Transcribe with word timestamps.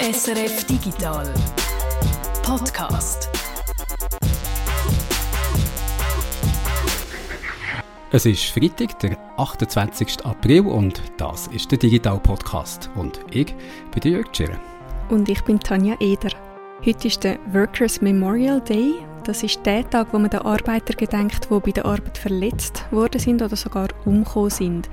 SRF 0.00 0.64
Digital 0.64 1.34
Podcast. 2.44 3.28
Es 8.12 8.24
ist 8.24 8.44
Freitag, 8.44 8.96
der 9.00 9.18
28. 9.36 10.24
April 10.24 10.68
und 10.68 11.02
das 11.16 11.48
ist 11.48 11.72
der 11.72 11.78
Digital 11.78 12.20
Podcast. 12.20 12.88
Und 12.94 13.18
ich 13.32 13.56
bin 13.90 14.00
der 14.00 14.10
Jörg 14.12 14.30
Tschirren. 14.30 14.60
Und 15.08 15.28
ich 15.28 15.42
bin 15.42 15.58
Tanja 15.58 15.96
Eder. 15.98 16.30
Heute 16.86 17.08
ist 17.08 17.24
der 17.24 17.40
Workers 17.52 18.00
Memorial 18.00 18.60
Day. 18.60 18.94
Das 19.24 19.42
ist 19.42 19.66
der 19.66 19.90
Tag, 19.90 20.12
wo 20.12 20.18
man 20.20 20.30
den 20.30 20.42
Arbeiter 20.42 20.94
gedenkt, 20.94 21.48
die 21.50 21.58
bei 21.58 21.72
der 21.72 21.86
Arbeit 21.86 22.16
verletzt 22.16 22.86
worden 22.92 23.18
sind 23.18 23.42
oder 23.42 23.56
sogar 23.56 23.88
umgekommen 24.04 24.50
sind. 24.50 24.88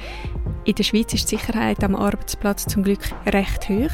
In 0.65 0.73
der 0.73 0.83
Schweiz 0.83 1.13
ist 1.13 1.31
die 1.31 1.37
Sicherheit 1.37 1.83
am 1.83 1.95
Arbeitsplatz 1.95 2.65
zum 2.65 2.83
Glück 2.83 2.99
recht 3.27 3.69
hoch 3.69 3.91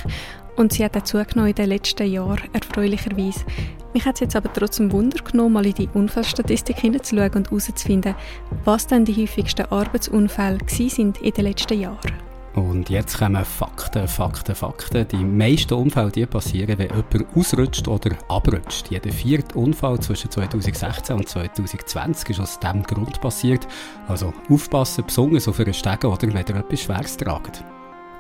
und 0.56 0.74
sie 0.74 0.84
hat 0.86 0.98
auch 0.98 1.04
zugenommen 1.04 1.50
in 1.50 1.56
den 1.56 1.70
letzten 1.70 2.12
Jahren, 2.12 2.50
erfreulicherweise. 2.54 3.46
Mich 3.94 4.06
hat 4.06 4.16
es 4.16 4.22
jetzt 4.22 4.36
aber 4.36 4.52
trotzdem 4.54 4.92
Wunder 4.92 5.22
genommen, 5.24 5.54
mal 5.54 5.66
in 5.66 5.74
die 5.74 5.90
Unfallstatistik 5.94 6.78
hineinzuschauen 6.78 7.34
und 7.34 7.50
herauszufinden, 7.50 8.16
was 8.64 8.88
denn 8.88 9.06
die 9.06 9.22
häufigsten 9.22 9.66
Arbeitsunfälle 9.66 10.60
sind 10.68 11.22
in 11.22 11.34
den 11.34 11.46
letzten 11.46 11.80
Jahren. 11.80 12.12
Und 12.54 12.90
jetzt 12.90 13.18
kommen 13.18 13.46
Fakten, 13.46 14.08
Fakten, 14.08 14.56
Fakten. 14.56 15.08
Die 15.08 15.24
meisten 15.24 15.74
Unfälle 15.74 16.12
die 16.12 16.26
passieren, 16.26 16.78
wenn 16.78 16.90
jemand 16.90 17.36
ausrutscht 17.36 17.88
oder 17.88 18.12
abrutscht. 18.28 18.90
Jeder 18.90 19.12
vierte 19.12 19.58
Unfall 19.58 20.00
zwischen 20.02 20.30
2016 20.30 21.16
und 21.16 21.30
2020 21.30 22.30
ist 22.30 22.40
aus 22.42 22.60
diesem 22.60 22.84
Grund 22.84 23.22
passiert. 23.22 23.66
Also 24.08 24.34
aufpassen, 24.50 25.06
besonders 25.06 25.48
auf 25.48 25.60
einen 25.62 25.74
Stegen 25.74 26.08
oder 26.08 26.28
wenn 26.28 26.36
ihr 26.36 26.56
etwas 26.56 26.82
Schweres 26.82 27.16
tragt. 27.16 27.64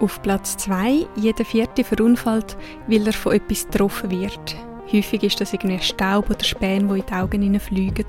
Auf 0.01 0.19
Platz 0.23 0.57
2, 0.57 1.05
jeder 1.15 1.45
vierte 1.45 1.83
verunfallt, 1.83 2.57
weil 2.87 3.05
er 3.05 3.13
von 3.13 3.33
etwas 3.33 3.67
getroffen 3.67 4.09
wird. 4.09 4.55
Häufig 4.91 5.21
ist 5.21 5.39
das 5.39 5.53
irgendwie 5.53 5.77
Staub 5.77 6.27
oder 6.31 6.43
Späne, 6.43 6.91
die 6.91 7.01
in 7.01 7.05
die 7.05 7.13
Augen 7.13 7.41
hineinfliegen. 7.43 8.05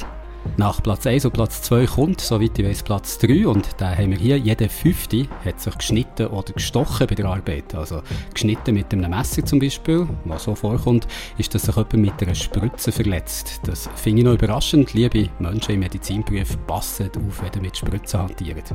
Nach 0.57 0.83
Platz 0.83 1.07
1 1.07 1.27
und 1.27 1.33
Platz 1.33 1.61
2 1.63 1.85
kommt, 1.85 2.21
soweit 2.23 2.59
ich 2.59 2.65
weiß, 2.65 2.83
Platz 2.83 3.19
3 3.19 3.47
und 3.47 3.69
da 3.77 3.95
haben 3.95 4.11
wir 4.11 4.17
hier, 4.17 4.39
jeder 4.39 4.71
Fünfte 4.71 5.29
hat 5.45 5.61
sich 5.61 5.77
geschnitten 5.77 6.29
oder 6.29 6.55
gestochen 6.55 7.07
bei 7.07 7.15
der 7.15 7.27
Arbeit. 7.27 7.75
Also 7.75 8.01
geschnitten 8.33 8.75
mit 8.75 8.91
einem 8.93 9.11
Messer 9.11 9.45
zum 9.45 9.59
Beispiel, 9.59 10.09
was 10.25 10.45
so 10.45 10.55
vorkommt, 10.55 11.07
ist, 11.37 11.55
dass 11.55 11.65
sich 11.65 11.77
jemand 11.77 11.93
mit 11.93 12.23
einer 12.23 12.35
Spritze 12.35 12.91
verletzt. 12.91 13.61
Das 13.67 13.91
finde 13.97 14.21
ich 14.21 14.25
noch 14.25 14.35
überraschend. 14.35 14.95
Liebe 14.95 15.29
Menschen 15.39 15.75
im 15.75 15.81
Medizinberuf, 15.81 16.57
passen 16.67 17.11
auf, 17.17 17.43
wenn 17.43 17.53
ihr 17.55 17.61
mit 17.61 17.77
Spritzen 17.77 18.21
hantiert. 18.21 18.75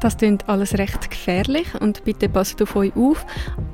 Das 0.00 0.16
klingt 0.16 0.48
alles 0.48 0.76
recht 0.78 1.10
gefährlich 1.10 1.66
und 1.80 2.04
bitte 2.04 2.28
passt 2.28 2.60
auf 2.62 2.76
euch 2.76 2.94
auf. 2.96 3.24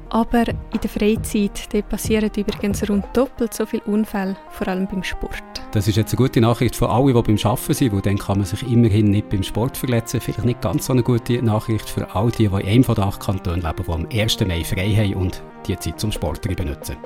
Aber 0.09 0.49
in 0.49 0.81
der 0.83 0.91
Freizeit 0.91 1.89
passieren 1.89 2.31
übrigens 2.37 2.89
rund 2.89 3.05
doppelt 3.13 3.55
so 3.55 3.67
viele 3.67 3.83
Unfälle, 3.85 4.37
vor 4.51 4.69
allem 4.69 4.87
beim 4.87 5.03
Sport. 5.03 5.43
Das 5.73 5.87
ist 5.87 5.97
jetzt 5.97 6.13
eine 6.13 6.19
gute 6.19 6.41
Nachricht 6.41 6.75
für 6.75 6.89
alle, 6.89 7.13
die 7.13 7.23
beim 7.23 7.39
Arbeiten 7.45 7.75
sind, 7.75 7.93
weil 7.93 8.01
dann 8.01 8.19
kann 8.19 8.39
man 8.39 8.47
sich 8.47 8.63
immerhin 8.71 9.11
nicht 9.11 9.29
beim 9.29 9.43
Sport 9.43 9.77
verletzen. 9.77 10.21
Vielleicht 10.21 10.45
nicht 10.45 10.61
ganz 10.61 10.87
so 10.87 10.93
eine 10.93 11.03
gute 11.03 11.41
Nachricht 11.43 11.89
für 11.89 12.15
all 12.15 12.31
die, 12.31 12.49
die 12.49 12.55
in 12.55 12.67
einem 12.67 12.85
von 12.85 12.97
den 12.97 13.05
acht 13.05 13.21
Kantonen 13.21 13.63
leben, 13.63 13.85
die 13.87 13.93
am 13.93 14.07
1. 14.13 14.41
Mai 14.41 14.65
frei 14.65 14.95
haben 14.95 15.15
und 15.15 15.43
die 15.67 15.79
Zeit 15.79 16.01
zum 16.01 16.11
Sport 16.11 16.43
benutzen. 16.43 16.97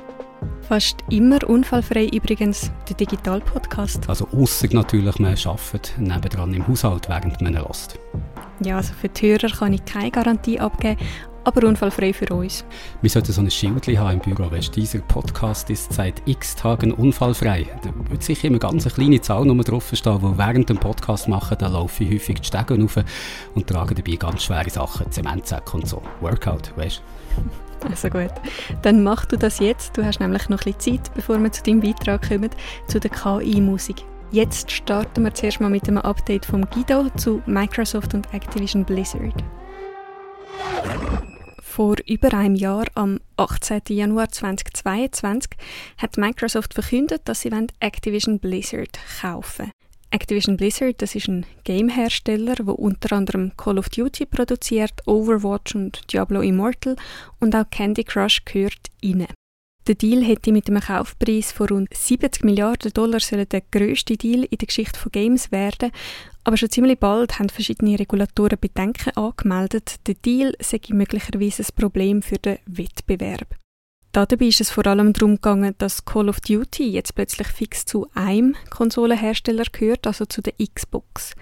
Fast 0.62 0.96
immer 1.10 1.38
unfallfrei 1.46 2.06
übrigens 2.06 2.70
der 2.88 2.96
Digital-Podcast. 2.96 4.08
Also 4.08 4.26
außer 4.32 4.68
natürlich, 4.72 5.18
man 5.18 5.36
arbeitet 5.44 5.92
nebendran 5.98 6.54
im 6.54 6.66
Haushalt, 6.66 7.08
während 7.08 7.40
man 7.42 7.56
hört. 7.56 7.98
Ja, 8.60 8.76
also 8.76 8.94
für 8.94 9.08
die 9.08 9.32
Hörer 9.32 9.48
kann 9.48 9.72
ich 9.72 9.84
keine 9.84 10.10
Garantie 10.10 10.60
abgeben, 10.60 11.00
aber 11.44 11.66
unfallfrei 11.66 12.12
für 12.12 12.32
uns. 12.34 12.64
Wir 13.02 13.10
sollten 13.10 13.32
so 13.32 13.40
ein 13.40 13.50
Schild 13.50 13.86
haben 13.98 14.20
im 14.20 14.34
Büro, 14.34 14.50
weißt, 14.50 14.74
dieser 14.74 15.00
Podcast 15.00 15.70
ist 15.70 15.92
seit 15.92 16.22
x 16.26 16.54
Tagen 16.54 16.92
unfallfrei. 16.92 17.66
Da 17.82 17.90
wird 18.10 18.22
sicher 18.22 18.48
immer 18.48 18.58
ganz 18.58 18.86
eine 18.86 18.94
kleine 18.94 19.20
Zahl 19.20 19.44
nur 19.44 19.62
drauf 19.62 19.90
stehen, 19.92 20.22
wo 20.22 20.36
während 20.38 20.70
dem 20.70 20.78
Podcast 20.78 21.28
machen, 21.28 21.56
da 21.58 21.68
laufe 21.68 22.04
ich 22.04 22.14
häufig 22.14 22.40
die 22.40 22.46
Stege 22.46 22.80
rauf 22.80 22.98
und 23.54 23.66
trage 23.66 23.94
dabei 23.94 24.16
ganz 24.16 24.44
schwere 24.44 24.70
Sachen, 24.70 25.10
Zementsäcke 25.10 25.76
und 25.76 25.88
so. 25.88 26.02
Workout, 26.20 26.72
weißt 26.76 27.02
du? 27.36 27.42
Also 27.90 28.08
gut, 28.08 28.30
dann 28.80 29.02
mach 29.02 29.26
du 29.26 29.36
das 29.36 29.58
jetzt. 29.58 29.98
Du 29.98 30.04
hast 30.06 30.18
nämlich 30.18 30.48
noch 30.48 30.64
ein 30.64 30.72
bisschen 30.72 31.02
Zeit, 31.02 31.14
bevor 31.14 31.38
wir 31.38 31.52
zu 31.52 31.62
deinem 31.62 31.80
Beitrag 31.80 32.26
kommen, 32.26 32.48
zu 32.86 32.98
der 32.98 33.10
KI-Musik. 33.10 34.02
Jetzt 34.34 34.72
starten 34.72 35.22
wir 35.22 35.32
zuerst 35.32 35.60
mal 35.60 35.70
mit 35.70 35.86
einem 35.86 35.98
Update 35.98 36.44
vom 36.44 36.68
Guido 36.68 37.08
zu 37.10 37.40
Microsoft 37.46 38.14
und 38.14 38.34
Activision 38.34 38.84
Blizzard. 38.84 39.44
Vor 41.62 41.94
über 42.08 42.34
einem 42.34 42.56
Jahr, 42.56 42.86
am 42.96 43.20
18. 43.36 43.82
Januar 43.90 44.32
2022, 44.32 45.52
hat 45.98 46.16
Microsoft 46.16 46.74
verkündet, 46.74 47.22
dass 47.26 47.42
sie 47.42 47.50
Activision 47.78 48.40
Blizzard 48.40 48.98
kaufen 49.20 49.70
Activision 50.10 50.56
Blizzard, 50.56 51.00
das 51.00 51.14
ist 51.14 51.28
ein 51.28 51.46
Gamehersteller, 51.62 52.56
der 52.56 52.76
unter 52.76 53.16
anderem 53.16 53.52
Call 53.56 53.78
of 53.78 53.88
Duty 53.88 54.26
produziert, 54.26 54.94
Overwatch 55.06 55.76
und 55.76 56.12
Diablo 56.12 56.40
Immortal 56.40 56.96
und 57.38 57.54
auch 57.54 57.70
Candy 57.70 58.02
Crush 58.02 58.44
gehört 58.44 58.90
rein. 59.00 59.28
Der 59.86 59.94
Deal 59.94 60.24
hätte 60.24 60.52
mit 60.52 60.68
einem 60.68 60.80
Kaufpreis 60.80 61.52
von 61.52 61.68
rund 61.68 61.94
70 61.94 62.42
Milliarden 62.44 62.92
Dollar 62.92 63.20
der 63.20 63.62
grösste 63.70 64.16
Deal 64.16 64.44
in 64.44 64.58
der 64.58 64.66
Geschichte 64.66 64.98
von 64.98 65.12
Games 65.12 65.52
werden 65.52 65.90
aber 66.44 66.58
schon 66.58 66.70
ziemlich 66.70 67.00
bald 67.00 67.38
haben 67.38 67.48
verschiedene 67.48 67.98
Regulatoren 67.98 68.58
Bedenken 68.60 69.16
angemeldet, 69.16 70.06
der 70.06 70.14
Deal 70.14 70.54
sei 70.60 70.80
möglicherweise 70.90 71.62
ein 71.62 71.74
Problem 71.74 72.22
für 72.22 72.38
den 72.38 72.58
Wettbewerb. 72.66 73.56
Dabei 74.12 74.46
ist 74.46 74.60
es 74.60 74.70
vor 74.70 74.86
allem 74.86 75.12
darum 75.12 75.36
gegangen, 75.36 75.74
dass 75.78 76.04
Call 76.04 76.28
of 76.28 76.40
Duty 76.40 76.88
jetzt 76.90 77.14
plötzlich 77.14 77.48
fix 77.48 77.84
zu 77.84 78.06
einem 78.14 78.54
Konsolenhersteller 78.70 79.64
gehört, 79.72 80.06
also 80.06 80.26
zu 80.26 80.42
der 80.42 80.52
Xbox. 80.72 81.34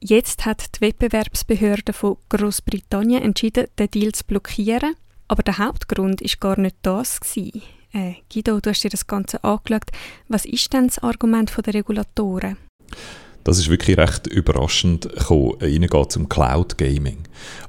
Jetzt 0.00 0.46
hat 0.46 0.76
die 0.76 0.80
Wettbewerbsbehörde 0.82 1.92
von 1.92 2.16
Großbritannien 2.28 3.22
entschieden, 3.22 3.66
den 3.78 3.90
Deal 3.90 4.12
zu 4.12 4.24
blockieren. 4.24 4.94
Aber 5.28 5.42
der 5.42 5.58
Hauptgrund 5.58 6.22
ist 6.22 6.40
gar 6.40 6.58
nicht 6.58 6.76
das. 6.82 7.20
Äh, 7.96 8.16
Guido, 8.30 8.60
du 8.60 8.68
hast 8.68 8.84
dir 8.84 8.90
das 8.90 9.06
Ganze 9.06 9.42
angeschaut. 9.42 9.84
Was 10.28 10.44
ist 10.44 10.70
denn 10.74 10.88
das 10.88 10.98
Argument 10.98 11.50
der 11.64 11.72
Regulatoren? 11.72 12.58
Das 13.42 13.58
ist 13.58 13.70
wirklich 13.70 13.96
recht 13.96 14.26
überraschend 14.26 15.08
gekommen. 15.08 15.60
Ihnen 15.62 15.88
geht 15.88 16.10
es 16.10 16.16
um 16.18 16.28
Cloud 16.28 16.76
Gaming. 16.76 17.18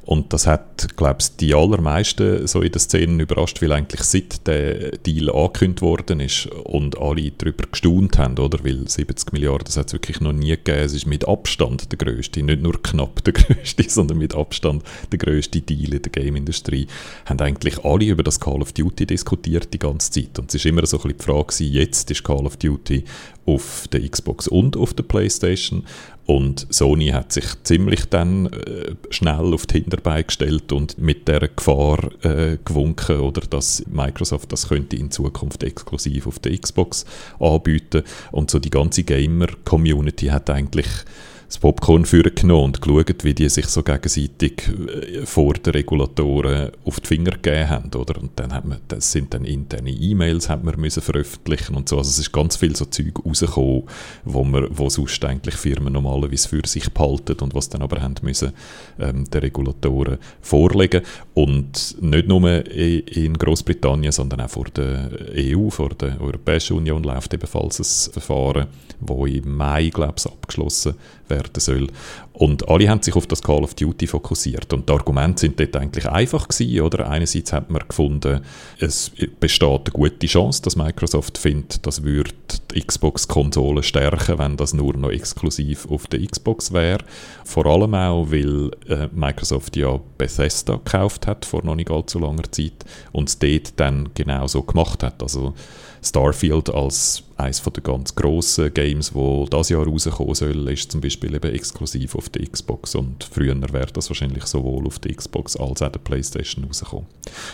Und 0.08 0.32
das 0.32 0.48
hat, 0.48 0.96
glaube 0.96 1.18
ich, 1.20 1.36
die 1.36 1.54
allermeisten 1.54 2.48
so 2.48 2.62
in 2.62 2.72
der 2.72 2.80
Szene 2.80 3.24
überrascht, 3.24 3.62
weil 3.62 3.74
eigentlich 3.74 4.04
seit 4.04 4.48
der 4.48 4.92
Deal 4.92 5.30
angekündigt 5.30 5.82
worden 5.82 6.22
ist 6.22 6.46
und 6.46 6.98
alle 6.98 7.30
darüber 7.32 7.66
gestaunt 7.70 8.18
haben, 8.18 8.38
oder? 8.40 8.64
Weil 8.64 8.88
70 8.88 9.34
Milliarden, 9.34 9.66
das 9.66 9.76
hat 9.76 9.88
es 9.88 9.94
wirklich 9.94 10.22
noch 10.22 10.32
nie 10.32 10.52
gegeben. 10.52 10.80
Es 10.80 10.94
ist 10.94 11.08
mit 11.08 11.28
Abstand 11.28 11.92
der 11.92 11.98
größte, 11.98 12.42
nicht 12.42 12.62
nur 12.62 12.82
knapp 12.82 13.22
der 13.26 13.34
größte, 13.34 13.84
sondern 13.90 14.18
mit 14.20 14.34
Abstand 14.34 14.82
der 15.12 15.20
größte 15.20 15.60
Deal 15.60 15.96
in 15.96 16.02
der 16.02 16.12
Game-Industrie. 16.14 16.88
Haben 17.26 17.42
eigentlich 17.42 17.84
alle 17.84 18.06
über 18.06 18.24
das 18.24 18.40
Call 18.40 18.62
of 18.62 18.72
Duty 18.72 19.08
diskutiert 19.08 19.74
die 19.74 19.80
ganze 19.80 20.10
Zeit. 20.10 20.40
Und 20.40 20.48
es 20.48 20.56
ist 20.56 20.66
immer 20.66 20.86
so 20.86 20.96
ein 21.00 21.04
bisschen 21.04 21.18
die 21.18 21.24
Frage 21.26 21.48
gewesen, 21.48 21.74
jetzt 21.74 22.10
ist 22.12 22.24
Call 22.24 22.46
of 22.46 22.56
Duty 22.56 23.04
auf 23.46 23.88
der 23.92 24.08
Xbox 24.08 24.48
und 24.48 24.78
auf 24.78 24.94
der 24.94 25.04
Playstation 25.04 25.84
und 26.28 26.68
Sony 26.70 27.08
hat 27.08 27.32
sich 27.32 27.46
ziemlich 27.64 28.06
dann 28.10 28.48
äh, 28.48 28.96
schnell 29.10 29.54
auf 29.54 29.66
die 29.66 29.76
Hinterbeine 29.76 30.26
gestellt 30.26 30.74
und 30.74 30.98
mit 30.98 31.26
der 31.30 31.48
Gefahr 31.48 32.12
äh, 32.22 32.58
gewunken, 32.66 33.22
oder 33.22 33.42
dass 33.50 33.86
Microsoft 33.88 34.52
das 34.52 34.68
könnte 34.68 34.98
in 34.98 35.10
Zukunft 35.10 35.64
exklusiv 35.64 36.28
auf 36.28 36.40
der 36.40 36.58
Xbox 36.58 37.06
anbieten. 37.40 38.04
Und 38.34 38.52
so 38.52 38.60
die 38.60 38.70
ganze 38.70 39.04
Gamer-Community 39.04 40.28
hat 40.28 40.50
eigentlich 40.50 40.88
das 41.48 41.60
Popcorn 41.60 42.04
genommen 42.04 42.66
und 42.66 42.82
geschaut, 42.82 43.24
wie 43.24 43.34
die 43.34 43.48
sich 43.48 43.68
so 43.68 43.82
gegenseitig 43.82 44.68
äh, 44.68 45.26
vor 45.26 45.54
den 45.54 45.72
Regulatoren 45.72 46.72
auf 46.84 47.00
die 47.00 47.08
Finger 47.08 47.32
gegeben 47.32 47.70
haben. 47.70 47.92
Oder? 47.96 48.22
Und 48.22 48.32
dann 48.36 48.54
hat 48.54 48.66
man, 48.66 48.80
das 48.90 49.14
sind 49.14 49.34
dann 49.34 49.46
interne 49.46 49.92
E-Mails 49.92 50.50
hat 50.50 50.64
man 50.64 50.76
veröffentlichen 50.90 51.76
und 51.76 51.88
so. 51.88 51.98
Also 51.98 52.10
es 52.10 52.20
ist 52.20 52.34
ganz 52.34 52.58
viel 52.58 52.76
so 52.76 52.86
Zeug 52.86 53.26
rausgekommen, 53.26 53.84
wo, 54.26 54.44
man, 54.44 54.68
wo 54.72 54.90
sonst 54.90 55.24
eigentlich 55.24 55.56
Firmen 55.56 55.94
normalerweise 55.94 56.50
für 56.50 56.68
sich 56.68 56.92
behalten 56.92 57.38
und 57.40 57.56
was 57.56 57.70
dann 57.70 57.82
aber 57.82 58.02
haben 58.02 58.16
müssen 58.24 58.52
ähm, 59.00 59.30
den 59.30 59.42
Regulatoren 59.42 60.18
vorlegen. 60.42 61.02
Und 61.34 61.96
nicht 62.02 62.28
nur 62.28 62.66
in 62.68 63.34
Großbritannien, 63.38 64.12
sondern 64.12 64.42
auch 64.42 64.50
vor 64.50 64.66
der 64.66 65.12
EU, 65.34 65.70
vor 65.70 65.90
der 65.90 66.20
Europäischen 66.20 66.78
Union 66.78 67.04
läuft 67.04 67.34
ebenfalls 67.34 67.80
ein 67.80 68.12
Verfahren, 68.12 68.68
wo 69.00 69.26
im 69.26 69.56
Mai, 69.56 69.90
glaube 69.90 70.16
ich, 70.18 70.26
abgeschlossen 70.26 70.96
werden 71.38 71.60
soll. 71.60 71.88
Und 72.34 72.70
alle 72.70 72.90
haben 72.90 73.02
sich 73.02 73.16
auf 73.16 73.26
das 73.28 73.42
Call 73.42 73.64
of 73.64 73.74
Duty 73.74 74.08
fokussiert. 74.08 74.72
Und 74.74 74.88
die 74.88 74.94
Argumente 74.94 75.42
sind 75.42 75.60
dort 75.60 75.76
eigentlich 75.76 76.08
einfach 76.08 76.48
gewesen, 76.48 76.82
oder? 76.82 77.10
Einerseits 77.10 77.54
hat 77.54 77.72
man 77.72 77.82
gefunden, 77.88 78.42
es 78.80 79.12
besteht 79.40 79.70
eine 79.70 79.94
gute 79.94 80.28
Chance, 80.28 80.62
dass 80.62 80.76
Microsoft 80.76 81.38
findet, 81.38 81.86
das 81.86 82.04
würde 82.04 82.32
die 82.74 82.82
Xbox-Konsole 82.82 83.82
stärken, 83.82 84.38
wenn 84.38 84.58
das 84.58 84.74
nur 84.74 84.96
noch 84.96 85.10
exklusiv 85.10 85.88
auf 85.90 86.08
der 86.08 86.26
Xbox 86.26 86.74
wäre. 86.74 87.04
Vor 87.44 87.66
allem 87.66 87.94
auch, 87.96 88.28
weil 88.30 88.72
äh, 88.88 89.08
Microsoft 89.14 89.76
ja 89.78 90.00
Bethesda 90.18 90.76
gekauft 90.76 91.28
hat 91.28 91.46
vor 91.46 91.64
noch 91.64 91.76
nicht 91.76 91.90
allzu 91.90 92.20
langer 92.20 92.52
Zeit 92.52 92.86
und 93.12 93.30
es 93.30 93.40
dort 93.40 93.80
dann 93.80 94.10
genau 94.14 94.48
so 94.48 94.62
gemacht 94.64 95.04
hat. 95.04 95.22
Also 95.24 95.54
Starfield 96.02 96.70
als 96.70 97.24
eines 97.38 97.62
der 97.62 97.84
ganz 97.84 98.16
grossen 98.16 98.74
Games, 98.74 99.14
wo 99.14 99.46
das 99.46 99.70
Jahr 99.70 99.86
rauskommen 99.86 100.34
soll, 100.34 100.70
ist 100.70 100.92
zum 100.92 101.02
Beispiel 101.02 101.36
eben 101.36 101.54
exklusiv 101.54 102.16
auf 102.16 102.30
der 102.30 102.48
Xbox 102.48 102.96
und 102.96 103.24
früher 103.24 103.56
wäre 103.72 103.92
das 103.94 104.10
wahrscheinlich 104.10 104.46
sowohl 104.46 104.88
auf 104.88 105.00
der 105.00 105.14
Xbox 105.14 105.56
als 105.56 105.82
auch 105.82 105.92
der 105.92 106.00
Playstation 106.00 106.66
rausgekommen. 106.66 107.06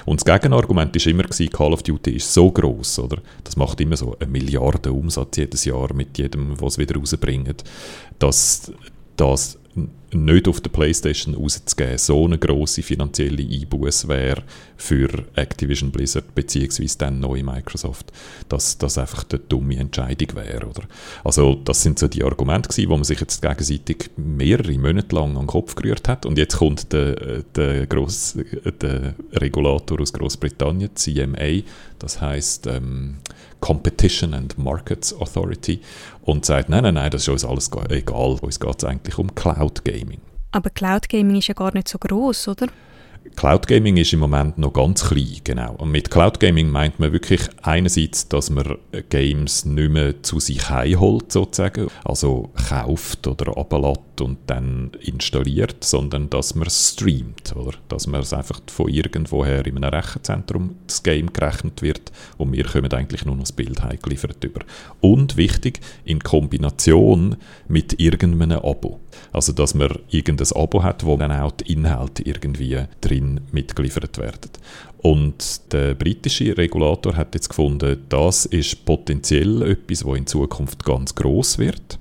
Und 0.05 0.21
das 0.21 0.25
Gegenargument 0.25 0.95
ist 0.95 1.07
immer 1.07 1.23
gewesen, 1.23 1.49
Call 1.49 1.73
of 1.73 1.83
Duty 1.83 2.11
ist 2.11 2.33
so 2.33 2.49
groß, 2.51 2.99
oder? 2.99 3.21
Das 3.43 3.57
macht 3.57 3.81
immer 3.81 3.97
so 3.97 4.15
eine 4.19 4.31
Milliarde 4.31 4.91
Umsatz 4.91 5.37
jedes 5.37 5.65
Jahr 5.65 5.93
mit 5.93 6.17
jedem, 6.17 6.59
was 6.61 6.77
wieder 6.77 6.95
rausbringt, 6.95 7.63
dass 8.19 8.71
das 9.17 9.57
nicht 10.11 10.47
auf 10.47 10.61
der 10.61 10.69
Playstation 10.69 11.33
rauszugeben, 11.33 11.97
so 11.97 12.25
eine 12.25 12.37
grosse 12.37 12.83
finanzielle 12.83 13.43
Einbuße 13.43 14.07
wäre 14.07 14.43
für 14.77 15.09
Activision 15.35 15.91
Blizzard 15.91 16.35
beziehungsweise 16.35 16.97
dann 16.97 17.19
neue 17.19 17.43
Microsoft, 17.43 18.11
dass 18.49 18.77
das 18.77 18.97
einfach 18.97 19.25
eine 19.29 19.39
dumme 19.39 19.77
Entscheidung 19.77 20.35
wäre. 20.35 20.67
Oder? 20.67 20.83
Also 21.23 21.55
das 21.55 21.81
sind 21.81 21.99
so 21.99 22.07
die 22.07 22.23
Argumente 22.23 22.69
gewesen, 22.69 22.89
wo 22.89 22.95
man 22.95 23.03
sich 23.03 23.19
jetzt 23.19 23.41
gegenseitig 23.41 24.11
mehrere 24.17 24.77
Monate 24.77 25.15
lang 25.15 25.31
an 25.31 25.43
den 25.43 25.47
Kopf 25.47 25.75
gerührt 25.75 26.07
hat 26.07 26.25
und 26.25 26.37
jetzt 26.37 26.57
kommt 26.57 26.93
der, 26.93 27.43
der, 27.55 27.87
Gross, 27.87 28.37
der 28.81 29.15
Regulator 29.33 29.99
aus 29.99 30.13
Großbritannien, 30.13 30.95
CMA, 30.95 31.63
das 31.97 32.21
heißt 32.21 32.67
ähm, 32.67 33.17
Competition 33.63 34.33
and 34.33 34.57
Markets 34.57 35.13
Authority 35.13 35.79
und 36.23 36.43
sagt, 36.43 36.67
nein, 36.67 36.83
nein, 36.83 36.95
nein, 36.95 37.09
das 37.09 37.21
ist 37.21 37.29
uns 37.29 37.45
alles 37.45 37.71
egal, 37.89 38.37
uns 38.41 38.59
geht 38.59 38.75
es 38.77 38.83
eigentlich 38.83 39.17
um 39.17 39.33
Cloud 39.35 39.85
Gaming. 39.85 40.19
Aber 40.51 40.69
Cloud 40.69 41.07
Gaming 41.07 41.37
ist 41.37 41.47
ja 41.47 41.53
gar 41.53 41.73
nicht 41.73 41.87
so 41.87 41.97
groß, 41.97 42.49
oder? 42.49 42.67
Cloud 43.35 43.67
Gaming 43.67 43.97
ist 43.97 44.13
im 44.13 44.19
Moment 44.19 44.57
noch 44.57 44.73
ganz 44.73 45.07
klein, 45.07 45.37
genau. 45.43 45.75
Und 45.75 45.91
mit 45.91 46.11
Cloud 46.11 46.39
Gaming 46.39 46.69
meint 46.69 46.99
man 46.99 47.13
wirklich 47.13 47.41
einerseits, 47.61 48.27
dass 48.27 48.49
man 48.49 48.77
Games 49.09 49.65
nicht 49.65 49.91
mehr 49.91 50.21
zu 50.23 50.39
sich 50.39 50.69
heimholt, 50.69 51.31
sozusagen, 51.31 51.87
also 52.03 52.51
kauft 52.69 53.25
oder 53.27 53.57
ablädt 53.57 54.21
und 54.21 54.39
dann 54.47 54.91
installiert, 55.01 55.83
sondern 55.83 56.29
dass 56.29 56.55
man 56.55 56.69
streamt, 56.69 57.55
oder? 57.55 57.77
Dass 57.87 58.07
man 58.07 58.21
es 58.21 58.33
einfach 58.33 58.59
von 58.67 58.89
irgendwoher 58.89 59.65
in 59.65 59.77
einem 59.77 59.93
Rechenzentrum 59.93 60.75
das 60.85 61.01
Game 61.01 61.31
gerechnet 61.31 61.81
wird 61.81 62.11
und 62.37 62.51
wir 62.51 62.65
kommen 62.65 62.91
eigentlich 62.91 63.25
nur 63.25 63.35
noch 63.35 63.43
das 63.43 63.51
Bild 63.51 63.81
heimgeliefert 63.83 64.43
über. 64.43 64.61
Und 65.01 65.37
wichtig, 65.37 65.79
in 66.03 66.19
Kombination 66.19 67.37
mit 67.67 67.99
irgendeinem 67.99 68.59
Abo. 68.59 68.99
Also, 69.31 69.53
dass 69.53 69.73
man 69.73 69.99
irgendein 70.09 70.51
Abo 70.55 70.83
hat, 70.83 71.05
wo 71.05 71.17
dann 71.17 71.31
auch 71.31 71.51
die 71.51 71.73
Inhalte 71.73 72.23
irgendwie 72.23 72.79
drin 73.01 73.41
mitgeliefert 73.51 74.17
werden. 74.17 74.51
Und 75.01 75.73
der 75.73 75.95
britische 75.95 76.57
Regulator 76.57 77.15
hat 77.17 77.35
jetzt 77.35 77.49
gefunden, 77.49 78.05
das 78.09 78.45
ist 78.45 78.85
potenziell 78.85 79.61
etwas, 79.63 80.05
wo 80.05 80.15
in 80.15 80.25
Zukunft 80.25 80.85
ganz 80.85 81.13
groß 81.13 81.57
wird. 81.57 81.99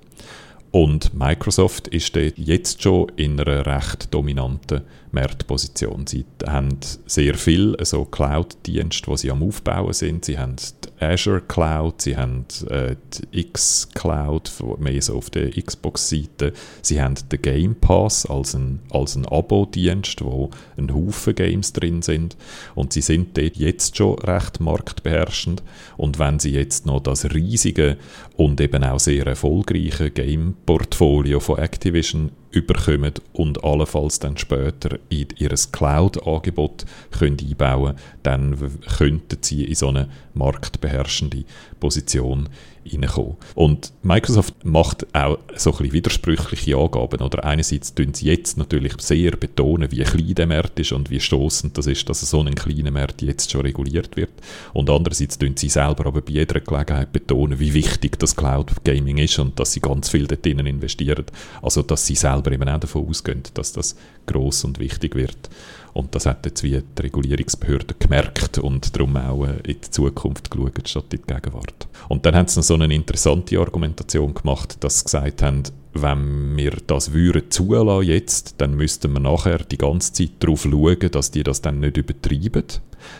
Und 0.70 1.12
Microsoft 1.12 1.88
ist 1.88 2.16
jetzt 2.16 2.82
schon 2.82 3.12
in 3.16 3.38
einer 3.38 3.66
recht 3.66 4.12
dominanten 4.14 4.82
Marktposition. 5.12 6.06
Sie 6.06 6.24
haben 6.46 6.78
sehr 7.06 7.34
viel 7.34 7.76
so 7.82 8.04
Cloud-Dienste, 8.04 9.10
die 9.10 9.16
sie 9.16 9.30
am 9.30 9.42
Aufbauen 9.42 9.92
sind. 9.92 10.24
Sie 10.24 10.38
haben 10.38 10.56
die 10.56 11.04
Azure 11.04 11.42
Cloud, 11.42 12.00
sie 12.02 12.16
haben 12.16 12.46
äh, 12.68 12.96
die 13.32 13.40
X-Cloud, 13.40 14.50
mehr 14.78 15.02
so 15.02 15.16
auf 15.16 15.30
der 15.30 15.50
Xbox-Seite. 15.50 16.52
Sie 16.80 17.02
haben 17.02 17.14
den 17.30 17.42
Game 17.42 17.74
Pass 17.74 18.26
als 18.26 18.54
ein, 18.54 18.80
als 18.90 19.14
ein 19.14 19.26
Abo-Dienst, 19.26 20.24
wo 20.24 20.50
ein 20.76 20.94
Haufen 20.94 21.34
Games 21.34 21.72
drin 21.72 22.02
sind. 22.02 22.36
Und 22.74 22.92
sie 22.92 23.02
sind 23.02 23.36
dort 23.36 23.56
jetzt 23.56 23.96
schon 23.96 24.18
recht 24.18 24.60
marktbeherrschend. 24.60 25.62
Und 25.96 26.18
wenn 26.18 26.38
sie 26.38 26.52
jetzt 26.52 26.86
noch 26.86 27.00
das 27.00 27.32
riesige 27.32 27.98
und 28.36 28.60
eben 28.60 28.82
auch 28.84 29.00
sehr 29.00 29.26
erfolgreiche 29.26 30.10
Game-Portfolio 30.10 31.40
von 31.40 31.58
Activision 31.58 32.30
überkommen 32.52 33.14
und 33.32 33.64
allenfalls 33.64 34.18
dann 34.18 34.36
später 34.36 34.98
in 35.08 35.28
ihr 35.38 35.50
Cloud-Angebot 35.72 36.84
einbauen 37.20 37.96
können, 37.96 37.96
dann 38.22 38.78
könnten 38.96 39.38
sie 39.40 39.64
in 39.64 39.74
so 39.74 39.88
eine 39.88 40.08
marktbeherrschende 40.34 41.44
Position 41.80 42.48
reinkommen. 42.90 43.36
Und 43.54 43.92
Microsoft 44.02 44.64
macht 44.64 45.06
auch 45.14 45.38
so 45.56 45.70
ein 45.70 45.78
bisschen 45.78 45.92
widersprüchliche 45.92 46.76
Angaben. 46.76 47.20
Oder 47.20 47.44
einerseits 47.44 47.94
tun 47.94 48.14
sie 48.14 48.26
jetzt 48.26 48.56
natürlich 48.58 48.94
sehr 49.00 49.32
betonen, 49.32 49.90
wie 49.90 50.02
klein 50.02 50.34
der 50.34 50.46
Markt 50.46 50.78
ist 50.80 50.92
und 50.92 51.10
wie 51.10 51.20
stoßend 51.20 51.76
das 51.76 51.86
ist, 51.86 52.08
dass 52.08 52.20
so 52.20 52.42
ein 52.42 52.54
kleiner 52.54 52.90
Markt 52.90 53.22
jetzt 53.22 53.50
schon 53.50 53.62
reguliert 53.62 54.16
wird. 54.16 54.30
Und 54.72 54.90
andererseits 54.90 55.38
tun 55.38 55.56
sie 55.56 55.68
selber 55.68 56.06
aber 56.06 56.22
bei 56.22 56.32
jeder 56.32 56.60
Gelegenheit 56.60 57.12
betonen, 57.12 57.58
wie 57.58 57.74
wichtig 57.74 58.18
das 58.18 58.36
Cloud 58.36 58.84
Gaming 58.84 59.18
ist 59.18 59.38
und 59.38 59.58
dass 59.58 59.72
sie 59.72 59.80
ganz 59.80 60.08
viel 60.08 60.26
dort 60.26 60.46
investieren. 60.46 61.26
Also, 61.60 61.82
dass 61.82 62.06
sie 62.06 62.14
selber 62.14 62.52
eben 62.52 62.68
auch 62.68 62.80
davon 62.80 63.08
ausgehen, 63.08 63.42
dass 63.54 63.72
das 63.72 63.96
groß 64.26 64.64
und 64.64 64.78
wichtig 64.78 65.14
wird. 65.14 65.50
Und 65.94 66.14
das 66.14 66.26
hat 66.26 66.46
jetzt 66.46 66.62
wie 66.62 66.82
die 66.82 67.02
Regulierungsbehörde 67.02 67.94
gemerkt 67.98 68.58
und 68.58 68.96
darum 68.96 69.16
auch 69.16 69.44
äh, 69.44 69.56
in 69.64 69.80
die 69.80 69.90
Zukunft 69.90 70.50
geschaut, 70.50 70.88
statt 70.88 71.12
in 71.12 71.20
die 71.20 71.34
Gegenwart. 71.34 71.88
Und 72.08 72.24
dann 72.24 72.34
haben 72.34 72.48
sie 72.48 72.58
noch 72.58 72.64
so 72.64 72.74
eine 72.74 72.94
interessante 72.94 73.58
Argumentation 73.58 74.34
gemacht, 74.34 74.82
dass 74.82 75.00
sie 75.00 75.04
gesagt 75.04 75.42
haben, 75.42 75.62
wenn 75.94 76.56
wir 76.56 76.72
das 76.86 77.12
würden 77.12 77.50
zulassen 77.50 78.08
jetzt, 78.08 78.54
dann 78.58 78.74
müssten 78.74 79.12
wir 79.12 79.20
nachher 79.20 79.58
die 79.58 79.76
ganze 79.76 80.12
Zeit 80.12 80.32
darauf 80.40 80.62
schauen, 80.62 81.10
dass 81.10 81.30
die 81.30 81.42
das 81.42 81.60
dann 81.60 81.80
nicht 81.80 81.98
übertreiben. 81.98 82.64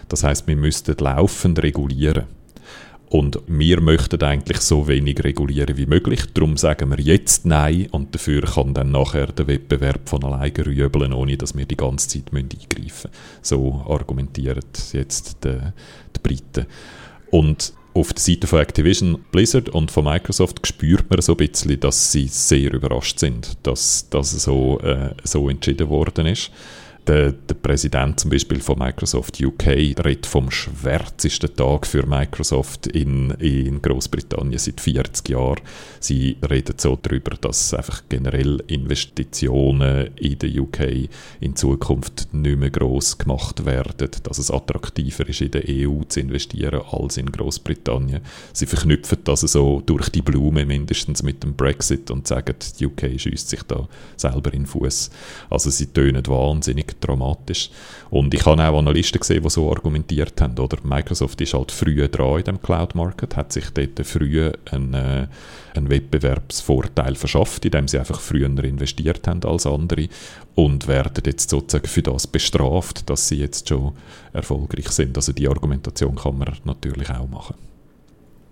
Das 0.09 0.25
heißt, 0.25 0.47
wir 0.47 0.57
müssten 0.57 0.97
laufend 0.99 1.63
regulieren. 1.63 2.25
Und 3.13 3.41
wir 3.47 3.83
möchten 3.83 4.23
eigentlich 4.23 4.63
so 4.63 4.89
wenig 4.89 5.23
regulieren 5.23 5.77
wie 5.77 5.85
möglich. 5.85 6.23
Darum 6.33 6.57
sagen 6.57 6.89
wir 6.89 6.99
jetzt 6.99 7.45
Nein 7.45 7.89
und 7.91 8.15
dafür 8.15 8.41
kann 8.41 8.73
dann 8.73 8.91
nachher 8.91 9.27
der 9.27 9.49
Wettbewerb 9.49 10.09
von 10.09 10.25
alleine 10.25 10.65
rübeln, 10.65 11.13
ohne 11.13 11.37
dass 11.37 11.55
wir 11.55 11.67
die 11.67 11.77
ganze 11.77 12.09
Zeit 12.09 12.33
eingreifen 12.33 12.83
müssen. 12.83 13.11
So 13.43 13.85
argumentieren 13.87 14.65
jetzt 14.95 15.45
die, 15.45 15.59
die 16.17 16.21
Briten. 16.23 16.65
Und 17.31 17.75
auf 17.93 18.15
der 18.15 18.23
Seite 18.23 18.47
von 18.47 18.61
Activision 18.61 19.23
Blizzard 19.31 19.69
und 19.69 19.91
von 19.91 20.05
Microsoft 20.05 20.67
spürt 20.67 21.11
man 21.11 21.21
so 21.21 21.35
ein 21.35 21.37
bisschen, 21.37 21.79
dass 21.81 22.13
sie 22.13 22.29
sehr 22.29 22.73
überrascht 22.73 23.19
sind, 23.19 23.59
dass 23.63 24.09
das 24.09 24.31
so, 24.31 24.81
äh, 24.81 25.11
so 25.23 25.51
entschieden 25.51 25.91
worden 25.91 26.25
ist. 26.25 26.51
Der, 27.09 27.33
der, 27.33 27.55
Präsident 27.57 28.21
zum 28.21 28.31
Beispiel 28.31 28.61
von 28.61 28.79
Microsoft 28.79 29.41
UK 29.41 29.67
redet 29.67 30.25
vom 30.25 30.53
schwärzesten 30.53 31.55
Tag 31.57 31.85
für 31.85 32.07
Microsoft 32.07 32.87
in, 32.87 33.31
in 33.41 33.83
Großbritannien 33.83 34.59
seit 34.59 34.81
40 34.81 35.29
Jahren. 35.31 35.61
Sie 35.99 36.37
reden 36.49 36.77
so 36.79 36.97
darüber, 37.01 37.37
dass 37.41 37.75
einfach 37.75 38.03
generell 38.09 38.63
Investitionen 38.69 40.11
in 40.15 40.39
der 40.39 40.63
UK 40.63 41.09
in 41.41 41.57
Zukunft 41.57 42.29
nicht 42.33 42.59
mehr 42.59 42.71
gross 42.71 43.19
gemacht 43.19 43.65
werden, 43.67 44.11
dass 44.23 44.39
es 44.39 44.53
attraktiver 44.53 45.29
ist, 45.29 45.41
in 45.41 45.51
der 45.51 45.65
EU 45.69 46.05
zu 46.05 46.21
investieren 46.21 46.83
als 46.89 47.17
in 47.17 47.33
Großbritannien. 47.33 48.21
Sie 48.53 48.67
verknüpfen 48.67 49.19
das 49.25 49.41
so 49.41 49.83
durch 49.85 50.09
die 50.09 50.23
Blume 50.23 50.67
mindestens 50.67 51.25
mit 51.25 51.43
dem 51.43 51.55
Brexit 51.55 52.13
und 52.13 52.29
sagen, 52.29 52.55
die 52.79 52.87
UK 52.87 53.19
schießt 53.19 53.49
sich 53.49 53.63
da 53.65 53.89
selber 54.17 54.53
in 54.53 54.63
den 54.63 54.67
Fuß. 54.67 55.11
Also 55.51 55.71
sie 55.71 55.87
tönen 55.87 56.27
wahnsinnig 56.27 56.92
dramatisch. 57.01 57.71
Und 58.11 58.35
ich 58.35 58.45
habe 58.45 58.63
auch 58.63 58.79
Analysten 58.79 59.21
gesehen, 59.21 59.43
die 59.43 59.51
so 59.51 59.71
argumentiert 59.71 60.41
haben, 60.41 60.59
oder? 60.59 60.79
Microsoft 60.83 61.41
ist 61.41 61.55
halt 61.55 61.73
früh 61.73 62.07
dran 62.09 62.39
in 62.39 62.45
dem 62.45 62.63
Cloud-Market, 62.63 63.37
hat 63.37 63.53
sich 63.53 63.71
dort 63.71 64.07
früh 64.07 64.51
einen, 64.71 64.95
äh, 64.95 65.27
einen 65.75 65.91
Wettbewerbsvorteil 65.91 67.15
verschafft, 67.15 67.65
indem 67.65 67.89
sie 67.89 67.99
einfach 67.99 68.21
früher 68.21 68.47
investiert 68.47 69.27
haben 69.27 69.43
als 69.45 69.67
andere 69.67 70.09
und 70.55 70.89
werden 70.89 71.23
jetzt 71.25 71.51
sozusagen 71.51 71.89
für 71.89 72.03
das 72.03 72.27
bestraft, 72.27 73.09
dass 73.09 73.29
sie 73.29 73.37
jetzt 73.37 73.69
schon 73.69 73.93
erfolgreich 74.33 74.89
sind. 74.89 75.17
Also 75.17 75.33
die 75.33 75.49
Argumentation 75.49 76.17
kann 76.17 76.39
man 76.39 76.53
natürlich 76.65 77.11
auch 77.11 77.29
machen. 77.29 77.55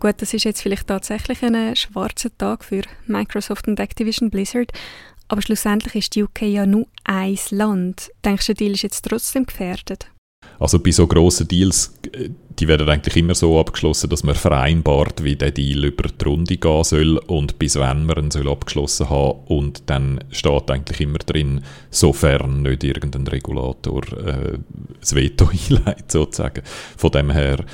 Gut, 0.01 0.15
das 0.23 0.33
ist 0.33 0.45
jetzt 0.45 0.63
vielleicht 0.63 0.87
tatsächlich 0.87 1.43
ein 1.43 1.77
schwarzer 1.77 2.31
Tag 2.39 2.65
für 2.65 2.81
Microsoft 3.07 3.69
und 3.69 3.79
Activision 3.79 4.31
Blizzard, 4.31 4.73
aber 5.31 5.43
schlussendlich 5.43 5.95
ist 5.95 6.15
die 6.17 6.25
UK 6.25 6.43
ja 6.43 6.67
nur 6.67 6.87
ein 7.05 7.39
Land. 7.51 8.11
Denkst 8.25 8.47
du, 8.47 8.55
der 8.55 8.67
Deal 8.67 8.75
ist 8.75 8.83
jetzt 8.83 9.03
trotzdem 9.03 9.47
gefährdet? 9.47 10.09
Also 10.59 10.79
bei 10.79 10.91
so 10.91 11.07
grossen 11.07 11.49
Deals, 11.49 11.95
die 12.59 12.69
werden 12.69 12.89
eigentlich 12.89 13.17
immer 13.17 13.35
so 13.35 13.59
abgeschlossen, 13.59 14.11
dass 14.11 14.25
man 14.25 14.35
vereinbart, 14.35 15.23
wie 15.23 15.37
der 15.37 15.53
Deal 15.53 15.85
über 15.85 16.09
die 16.09 16.25
Runde 16.25 16.57
gehen 16.57 16.85
soll 16.85 17.17
und 17.19 17.59
bis 17.59 17.77
wann 17.77 18.05
man 18.05 18.25
ihn 18.25 18.31
soll 18.31 18.51
abgeschlossen 18.51 19.09
haben 19.09 19.39
und 19.47 19.85
dann 19.87 20.23
steht 20.31 20.71
eigentlich 20.71 21.01
immer 21.01 21.19
drin, 21.19 21.63
sofern 21.91 22.63
nicht 22.63 22.85
irgendein 22.85 23.27
Regulator 23.27 24.03
äh, 24.13 24.59
das 25.01 25.15
Veto 25.15 25.49
einleitet 25.71 26.11
sozusagen. 26.13 26.63
Von 26.97 27.13
dem 27.13 27.31
her 27.31 27.65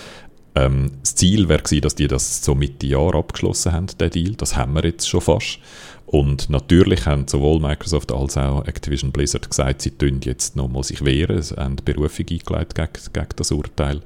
ähm, 0.56 0.92
das 1.02 1.14
Ziel 1.14 1.48
wäre 1.48 1.62
dass 1.80 1.94
die 1.94 2.08
das 2.08 2.44
so 2.44 2.54
Mitte 2.54 2.86
Jahr 2.86 3.14
abgeschlossen 3.14 3.72
haben, 3.72 3.86
der 4.00 4.10
Deal. 4.10 4.34
Das 4.36 4.56
haben 4.56 4.74
wir 4.74 4.84
jetzt 4.84 5.08
schon 5.08 5.20
fast. 5.20 5.58
Und 6.06 6.50
natürlich 6.50 7.06
haben 7.06 7.26
sowohl 7.26 7.60
Microsoft 7.60 8.12
als 8.12 8.36
auch 8.36 8.64
Activision 8.66 9.10
Blizzard 9.10 9.50
gesagt, 9.50 9.82
sie 9.82 9.90
tun 9.90 10.20
jetzt 10.22 10.54
nochmal 10.54 10.84
sich 10.84 11.04
wehren, 11.04 11.42
sie 11.42 11.56
haben 11.56 11.76
Berufung 11.84 12.26
eingeleitet 12.30 12.74
gegen, 12.74 13.12
gegen 13.12 13.36
das 13.36 13.50
Urteil. 13.50 14.00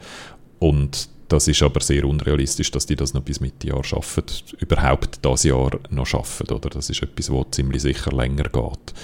Und 0.59 1.11
das 1.29 1.47
ist 1.47 1.63
aber 1.63 1.81
sehr 1.81 2.05
unrealistisch, 2.05 2.71
dass 2.71 2.87
die 2.87 2.97
das 2.97 3.15
noch 3.15 3.23
bis 3.23 3.41
Mitte 3.41 3.69
Jahr 3.69 3.85
schaffen, 3.85 4.25
überhaupt 4.59 5.19
das 5.23 5.45
Jahr 5.45 5.79
noch 5.91 6.07
schaffen, 6.07 6.49
oder? 6.49 6.71
Das 6.71 6.91
ist 6.91 7.03
etwas, 7.03 7.31
wo 7.31 7.45
ziemlich 7.45 7.83
sicher 7.83 8.11
länger 8.11 8.45
geht. 8.45 8.95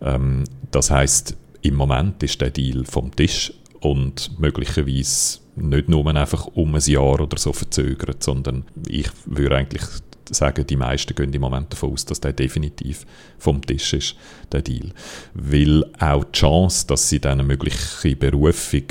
Ähm, 0.00 0.44
das 0.70 0.90
heißt, 0.90 1.36
im 1.62 1.74
Moment 1.74 2.22
ist 2.22 2.40
der 2.40 2.50
Deal 2.50 2.84
vom 2.84 3.14
Tisch 3.14 3.52
und 3.80 4.38
möglicherweise 4.40 5.38
nicht 5.54 5.88
nur 5.88 6.06
einfach 6.14 6.46
um 6.54 6.74
ein 6.74 6.82
Jahr 6.84 7.20
oder 7.20 7.38
so 7.38 7.52
verzögert, 7.52 8.22
sondern 8.22 8.64
ich 8.88 9.08
würde 9.24 9.56
eigentlich 9.56 9.84
sagen, 10.30 10.66
die 10.66 10.76
meisten 10.76 11.14
gehen 11.14 11.32
im 11.32 11.40
Moment 11.40 11.72
davon 11.72 11.92
aus, 11.92 12.04
dass 12.04 12.20
der 12.20 12.32
definitiv 12.32 13.06
vom 13.38 13.62
Tisch 13.62 13.92
ist, 13.92 14.16
der 14.52 14.62
Deal. 14.62 14.92
Weil 15.34 15.84
auch 15.98 16.24
die 16.24 16.38
Chance, 16.38 16.86
dass 16.86 17.08
sie 17.08 17.20
dann 17.20 17.40
eine 17.40 17.48
mögliche 17.48 18.16
Berufung 18.16 18.84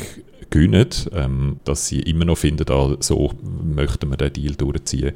gewinnen, 0.50 0.88
ähm, 1.12 1.60
dass 1.64 1.88
sie 1.88 2.02
immer 2.02 2.26
noch 2.26 2.38
finden, 2.38 2.70
ah, 2.72 2.96
so 3.00 3.34
möchten 3.64 4.10
wir 4.10 4.18
den 4.18 4.34
Deal 4.34 4.56
durchziehen, 4.56 5.14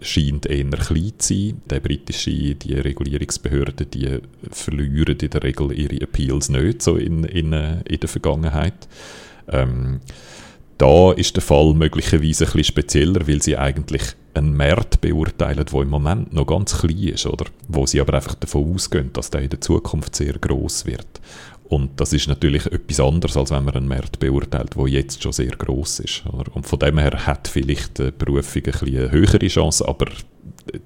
scheint 0.00 0.46
eher 0.46 0.64
klein 0.70 1.12
zu 1.18 1.34
sein. 1.34 1.62
Die 1.70 1.80
britische, 1.80 2.54
die 2.54 2.74
Regulierungsbehörden, 2.74 3.90
die 3.90 4.18
verlieren 4.50 5.18
in 5.18 5.30
der 5.30 5.42
Regel 5.42 5.72
ihre 5.72 6.00
Appeals 6.00 6.48
nicht 6.48 6.82
so 6.82 6.96
in, 6.96 7.24
in, 7.24 7.52
in 7.52 8.00
der 8.00 8.08
Vergangenheit. 8.08 8.88
Ähm, 9.48 10.00
da 10.78 11.12
ist 11.12 11.36
der 11.36 11.42
Fall 11.42 11.74
möglicherweise 11.74 12.46
ein 12.46 12.52
bisschen 12.52 12.64
spezieller, 12.64 13.28
weil 13.28 13.42
sie 13.42 13.58
eigentlich 13.58 14.02
einen 14.34 14.56
Markt 14.56 15.00
beurteilen, 15.00 15.64
der 15.64 15.80
im 15.80 15.88
Moment 15.88 16.32
noch 16.32 16.46
ganz 16.46 16.78
klein 16.78 16.98
ist, 16.98 17.26
oder? 17.26 17.46
Wo 17.68 17.86
sie 17.86 18.00
aber 18.00 18.14
einfach 18.14 18.34
davon 18.34 18.74
ausgehen, 18.74 19.12
dass 19.12 19.30
der 19.30 19.42
in 19.42 19.50
der 19.50 19.60
Zukunft 19.60 20.14
sehr 20.14 20.34
groß 20.34 20.86
wird. 20.86 21.20
Und 21.70 22.00
das 22.00 22.12
ist 22.12 22.26
natürlich 22.26 22.66
etwas 22.66 22.98
anderes, 22.98 23.36
als 23.36 23.52
wenn 23.52 23.64
man 23.64 23.76
einen 23.76 23.86
Markt 23.88 24.18
beurteilt, 24.18 24.74
der 24.76 24.88
jetzt 24.88 25.22
schon 25.22 25.32
sehr 25.32 25.52
groß 25.52 26.00
ist. 26.00 26.26
Oder? 26.26 26.54
Und 26.54 26.66
von 26.66 26.80
dem 26.80 26.98
her 26.98 27.26
hat 27.26 27.46
vielleicht 27.46 27.98
die 27.98 28.10
Berufung 28.10 28.62
ein 28.64 28.72
bisschen 28.72 28.88
eine 28.88 29.10
höhere 29.12 29.46
Chance, 29.46 29.86
aber 29.86 30.06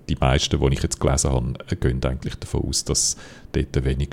die 0.08 0.16
meisten, 0.16 0.60
die 0.60 0.74
ich 0.74 0.82
jetzt 0.82 1.00
gelesen 1.00 1.30
habe, 1.30 1.76
gehen 1.80 2.04
eigentlich 2.04 2.34
davon 2.34 2.68
aus, 2.68 2.84
dass 2.84 3.16
dort 3.52 3.84
wenig, 3.84 4.10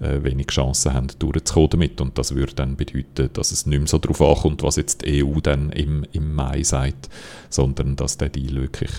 äh, 0.00 0.22
wenig 0.22 0.48
Chancen 0.48 0.92
haben, 0.92 1.08
durchzukommen 1.18 1.70
damit. 1.70 2.00
Und 2.00 2.18
das 2.18 2.34
würde 2.34 2.54
dann 2.54 2.76
bedeuten, 2.76 3.30
dass 3.32 3.52
es 3.52 3.66
nicht 3.66 3.78
mehr 3.78 3.86
so 3.88 3.98
darauf 3.98 4.20
ankommt, 4.20 4.62
was 4.62 4.76
jetzt 4.76 5.04
die 5.04 5.24
EU 5.24 5.40
dann 5.40 5.70
im, 5.70 6.04
im 6.12 6.34
Mai 6.34 6.62
sagt, 6.62 7.08
sondern 7.48 7.96
dass 7.96 8.18
der 8.18 8.30
Deal 8.30 8.54
wirklich 8.56 8.90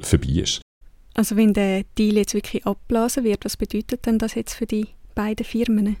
vorbei 0.00 0.42
ist. 0.42 0.60
Also 1.14 1.36
wenn 1.36 1.52
der 1.52 1.84
Deal 1.98 2.16
jetzt 2.16 2.34
wirklich 2.34 2.66
abblasen 2.66 3.24
wird, 3.24 3.44
was 3.44 3.56
bedeutet 3.56 4.06
denn 4.06 4.18
das 4.18 4.34
jetzt 4.34 4.54
für 4.54 4.66
die 4.66 4.86
beiden 5.14 5.44
Firmen? 5.44 5.96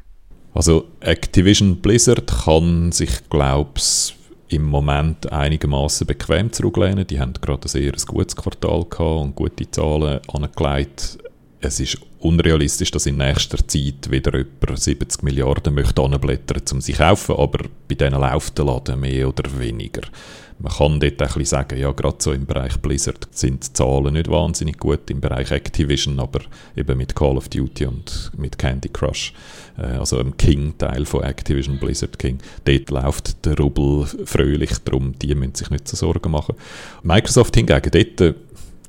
Also 0.54 0.88
Activision 1.00 1.76
Blizzard 1.76 2.26
kann 2.44 2.90
sich, 2.92 3.28
glaube 3.28 3.72
ich, 3.76 4.14
im 4.48 4.64
Moment 4.64 5.30
einigermaßen 5.30 6.06
bequem 6.06 6.52
zurücklehnen. 6.52 7.06
Die 7.06 7.20
haben 7.20 7.34
gerade 7.34 7.66
ein 7.66 7.68
sehr 7.68 7.92
gutes 8.06 8.34
Quartal 8.34 8.84
gehabt 8.84 9.00
und 9.00 9.36
gute 9.36 9.70
Zahlen 9.70 10.20
angelegt. 10.32 11.18
Es 11.62 11.78
ist 11.78 11.98
unrealistisch, 12.20 12.90
dass 12.90 13.04
in 13.04 13.18
nächster 13.18 13.58
Zeit 13.68 14.10
wieder 14.10 14.32
über 14.32 14.76
70 14.76 15.22
Milliarden 15.22 15.74
möchte 15.74 16.00
anblättern, 16.02 16.62
um 16.72 16.80
sie 16.80 16.94
zu 16.94 16.98
kaufen, 16.98 17.36
aber 17.36 17.66
bei 17.86 17.94
denen 17.94 18.18
läuft 18.18 18.56
der 18.56 18.64
Laden 18.64 19.00
mehr 19.00 19.28
oder 19.28 19.58
weniger. 19.58 20.02
Man 20.58 20.72
kann 20.72 21.00
dort 21.00 21.12
ein 21.22 21.26
bisschen 21.26 21.44
sagen, 21.44 21.78
ja, 21.78 21.90
gerade 21.92 22.16
so 22.18 22.32
im 22.32 22.44
Bereich 22.44 22.78
Blizzard 22.78 23.28
sind 23.30 23.66
die 23.66 23.72
Zahlen 23.72 24.12
nicht 24.12 24.30
wahnsinnig 24.30 24.78
gut, 24.78 25.10
im 25.10 25.20
Bereich 25.20 25.50
Activision, 25.50 26.20
aber 26.20 26.40
eben 26.76 26.98
mit 26.98 27.14
Call 27.14 27.38
of 27.38 27.48
Duty 27.48 27.86
und 27.86 28.30
mit 28.36 28.58
Candy 28.58 28.90
Crush, 28.90 29.32
äh, 29.78 29.96
also 29.96 30.18
im 30.18 30.36
King-Teil 30.36 31.06
von 31.06 31.22
Activision 31.22 31.78
Blizzard 31.78 32.18
King, 32.18 32.38
dort 32.66 32.90
läuft 32.90 33.44
der 33.46 33.56
Rubel 33.56 34.06
fröhlich, 34.26 34.72
darum 34.84 35.18
die 35.18 35.34
müssen 35.34 35.54
sich 35.54 35.70
nicht 35.70 35.88
so 35.88 35.96
Sorgen 35.96 36.30
machen. 36.30 36.54
Microsoft 37.02 37.56
hingegen, 37.56 37.90
dort, 37.90 38.34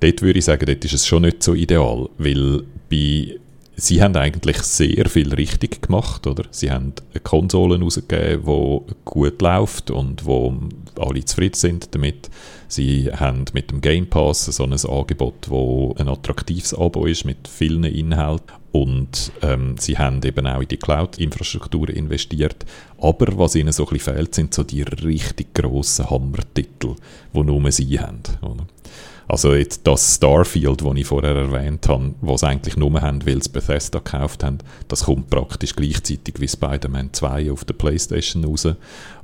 dort 0.01 0.21
würde 0.21 0.39
ich 0.39 0.45
sagen, 0.45 0.65
dort 0.65 0.83
ist 0.83 0.93
es 0.93 1.07
schon 1.07 1.23
nicht 1.23 1.41
so 1.41 1.53
ideal, 1.53 2.09
weil 2.17 2.63
bei 2.89 3.39
sie 3.75 4.01
haben 4.01 4.15
eigentlich 4.15 4.57
sehr 4.57 5.09
viel 5.09 5.33
richtig 5.33 5.81
gemacht, 5.81 6.27
oder? 6.27 6.43
Sie 6.51 6.71
haben 6.71 6.93
eine 7.13 7.19
Konsole 7.21 7.77
herausgegeben, 7.77 8.45
die 8.45 8.93
gut 9.05 9.41
läuft 9.41 9.89
und 9.91 10.25
wo 10.25 10.53
alle 10.99 11.25
zufrieden 11.25 11.55
sind 11.55 11.95
damit. 11.95 12.29
Sie 12.67 13.11
haben 13.11 13.45
mit 13.53 13.71
dem 13.71 13.81
Game 13.81 14.07
Pass 14.07 14.45
so 14.45 14.63
ein 14.63 14.73
Angebot, 14.73 15.49
wo 15.49 15.95
ein 15.97 16.07
attraktives 16.07 16.73
Abo 16.73 17.05
ist 17.05 17.25
mit 17.25 17.47
vielen 17.47 17.83
Inhalten 17.83 18.53
und 18.71 19.31
ähm, 19.41 19.75
sie 19.77 19.97
haben 19.97 20.21
eben 20.23 20.47
auch 20.47 20.61
in 20.61 20.67
die 20.67 20.77
Cloud-Infrastruktur 20.77 21.89
investiert. 21.89 22.65
Aber 22.99 23.37
was 23.37 23.55
ihnen 23.55 23.73
so 23.73 23.85
ein 23.85 23.93
bisschen 23.93 24.15
fehlt, 24.15 24.35
sind 24.35 24.53
so 24.53 24.63
die 24.63 24.83
richtig 24.83 25.53
grossen 25.53 26.09
Hammertitel, 26.09 26.95
die 27.33 27.43
nur 27.43 27.71
sie 27.71 27.99
haben. 27.99 28.21
Oder? 28.41 28.65
Also 29.31 29.55
jetzt 29.55 29.87
das 29.87 30.15
Starfield, 30.15 30.81
das 30.81 30.95
ich 30.97 31.07
vorher 31.07 31.37
erwähnt 31.37 31.87
habe, 31.87 32.15
was 32.19 32.43
eigentlich 32.43 32.75
nur 32.75 32.99
haben, 32.99 33.25
weil 33.25 33.37
es 33.37 33.47
Bethesda 33.47 33.99
gekauft 33.99 34.43
haben, 34.43 34.57
das 34.89 35.05
kommt 35.05 35.29
praktisch 35.29 35.73
gleichzeitig 35.73 36.41
wie 36.41 36.49
Spider-Man 36.49 37.13
2 37.13 37.49
auf 37.49 37.63
der 37.63 37.75
Playstation 37.75 38.43
raus. 38.43 38.67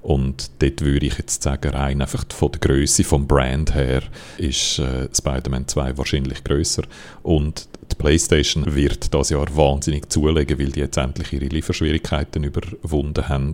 Und 0.07 0.51
dort 0.59 0.79
würde 0.79 1.05
ich 1.05 1.17
jetzt 1.17 1.43
sagen, 1.43 1.71
rein 1.71 2.01
einfach 2.01 2.23
von 2.29 2.49
der 2.53 2.61
Größe 2.61 3.03
vom 3.03 3.27
Brand 3.27 3.75
her 3.75 4.03
ist 4.37 4.79
äh, 4.79 5.09
Spider-Man 5.13 5.67
2 5.67 5.97
wahrscheinlich 5.97 6.45
größer 6.45 6.83
und 7.23 7.67
die 7.91 7.95
PlayStation 7.95 8.75
wird 8.75 9.13
das 9.13 9.29
Jahr 9.29 9.47
wahnsinnig 9.55 10.09
zulegen, 10.09 10.59
weil 10.59 10.71
die 10.71 10.81
jetzt 10.81 10.97
endlich 10.97 11.33
ihre 11.33 11.45
Lieferschwierigkeiten 11.45 12.43
überwunden 12.43 13.27
haben. 13.27 13.51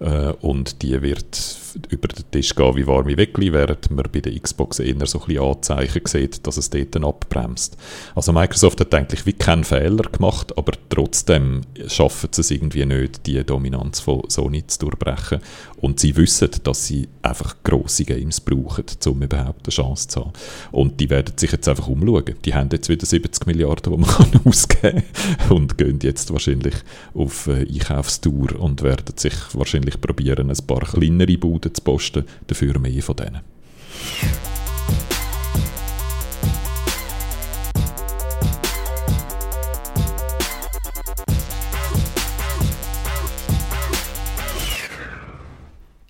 Äh, 0.00 0.32
und 0.40 0.82
die 0.82 1.00
wird 1.02 1.58
über 1.90 2.08
den 2.08 2.24
Tisch 2.30 2.54
gehen 2.54 2.76
wie 2.76 2.86
warme 2.86 3.16
Weckli, 3.16 3.52
während 3.52 3.90
man 3.90 4.06
bei 4.12 4.20
der 4.20 4.38
Xbox 4.38 4.78
eher 4.78 5.06
so 5.06 5.20
ein 5.20 5.26
bisschen 5.26 5.42
Anzeichen 5.44 6.02
sieht, 6.06 6.46
dass 6.46 6.56
es 6.56 6.70
dort 6.70 6.96
abbremst. 6.96 7.76
Also 8.14 8.32
Microsoft 8.32 8.80
hat 8.80 8.94
eigentlich 8.94 9.26
wie 9.26 9.32
keinen 9.32 9.64
Fehler 9.64 10.04
gemacht, 10.10 10.56
aber 10.56 10.72
trotzdem 10.88 11.62
schaffen 11.88 12.30
sie 12.32 12.42
es 12.42 12.50
irgendwie 12.50 12.86
nicht, 12.86 13.26
die 13.26 13.42
Dominanz 13.44 14.00
von 14.00 14.22
Sony 14.28 14.64
zu 14.66 14.78
durchbrechen 14.80 15.40
und 15.84 16.00
sie 16.00 16.16
wissen, 16.16 16.48
dass 16.62 16.86
sie 16.86 17.08
einfach 17.20 17.56
grosse 17.62 18.06
Games 18.06 18.40
brauchen, 18.40 18.86
um 19.04 19.22
überhaupt 19.22 19.66
eine 19.66 19.70
Chance 19.70 20.08
zu 20.08 20.20
haben. 20.20 20.32
Und 20.72 20.98
die 20.98 21.10
werden 21.10 21.36
sich 21.36 21.52
jetzt 21.52 21.68
einfach 21.68 21.88
umschauen. 21.88 22.36
Die 22.42 22.54
haben 22.54 22.70
jetzt 22.72 22.88
wieder 22.88 23.04
70 23.04 23.46
Milliarden, 23.46 23.92
die 23.92 23.98
man 23.98 24.40
ausgeben 24.46 25.02
kann 25.38 25.50
und 25.50 25.76
gehen 25.76 25.98
jetzt 26.02 26.32
wahrscheinlich 26.32 26.74
auf 27.12 27.48
äh, 27.48 27.66
Einkaufstour 27.70 28.58
und 28.58 28.82
werden 28.82 29.14
sich 29.18 29.34
wahrscheinlich 29.52 30.00
probieren, 30.00 30.48
ein 30.48 30.66
paar 30.66 30.80
kleinere 30.80 31.36
Buden 31.36 31.74
zu 31.74 31.82
posten, 31.82 32.24
dafür 32.46 32.78
mehr 32.78 33.02
von 33.02 33.16
denen. 33.16 33.40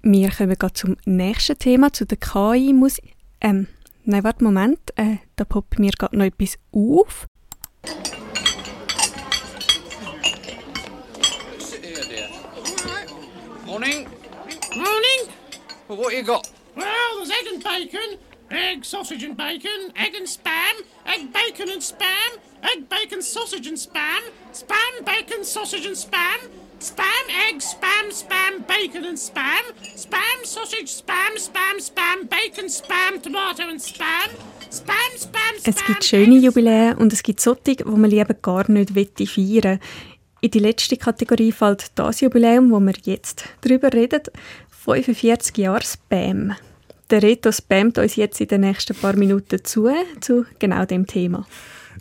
Wir 0.06 0.30
kommen 0.30 0.54
gerade 0.58 0.74
zum 0.74 0.98
nächsten 1.06 1.58
Thema, 1.58 1.90
zu 1.90 2.04
der 2.04 2.18
KI. 2.18 2.74
Muss, 2.74 3.00
ähm, 3.40 3.68
nein, 4.04 4.22
warte, 4.22 4.44
Moment, 4.44 4.78
äh, 4.96 5.16
da 5.36 5.46
poppt 5.46 5.78
mir 5.78 5.92
gerade 5.92 6.18
noch 6.18 6.26
etwas 6.26 6.58
auf. 6.72 7.26
Morning. 13.64 14.06
Morning. 14.76 15.20
Well, 15.88 15.96
what 15.96 16.12
you 16.12 16.22
got? 16.22 16.50
Well, 16.76 16.84
there's 17.16 17.30
egg 17.30 17.46
and 17.54 17.64
bacon, 17.64 18.18
egg, 18.50 18.84
sausage 18.84 19.24
and 19.24 19.34
bacon, 19.38 19.90
egg 19.96 20.14
and 20.16 20.28
spam, 20.28 20.84
egg, 21.06 21.32
bacon 21.32 21.70
and 21.70 21.80
spam, 21.80 22.38
egg, 22.62 22.90
bacon, 22.90 23.22
sausage 23.22 23.66
and 23.66 23.78
spam, 23.78 24.20
spam, 24.52 25.04
bacon, 25.06 25.44
sausage 25.44 25.86
and 25.86 25.96
spam, 25.96 26.50
Spam, 26.84 27.26
egg, 27.48 27.62
spam, 27.62 28.10
spam, 28.12 28.66
bacon 28.66 29.06
and 29.06 29.16
spam. 29.16 29.64
Spam, 29.96 30.38
sausage, 30.44 30.92
spam, 31.00 31.32
spam, 31.38 31.80
spam, 31.80 32.28
bacon, 32.28 32.68
spam, 32.68 33.22
tomato 33.22 33.62
and 33.62 33.80
spam. 33.80 34.28
Spam, 34.70 35.12
spam, 35.16 35.54
spam. 35.60 35.74
Es 35.74 35.82
gibt 35.86 36.04
schöne 36.04 36.36
Jubiläen 36.36 36.98
und 36.98 37.10
es 37.14 37.22
gibt 37.22 37.40
solche, 37.40 37.78
wo 37.86 37.96
man 37.96 38.10
lieber 38.10 38.34
gar 38.34 38.70
nicht 38.70 38.90
feiern 38.90 39.80
In 40.42 40.50
die 40.50 40.58
letzte 40.58 40.98
Kategorie 40.98 41.52
fällt 41.52 41.90
das 41.94 42.20
Jubiläum, 42.20 42.70
wo 42.70 42.80
wir 42.80 42.96
jetzt 43.04 43.44
darüber 43.62 43.90
reden. 43.90 44.20
45 44.84 45.56
Jahre 45.56 45.82
Spam. 45.82 46.54
Der 47.08 47.22
Reto 47.22 47.50
spamt 47.50 47.96
uns 47.96 48.16
jetzt 48.16 48.42
in 48.42 48.48
den 48.48 48.60
nächsten 48.60 48.94
paar 48.94 49.16
Minuten 49.16 49.64
zu, 49.64 49.88
zu 50.20 50.44
genau 50.58 50.84
dem 50.84 51.06
Thema. 51.06 51.46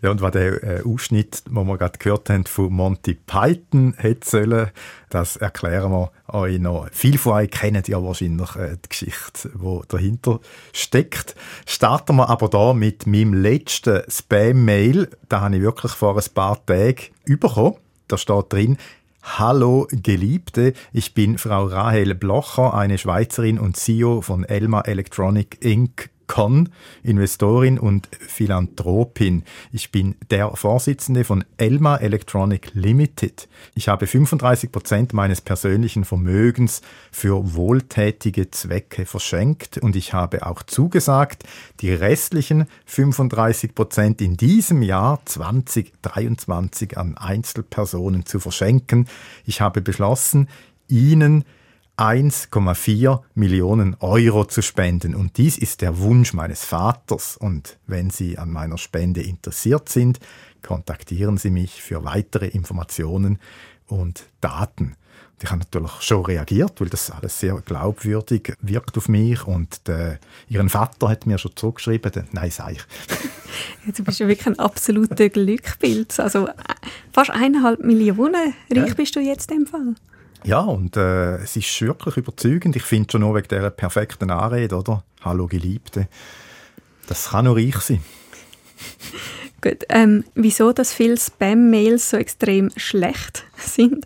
Ja, 0.03 0.11
und 0.11 0.19
was 0.19 0.31
der 0.31 0.61
äh, 0.63 0.83
Ausschnitt, 0.83 1.47
den 1.47 1.53
wir 1.53 1.77
gerade 1.77 1.97
gehört 1.97 2.29
haben, 2.29 2.43
von 2.45 2.73
Monty 2.73 3.13
Python 3.13 3.93
hätte 3.97 4.29
sollen, 4.29 4.69
das 5.09 5.37
erklären 5.37 5.91
wir 5.93 6.11
euch 6.27 6.59
noch. 6.59 6.89
Viele 6.91 7.17
von 7.17 7.33
euch 7.33 7.49
kennen 7.49 7.81
ja 7.87 8.03
wahrscheinlich 8.03 8.53
äh, 8.57 8.75
die 8.83 8.89
Geschichte, 8.89 9.49
die 9.55 9.79
dahinter 9.87 10.41
steckt. 10.73 11.35
Starten 11.65 12.17
wir 12.17 12.29
aber 12.29 12.49
da 12.49 12.73
mit 12.73 13.07
meinem 13.07 13.33
letzten 13.33 14.01
Spam-Mail. 14.09 15.09
Da 15.29 15.39
habe 15.39 15.55
ich 15.55 15.61
wirklich 15.61 15.93
vor 15.93 16.17
ein 16.17 16.33
paar 16.33 16.65
Tagen 16.65 16.97
bekommen. 17.23 17.75
Da 18.09 18.17
steht 18.17 18.51
drin, 18.51 18.77
Hallo 19.23 19.87
Geliebte, 19.89 20.73
ich 20.91 21.13
bin 21.13 21.37
Frau 21.37 21.63
Rahel 21.63 22.13
Blocher, 22.13 22.73
eine 22.73 22.97
Schweizerin 22.97 23.57
und 23.57 23.77
CEO 23.77 24.19
von 24.19 24.43
Elma 24.43 24.81
Electronic 24.81 25.63
Inc. 25.63 26.09
Con, 26.33 26.69
Investorin 27.03 27.77
und 27.77 28.09
Philanthropin. 28.19 29.43
Ich 29.71 29.91
bin 29.91 30.15
der 30.31 30.49
Vorsitzende 30.55 31.25
von 31.25 31.45
Elma 31.57 31.97
Electronic 31.97 32.71
Limited. 32.73 33.47
Ich 33.75 33.87
habe 33.87 34.07
35 34.07 34.71
Prozent 34.71 35.13
meines 35.13 35.41
persönlichen 35.41 36.05
Vermögens 36.05 36.81
für 37.11 37.53
wohltätige 37.53 38.49
Zwecke 38.49 39.05
verschenkt 39.05 39.77
und 39.77 39.95
ich 39.95 40.13
habe 40.13 40.47
auch 40.47 40.63
zugesagt, 40.63 41.43
die 41.81 41.93
restlichen 41.93 42.65
35 42.87 43.75
Prozent 43.75 44.19
in 44.19 44.35
diesem 44.35 44.81
Jahr 44.81 45.23
2023 45.25 46.97
an 46.97 47.15
Einzelpersonen 47.15 48.25
zu 48.25 48.39
verschenken. 48.39 49.07
Ich 49.45 49.61
habe 49.61 49.81
beschlossen, 49.81 50.49
Ihnen 50.87 51.45
1,4 51.97 53.21
Millionen 53.35 53.95
Euro 53.99 54.45
zu 54.45 54.61
spenden. 54.61 55.13
Und 55.13 55.37
dies 55.37 55.57
ist 55.57 55.81
der 55.81 55.99
Wunsch 55.99 56.33
meines 56.33 56.65
Vaters. 56.65 57.37
Und 57.37 57.77
wenn 57.85 58.09
Sie 58.09 58.37
an 58.37 58.51
meiner 58.51 58.77
Spende 58.77 59.21
interessiert 59.21 59.89
sind, 59.89 60.19
kontaktieren 60.63 61.37
Sie 61.37 61.51
mich 61.51 61.81
für 61.81 62.03
weitere 62.03 62.47
Informationen 62.47 63.39
und 63.87 64.25
Daten. 64.41 64.95
Und 65.33 65.43
ich 65.43 65.49
habe 65.51 65.59
natürlich 65.59 65.91
schon 66.01 66.25
reagiert, 66.25 66.81
weil 66.81 66.89
das 66.89 67.11
alles 67.11 67.39
sehr 67.39 67.55
glaubwürdig 67.63 68.53
wirkt 68.61 68.97
auf 68.97 69.07
mich. 69.07 69.45
Und 69.45 69.87
äh, 69.87 70.17
Ihren 70.49 70.69
Vater 70.69 71.09
hat 71.09 71.27
mir 71.27 71.37
schon 71.37 71.55
zurückgeschrieben, 71.55 72.11
nein, 72.31 72.49
sag 72.49 72.71
ich. 72.71 72.81
Ja, 73.85 73.91
du 73.95 74.03
bist 74.03 74.19
ja 74.19 74.27
wirklich 74.27 74.47
ein 74.47 74.57
absoluter 74.57 75.29
Glückbild. 75.29 76.19
Also 76.19 76.47
äh, 76.47 76.53
fast 77.11 77.29
eineinhalb 77.29 77.83
Millionen 77.83 78.55
reich 78.71 78.87
ja. 78.87 78.93
bist 78.95 79.15
du 79.15 79.19
jetzt 79.19 79.51
im 79.51 79.67
Fall. 79.67 79.93
Ja, 80.43 80.59
und 80.59 80.97
äh, 80.97 81.37
es 81.37 81.55
ist 81.55 81.81
wirklich 81.81 82.17
überzeugend. 82.17 82.75
Ich 82.75 82.83
finde 82.83 83.11
schon 83.11 83.21
nur 83.21 83.35
wegen 83.35 83.47
dieser 83.47 83.69
perfekten 83.69 84.29
Anrede, 84.29 84.75
oder? 84.75 85.03
Hallo 85.21 85.47
Geliebte. 85.47 86.09
Das 87.07 87.29
kann 87.29 87.45
nur 87.45 87.57
ich 87.57 87.77
sein. 87.77 88.01
Gut, 89.61 89.85
ähm, 89.87 90.25
wieso 90.35 90.73
dass 90.73 90.93
viele 90.93 91.15
Spam-Mails 91.15 92.09
so 92.09 92.17
extrem 92.17 92.69
schlecht 92.75 93.45
sind, 93.57 94.05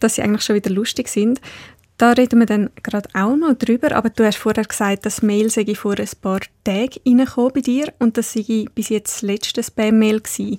dass 0.00 0.14
sie 0.14 0.22
eigentlich 0.22 0.42
schon 0.42 0.56
wieder 0.56 0.70
lustig 0.70 1.08
sind, 1.08 1.40
da 1.98 2.12
reden 2.12 2.38
wir 2.40 2.46
dann 2.46 2.70
gerade 2.82 3.08
auch 3.14 3.36
noch 3.36 3.54
drüber, 3.54 3.92
aber 3.92 4.10
du 4.10 4.24
hast 4.24 4.36
vorher 4.36 4.64
gesagt, 4.64 5.06
dass 5.06 5.22
Mail 5.22 5.50
sei 5.50 5.74
vor 5.74 5.98
ein 5.98 6.08
paar 6.20 6.40
Tagen 6.64 7.00
reingekommen 7.06 7.52
bei 7.54 7.60
dir 7.60 7.92
und 7.98 8.16
das 8.16 8.32
sei 8.32 8.66
bis 8.74 8.90
jetzt 8.90 9.16
das 9.16 9.22
letzte 9.22 9.62
Spam-Mail 9.62 10.20
gewesen. 10.20 10.58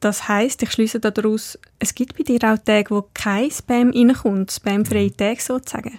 Das 0.00 0.28
heißt, 0.28 0.62
ich 0.62 0.70
schließe 0.70 1.00
daraus, 1.00 1.58
es 1.78 1.94
gibt 1.94 2.16
bei 2.16 2.22
dir 2.22 2.38
auch 2.44 2.58
Tage, 2.58 2.90
wo 2.90 3.08
kein 3.14 3.50
Spam 3.50 3.90
reinkommt, 3.90 4.52
spamfreie 4.52 5.14
Tage 5.14 5.40
sozusagen. 5.40 5.98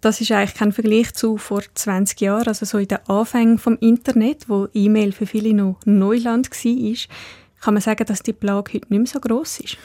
Das 0.00 0.20
ist 0.20 0.30
eigentlich 0.32 0.54
kein 0.54 0.72
Vergleich 0.72 1.14
zu 1.14 1.38
vor 1.38 1.62
20 1.74 2.20
Jahren, 2.20 2.46
also 2.46 2.66
so 2.66 2.78
in 2.78 2.88
den 2.88 2.98
Anfängen 3.08 3.58
vom 3.58 3.78
Internet, 3.78 4.48
wo 4.48 4.68
E-Mail 4.74 5.12
für 5.12 5.26
viele 5.26 5.54
noch 5.54 5.80
Neuland 5.86 6.50
war. 6.50 6.96
Kann 7.60 7.74
man 7.74 7.80
sagen, 7.80 8.04
dass 8.06 8.22
die 8.22 8.34
Plage 8.34 8.74
heute 8.74 8.86
nicht 8.90 8.90
mehr 8.90 9.06
so 9.06 9.18
groß 9.18 9.60
ist? 9.60 9.78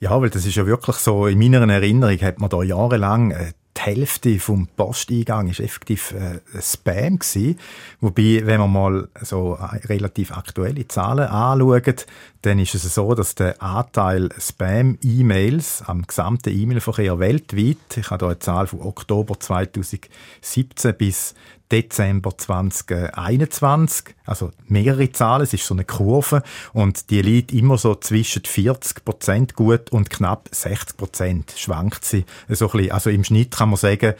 Ja, 0.00 0.20
weil 0.20 0.30
das 0.30 0.46
ist 0.46 0.56
ja 0.56 0.66
wirklich 0.66 0.96
so, 0.96 1.26
in 1.26 1.38
meiner 1.38 1.70
Erinnerung 1.70 2.18
hat 2.20 2.40
man 2.40 2.50
da 2.50 2.62
jahrelang 2.62 3.30
äh, 3.30 3.52
die 3.76 3.80
Hälfte 3.80 4.38
vom 4.38 4.66
Posteingang 4.68 5.48
ist 5.48 5.60
effektiv 5.60 6.12
äh, 6.12 6.40
Spam 6.60 7.18
gewesen. 7.18 7.58
Wobei, 8.00 8.42
wenn 8.44 8.60
man 8.60 8.72
mal 8.72 9.08
so 9.22 9.58
äh, 9.60 9.86
relativ 9.86 10.32
aktuelle 10.32 10.88
Zahlen 10.88 11.28
anschaut, 11.28 12.06
dann 12.42 12.58
ist 12.58 12.74
es 12.74 12.94
so, 12.94 13.14
dass 13.14 13.34
der 13.34 13.60
Anteil 13.62 14.30
Spam-E-Mails 14.38 15.82
am 15.86 16.06
gesamten 16.06 16.56
E-Mail-Verkehr 16.56 17.18
weltweit, 17.18 17.96
ich 17.96 18.10
habe 18.10 18.26
hier 18.26 18.30
eine 18.30 18.38
Zahl 18.38 18.66
von 18.66 18.82
Oktober 18.82 19.38
2017 19.38 20.94
bis 20.96 21.34
Dezember 21.70 22.36
2021, 22.36 24.14
also 24.24 24.50
mehrere 24.66 25.10
Zahlen, 25.10 25.42
es 25.42 25.52
ist 25.52 25.66
so 25.66 25.74
eine 25.74 25.84
Kurve 25.84 26.42
und 26.72 27.10
die 27.10 27.22
liegt 27.22 27.52
immer 27.52 27.78
so 27.78 27.94
zwischen 27.94 28.44
40 28.44 29.04
Prozent 29.04 29.54
gut 29.54 29.90
und 29.90 30.10
knapp 30.10 30.48
60 30.52 30.96
Prozent 30.96 31.54
schwankt 31.56 32.04
sie 32.04 32.24
so 32.48 32.66
ein 32.66 32.72
bisschen. 32.72 32.92
Also 32.92 33.10
im 33.10 33.24
Schnitt 33.24 33.56
kann 33.56 33.70
man 33.70 33.76
sagen, 33.76 34.14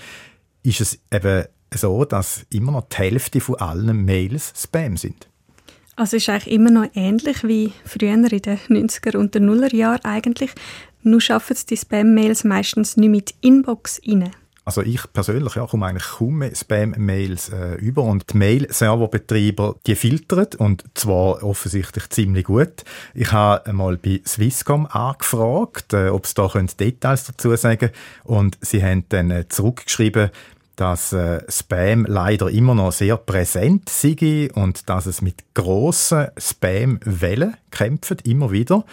ist 0.63 0.81
es 0.81 0.99
eben 1.13 1.45
so, 1.73 2.05
dass 2.05 2.47
immer 2.51 2.73
noch 2.73 2.89
die 2.89 2.97
Hälfte 2.97 3.41
von 3.41 3.57
allen 3.57 4.05
Mails 4.05 4.53
Spam 4.57 4.97
sind. 4.97 5.29
Also 5.97 6.19
ist 6.19 6.29
eigentlich 6.29 6.53
immer 6.53 6.71
noch 6.71 6.89
ähnlich 6.95 7.43
wie 7.43 7.73
früher 7.85 8.13
in 8.13 8.23
den 8.23 8.41
90er 8.41 9.17
und 9.17 9.35
den 9.35 9.47
Nullerjahren 9.47 10.05
eigentlich. 10.05 10.51
Nur 11.03 11.21
schaffen 11.21 11.55
es 11.55 11.65
die 11.65 11.77
Spam-Mails 11.77 12.45
meistens 12.45 12.97
nicht 12.97 13.11
mit 13.11 13.35
Inbox 13.41 14.01
rein. 14.07 14.31
Also 14.67 14.83
ich 14.83 15.01
persönlich 15.13 15.55
ja, 15.55 15.65
komme 15.65 15.87
eigentlich 15.87 16.09
kaum 16.19 16.43
Spam-Mails 16.53 17.51
äh, 17.51 17.77
über 17.77 18.03
und 18.03 18.33
die 18.33 18.37
Mail-Serverbetreiber, 18.37 19.77
die 19.87 19.95
filtern 19.95 20.49
und 20.59 20.83
zwar 20.95 21.45
offensichtlich 21.45 22.11
ziemlich 22.11 22.47
gut. 22.47 22.83
Ich 23.15 23.31
habe 23.31 23.65
einmal 23.65 23.97
bei 23.97 24.21
Swisscom 24.27 24.87
angefragt, 24.87 25.93
äh, 25.93 26.09
ob 26.09 26.27
sie 26.27 26.35
da 26.35 26.49
Details 26.49 27.27
dazu 27.27 27.55
sagen 27.55 27.91
und 28.25 28.59
sie 28.61 28.83
haben 28.83 29.05
dann 29.09 29.31
äh, 29.31 29.49
zurückgeschrieben, 29.49 30.31
dass 30.75 31.13
äh, 31.13 31.43
Spam 31.49 32.05
leider 32.05 32.51
immer 32.51 32.75
noch 32.75 32.91
sehr 32.91 33.19
präsent 33.19 33.89
sei 33.89 34.51
und 34.53 34.89
dass 34.89 35.07
es 35.07 35.23
mit 35.23 35.45
grossen 35.55 36.27
Spam-Wellen 36.37 37.57
kämpft, 37.71 38.27
immer 38.27 38.51
wieder. 38.51 38.85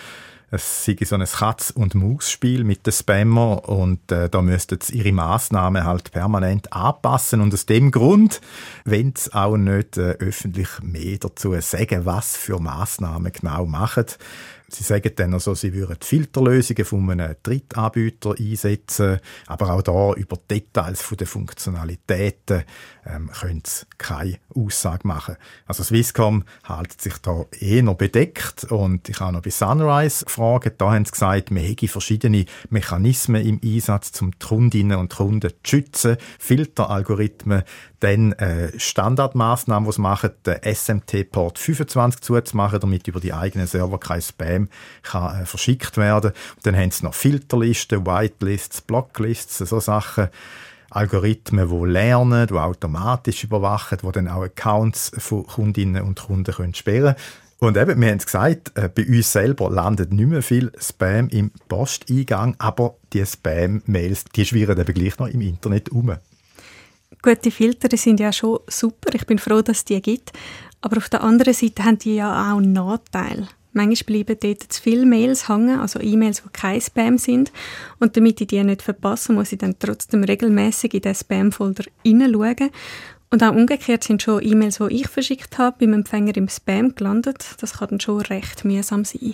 Es 0.56 0.86
sei 0.86 0.96
so 1.02 1.16
ein 1.16 1.26
Katz- 1.26 1.72
und 1.72 1.96
Maus-Spiel 1.96 2.63
mit 2.63 2.86
den 2.86 2.94
Spammer 2.94 3.68
und 3.68 4.12
äh, 4.12 4.30
da 4.30 4.44
müssten 4.44 4.80
sie 4.80 5.00
ihre 5.00 5.12
Massnahmen 5.12 5.84
halt 5.84 6.12
permanent 6.12 6.72
anpassen 6.72 7.42
und 7.42 7.52
aus 7.56 7.66
dem 7.66 7.89
Grund 7.89 8.39
wenn 8.86 9.16
sie 9.18 9.34
auch 9.34 9.58
nicht 9.58 9.98
äh, 9.98 10.12
öffentlich 10.20 10.70
mehr 10.84 11.18
dazu 11.18 11.60
sagen, 11.60 12.06
was 12.06 12.38
für 12.38 12.60
Massnahmen 12.60 13.32
genau 13.32 13.66
machen. 13.66 14.06
Sie 14.74 14.84
sagen 14.84 15.12
dann 15.16 15.34
also, 15.34 15.54
sie 15.54 15.74
würden 15.74 15.98
Filterlösungen 16.02 16.86
von 16.86 17.10
einem 17.12 17.36
Drittanbieter 17.44 18.36
einsetzen, 18.40 19.20
aber 19.48 19.74
auch 19.74 19.82
da 19.82 20.14
über 20.14 20.38
Details 20.50 21.08
der 21.18 21.28
Funktionalitäten 21.28 22.64
ähm, 23.06 23.30
können 23.32 23.62
sie 23.66 23.86
keine 23.98 24.40
Aussage 24.56 25.08
machen. 25.08 25.36
Also 25.68 25.84
Swisscom 25.84 26.44
hält 26.66 27.00
sich 27.00 27.18
da 27.20 27.46
eh 27.60 27.82
noch 27.82 27.96
bedeckt 27.96 28.64
und 28.66 29.10
ich 29.10 29.20
habe 29.20 29.34
noch 29.34 29.42
bei 29.42 29.50
Sunrise 29.50 30.26
gefragt, 30.26 30.76
da 30.80 30.92
haben 30.92 31.06
sie 31.06 31.12
gesagt, 31.12 31.52
man 31.52 31.64
hätte 31.64 31.88
verschiedene 31.88 32.46
Mechanismen 32.70 33.46
im 33.46 33.60
Einsatz, 33.64 34.20
um 34.22 34.32
die 34.32 34.46
Kundinnen 34.46 34.98
und 34.98 35.14
Kunden 35.14 35.50
zu 35.50 35.56
schützen, 35.64 36.18
Filteralgorithmen, 36.40 37.64
dann 38.00 38.34
äh, 38.34 38.72
Standardmaßnahmen, 38.78 39.88
die 39.88 39.96
sie 39.96 40.02
machen, 40.02 40.32
den 40.46 40.58
SMT-Port 40.64 41.58
25 41.58 42.22
zuzumachen, 42.22 42.80
damit 42.80 43.08
über 43.08 43.20
die 43.20 43.34
eigenen 43.34 43.68
Server 43.68 43.98
kein 43.98 44.22
Spam 44.22 44.62
kann, 45.02 45.41
äh, 45.41 45.45
verschickt 45.45 45.97
werden. 45.97 46.32
Und 46.56 46.65
dann 46.65 46.76
haben 46.76 46.91
sie 46.91 47.06
noch 47.06 47.13
Filterlisten, 47.13 48.06
Whitelists, 48.06 48.82
Blocklists, 48.82 49.58
so 49.58 49.80
Sachen. 49.80 50.30
Algorithmen, 50.89 51.67
die 51.67 51.91
lernen, 51.91 52.45
die 52.45 52.54
automatisch 52.54 53.43
überwachen, 53.43 53.97
die 54.04 54.12
dann 54.12 54.28
auch 54.28 54.43
Accounts 54.43 55.12
von 55.17 55.43
Kundinnen 55.47 56.04
und 56.04 56.21
Kunden 56.21 56.54
können 56.54 56.76
sperren 56.76 57.15
und 57.63 57.78
eben, 57.78 58.02
wir 58.02 58.10
haben 58.10 58.17
es 58.17 58.26
gesagt, 58.26 58.78
äh, 58.78 58.89
bei 58.89 59.08
uns 59.08 59.32
selber 59.32 59.69
landet 59.69 60.12
nicht 60.12 60.28
mehr 60.28 60.41
viel 60.41 60.69
Spam 60.78 61.30
im 61.30 61.49
Posteingang, 61.69 62.56
aber 62.60 62.97
die 63.13 63.26
Spam-Mails, 63.26 64.26
die 64.36 64.45
schwirren 64.45 64.78
eben 64.78 64.93
gleich 64.93 65.17
noch 65.17 65.28
im 65.28 65.39
Internet 65.39 65.88
um. 65.89 66.13
Gute 67.21 67.52
Filter 67.52 67.95
sind 67.95 68.19
ja 68.19 68.34
schon 68.34 68.60
super, 68.67 69.15
ich 69.15 69.26
bin 69.26 69.39
froh, 69.39 69.62
dass 69.62 69.78
es 69.78 69.86
die 69.86 70.02
gibt, 70.02 70.34
aber 70.82 70.97
auf 70.97 71.08
der 71.08 71.23
anderen 71.23 71.54
Seite 71.54 71.86
haben 71.86 71.99
die 71.99 72.15
ja 72.15 72.52
auch 72.52 72.58
einen 72.58 72.73
Nachteil. 72.73 73.47
Manchmal 73.74 74.24
bleiben 74.24 74.40
dort 74.40 74.72
zu 74.72 74.82
viele 74.82 75.06
Mails 75.06 75.50
hängen, 75.50 75.80
also 75.80 76.00
E-Mails, 76.00 76.44
die 76.44 76.50
kein 76.54 76.80
Spam 76.80 77.18
sind. 77.18 77.52
Und 78.00 78.16
damit 78.16 78.40
ich 78.40 78.48
die 78.48 78.64
nicht 78.64 78.84
verpasse, 78.84 79.34
muss 79.34 79.52
ich 79.52 79.58
dann 79.58 79.76
trotzdem 79.80 80.24
regelmäßig 80.24 80.94
in 80.94 81.02
den 81.02 81.16
Spam-Folder 81.16 81.84
hineinschauen. 82.04 82.70
Und 83.34 83.41
auch 83.41 83.56
umgekehrt 83.56 84.04
sind 84.04 84.22
schon 84.22 84.43
E-Mails, 84.43 84.78
die 84.78 85.02
ich 85.02 85.08
verschickt 85.08 85.58
habe, 85.58 85.76
beim 85.80 85.93
Empfänger 85.93 86.38
im 86.38 86.48
Spam 86.48 86.93
gelandet. 86.93 87.56
Das 87.60 87.80
kann 87.80 87.88
dann 87.89 88.00
schon 88.00 88.22
recht 88.22 88.63
mühsam 88.63 89.06
sein. 89.06 89.34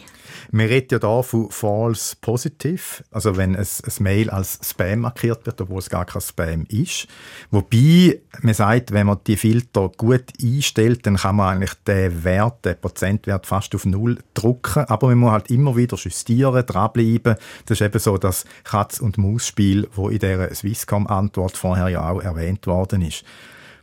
Man 0.51 0.67
redet 0.67 0.93
ja 0.93 0.99
da 0.99 1.21
von 1.21 1.51
False 1.51 2.15
Positive, 2.21 3.03
also 3.11 3.35
wenn 3.35 3.57
ein, 3.57 3.67
ein 3.67 4.03
Mail 4.03 4.29
als 4.29 4.57
Spam 4.63 4.99
markiert 4.99 5.45
wird, 5.45 5.59
obwohl 5.59 5.79
es 5.79 5.89
gar 5.89 6.05
kein 6.05 6.21
Spam 6.21 6.65
ist. 6.69 7.07
Wobei 7.51 8.21
man 8.41 8.53
sagt, 8.53 8.93
wenn 8.93 9.07
man 9.07 9.17
die 9.27 9.35
Filter 9.35 9.91
gut 9.97 10.31
einstellt, 10.41 11.05
dann 11.05 11.17
kann 11.17 11.35
man 11.35 11.57
eigentlich 11.57 11.73
den 11.85 12.23
Wert, 12.23 12.63
den 12.63 12.79
Prozentwert 12.79 13.47
fast 13.47 13.75
auf 13.75 13.85
Null 13.85 14.19
drucken. 14.33 14.85
Aber 14.85 15.07
man 15.07 15.17
muss 15.17 15.31
halt 15.31 15.51
immer 15.51 15.75
wieder 15.75 15.97
justieren, 15.97 16.65
dranbleiben. 16.65 17.35
Das 17.65 17.81
ist 17.81 17.85
eben 17.85 17.99
so 17.99 18.17
das 18.17 18.45
Katz- 18.63 19.01
und 19.01 19.17
Maus-Spiel, 19.17 19.89
wo 19.93 20.07
in 20.07 20.19
der 20.19 20.55
Swisscom-Antwort 20.55 21.57
vorher 21.57 21.89
ja 21.89 22.09
auch 22.09 22.21
erwähnt 22.21 22.65
worden 22.65 23.01
ist. 23.01 23.25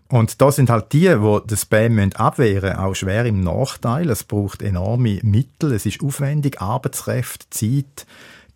Und 0.09 0.41
da 0.41 0.53
sind 0.53 0.71
halt 0.71 0.93
die, 0.93 1.09
die 1.09 1.41
den 1.47 1.57
Spam 1.57 2.11
abwehren 2.15 2.71
müssen, 2.71 2.79
auch 2.79 2.95
schwer 2.95 3.25
im 3.27 3.41
Nachteil. 3.41 4.09
Es 4.11 4.25
braucht 4.25 4.63
enorme 4.63 5.19
Mittel, 5.23 5.73
es 5.73 5.87
ist 5.87 6.03
aufwendig, 6.03 6.61
Arbeitskräfte, 6.61 7.47
Zeit, 7.51 8.07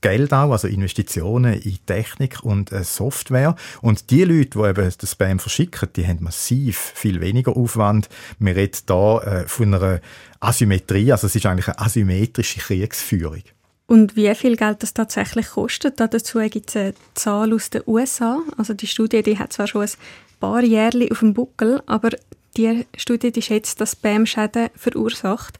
Geld 0.01 0.33
auch, 0.33 0.53
also 0.53 0.67
Investitionen 0.67 1.55
in 1.55 1.79
Technik 1.85 2.43
und 2.43 2.73
äh, 2.73 2.85
Software. 2.85 3.55
Und 3.83 4.11
die 4.11 4.25
Leute, 4.25 4.59
die 4.59 4.69
eben 4.69 4.91
den 4.91 5.07
Spam 5.07 5.39
verschicken, 5.39 5.89
die 5.95 6.07
haben 6.07 6.23
massiv 6.23 6.93
viel 6.95 7.21
weniger 7.21 7.57
Aufwand. 7.57 8.09
Wir 8.39 8.57
reden 8.57 8.79
da 8.87 9.19
äh, 9.19 9.49
von 9.49 9.75
einer 9.75 10.01
Asymmetrie, 10.41 11.13
also 11.13 11.27
es 11.27 11.35
ist 11.35 11.45
eigentlich 11.47 11.69
eine 11.69 11.79
asymmetrische 11.81 12.61
Kriegsführung. 12.61 13.43
Und 13.87 14.15
wie 14.15 14.33
viel 14.37 14.57
Geld 14.57 14.85
das 14.85 14.95
tatsächlich 14.95 15.49
kostet, 15.49 15.99
dazu 15.99 16.39
gibt 16.49 16.71
es 16.71 16.77
eine 16.77 16.95
Zahl 17.15 17.53
aus 17.53 17.71
den 17.71 17.83
USA. 17.87 18.41
Also 18.57 18.73
die 18.73 18.87
Studie 18.87 19.23
die 19.23 19.37
hat 19.37 19.53
zwar 19.53 19.67
schon 19.67 19.83
ein 19.83 19.91
paar 20.41 20.65
Jahre 20.65 21.09
auf 21.11 21.21
dem 21.21 21.35
Buckel, 21.35 21.83
aber 21.87 22.11
die 22.57 22.85
Studie 22.97 23.31
die 23.31 23.43
schätzt, 23.43 23.81
dass 23.81 23.93
Spam-Schäden 23.93 24.71
verursacht 24.75 25.59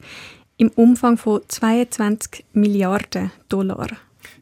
im 0.57 0.69
Umfang 0.69 1.17
von 1.17 1.41
22 1.47 2.43
Milliarden 2.53 3.31
Dollar. 3.47 3.87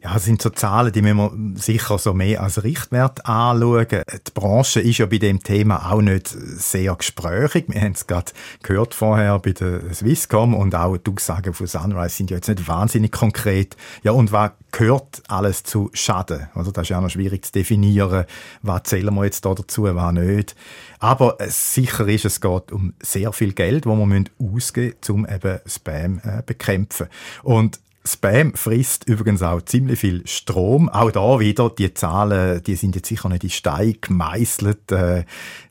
Ja, 0.01 0.13
das 0.13 0.23
sind 0.23 0.41
so 0.41 0.49
Zahlen, 0.49 0.93
die 0.93 1.01
müssen 1.01 1.55
wir 1.55 1.61
sicher 1.61 1.97
so 1.97 2.13
mehr 2.13 2.41
als 2.41 2.63
Richtwert 2.63 3.25
anschauen. 3.25 3.85
Die 3.89 4.31
Branche 4.33 4.79
ist 4.79 4.99
ja 4.99 5.05
bei 5.05 5.17
dem 5.17 5.43
Thema 5.43 5.91
auch 5.91 6.01
nicht 6.01 6.29
sehr 6.29 6.95
gesprächig. 6.95 7.65
Wir 7.67 7.81
haben 7.81 7.91
es 7.91 8.07
gerade 8.07 8.31
gehört 8.63 8.93
vorher 8.93 9.37
bei 9.39 9.51
der 9.51 9.93
Swisscom 9.93 10.53
und 10.53 10.73
auch 10.73 10.95
die 10.95 11.11
Aussagen 11.11 11.53
von 11.53 11.67
Sunrise 11.67 12.15
sind 12.15 12.31
ja 12.31 12.37
jetzt 12.37 12.47
nicht 12.47 12.65
wahnsinnig 12.65 13.11
konkret. 13.11 13.75
Ja, 14.01 14.13
und 14.13 14.31
was 14.31 14.51
gehört 14.71 15.21
alles 15.27 15.63
zu 15.63 15.89
Schaden? 15.91 16.47
Also 16.53 16.71
das 16.71 16.83
ist 16.83 16.89
ja 16.89 17.01
noch 17.01 17.09
schwierig 17.09 17.43
zu 17.43 17.51
definieren. 17.51 18.23
Was 18.61 18.83
zählen 18.83 19.13
wir 19.13 19.25
jetzt 19.25 19.43
da 19.43 19.53
dazu, 19.53 19.83
was 19.83 20.13
nicht? 20.13 20.55
Aber 20.99 21.35
sicher 21.41 22.07
ist, 22.07 22.23
es 22.23 22.39
geht 22.39 22.71
um 22.71 22.93
sehr 23.01 23.33
viel 23.33 23.51
Geld, 23.51 23.85
das 23.85 23.97
wir 23.97 24.23
ausgeben 24.39 24.95
müssen, 25.01 25.11
um 25.11 25.27
eben 25.27 25.59
Spam 25.65 26.21
äh, 26.23 26.41
bekämpfen. 26.45 27.07
Und 27.43 27.81
Spam 28.09 28.53
frisst 28.55 29.07
übrigens 29.07 29.43
auch 29.43 29.61
ziemlich 29.61 29.99
viel 29.99 30.25
Strom. 30.25 30.89
Auch 30.89 31.11
da 31.11 31.39
wieder, 31.39 31.69
die 31.69 31.93
Zahlen, 31.93 32.63
die 32.63 32.75
sind 32.75 32.95
jetzt 32.95 33.07
sicher 33.07 33.29
nicht 33.29 33.43
in 33.43 33.49
Stein 33.49 33.97
gemeißelt. 34.01 34.91
Äh, 34.91 35.25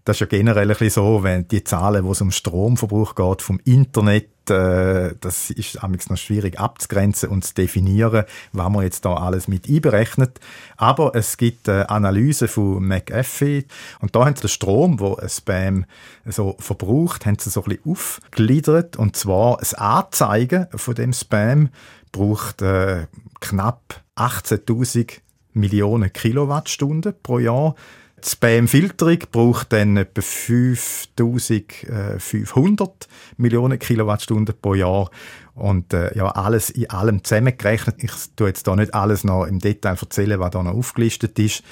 das 0.05 0.17
ist 0.17 0.21
ja 0.21 0.27
generell 0.27 0.71
ein 0.71 0.77
bisschen 0.77 0.91
so, 0.91 1.23
wenn 1.23 1.49
die 1.49 1.65
Zahlen, 1.65 2.05
wo 2.05 2.13
es 2.13 2.21
um 2.21 2.31
Stromverbrauch 2.31 3.15
geht, 3.15 3.43
vom 3.43 3.61
Internet, 3.65 4.29
äh, 4.51 5.15
das 5.21 5.51
ist 5.51 5.83
noch 5.83 6.17
schwierig 6.17 6.59
abzugrenzen 6.59 7.29
und 7.29 7.45
zu 7.45 7.55
definieren, 7.55 8.25
was 8.53 8.71
man 8.71 8.83
jetzt 8.83 9.05
da 9.05 9.15
alles 9.15 9.49
mit 9.49 9.69
einberechnet. 9.69 10.41
Aber 10.77 11.15
es 11.15 11.37
gibt 11.37 11.69
äh, 11.69 11.85
Analysen 11.89 12.49
von 12.49 12.87
McAfee 12.87 13.65
und 14.01 14.15
da 14.15 14.25
haben 14.25 14.37
sie 14.37 14.43
den 14.43 14.49
Strom, 14.49 15.01
wo 15.01 15.19
Spam 15.27 15.85
so 16.25 16.57
verbraucht, 16.59 17.27
haben 17.27 17.39
sie 17.39 17.51
so 17.51 17.63
ein 17.63 17.71
bisschen 17.71 17.93
aufgegliedert 17.93 18.97
und 18.97 19.17
zwar 19.17 19.59
das 19.59 19.75
Anzeigen 19.75 20.67
von 20.75 20.95
dem 20.95 21.13
Spam 21.13 21.71
braucht 22.13 22.63
äh, 22.63 23.07
knapp 23.41 24.03
18.000 24.17 25.21
Millionen 25.53 26.13
Kilowattstunden 26.13 27.15
pro 27.23 27.39
Jahr. 27.39 27.75
Die 28.25 28.29
Spam-Filterung 28.29 29.19
braucht 29.31 29.73
dann 29.73 29.97
etwa 29.97 30.21
5500 30.21 33.09
Millionen 33.37 33.79
Kilowattstunden 33.79 34.57
pro 34.61 34.75
Jahr. 34.75 35.11
Und 35.55 35.93
äh, 35.93 36.17
ja, 36.17 36.29
alles 36.29 36.71
in 36.71 36.91
allem 36.91 37.23
zusammengerechnet. 37.25 38.03
Ich 38.03 38.13
tue 38.37 38.49
jetzt 38.49 38.67
da 38.67 38.75
nicht 38.77 38.95
alles 38.95 39.25
noch 39.25 39.45
im 39.45 39.59
Detail 39.59 39.97
erzählen, 40.01 40.41
was 40.41 40.51
da 40.51 40.63
noch 40.63 40.75
aufgelistet 40.75 41.39
ist. 41.39 41.63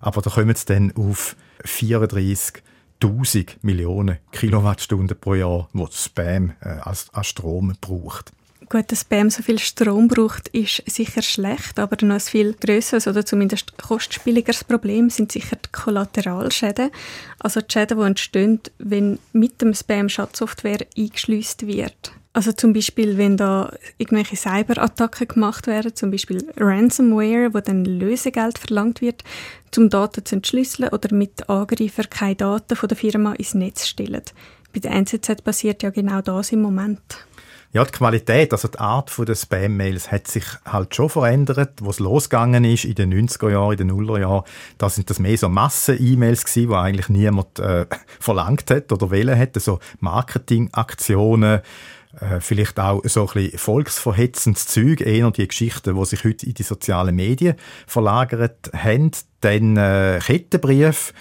Aber 0.00 0.22
da 0.22 0.30
kommen 0.30 0.50
es 0.50 0.64
dann 0.64 0.92
auf 0.96 1.36
34.000 1.64 3.56
Millionen 3.62 4.18
Kilowattstunden 4.32 5.18
pro 5.18 5.34
Jahr, 5.34 5.68
wo 5.72 5.88
Spam 5.90 6.52
äh, 6.60 6.68
als, 6.68 7.08
als 7.12 7.28
Strom 7.28 7.74
braucht. 7.80 8.32
Gut, 8.74 8.90
dass 8.90 9.02
Spam 9.02 9.30
so 9.30 9.40
viel 9.40 9.60
Strom 9.60 10.08
braucht, 10.08 10.48
ist 10.48 10.82
sicher 10.90 11.22
schlecht, 11.22 11.78
aber 11.78 11.96
noch 12.04 12.16
ein 12.16 12.20
viel 12.20 12.54
größeres 12.54 13.06
oder 13.06 13.24
zumindest 13.24 13.78
kostspieligeres 13.78 14.64
Problem 14.64 15.10
sind 15.10 15.30
sicher 15.30 15.54
die 15.64 15.70
Kollateralschäden. 15.70 16.90
Also 17.38 17.60
die 17.60 17.72
Schäden, 17.72 18.00
die 18.00 18.04
entstehen, 18.04 18.60
wenn 18.78 19.20
mit 19.32 19.62
dem 19.62 19.74
Spam 19.74 20.08
Schadsoftware 20.08 20.88
eingeschleust 20.98 21.68
wird. 21.68 22.10
Also 22.32 22.50
zum 22.50 22.72
Beispiel, 22.72 23.16
wenn 23.16 23.36
da 23.36 23.72
irgendwelche 23.96 24.34
Cyberattacken 24.34 25.28
gemacht 25.28 25.68
werden, 25.68 25.94
zum 25.94 26.10
Beispiel 26.10 26.44
Ransomware, 26.56 27.54
wo 27.54 27.60
dann 27.60 27.84
Lösegeld 27.84 28.58
verlangt 28.58 29.00
wird, 29.00 29.22
um 29.76 29.88
Daten 29.88 30.24
zu 30.24 30.34
entschlüsseln 30.34 30.88
oder 30.88 31.14
mit 31.14 31.48
Angreifer 31.48 32.02
keine 32.10 32.34
Daten 32.34 32.74
von 32.74 32.88
der 32.88 32.98
Firma 32.98 33.34
ins 33.34 33.54
Netz 33.54 33.86
stellen. 33.86 34.22
Bei 34.72 34.80
der 34.80 34.90
NZZ 34.90 35.44
passiert 35.44 35.84
ja 35.84 35.90
genau 35.90 36.22
das 36.22 36.50
im 36.50 36.60
Moment. 36.60 37.24
Ja, 37.74 37.84
die 37.84 37.90
Qualität, 37.90 38.52
also 38.52 38.68
die 38.68 38.78
Art 38.78 39.10
der 39.18 39.34
Spam-Mails 39.34 40.12
hat 40.12 40.28
sich 40.28 40.44
halt 40.64 40.94
schon 40.94 41.08
verändert. 41.08 41.80
Wo 41.80 41.90
es 41.90 41.98
losgegangen 41.98 42.62
ist, 42.62 42.84
in 42.84 42.94
den 42.94 43.12
90er 43.12 43.50
Jahren, 43.50 43.72
in 43.72 43.78
den 43.78 43.86
Nuller 43.88 44.20
Jahren, 44.20 44.44
da 44.78 44.88
sind 44.88 45.10
das 45.10 45.18
mehr 45.18 45.36
so 45.36 45.48
Massen-E-Mails 45.48 46.44
gewesen, 46.44 46.68
die 46.68 46.74
eigentlich 46.76 47.08
niemand 47.08 47.58
äh, 47.58 47.86
verlangt 48.20 48.70
hat 48.70 48.92
oder 48.92 49.10
wählen 49.10 49.36
hätte. 49.36 49.58
So 49.58 49.80
Marketingaktionen, 49.98 51.62
äh, 52.20 52.38
vielleicht 52.38 52.78
auch 52.78 53.02
so 53.06 53.22
ein 53.22 53.34
bisschen 53.34 53.58
volksverhetzendes 53.58 54.68
Zeug, 54.68 55.00
eher 55.00 55.32
die 55.32 55.48
Geschichten, 55.48 55.96
die 55.96 56.04
sich 56.04 56.22
heute 56.22 56.46
in 56.46 56.54
die 56.54 56.62
sozialen 56.62 57.16
Medien 57.16 57.56
verlagert 57.88 58.70
haben. 58.72 59.10
Dann 59.40 59.76
äh, 59.76 60.20
Kettenbrief 60.24 61.12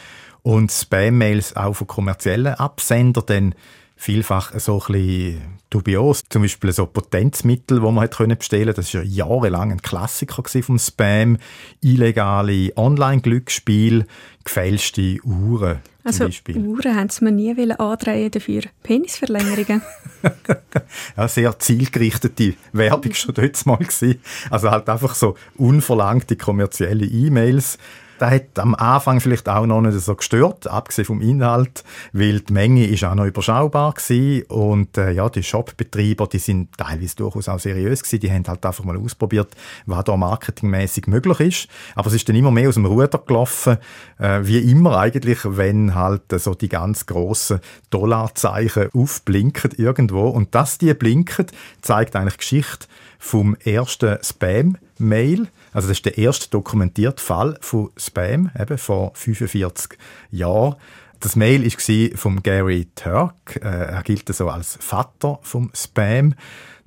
und 0.43 0.71
Spam-Mails 0.71 1.55
auch 1.55 1.73
von 1.73 1.87
kommerziellen 1.87 2.53
Absendern, 2.53 3.23
dann 3.25 3.55
vielfach 4.03 4.51
so 4.59 4.81
ein 4.81 4.91
bisschen 4.91 5.41
dubios. 5.69 6.23
Zum 6.27 6.41
Beispiel 6.41 6.73
so 6.73 6.85
Potenzmittel, 6.85 7.79
die 7.79 7.85
man 7.91 8.01
hat 8.03 8.17
bestellen. 8.37 8.73
Das 8.75 8.93
war 8.93 9.01
ja 9.01 9.25
jahrelang 9.25 9.71
ein 9.71 9.81
Klassiker 9.81 10.43
vom 10.61 10.77
Spam. 10.77 11.37
Illegale 11.81 12.73
Online-Glücksspiele, 12.75 14.05
gefälschte 14.43 15.19
Uhren. 15.23 15.79
Also 16.03 16.27
Uhren 16.53 16.95
haben 16.97 17.07
sie 17.07 17.23
mir 17.23 17.31
nie 17.31 17.71
andrehen 17.71 18.29
dafür. 18.29 18.63
Penisverlängerungen. 18.83 19.81
ja, 21.17 21.27
sehr 21.29 21.57
zielgerichtete 21.57 22.55
Werbung 22.73 23.13
schon 23.13 23.33
dort 23.35 23.65
mal 23.65 23.77
gewesen. 23.77 24.19
Also 24.49 24.69
halt 24.69 24.89
einfach 24.89 25.15
so 25.15 25.35
unverlangte 25.55 26.35
kommerzielle 26.35 27.05
E-Mails 27.05 27.77
das 28.23 28.31
hat 28.31 28.57
am 28.59 28.73
Anfang 28.73 29.19
vielleicht 29.19 29.49
auch 29.49 29.65
noch 29.65 29.81
nicht 29.81 29.99
so 29.99 30.15
gestört, 30.15 30.67
abgesehen 30.67 31.05
vom 31.05 31.19
Inhalt, 31.19 31.83
weil 32.13 32.39
die 32.39 32.53
Menge 32.53 32.85
ist 32.85 33.03
auch 33.03 33.15
noch 33.15 33.25
überschaubar 33.25 33.91
gewesen. 33.93 34.43
Und 34.47 34.97
äh, 34.97 35.11
ja, 35.11 35.27
die 35.27 35.43
Shopbetreiber, 35.43 36.27
die 36.27 36.37
sind 36.37 36.69
teilweise 36.77 37.17
durchaus 37.17 37.49
auch 37.49 37.59
seriös 37.59 38.01
gewesen, 38.01 38.21
die 38.21 38.31
haben 38.31 38.47
halt 38.47 38.65
einfach 38.65 38.85
mal 38.85 38.97
ausprobiert, 38.97 39.49
was 39.87 40.05
da 40.05 40.15
marketingmäßig 40.15 41.07
möglich 41.07 41.39
ist, 41.41 41.67
aber 41.95 42.07
es 42.07 42.13
ist 42.13 42.29
dann 42.29 42.37
immer 42.37 42.51
mehr 42.51 42.69
aus 42.69 42.75
dem 42.75 42.85
Ruder 42.85 43.17
gelaufen, 43.17 43.77
äh, 44.19 44.39
wie 44.43 44.71
immer 44.71 44.97
eigentlich, 44.97 45.39
wenn 45.43 45.93
halt 45.93 46.31
äh, 46.31 46.39
so 46.39 46.53
die 46.53 46.69
ganz 46.69 47.05
grossen 47.05 47.59
Dollarzeichen 47.89 48.89
aufblinken 48.93 49.71
irgendwo. 49.75 50.29
Und 50.29 50.55
dass 50.55 50.77
die 50.77 50.93
blinken, 50.93 51.47
zeigt 51.81 52.15
eigentlich 52.15 52.37
Geschichte 52.37 52.87
vom 53.19 53.55
ersten 53.55 54.17
Spam-Mail, 54.23 55.49
also 55.73 55.87
das 55.87 55.97
ist 55.97 56.05
der 56.05 56.17
erste 56.17 56.49
dokumentierte 56.49 57.21
Fall 57.21 57.57
von 57.61 57.91
Spam, 57.97 58.51
eben 58.59 58.77
vor 58.77 59.11
45 59.15 59.97
Jahren. 60.31 60.75
Das 61.19 61.35
Mail 61.35 61.63
war 61.65 62.17
von 62.17 62.43
Gary 62.43 62.87
Turk. 62.95 63.55
Äh, 63.57 63.67
er 63.67 64.03
gilt 64.03 64.33
so 64.33 64.49
als 64.49 64.77
Vater 64.79 65.39
vom 65.41 65.71
Spam. 65.73 66.35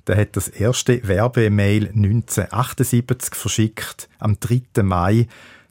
Der 0.05 0.15
hat 0.15 0.35
das 0.37 0.47
erste 0.47 1.05
Werbemail 1.07 1.87
1978 1.87 3.35
verschickt, 3.35 4.07
am 4.19 4.39
3. 4.39 4.83
Mai 4.83 5.27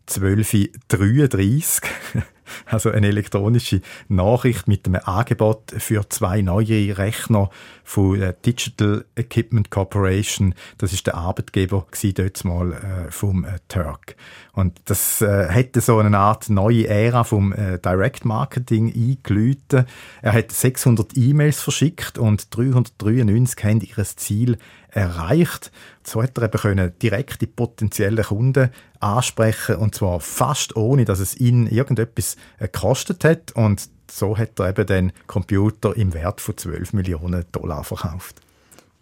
12.33 0.09 1.83
Also 2.67 2.91
eine 2.91 3.09
elektronische 3.09 3.81
Nachricht 4.09 4.69
mit 4.69 4.87
einem 4.87 5.01
Angebot 5.05 5.73
für 5.79 6.09
zwei 6.09 6.43
neue 6.43 6.97
Rechner 6.97 7.51
von 7.87 8.19
der 8.19 8.33
Digital 8.33 9.05
Equipment 9.15 9.71
Corporation. 9.71 10.55
Das 10.77 10.93
ist 10.93 11.07
der 11.07 11.15
Arbeitgeber 11.15 11.87
dort 12.17 12.45
mal 12.45 12.73
äh, 12.73 13.11
vom 13.13 13.45
äh, 13.45 13.61
Turk. 13.69 14.17
Und 14.53 14.81
das 14.87 15.23
äh, 15.23 15.49
hätte 15.49 15.81
so 15.81 15.99
eine 15.99 16.19
Art 16.19 16.51
neue 16.51 16.89
Ära 16.89 17.23
vom 17.23 17.53
äh, 17.53 17.79
Direct 17.79 18.25
Marketing 18.25 18.93
eingeläutet. 18.93 19.87
Er 20.21 20.33
hat 20.33 20.51
600 20.51 21.17
E-Mails 21.17 21.61
verschickt 21.61 22.19
und 22.19 22.55
393 22.57 23.65
haben 23.65 23.81
ihr 23.81 24.05
Ziel 24.05 24.59
erreicht. 24.91 25.71
So 26.03 26.23
hat 26.23 26.37
er 26.39 26.45
eben 26.45 26.59
können 26.59 26.93
direkt 27.01 27.41
die 27.41 27.47
potenziellen 27.47 28.25
Kunden 28.25 28.71
ansprechen 28.99 29.77
und 29.77 29.95
zwar 29.95 30.19
fast 30.19 30.75
ohne, 30.75 31.05
dass 31.05 31.21
es 31.21 31.37
ihn 31.37 31.69
irgendetwas 31.69 32.37
äh, 32.59 32.67
gekostet 32.67 33.23
hat 33.25 33.53
und 33.53 33.89
so 34.17 34.37
hat 34.37 34.59
er 34.59 34.71
eben 34.71 34.87
den 34.87 35.13
Computer 35.27 35.95
im 35.97 36.15
Wert 36.15 36.41
von 36.41 36.57
12 36.57 36.95
Millionen 36.95 37.45
Dollar 37.53 37.85
verkauft. 37.85 38.41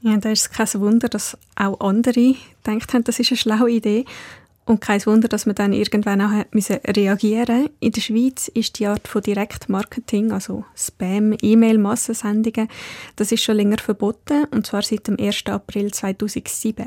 Ja, 0.01 0.17
da 0.17 0.31
ist 0.31 0.43
es 0.43 0.51
kein 0.51 0.81
Wunder, 0.81 1.09
dass 1.09 1.39
auch 1.55 1.81
andere 1.81 2.35
gedacht 2.63 2.93
haben, 2.93 3.05
das 3.05 3.21
ist 3.21 3.31
eine 3.31 3.39
schlaue 3.39 3.71
Idee. 3.71 4.05
Und 4.67 4.81
kein 4.81 5.05
Wunder, 5.07 5.29
dass 5.29 5.47
man 5.47 5.55
dann 5.55 5.73
irgendwann 5.73 6.23
auch 6.23 6.45
reagieren 6.97 7.69
In 7.81 7.93
der 7.93 8.01
Schweiz 8.01 8.49
ist 8.49 8.79
die 8.79 8.87
Art 8.87 9.07
von 9.07 9.23
Direktmarketing, 9.23 10.33
also 10.33 10.65
Spam, 10.75 11.37
E-Mail-Massensendungen, 11.41 12.69
das 13.17 13.31
ist 13.31 13.43
schon 13.43 13.57
länger 13.57 13.79
verboten, 13.79 14.47
und 14.51 14.67
zwar 14.67 14.83
seit 14.83 15.07
dem 15.07 15.19
1. 15.19 15.47
April 15.47 15.93
2007. 15.93 16.87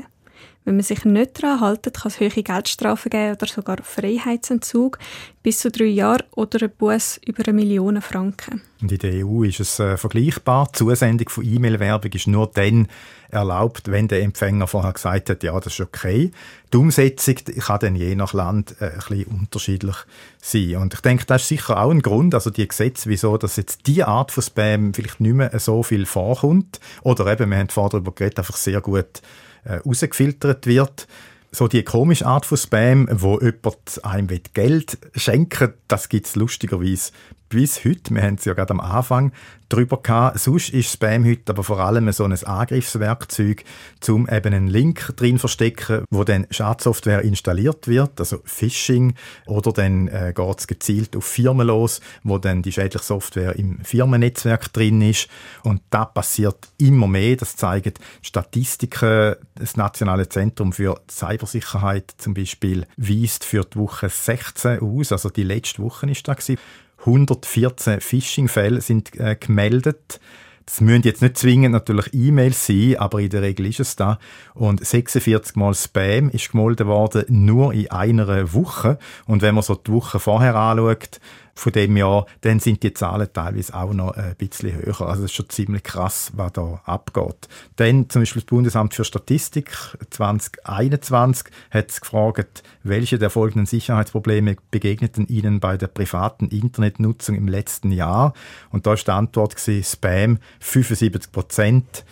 Wenn 0.68 0.76
man 0.76 0.84
sich 0.84 1.06
nicht 1.06 1.42
daran 1.42 1.60
hält, 1.60 1.94
kann 1.94 2.12
es 2.12 2.20
hohe 2.20 2.28
Geldstrafen 2.28 3.08
geben 3.08 3.32
oder 3.32 3.46
sogar 3.46 3.78
Freiheitsentzug 3.82 4.98
bis 5.42 5.60
zu 5.60 5.70
drei 5.70 5.86
Jahren 5.86 6.24
oder 6.32 6.62
ein 6.62 6.70
Buß 6.76 7.20
über 7.24 7.42
eine 7.46 7.54
Million 7.54 8.02
Franken. 8.02 8.60
Und 8.82 8.92
in 8.92 8.98
der 8.98 9.26
EU 9.26 9.44
ist 9.44 9.60
es 9.60 9.80
äh, 9.80 9.96
vergleichbar. 9.96 10.66
Die 10.66 10.76
Zusendung 10.76 11.30
von 11.30 11.42
E-Mail-Werbung 11.42 12.12
ist 12.12 12.26
nur 12.26 12.50
dann 12.52 12.88
erlaubt, 13.30 13.90
wenn 13.90 14.08
der 14.08 14.20
Empfänger 14.20 14.66
vorher 14.66 14.92
gesagt 14.92 15.30
hat, 15.30 15.42
ja, 15.42 15.58
das 15.58 15.72
ist 15.72 15.80
okay. 15.80 16.32
Die 16.70 16.76
Umsetzung 16.76 17.36
kann 17.36 17.80
dann 17.80 17.96
je 17.96 18.14
nach 18.14 18.34
Land 18.34 18.76
äh, 18.80 18.90
ein 18.90 18.96
bisschen 18.98 19.24
unterschiedlich 19.24 19.96
sein. 20.42 20.76
Und 20.76 20.92
ich 20.92 21.00
denke, 21.00 21.24
das 21.24 21.40
ist 21.40 21.48
sicher 21.48 21.80
auch 21.82 21.90
ein 21.90 22.02
Grund, 22.02 22.34
also 22.34 22.50
die 22.50 22.68
Gesetze, 22.68 23.08
wieso 23.08 23.38
dass 23.38 23.56
jetzt 23.56 23.86
diese 23.86 24.06
Art 24.06 24.32
von 24.32 24.42
Spam 24.42 24.92
vielleicht 24.92 25.18
nicht 25.18 25.34
mehr 25.34 25.58
so 25.58 25.82
viel 25.82 26.04
vorkommt. 26.04 26.78
Oder 27.04 27.26
eben, 27.32 27.50
wir 27.50 27.56
haben 27.56 27.70
vorher 27.70 27.92
darüber 27.92 28.12
geredet, 28.12 28.38
einfach 28.40 28.56
sehr 28.56 28.82
gut 28.82 29.22
äh, 29.64 29.74
rausgefiltert 29.76 30.66
wird. 30.66 31.06
So 31.50 31.66
die 31.66 31.82
komische 31.82 32.26
Art 32.26 32.44
von 32.44 32.58
Spam, 32.58 33.08
wo 33.10 33.40
jemand 33.40 34.04
einem 34.04 34.28
Geld 34.52 34.98
schenken 35.14 35.68
will, 35.68 35.74
das 35.88 36.08
gibt 36.08 36.26
es 36.26 36.36
lustigerweise 36.36 37.12
bis 37.48 37.84
heute. 37.84 38.14
Wir 38.14 38.22
haben 38.22 38.34
es 38.34 38.44
ja 38.44 38.54
gerade 38.54 38.72
am 38.72 38.80
Anfang 38.80 39.32
drüber 39.68 40.00
gehabt. 40.02 40.38
Sonst 40.38 40.70
ist 40.70 40.92
Spam 40.92 41.24
heute 41.24 41.52
aber 41.52 41.62
vor 41.62 41.80
allem 41.80 42.10
so 42.12 42.24
ein 42.24 42.32
Angriffswerkzeug, 42.32 43.64
um 44.08 44.28
eben 44.28 44.54
einen 44.54 44.68
Link 44.68 45.12
drin 45.16 45.38
verstecken, 45.38 46.04
wo 46.10 46.24
dann 46.24 46.46
Schadsoftware 46.50 47.22
installiert 47.22 47.86
wird, 47.88 48.18
also 48.18 48.40
Phishing, 48.44 49.14
oder 49.46 49.72
dann 49.72 50.08
äh, 50.08 50.32
geht 50.34 50.58
es 50.58 50.66
gezielt 50.66 51.16
auf 51.16 51.24
Firmen 51.24 51.66
los, 51.66 52.00
wo 52.22 52.38
dann 52.38 52.62
die 52.62 52.72
schädliche 52.72 53.04
Software 53.04 53.56
im 53.56 53.80
Firmennetzwerk 53.84 54.72
drin 54.72 55.02
ist. 55.02 55.28
Und 55.62 55.82
da 55.90 56.04
passiert 56.04 56.68
immer 56.78 57.06
mehr. 57.06 57.36
Das 57.36 57.56
zeigen 57.56 57.94
Statistiken. 58.22 59.36
Das 59.54 59.76
Nationale 59.76 60.28
Zentrum 60.28 60.72
für 60.72 61.00
Cybersicherheit 61.10 62.14
zum 62.18 62.34
Beispiel 62.34 62.86
weist 62.96 63.44
für 63.44 63.64
die 63.64 63.78
Woche 63.78 64.08
16 64.08 64.80
aus, 64.80 65.12
also 65.12 65.30
die 65.30 65.42
letzte 65.42 65.82
Woche 65.82 66.08
ist 66.10 66.26
da 66.26 66.34
gewesen. 66.34 66.58
114 67.00 68.00
Phishing-Fälle 68.00 68.80
sind 68.80 69.18
äh, 69.18 69.36
gemeldet. 69.36 70.20
Das 70.68 70.82
müssen 70.82 71.02
jetzt 71.04 71.22
nicht 71.22 71.38
zwingend 71.38 71.72
natürlich 71.72 72.12
E-Mails 72.12 72.66
sein, 72.66 72.96
aber 72.98 73.20
in 73.20 73.30
der 73.30 73.40
Regel 73.40 73.64
ist 73.64 73.80
es 73.80 73.96
da. 73.96 74.18
Und 74.52 74.84
46 74.84 75.56
Mal 75.56 75.72
Spam 75.72 76.28
ist 76.28 76.52
gemeldet 76.52 76.86
worden, 76.86 77.24
nur 77.28 77.72
in 77.72 77.90
einer 77.90 78.52
Woche. 78.52 78.98
Und 79.26 79.40
wenn 79.40 79.54
man 79.54 79.64
so 79.64 79.76
die 79.76 79.90
Woche 79.90 80.18
vorher 80.18 80.56
anschaut, 80.56 81.20
von 81.58 81.72
dem 81.72 81.96
Jahr, 81.96 82.26
dann 82.42 82.60
sind 82.60 82.82
die 82.82 82.94
Zahlen 82.94 83.28
teilweise 83.32 83.74
auch 83.74 83.92
noch 83.92 84.12
ein 84.12 84.36
bisschen 84.36 84.76
höher. 84.76 85.00
Also 85.00 85.24
es 85.24 85.30
ist 85.30 85.34
schon 85.34 85.48
ziemlich 85.48 85.82
krass, 85.82 86.30
was 86.34 86.52
da 86.52 86.80
abgeht. 86.84 87.48
Dann 87.76 88.08
zum 88.08 88.22
Beispiel 88.22 88.42
das 88.42 88.46
Bundesamt 88.46 88.94
für 88.94 89.04
Statistik 89.04 89.70
2021 90.10 91.52
hat 91.70 91.90
es 91.90 92.00
gefragt, 92.00 92.62
welche 92.84 93.18
der 93.18 93.30
folgenden 93.30 93.66
Sicherheitsprobleme 93.66 94.56
begegneten 94.70 95.26
Ihnen 95.26 95.58
bei 95.58 95.76
der 95.76 95.88
privaten 95.88 96.46
Internetnutzung 96.46 97.34
im 97.34 97.48
letzten 97.48 97.90
Jahr? 97.90 98.34
Und 98.70 98.86
da 98.86 98.94
ist 98.94 99.08
die 99.08 99.12
Antwort 99.12 99.56
Spam 99.58 100.38
75 100.60 101.32
Prozent. 101.32 102.04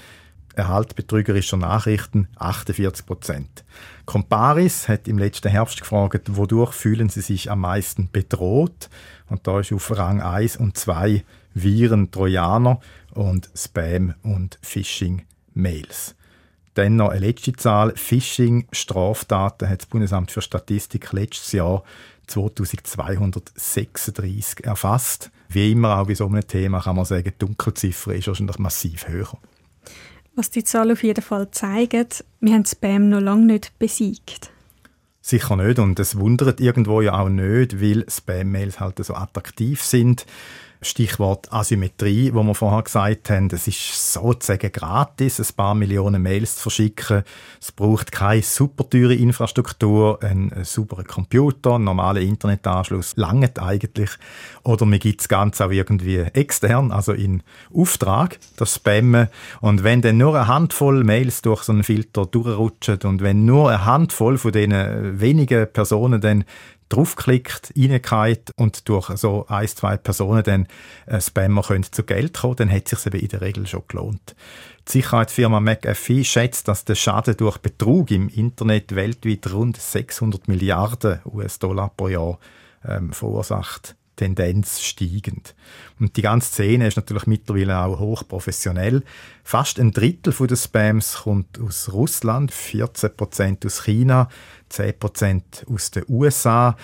Erhalt 0.56 0.96
betrügerischer 0.96 1.58
Nachrichten 1.58 2.28
48 2.36 3.04
Prozent. 3.04 3.64
Comparis 4.06 4.88
hat 4.88 5.06
im 5.06 5.18
letzten 5.18 5.50
Herbst 5.50 5.80
gefragt, 5.80 6.36
wodurch 6.36 6.72
fühlen 6.72 7.10
Sie 7.10 7.20
sich 7.20 7.50
am 7.50 7.60
meisten 7.60 8.08
bedroht? 8.10 8.88
Und 9.28 9.46
da 9.46 9.60
ist 9.60 9.72
auf 9.72 9.94
Rang 9.96 10.22
1 10.22 10.56
und 10.56 10.78
2 10.78 11.22
Viren, 11.52 12.10
Trojaner 12.10 12.80
und 13.14 13.50
Spam 13.54 14.14
und 14.22 14.58
Phishing-Mails. 14.62 16.14
Dann 16.74 16.96
noch 16.96 17.10
eine 17.10 17.26
letzte 17.26 17.52
Zahl. 17.52 17.92
Phishing-Straftaten 17.94 19.68
hat 19.68 19.80
das 19.80 19.86
Bundesamt 19.86 20.30
für 20.30 20.42
Statistik 20.42 21.12
letztes 21.12 21.52
Jahr 21.52 21.82
2236 22.26 24.64
erfasst. 24.64 25.30
Wie 25.48 25.72
immer 25.72 25.98
auch 25.98 26.06
bei 26.06 26.14
so 26.14 26.26
einem 26.26 26.46
Thema 26.46 26.80
kann 26.80 26.96
man 26.96 27.04
sagen, 27.04 27.30
die 27.30 27.38
Dunkelziffer 27.38 28.14
ist 28.14 28.28
wahrscheinlich 28.28 28.58
massiv 28.58 29.08
höher. 29.08 29.38
Was 30.36 30.50
die 30.50 30.64
Zahlen 30.64 30.92
auf 30.92 31.02
jeden 31.02 31.22
Fall 31.22 31.50
zeigen, 31.50 32.06
wir 32.40 32.52
haben 32.52 32.66
Spam 32.66 33.08
noch 33.08 33.20
lange 33.20 33.46
nicht 33.46 33.78
besiegt. 33.78 34.50
Sicher 35.22 35.56
nicht 35.56 35.78
und 35.78 35.98
es 35.98 36.18
wundert 36.18 36.60
irgendwo 36.60 37.00
ja 37.00 37.18
auch 37.18 37.30
nicht, 37.30 37.80
weil 37.80 38.04
Spam-Mails 38.06 38.78
halt 38.78 39.02
so 39.02 39.14
attraktiv 39.14 39.82
sind. 39.82 40.26
Stichwort 40.86 41.52
Asymmetrie, 41.52 42.32
wo 42.32 42.42
wir 42.42 42.54
vorher 42.54 42.82
gesagt 42.82 43.30
haben, 43.30 43.48
es 43.52 43.66
ist 43.66 44.12
sozusagen 44.12 44.72
gratis, 44.72 45.40
ein 45.40 45.56
paar 45.56 45.74
Millionen 45.74 46.22
Mails 46.22 46.56
zu 46.56 46.62
verschicken. 46.62 47.24
Es 47.60 47.72
braucht 47.72 48.12
keine 48.12 48.42
super 48.42 48.88
teure 48.88 49.14
Infrastruktur, 49.14 50.22
einen 50.22 50.52
sauberen 50.64 51.06
Computer, 51.06 51.74
einen 51.74 51.84
normalen 51.84 52.26
Internetanschluss 52.26 53.16
langt 53.16 53.60
eigentlich. 53.60 54.10
Oder 54.62 54.86
man 54.86 54.98
gibt 54.98 55.20
das 55.20 55.28
Ganze 55.28 55.66
auch 55.66 55.70
irgendwie 55.70 56.18
extern, 56.18 56.92
also 56.92 57.12
in 57.12 57.42
Auftrag, 57.74 58.38
das 58.56 58.76
Spammen. 58.76 59.28
Und 59.60 59.84
wenn 59.84 60.02
dann 60.02 60.18
nur 60.18 60.34
eine 60.34 60.46
Handvoll 60.46 61.04
Mails 61.04 61.42
durch 61.42 61.64
so 61.64 61.72
einen 61.72 61.84
Filter 61.84 62.26
durchrutschen 62.26 62.98
und 63.04 63.22
wenn 63.22 63.44
nur 63.44 63.70
eine 63.70 63.84
Handvoll 63.84 64.38
von 64.38 64.52
diesen 64.52 65.20
wenigen 65.20 65.70
Personen 65.72 66.20
dann 66.20 66.44
draufklickt, 66.88 67.72
reingeht 67.76 68.52
und 68.56 68.88
durch 68.88 69.08
so 69.16 69.46
ein, 69.48 69.68
zwei 69.68 69.96
Personen 69.96 70.42
dann 70.42 70.68
äh, 71.06 71.20
Spammer 71.20 71.62
können 71.62 71.84
zu 71.90 72.04
Geld 72.04 72.34
kommen, 72.38 72.56
dann 72.56 72.70
hat 72.70 72.92
es 72.92 73.02
sich 73.02 73.12
eben 73.12 73.22
in 73.22 73.28
der 73.28 73.40
Regel 73.40 73.66
schon 73.66 73.82
gelohnt. 73.88 74.36
Die 74.88 74.92
Sicherheitsfirma 74.92 75.60
McAfee 75.60 76.24
schätzt, 76.24 76.68
dass 76.68 76.84
der 76.84 76.94
Schaden 76.94 77.36
durch 77.36 77.58
Betrug 77.58 78.10
im 78.10 78.28
Internet 78.28 78.94
weltweit 78.94 79.52
rund 79.52 79.76
600 79.76 80.46
Milliarden 80.46 81.20
US-Dollar 81.24 81.90
pro 81.96 82.08
Jahr 82.08 82.38
ähm, 82.84 83.12
verursacht. 83.12 83.96
Tendenz 84.16 84.80
steigend. 84.80 85.54
Und 86.00 86.16
die 86.16 86.22
ganze 86.22 86.50
Szene 86.50 86.88
ist 86.88 86.96
natürlich 86.96 87.26
mittlerweile 87.26 87.78
auch 87.78 87.98
hochprofessionell. 87.98 89.02
Fast 89.44 89.78
ein 89.78 89.92
Drittel 89.92 90.34
der 90.46 90.56
Spams 90.56 91.18
kommt 91.22 91.60
aus 91.60 91.92
Russland, 91.92 92.52
14% 92.52 93.64
aus 93.66 93.84
China, 93.84 94.28
10% 94.70 95.72
aus 95.72 95.90
den 95.90 96.04
USA. 96.08 96.76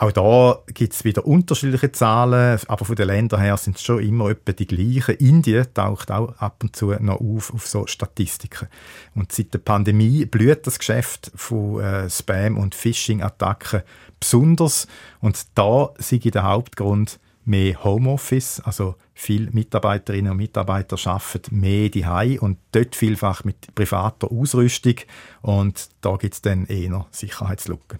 Auch 0.00 0.12
da 0.12 0.62
gibt 0.72 0.94
es 0.94 1.04
wieder 1.04 1.26
unterschiedliche 1.26 1.92
Zahlen, 1.92 2.58
aber 2.68 2.86
von 2.86 2.96
den 2.96 3.08
Ländern 3.08 3.42
her 3.42 3.58
sind 3.58 3.76
es 3.76 3.82
schon 3.82 4.02
immer 4.02 4.30
etwa 4.30 4.52
die 4.52 4.66
gleichen. 4.66 5.16
Indien 5.16 5.66
taucht 5.74 6.10
auch 6.10 6.34
ab 6.38 6.62
und 6.62 6.74
zu 6.74 6.92
noch 7.00 7.20
auf, 7.20 7.52
auf 7.52 7.66
so 7.66 7.86
Statistiken. 7.86 8.68
Und 9.14 9.30
seit 9.30 9.52
der 9.52 9.58
Pandemie 9.58 10.24
blüht 10.24 10.66
das 10.66 10.78
Geschäft 10.78 11.30
von 11.34 11.82
äh, 11.82 12.08
Spam- 12.08 12.56
und 12.56 12.74
Phishing-Attacken 12.74 13.82
besonders. 14.18 14.86
Und 15.20 15.38
da 15.54 15.92
ich 15.98 16.20
der 16.30 16.44
Hauptgrund 16.44 17.20
mehr 17.44 17.84
Homeoffice, 17.84 18.60
also 18.60 18.94
viele 19.12 19.50
Mitarbeiterinnen 19.50 20.30
und 20.30 20.38
Mitarbeiter 20.38 20.96
arbeiten 21.04 21.60
mehr 21.60 21.90
die 21.90 22.38
und 22.38 22.56
dort 22.72 22.96
vielfach 22.96 23.44
mit 23.44 23.74
privater 23.74 24.32
Ausrüstung 24.32 24.94
und 25.42 25.90
da 26.00 26.16
gibt 26.16 26.34
es 26.34 26.40
dann 26.40 26.64
eher 26.64 27.06
Sicherheitslücken. 27.10 27.98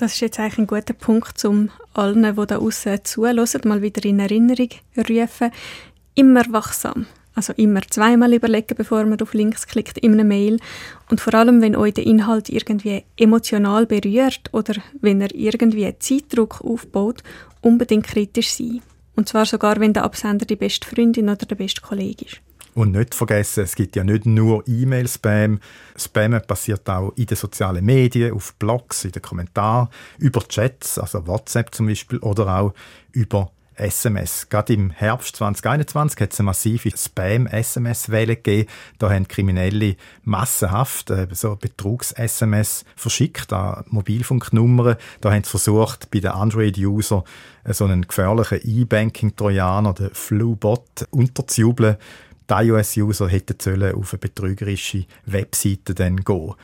Das 0.00 0.14
ist 0.14 0.20
jetzt 0.20 0.40
eigentlich 0.40 0.56
ein 0.56 0.66
guter 0.66 0.94
Punkt, 0.94 1.44
um 1.44 1.68
allen, 1.92 2.22
die 2.22 2.46
da 2.46 2.56
außen 2.56 3.04
zuhören, 3.04 3.46
mal 3.64 3.82
wieder 3.82 4.02
in 4.06 4.18
Erinnerung 4.18 4.70
zu 4.94 5.02
rufen. 5.02 5.50
Immer 6.14 6.42
wachsam 6.48 7.04
Also 7.34 7.52
immer 7.58 7.82
zweimal 7.82 8.32
überlegen, 8.32 8.76
bevor 8.78 9.04
man 9.04 9.20
auf 9.20 9.34
Links 9.34 9.66
klickt 9.66 9.98
in 9.98 10.14
einer 10.14 10.24
Mail. 10.24 10.58
Und 11.10 11.20
vor 11.20 11.34
allem, 11.34 11.60
wenn 11.60 11.76
euch 11.76 11.92
der 11.92 12.06
Inhalt 12.06 12.48
irgendwie 12.48 13.04
emotional 13.18 13.84
berührt 13.84 14.48
oder 14.52 14.72
wenn 15.02 15.20
er 15.20 15.34
irgendwie 15.34 15.94
Zeitdruck 15.98 16.62
aufbaut, 16.62 17.22
unbedingt 17.60 18.06
kritisch 18.06 18.52
sein. 18.52 18.80
Und 19.16 19.28
zwar 19.28 19.44
sogar, 19.44 19.80
wenn 19.80 19.92
der 19.92 20.04
Absender 20.04 20.46
die 20.46 20.56
beste 20.56 20.88
Freundin 20.88 21.28
oder 21.28 21.44
der 21.44 21.56
beste 21.56 21.82
Kollege 21.82 22.24
ist. 22.24 22.40
Und 22.74 22.92
nicht 22.92 23.14
vergessen, 23.14 23.64
es 23.64 23.74
gibt 23.74 23.96
ja 23.96 24.04
nicht 24.04 24.26
nur 24.26 24.62
E-Mail-Spam. 24.66 25.60
Spam 25.96 26.40
passiert 26.46 26.88
auch 26.88 27.12
in 27.16 27.26
den 27.26 27.36
sozialen 27.36 27.84
Medien, 27.84 28.32
auf 28.32 28.54
Blogs, 28.54 29.04
in 29.04 29.12
den 29.12 29.22
Kommentaren, 29.22 29.88
über 30.18 30.40
Chats, 30.46 30.98
also 30.98 31.26
WhatsApp 31.26 31.74
zum 31.74 31.86
Beispiel, 31.86 32.18
oder 32.18 32.60
auch 32.60 32.74
über 33.12 33.50
SMS. 33.80 34.48
Gerade 34.48 34.74
im 34.74 34.90
Herbst 34.90 35.36
2021 35.36 36.20
hat 36.20 36.32
es 36.32 36.38
eine 36.38 36.46
massive 36.46 36.90
Spam-SMS-Welle 36.96 38.36
gegeben. 38.36 38.68
Da 38.98 39.10
haben 39.10 39.26
Kriminelle 39.26 39.96
massenhaft 40.22 41.10
äh, 41.10 41.26
so 41.32 41.56
Betrugs-SMS 41.56 42.84
verschickt 42.94 43.52
an 43.52 43.84
Mobilfunknummern. 43.88 44.96
Da 45.20 45.32
haben 45.32 45.42
sie 45.42 45.50
versucht, 45.50 46.10
bei 46.10 46.20
den 46.20 46.30
Android-User 46.30 47.24
äh, 47.64 47.72
so 47.72 47.84
einen 47.84 48.06
gefährlichen 48.06 48.60
E-Banking-Trojaner, 48.62 49.94
den 49.94 50.10
Flubot, 50.12 51.08
unterzujubeln. 51.10 51.96
Die 52.50 52.54
iOS-User 52.54 53.28
hätten 53.28 53.82
auf 53.94 54.12
eine 54.12 54.18
betrügerische 54.18 55.06
Webseite 55.26 55.94
dann 55.94 56.16
gehen 56.16 56.54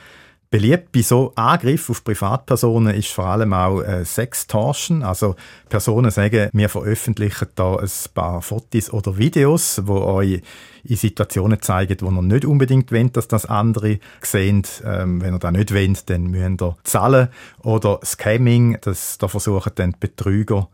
Beliebt 0.48 0.92
bei 0.92 1.02
so 1.02 1.32
Angriffen 1.34 1.90
auf 1.92 2.04
Privatpersonen 2.04 2.94
ist 2.94 3.08
vor 3.08 3.26
allem 3.26 3.52
auch 3.52 3.82
äh, 3.82 4.04
Sextortion. 4.04 5.02
Also 5.02 5.34
Personen 5.68 6.12
sagen, 6.12 6.50
wir 6.52 6.68
veröffentlichen 6.68 7.48
da 7.56 7.76
ein 7.76 7.90
paar 8.14 8.42
Fotos 8.42 8.92
oder 8.92 9.18
Videos, 9.18 9.82
wo 9.84 9.96
euch 10.02 10.40
in 10.84 10.96
Situationen 10.96 11.60
zeigen, 11.60 11.96
wo 12.00 12.10
ihr 12.10 12.22
nicht 12.22 12.44
unbedingt 12.44 12.92
wollt, 12.92 13.16
dass 13.16 13.26
das 13.26 13.46
andere 13.46 13.98
sehen. 14.22 14.62
Ähm, 14.84 15.20
wenn 15.20 15.34
ihr 15.34 15.40
das 15.40 15.52
nicht 15.52 15.74
wollt, 15.74 16.08
dann 16.08 16.22
müsst 16.28 16.62
ihr 16.62 16.76
zahlen. 16.84 17.28
Oder 17.62 17.98
Scamming, 18.04 18.78
das, 18.82 19.18
da 19.18 19.26
versuchen 19.26 19.72
dann 19.74 19.96
Betrüger 19.98 20.68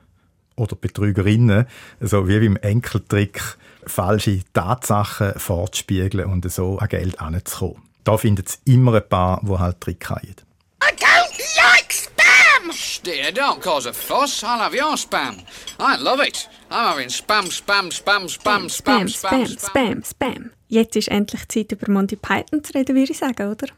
oder 0.55 0.77
Betrügerinnen, 0.77 1.65
so 2.01 2.29
wie 2.29 2.41
beim 2.41 2.57
Enkeltrick, 2.57 3.41
falsche 3.87 4.41
Tatsachen 4.53 5.33
vorzuspiegeln 5.37 6.31
und 6.31 6.51
so 6.51 6.79
an 6.79 6.89
Geld 6.89 7.21
anzukommen. 7.21 7.83
Da 8.05 8.17
findet 8.17 8.49
es 8.49 8.61
immer 8.65 8.95
ein 8.95 9.09
paar, 9.09 9.41
die 9.43 9.59
halt 9.59 9.81
Trick 9.81 10.09
haben. 10.11 10.35
I 10.83 10.95
don't 10.97 11.39
like 11.57 11.93
spam! 11.93 12.71
Dear, 13.05 13.33
don't 13.33 13.61
cause 13.61 13.89
a 13.89 13.93
fuss. 13.93 14.43
I'll 14.43 14.59
have 14.59 14.75
your 14.75 14.97
spam. 14.97 15.39
I 15.79 15.97
love 16.03 16.21
it. 16.21 16.49
I'm 16.71 16.91
having 16.91 17.09
spam, 17.09 17.51
spam, 17.51 17.91
spam, 17.91 18.29
spam, 18.29 18.69
spam, 18.69 19.09
spam, 19.09 19.09
spam, 19.09 19.47
spam, 19.47 20.05
spam. 20.05 20.51
Jetzt 20.69 20.97
ist 20.97 21.09
endlich 21.09 21.47
Zeit, 21.49 21.73
über 21.73 21.91
Monty 21.91 22.17
Python 22.17 22.65
zu 22.65 22.73
reden, 22.73 22.97
würde 22.97 23.13
ich 23.13 23.19
sagen, 23.19 23.51
oder? 23.51 23.69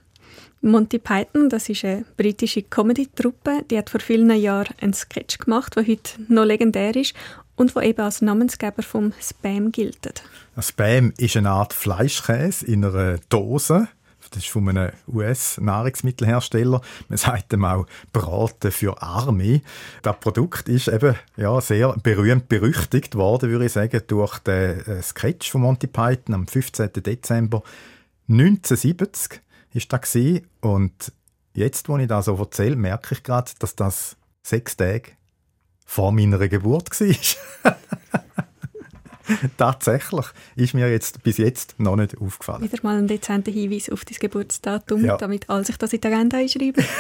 Monty 0.62 0.99
Python, 0.99 1.51
das 1.51 1.69
ist 1.69 1.85
eine 1.85 2.07
britische 2.17 2.62
Comedy-Truppe, 2.62 3.64
die 3.71 3.77
hat 3.77 3.90
vor 3.90 4.01
vielen 4.01 4.31
Jahren 4.31 4.75
einen 4.81 4.95
Sketch 4.95 5.38
gemacht, 5.38 5.77
der 5.77 5.87
heute 5.87 6.12
noch 6.29 6.45
legendär 6.45 6.97
ist 6.97 7.14
und 7.57 7.75
wo 7.77 7.81
eben 7.81 8.01
als 8.01 8.23
Namensgeber 8.23 8.83
vom 8.83 9.12
Spam 9.21 9.73
gilt. 9.73 10.23
Spam 10.59 11.12
ist 11.19 11.37
eine 11.37 11.51
Art 11.51 11.73
Fleischkäse 11.73 12.67
in 12.67 12.85
einer 12.85 13.19
Dose 13.29 13.88
das 14.35 14.43
ist 14.43 14.51
von 14.51 14.69
einem 14.69 14.90
US-Nahrungsmittelhersteller. 15.07 16.81
Man 17.09 17.19
sagt 17.19 17.53
ihm 17.53 17.64
auch 17.64 17.87
Braten 18.12 18.73
für 18.73 19.01
Arme. 19.01 19.61
Das 20.03 20.19
Produkt 20.19 20.69
ist 20.69 20.88
eben 20.88 21.14
ja, 21.37 21.61
sehr 21.61 21.95
berühmt 22.03 22.49
berüchtigt 22.49 23.14
worden, 23.14 23.51
würde 23.51 23.67
ich 23.67 23.73
sagen, 23.73 24.01
durch 24.07 24.38
den 24.40 24.81
äh, 24.81 25.03
Sketch 25.03 25.51
von 25.51 25.62
Monty 25.62 25.87
Python 25.87 26.35
am 26.35 26.47
15. 26.47 26.93
Dezember 26.95 27.62
1970 28.29 29.40
ist 29.73 29.93
das 29.93 30.01
gewesen. 30.01 30.47
Und 30.61 31.12
jetzt, 31.55 31.88
wo 31.88 31.97
ich 31.99 32.09
das 32.09 32.25
so 32.25 32.37
erzähle, 32.37 32.77
merke 32.77 33.14
ich 33.14 33.23
gerade, 33.23 33.53
dass 33.61 33.77
das 33.77 34.17
sechs 34.43 34.77
Tage 34.77 35.12
vor 35.85 36.12
meiner 36.12 36.49
Geburt 36.49 36.90
war. 37.01 37.77
Tatsächlich 39.57 40.27
ist 40.55 40.75
mir 40.75 40.90
jetzt 40.90 41.23
bis 41.23 41.38
jetzt 41.38 41.81
noch 41.81 41.97
nicht 41.97 42.18
aufgefallen. 42.18 42.62
Wieder 42.62 42.79
mal 42.83 42.99
ein 42.99 43.09
dezenter 43.09 43.51
Hinweis 43.51 43.88
auf 43.88 44.05
dein 44.05 44.18
Geburtsdatum, 44.18 45.05
ja. 45.05 45.16
damit 45.16 45.49
alle 45.49 45.64
sich 45.64 45.79
das 45.79 45.92
in 45.92 46.01
die 46.01 46.07
Agenda 46.09 46.37
einschreiben. 46.37 46.85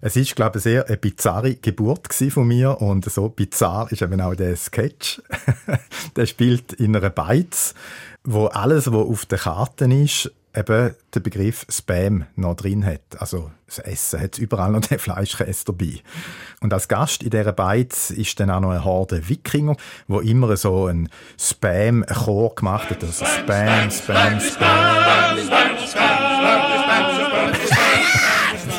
es 0.00 0.16
ist, 0.16 0.36
glaube 0.36 0.58
ich, 0.58 0.64
sehr 0.64 0.86
eine 0.86 0.96
bizarre 0.96 1.54
Geburt 1.56 2.12
von 2.12 2.46
mir 2.46 2.80
und 2.80 3.04
so 3.10 3.28
bizarr 3.28 3.90
ist 3.90 4.02
eben 4.02 4.20
auch 4.20 4.34
der 4.34 4.56
Sketch. 4.56 5.20
der 6.16 6.26
spielt 6.26 6.74
in 6.74 6.94
einer 6.94 7.10
Beiz, 7.10 7.74
wo 8.24 8.46
alles, 8.46 8.86
was 8.92 9.06
auf 9.06 9.26
der 9.26 9.38
Karte 9.38 9.86
ist, 9.86 10.30
eben 10.54 10.94
den 11.14 11.22
Begriff 11.22 11.66
Spam 11.68 12.26
noch 12.36 12.54
drin 12.54 12.84
hat. 12.84 13.00
Also 13.18 13.50
das 13.66 13.78
Essen 13.80 14.20
hat 14.20 14.38
überall 14.38 14.70
noch 14.70 14.80
den 14.80 14.98
Fleischkäse 14.98 15.64
dabei. 15.66 16.00
Und 16.60 16.72
als 16.72 16.88
Gast 16.88 17.22
in 17.22 17.30
dieser 17.30 17.52
Beiz 17.52 18.10
ist 18.10 18.40
dann 18.40 18.50
auch 18.50 18.60
noch 18.60 18.70
eine 18.70 18.84
Horde 18.84 19.28
Wikinger, 19.28 19.76
wo 20.06 20.20
immer 20.20 20.56
so 20.56 20.86
ein 20.86 21.08
Spam-Chor 21.38 22.54
gemacht 22.54 22.90
hat. 22.90 23.04
Also 23.04 23.24
Spam, 23.24 23.90
Spam, 23.90 24.40
Spam. 24.40 25.38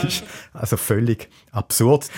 Das 0.01 0.03
ist 0.03 0.23
also 0.53 0.77
völlig 0.77 1.29
absurd. 1.51 2.09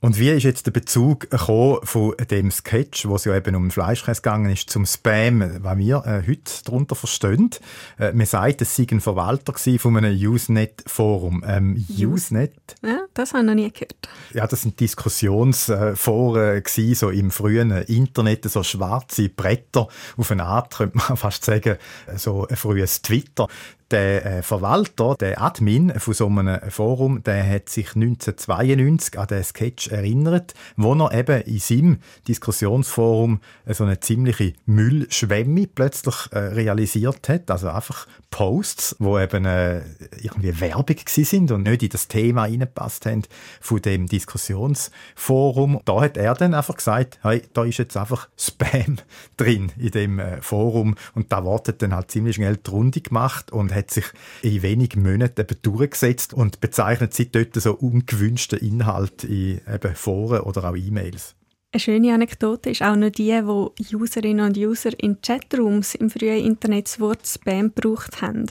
Und 0.00 0.18
wie 0.20 0.30
ist 0.30 0.44
jetzt 0.44 0.64
der 0.64 0.70
Bezug 0.70 1.26
von 1.36 2.14
dem 2.30 2.52
Sketch, 2.52 3.06
wo 3.06 3.16
es 3.16 3.24
ja 3.24 3.34
eben 3.34 3.56
um 3.56 3.72
Fleischkäse 3.72 4.22
gegangen 4.22 4.50
ist, 4.50 4.70
zum 4.70 4.86
Spam, 4.86 5.64
was 5.64 5.76
wir 5.76 6.04
äh, 6.06 6.22
heute 6.24 6.52
darunter 6.64 6.94
verstehen? 6.94 7.50
Äh, 7.98 8.12
man 8.12 8.26
sagt, 8.26 8.62
es 8.62 8.76
sei 8.76 8.86
ein 8.92 9.00
Verwalter 9.00 9.54
von 9.78 9.96
einem 9.96 10.16
Usenet-Forum. 10.16 11.42
Ähm, 11.44 11.84
Usenet? 11.98 12.76
Ja, 12.82 13.00
das 13.14 13.32
habe 13.32 13.42
ich 13.42 13.46
noch 13.48 13.54
nie 13.54 13.72
gehört. 13.72 14.08
Ja, 14.34 14.46
das 14.46 14.62
sind 14.62 14.78
Diskussionsforen 14.78 16.62
äh, 16.64 16.94
so 16.94 17.10
im 17.10 17.32
frühen 17.32 17.72
Internet, 17.72 18.48
so 18.48 18.62
schwarze 18.62 19.28
Bretter 19.28 19.88
auf 20.16 20.30
eine 20.30 20.44
Art, 20.44 20.76
könnte 20.76 20.96
man 20.96 21.16
fast 21.16 21.44
sagen, 21.44 21.76
so 22.16 22.46
ein 22.46 22.54
frühes 22.54 23.02
Twitter 23.02 23.48
der 23.90 24.26
äh, 24.26 24.42
Verwalter, 24.42 25.16
der 25.18 25.40
Admin 25.40 25.98
von 25.98 26.14
so 26.14 26.26
einem 26.26 26.58
Forum, 26.70 27.22
der 27.22 27.48
hat 27.48 27.68
sich 27.68 27.94
1992 27.94 29.18
an 29.18 29.26
den 29.26 29.44
Sketch 29.44 29.88
erinnert, 29.88 30.54
wo 30.76 30.94
er 30.94 31.12
eben 31.12 31.42
in 31.42 31.58
seinem 31.58 31.98
Diskussionsforum 32.26 33.40
so 33.66 33.84
eine 33.84 34.00
ziemliche 34.00 34.52
Müllschwemme 34.66 35.66
plötzlich 35.66 36.14
äh, 36.32 36.38
realisiert 36.38 37.28
hat. 37.28 37.50
Also 37.50 37.68
einfach 37.68 38.06
Posts, 38.30 38.96
wo 38.98 39.18
eben 39.18 39.46
äh, 39.46 39.82
irgendwie 40.20 40.60
Werbung 40.60 40.96
sind 41.06 41.50
und 41.50 41.62
nicht 41.62 41.82
in 41.82 41.88
das 41.88 42.08
Thema 42.08 42.42
reingepasst 42.42 43.06
haben 43.06 43.22
von 43.60 43.80
dem 43.80 44.06
Diskussionsforum. 44.06 45.80
Da 45.84 46.00
hat 46.00 46.16
er 46.16 46.34
dann 46.34 46.54
einfach 46.54 46.76
gesagt, 46.76 47.18
hey, 47.22 47.42
da 47.54 47.64
ist 47.64 47.78
jetzt 47.78 47.96
einfach 47.96 48.28
Spam 48.36 48.98
drin 49.36 49.72
in 49.78 49.90
dem 49.90 50.18
äh, 50.18 50.42
Forum 50.42 50.94
und 51.14 51.32
da 51.32 51.44
wartet 51.44 51.80
dann 51.82 51.94
halt 51.94 52.10
ziemlich 52.10 52.36
schnell 52.36 52.58
die 52.58 52.70
Runde 52.70 53.00
gemacht 53.00 53.50
und 53.50 53.74
hat 53.78 53.90
sich 53.90 54.04
in 54.42 54.62
wenigen 54.62 55.02
Monaten 55.02 55.40
eben 55.40 55.62
durchgesetzt 55.62 56.34
und 56.34 56.60
bezeichnet 56.60 57.14
seitdem 57.14 57.46
so 57.54 57.74
ungewünschten 57.74 58.58
Inhalt 58.58 59.24
in 59.24 59.60
eben 59.72 59.94
Foren 59.94 60.40
oder 60.40 60.68
auch 60.68 60.76
E-Mails. 60.76 61.34
Eine 61.70 61.80
schöne 61.80 62.14
Anekdote 62.14 62.70
ist 62.70 62.82
auch 62.82 62.96
noch 62.96 63.10
die, 63.10 63.32
wo 63.44 63.74
Userinnen 63.92 64.46
und 64.46 64.56
User 64.56 64.90
in 64.98 65.20
Chatrooms 65.20 65.94
im 65.96 66.08
frühen 66.08 66.44
Internet 66.44 66.86
das 66.86 66.98
Wort 66.98 67.26
Spam 67.26 67.74
gebraucht 67.74 68.22
haben. 68.22 68.46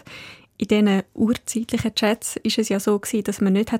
In 0.57 0.67
diesen 0.67 1.03
urzeitlichen 1.13 1.95
Chats 1.95 2.35
war 2.35 2.43
es 2.45 2.69
ja 2.69 2.79
so, 2.79 2.99
dass 2.99 3.41
man 3.41 3.53
nicht 3.53 3.71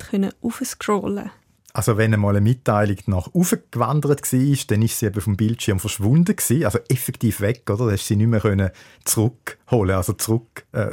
aufscrollen 0.41 1.15
konnte. 1.15 1.31
Also 1.77 1.95
wenn 1.95 2.11
einmal 2.11 2.35
eine 2.35 2.41
Mitteilung 2.41 2.97
nach 3.05 3.35
aufgewandert 3.35 4.33
war, 4.33 4.57
dann 4.67 4.81
ist 4.81 4.97
sie 4.97 5.05
eben 5.05 5.21
vom 5.21 5.37
Bildschirm 5.37 5.79
verschwunden 5.79 6.35
gewesen, 6.35 6.65
also 6.65 6.79
effektiv 6.89 7.39
weg, 7.39 7.69
oder? 7.69 7.85
Da 7.85 7.91
hast 7.91 8.07
sie 8.07 8.15
nicht 8.15 8.29
mehr 8.29 8.71
zurückholen, 9.05 9.95
also 9.95 10.13
zurück 10.13 10.65
äh, 10.71 10.87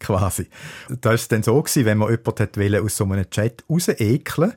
quasi. 0.00 0.46
Da 1.02 1.10
war 1.10 1.14
es 1.14 1.28
dann 1.28 1.42
so 1.42 1.60
gewesen, 1.62 1.84
wenn 1.84 1.98
man 1.98 2.08
jemanden 2.08 2.82
aus 2.82 2.96
so 2.96 3.04
einem 3.04 3.28
Chat 3.28 3.64
rausekeln 3.68 4.54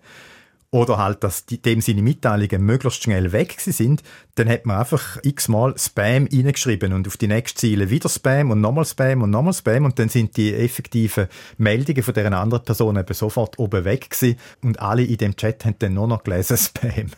oder 0.71 0.97
halt, 0.97 1.23
dass 1.23 1.45
die, 1.45 1.61
dem 1.61 1.81
seine 1.81 2.01
Mitteilungen 2.01 2.63
möglichst 2.63 3.03
schnell 3.03 3.33
weg 3.33 3.55
sind, 3.59 4.01
dann 4.35 4.49
hat 4.49 4.65
man 4.65 4.77
einfach 4.77 5.17
x-mal 5.21 5.77
Spam 5.77 6.27
reingeschrieben 6.31 6.93
und 6.93 7.07
auf 7.07 7.17
die 7.17 7.27
nächste 7.27 7.59
Ziele 7.59 7.89
wieder 7.89 8.07
Spam 8.07 8.51
und 8.51 8.61
nochmal 8.61 8.85
Spam 8.85 9.21
und 9.21 9.29
nochmal 9.29 9.53
Spam 9.53 9.83
und 9.83 9.99
dann 9.99 10.07
sind 10.07 10.37
die 10.37 10.53
effektiven 10.53 11.27
Meldungen 11.57 12.03
von 12.03 12.13
dieser 12.13 12.31
anderen 12.31 12.63
Person 12.63 12.97
eben 12.97 13.13
sofort 13.13 13.59
oben 13.59 13.83
weg 13.83 14.09
gewesen 14.09 14.39
und 14.63 14.79
alle 14.79 15.03
in 15.03 15.17
dem 15.17 15.35
Chat 15.35 15.65
haben 15.65 15.75
dann 15.79 15.93
nur 15.93 16.07
noch 16.07 16.23
gelesen 16.23 16.57
Spam. 16.57 17.11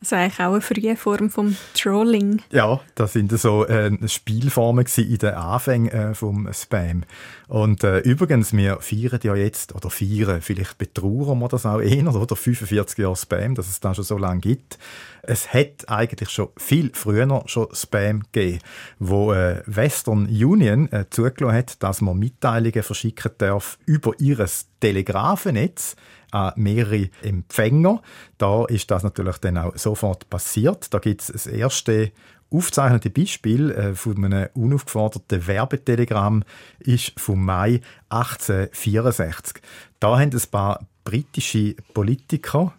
Also 0.00 0.16
eigentlich 0.16 0.40
auch 0.40 0.52
eine 0.52 0.60
frühe 0.60 0.96
Form 0.96 1.30
vom 1.30 1.56
Trolling. 1.74 2.42
Ja, 2.52 2.80
das 2.94 3.14
sind 3.14 3.32
so 3.32 3.66
äh, 3.66 3.90
Spielformen 4.06 4.86
in 4.96 5.18
den 5.18 5.34
Anfängen 5.34 5.90
äh, 5.90 6.14
vom 6.14 6.48
Spam. 6.52 7.02
Und 7.48 7.84
äh, 7.84 8.00
übrigens, 8.00 8.52
wir 8.52 8.80
feiern 8.80 9.20
ja 9.22 9.36
jetzt, 9.36 9.74
oder 9.74 9.88
feiern, 9.88 10.42
vielleicht 10.42 10.78
betrauern 10.78 11.38
wir 11.38 11.48
das 11.48 11.64
auch 11.64 11.80
eher, 11.80 12.12
oder 12.12 12.34
45 12.34 12.98
Jahre 12.98 13.14
Spam, 13.16 13.54
dass 13.54 13.68
es 13.68 13.78
da 13.78 13.94
schon 13.94 14.04
so 14.04 14.18
lange 14.18 14.40
gibt. 14.40 14.78
Es 15.22 15.52
hat 15.54 15.88
eigentlich 15.88 16.30
schon 16.30 16.48
viel 16.56 16.90
früher 16.94 17.42
schon 17.46 17.68
Spam 17.72 18.24
gegeben, 18.32 18.58
wo 18.98 19.32
äh, 19.32 19.62
Western 19.66 20.26
Union 20.26 20.90
äh, 20.90 21.06
zugelassen 21.08 21.56
hat, 21.56 21.82
dass 21.82 22.00
man 22.00 22.18
Mitteilungen 22.18 22.82
verschicken 22.82 23.32
darf 23.38 23.78
über 23.86 24.12
ihres 24.18 24.68
Telegrafennetz 24.80 25.94
an 26.32 26.52
mehrere 26.56 27.10
Empfänger. 27.22 28.02
Da 28.38 28.64
ist 28.64 28.90
das 28.90 29.04
natürlich 29.04 29.38
dann 29.38 29.58
auch 29.58 29.76
sofort 29.76 30.28
passiert. 30.30 30.92
Da 30.92 30.98
gibt 30.98 31.22
es 31.22 31.28
das 31.28 31.46
erste 31.46 32.12
aufgezeichnete 32.50 33.10
Beispiel 33.10 33.70
äh, 33.70 33.94
von 33.94 34.24
einem 34.24 34.48
unaufgeforderten 34.54 35.46
Werbetelegramm 35.46 36.44
ist 36.78 37.18
vom 37.18 37.44
Mai 37.44 37.80
1864. 38.08 39.62
Da 40.00 40.18
haben 40.18 40.32
ein 40.32 40.50
paar 40.50 40.86
britische 41.04 41.74
Politiker, 41.94 42.72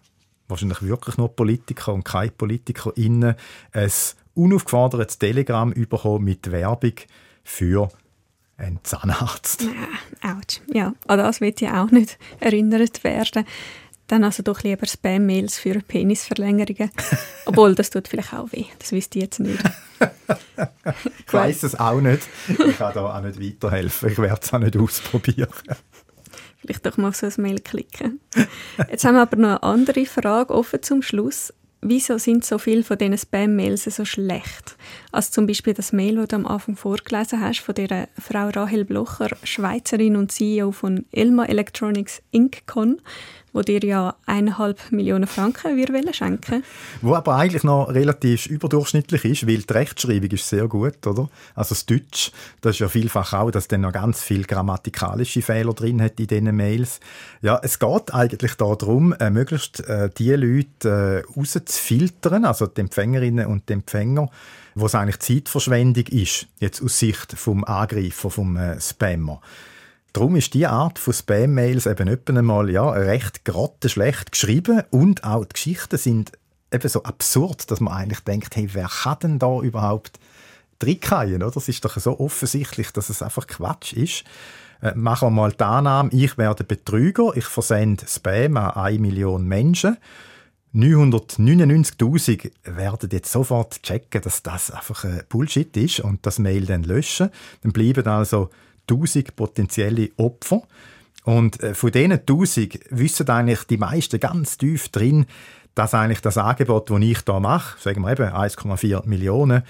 wahrscheinlich 0.48 0.82
wirklich 0.82 1.18
nur 1.18 1.36
Politiker 1.36 1.94
und 1.94 2.04
keine 2.04 2.32
PolitikerInnen, 2.32 3.36
ein 3.72 3.92
unaufgefordertes 4.36 5.20
Telegramm 5.20 5.74
bekommen 5.74 6.26
mit 6.26 6.52
Werbung 6.52 6.94
für 7.44 7.90
ein 8.58 8.80
Zahnarzt. 8.84 9.66
Ouch. 10.24 10.62
Ja, 10.74 10.94
an 11.08 11.20
das 11.20 11.42
wird 11.42 11.62
ja 11.62 11.84
auch 11.84 11.92
nicht 11.92 12.18
erinnert 12.40 13.04
werden. 13.04 13.46
Dann 14.08 14.24
also 14.24 14.42
doch 14.42 14.64
lieber 14.64 14.86
Spam-Mails 14.86 15.60
für 15.60 15.80
Penisverlängerungen. 15.80 16.92
Obwohl, 17.46 17.76
das 17.76 17.90
tut 17.90 18.08
vielleicht 18.08 18.34
auch 18.34 18.52
weh. 18.52 18.66
Das 18.80 18.92
wisst 18.94 19.16
ihr 19.16 19.24
jetzt 19.24 19.40
nicht. 19.40 19.62
ich 21.26 21.34
weiss 21.34 21.64
es 21.64 21.76
auch 21.78 22.00
nicht. 22.00 22.22
Ich 22.48 22.78
kann 22.78 22.94
da 22.94 23.18
auch 23.18 23.22
nicht 23.22 23.42
weiterhelfen. 23.42 24.10
Ich 24.10 24.18
werde 24.18 24.42
es 24.42 24.54
auch 24.54 24.60
nicht 24.60 24.78
ausprobieren. 24.78 25.50
Vielleicht 26.60 26.86
doch 26.86 26.98
mal 26.98 27.14
so 27.14 27.28
ein 27.28 27.34
Mail 27.38 27.60
klicken. 27.60 28.20
Jetzt 28.90 29.04
haben 29.04 29.16
wir 29.16 29.22
aber 29.22 29.36
noch 29.36 29.50
eine 29.50 29.64
andere 29.64 30.06
Frage 30.06 30.54
offen 30.54 30.82
zum 30.82 31.02
Schluss 31.02 31.54
wieso 31.82 32.18
sind 32.18 32.46
so 32.46 32.58
viele 32.58 32.84
von 32.84 32.98
diesen 32.98 33.18
Spam-Mails 33.18 33.86
so 33.86 34.06
schlecht? 34.06 34.76
Also 35.18 35.32
zum 35.32 35.48
Beispiel 35.48 35.74
das 35.74 35.94
Mail, 35.94 36.18
das 36.18 36.28
du 36.28 36.36
am 36.36 36.46
Anfang 36.46 36.76
vorgelesen 36.76 37.42
hast, 37.42 37.62
von 37.62 37.74
der 37.74 38.08
Frau 38.22 38.50
Rahel 38.50 38.86
Blocher, 38.86 39.30
Schweizerin 39.42 40.16
und 40.16 40.32
CEO 40.32 40.72
von 40.72 41.08
Elma 41.12 41.46
Electronics 41.46 42.22
Inc.con 42.30 43.02
wo 43.58 43.64
dir 43.64 43.80
ja 43.80 44.16
eineinhalb 44.28 44.92
Millionen 44.92 45.26
Franken 45.26 45.76
wir 45.76 46.14
schenken 46.14 46.64
Wo 47.02 47.16
aber 47.16 47.36
eigentlich 47.36 47.64
noch 47.64 47.90
relativ 47.90 48.46
überdurchschnittlich 48.46 49.26
ist, 49.26 49.48
weil 49.48 49.64
die 49.64 49.74
Rechtschreibung 49.74 50.30
ist 50.30 50.48
sehr 50.48 50.68
gut, 50.68 51.08
oder? 51.08 51.28
Also 51.56 51.70
das 51.70 51.88
Deutsch, 51.88 52.32
das 52.62 52.76
ist 52.76 52.80
ja 52.80 52.88
vielfach 52.88 53.34
auch, 53.34 53.50
dass 53.50 53.68
dann 53.68 53.82
noch 53.82 53.94
ganz 53.94 54.22
viele 54.22 54.44
grammatikalische 54.44 55.42
Fehler 55.42 55.74
drin 55.74 56.00
hat 56.04 56.20
in 56.20 56.28
diesen 56.28 56.56
Mails. 56.56 57.00
Ja, 57.42 57.60
es 57.64 57.80
geht 57.80 58.14
eigentlich 58.14 58.54
darum, 58.56 59.14
äh, 59.14 59.32
möglichst 59.32 59.80
äh, 59.88 60.12
die 60.16 60.34
Leute 60.34 61.24
äh, 61.26 61.34
rauszufiltern, 61.36 62.46
also 62.46 62.68
die 62.68 62.82
Empfängerinnen 62.82 63.48
und 63.48 63.68
die 63.70 63.74
Empfänger, 63.74 64.30
wo 64.80 64.86
es 64.86 64.96
eigentlich 64.96 65.20
Zeitverschwendung 65.20 66.06
ist, 66.08 66.48
jetzt 66.60 66.82
aus 66.82 67.00
Sicht 67.00 67.34
vom 67.34 67.64
Angreifer, 67.64 68.30
vom 68.30 68.58
äh, 68.58 68.80
Spammer. 68.80 69.42
Darum 70.14 70.36
ist 70.36 70.54
diese 70.54 70.70
Art 70.70 71.00
von 71.00 71.14
Spam-Mails 71.14 71.86
eben 71.86 72.08
etwa 72.08 72.34
einmal 72.38 72.70
ja, 72.70 72.90
recht 72.90 73.44
grottenschlecht 73.46 74.32
geschrieben 74.32 74.84
und 74.92 75.24
auch 75.24 75.46
die 75.46 75.54
Geschichten 75.54 75.98
sind 75.98 76.32
eben 76.72 76.90
so 76.90 77.04
absurd, 77.04 77.70
dass 77.72 77.80
man 77.80 77.94
eigentlich 77.94 78.22
denkt, 78.22 78.56
hey, 78.56 78.70
wer 78.74 78.88
kann 78.88 79.18
denn 79.22 79.40
da 79.40 79.62
überhaupt 79.62 80.20
reinkommen? 80.82 81.44
Oder? 81.44 81.58
Es 81.58 81.68
ist 81.68 81.84
doch 81.84 81.98
so 81.98 82.20
offensichtlich, 82.20 82.92
dass 82.92 83.10
es 83.10 83.22
einfach 83.22 83.48
Quatsch 83.48 83.94
ist. 83.94 84.24
Äh, 84.82 84.94
machen 84.96 85.28
wir 85.28 85.32
mal 85.32 85.52
die 85.52 85.64
Annahme, 85.64 86.10
ich 86.12 86.38
werde 86.38 86.64
Betrüger, 86.64 87.36
ich 87.36 87.46
versende 87.46 88.06
Spam 88.08 88.58
an 88.58 88.72
eine 88.72 89.00
Million 89.00 89.46
Menschen. 89.48 89.98
999.000 90.76 92.52
werden 92.64 93.10
jetzt 93.12 93.32
sofort 93.32 93.82
checken, 93.82 94.22
dass 94.22 94.44
das 94.44 94.70
einfach 94.72 95.06
Bullshit 95.30 95.76
ist 95.78 96.02
und 96.02 96.26
das 96.26 96.40
Mail 96.40 96.66
dann 96.66 96.84
löschen. 96.84 97.30
Dann 97.64 97.72
bleiben 97.72 98.06
also 98.08 98.50
1000 98.90 99.36
potenzielle 99.36 100.10
Opfer. 100.18 100.64
Und 101.24 101.62
äh, 101.62 101.74
von 101.74 101.92
diesen 101.92 102.12
1000 102.14 102.80
wissen 102.90 103.30
eigentlich 103.30 103.64
die 103.64 103.78
meisten 103.78 104.20
ganz 104.20 104.58
tief 104.58 104.90
drin, 104.90 105.26
dass 105.76 105.94
eigentlich 105.94 106.22
das 106.22 106.38
Angebot, 106.38 106.90
das 106.90 107.02
ich 107.02 107.20
hier 107.26 107.40
mache, 107.40 107.80
sagen 107.80 108.02
wir 108.02 108.12
eben 108.12 108.34
1,4 108.34 109.06
Millionen, 109.06 109.64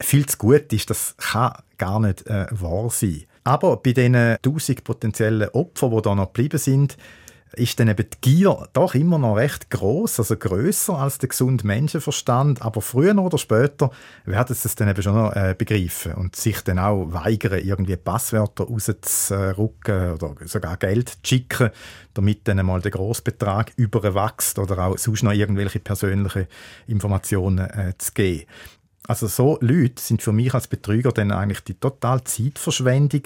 viel 0.00 0.26
zu 0.26 0.38
gut 0.38 0.72
ist. 0.72 0.88
Das 0.88 1.14
kann 1.18 1.52
gar 1.78 2.00
nicht 2.00 2.26
äh, 2.26 2.46
wahr 2.50 2.90
sein. 2.90 3.24
Aber 3.44 3.76
bei 3.76 3.92
diesen 3.92 4.14
1000 4.14 4.84
potenziellen 4.84 5.48
Opfern, 5.50 5.90
die 5.90 6.02
da 6.02 6.14
noch 6.14 6.32
geblieben 6.32 6.58
sind, 6.58 6.96
ist 7.52 7.80
dann 7.80 7.88
eben 7.88 8.06
die 8.08 8.20
Gier 8.20 8.68
doch 8.72 8.94
immer 8.94 9.18
noch 9.18 9.34
recht 9.34 9.70
groß, 9.70 10.20
also 10.20 10.36
größer 10.36 10.96
als 10.96 11.18
der 11.18 11.28
gesunde 11.28 11.66
Menschenverstand. 11.66 12.62
Aber 12.62 12.80
früher 12.80 13.16
oder 13.18 13.38
später 13.38 13.90
werden 14.24 14.54
sie 14.54 14.68
es 14.68 14.74
dann 14.76 14.88
eben 14.88 15.02
schon 15.02 15.14
noch 15.14 15.34
äh, 15.34 15.54
begreifen 15.56 16.14
und 16.14 16.36
sich 16.36 16.60
dann 16.62 16.78
auch 16.78 17.12
weigern, 17.12 17.60
irgendwie 17.60 17.96
Passwörter 17.96 18.64
rauszurücken 18.64 20.12
oder 20.12 20.34
sogar 20.44 20.76
Geld 20.76 21.08
zu 21.08 21.18
schicken, 21.24 21.70
damit 22.14 22.46
dann 22.46 22.64
mal 22.64 22.80
der 22.80 22.92
Großbetrag 22.92 23.72
überwächst 23.76 24.58
oder 24.58 24.78
auch 24.86 24.98
sonst 24.98 25.22
noch 25.22 25.32
irgendwelche 25.32 25.80
persönliche 25.80 26.46
Informationen 26.86 27.58
äh, 27.58 27.94
zu 27.98 28.12
geben. 28.12 28.46
Also 29.06 29.26
so 29.26 29.58
Leute 29.60 30.00
sind 30.00 30.22
für 30.22 30.32
mich 30.32 30.54
als 30.54 30.68
Betrüger 30.68 31.10
dann 31.10 31.32
eigentlich 31.32 31.64
die 31.64 31.74
total 31.74 32.22
Zeitverschwendung. 32.22 33.22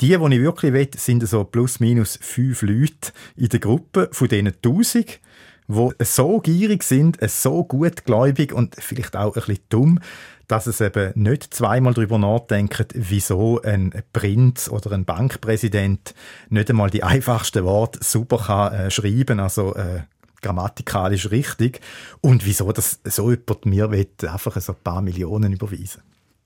Die, 0.00 0.16
die 0.16 0.34
ich 0.34 0.42
wirklich 0.42 0.72
will, 0.72 0.88
sind 0.96 1.28
so 1.28 1.44
plus 1.44 1.78
minus 1.78 2.18
fünf 2.22 2.62
Leute 2.62 3.12
in 3.36 3.50
der 3.50 3.60
Gruppe, 3.60 4.08
von 4.12 4.28
denen 4.28 4.54
tausend, 4.62 5.20
die 5.68 5.88
so 6.00 6.40
gierig 6.40 6.82
sind, 6.82 7.18
so 7.28 7.64
gutgläubig 7.64 8.52
und 8.52 8.76
vielleicht 8.78 9.14
auch 9.14 9.36
ein 9.36 9.42
bisschen 9.42 9.64
dumm, 9.68 10.00
dass 10.48 10.66
es 10.66 10.80
eben 10.80 11.12
nicht 11.14 11.54
zweimal 11.54 11.94
darüber 11.94 12.18
nachdenken, 12.18 12.86
wieso 12.94 13.60
ein 13.62 13.92
Prinz 14.12 14.68
oder 14.68 14.92
ein 14.92 15.04
Bankpräsident 15.04 16.14
nicht 16.48 16.70
einmal 16.70 16.90
die 16.90 17.04
einfachsten 17.04 17.64
Worte 17.64 18.00
super 18.02 18.38
kann, 18.38 18.72
äh, 18.72 18.90
schreiben, 18.90 19.38
also 19.38 19.74
äh, 19.74 20.00
grammatikalisch 20.42 21.30
richtig, 21.30 21.80
und 22.22 22.46
wieso 22.46 22.72
das 22.72 23.00
so 23.04 23.30
jemand 23.30 23.66
mir 23.66 23.90
will, 23.90 24.08
einfach 24.26 24.58
so 24.60 24.72
ein 24.72 24.78
paar 24.82 25.02
Millionen 25.02 25.52
überweisen. 25.52 26.02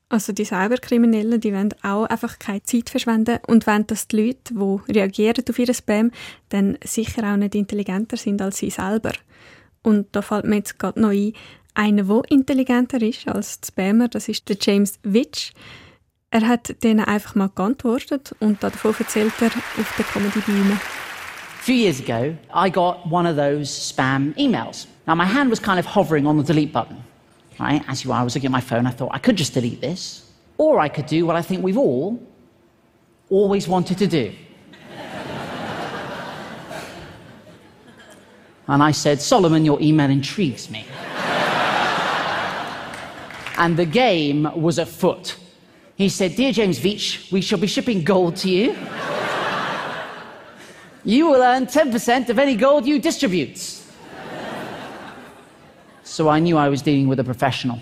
Also 0.07 0.33
die 0.33 0.45
Cyberkriminellen, 0.45 1.41
die 1.41 1.51
wollen 1.53 1.73
auch 1.81 2.05
einfach 2.05 2.37
keine 2.37 2.61
Zeit 2.63 2.89
verschwenden 2.89 3.39
und 3.47 3.65
wollen, 3.65 3.87
dass 3.87 4.07
die 4.07 4.27
Leute, 4.27 4.53
die 4.53 4.93
reagieren 4.93 5.43
auf 5.49 5.57
ihren 5.57 5.73
Spam, 5.73 6.11
dann 6.49 6.77
sicher 6.83 7.31
auch 7.33 7.37
nicht 7.37 7.55
intelligenter 7.55 8.15
sind 8.15 8.41
als 8.41 8.57
sie 8.57 8.69
selber. 8.69 9.13
Und 9.81 10.07
da 10.11 10.21
fällt 10.21 10.45
mir 10.45 10.57
jetzt 10.57 10.77
gerade 10.77 11.01
noch 11.01 11.09
ein, 11.09 11.33
einer, 11.73 12.03
der 12.03 12.21
intelligenter 12.29 13.01
ist 13.01 13.27
als 13.27 13.61
die 13.61 13.67
Spammer, 13.67 14.07
das 14.07 14.27
ist 14.27 14.47
der 14.47 14.57
James 14.61 14.99
Witch. 15.03 15.53
Er 16.29 16.47
hat 16.47 16.83
denen 16.83 17.05
einfach 17.05 17.35
mal 17.35 17.49
geantwortet 17.53 18.35
und 18.39 18.61
davon 18.61 18.95
erzählt 18.97 19.33
er 19.39 19.47
auf 19.47 19.95
der 19.97 20.05
Comedy-Bühne. 20.05 20.73
A 20.73 21.63
few 21.63 21.75
years 21.75 21.99
ago, 21.99 22.37
I 22.53 22.69
got 22.69 22.97
one 23.09 23.27
of 23.27 23.35
those 23.35 23.69
spam 23.69 24.33
emails. 24.37 24.87
Now, 25.07 25.15
my 25.15 25.25
hand 25.25 25.49
was 25.49 25.61
kind 25.61 25.79
of 25.79 25.95
hovering 25.95 26.27
on 26.27 26.37
the 26.37 26.43
delete 26.43 26.71
button. 26.71 26.97
Right? 27.59 27.83
As 27.87 28.03
you 28.03 28.11
are, 28.11 28.19
I 28.19 28.23
was 28.23 28.35
looking 28.35 28.47
at 28.47 28.51
my 28.51 28.61
phone. 28.61 28.85
I 28.85 28.91
thought 28.91 29.09
I 29.13 29.19
could 29.19 29.37
just 29.37 29.53
delete 29.53 29.81
this, 29.81 30.29
or 30.57 30.79
I 30.79 30.89
could 30.89 31.05
do 31.05 31.25
what 31.25 31.35
I 31.35 31.41
think 31.41 31.63
we've 31.63 31.77
all 31.77 32.21
always 33.29 33.67
wanted 33.67 33.97
to 33.97 34.07
do. 34.07 34.33
and 38.67 38.83
I 38.83 38.91
said, 38.91 39.21
Solomon, 39.21 39.65
your 39.65 39.81
email 39.81 40.09
intrigues 40.09 40.69
me. 40.69 40.85
and 43.57 43.77
the 43.77 43.85
game 43.85 44.49
was 44.55 44.77
afoot. 44.77 45.37
He 45.95 46.09
said, 46.09 46.35
Dear 46.35 46.51
James 46.51 46.79
Veach, 46.79 47.31
we 47.31 47.41
shall 47.41 47.57
be 47.57 47.67
shipping 47.67 48.03
gold 48.03 48.35
to 48.37 48.49
you. 48.49 48.71
you 51.05 51.27
will 51.27 51.41
earn 51.41 51.67
10% 51.67 52.29
of 52.29 52.37
any 52.37 52.55
gold 52.55 52.85
you 52.85 52.99
distribute. 52.99 53.84
So 56.05 56.29
I 56.29 56.39
knew 56.39 56.55
I 56.55 56.69
was 56.69 56.83
dealing 56.83 57.09
with 57.09 57.19
a 57.19 57.23
professional. 57.23 57.81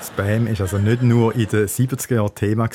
Spam 0.00 0.46
ist 0.46 0.60
also 0.60 0.78
nicht 0.78 1.02
nur 1.02 1.34
in 1.34 1.48
den 1.48 1.66
70er 1.66 2.14
Jahren 2.14 2.34
Thema 2.36 2.68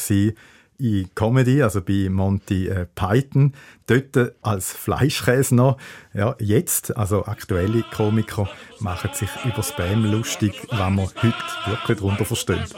in 0.77 1.09
Comedy, 1.15 1.63
also 1.63 1.81
bei 1.81 2.09
Monty 2.09 2.67
äh, 2.67 2.85
Python, 2.95 3.53
dort 3.87 4.33
als 4.41 4.73
Fleischkäse 4.73 5.55
noch. 5.55 5.77
Ja, 6.13 6.35
jetzt, 6.39 6.95
also 6.97 7.25
aktuelle 7.25 7.83
Komiker, 7.95 8.49
machen 8.79 9.11
sich 9.13 9.29
über 9.45 9.63
Spam 9.63 10.03
lustig, 10.03 10.53
was 10.69 10.91
man 10.91 10.99
heute 10.99 11.33
wirklich 11.65 11.97
darunter 11.99 12.25
versteht. 12.25 12.75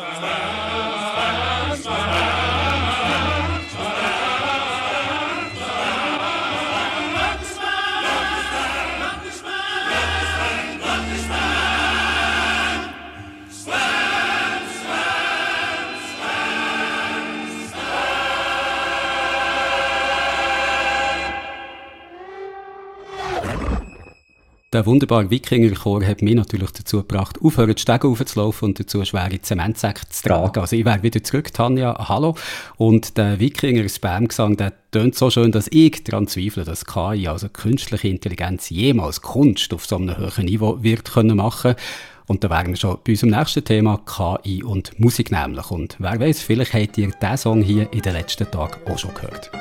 Der 24.73 24.85
wunderbare 24.85 25.29
Wikingerchor 25.29 26.05
hat 26.05 26.21
mich 26.21 26.33
natürlich 26.33 26.71
dazu 26.71 26.99
gebracht, 26.99 27.39
aufhören, 27.41 27.75
die 27.75 27.81
Stege 27.81 28.07
aufzulaufen 28.07 28.69
und 28.69 28.79
dazu 28.79 29.03
schwere 29.03 29.41
Zementsäcke 29.41 30.07
zu 30.07 30.29
tragen. 30.29 30.61
Also 30.61 30.77
ich 30.77 30.85
wäre 30.85 31.03
wieder 31.03 31.21
zurück, 31.21 31.53
Tanja, 31.53 32.07
hallo. 32.07 32.35
Und 32.77 33.17
der 33.17 33.37
Wikinger-Spam-Gesang, 33.41 34.55
der 34.55 34.71
tönt 34.91 35.15
so 35.15 35.29
schön, 35.29 35.51
dass 35.51 35.67
ich 35.71 36.05
daran 36.05 36.27
zweifle, 36.27 36.63
dass 36.63 36.85
KI, 36.85 37.27
also 37.27 37.49
künstliche 37.49 38.07
Intelligenz, 38.07 38.69
jemals 38.69 39.21
Kunst 39.21 39.73
auf 39.73 39.85
so 39.85 39.97
einem 39.97 40.17
hohen 40.17 40.45
Niveau 40.45 40.81
wird 40.81 41.11
können 41.11 41.35
machen 41.35 41.75
und 42.27 42.41
da 42.41 42.49
wären 42.49 42.69
wir 42.69 42.77
schon 42.77 42.97
bei 43.03 43.11
unserem 43.11 43.31
nächsten 43.31 43.65
Thema, 43.65 43.99
KI 44.05 44.63
und 44.63 44.97
Musik 44.97 45.31
nämlich. 45.33 45.69
Und 45.69 45.97
wer 45.99 46.17
weiß, 46.17 46.43
vielleicht 46.43 46.73
habt 46.73 46.97
ihr 46.97 47.11
diesen 47.11 47.37
Song 47.37 47.61
hier 47.61 47.91
in 47.91 48.01
den 48.01 48.13
letzten 48.13 48.49
Tagen 48.49 48.79
auch 48.89 48.97
schon 48.97 49.13
gehört. 49.15 49.51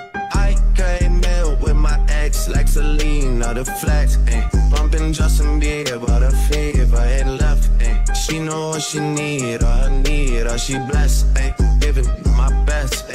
I 2.30 2.62
came 2.64 3.00
in 3.00 3.38
with 3.38 3.38
my 3.38 3.46
ex 3.46 3.46
like 3.46 3.50
or 3.50 3.54
the 3.54 3.64
flex, 3.64 4.18
eh. 4.28 4.48
Bumping 4.70 5.12
Justin 5.12 5.60
Bieber, 5.60 6.20
the 6.20 6.30
fever 6.48 6.96
ain't 6.96 7.40
left, 7.40 7.68
eh. 7.80 8.12
She 8.14 8.38
know 8.38 8.70
what 8.70 8.82
she 8.82 9.00
need, 9.00 9.62
or 9.62 9.66
her 9.66 9.90
need, 9.90 10.46
or 10.46 10.58
she 10.58 10.78
blessed, 10.78 11.26
eh. 11.36 11.52
Giving 11.80 12.06
my 12.36 12.48
best, 12.64 13.06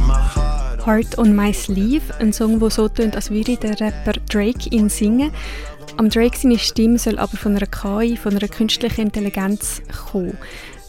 my 0.00 0.20
heart. 0.20 0.80
Heart 0.80 1.18
on 1.18 1.34
My 1.34 1.52
Sleeve, 1.52 2.02
ein 2.18 2.32
Song, 2.32 2.58
der 2.58 2.70
so 2.70 2.88
tönt, 2.88 3.16
als 3.16 3.30
würde 3.30 3.56
der 3.56 3.80
Rapper 3.80 4.20
Drake 4.28 4.68
ihn 4.70 4.88
singen. 4.88 5.30
Am 5.96 6.08
Drake 6.08 6.36
seine 6.36 6.58
Stimme 6.58 6.98
soll 6.98 7.18
aber 7.18 7.36
von 7.36 7.56
einer 7.56 7.66
KI, 7.66 8.16
von 8.16 8.36
einer 8.36 8.48
künstlichen 8.48 9.02
Intelligenz 9.02 9.82
kommen. 10.10 10.36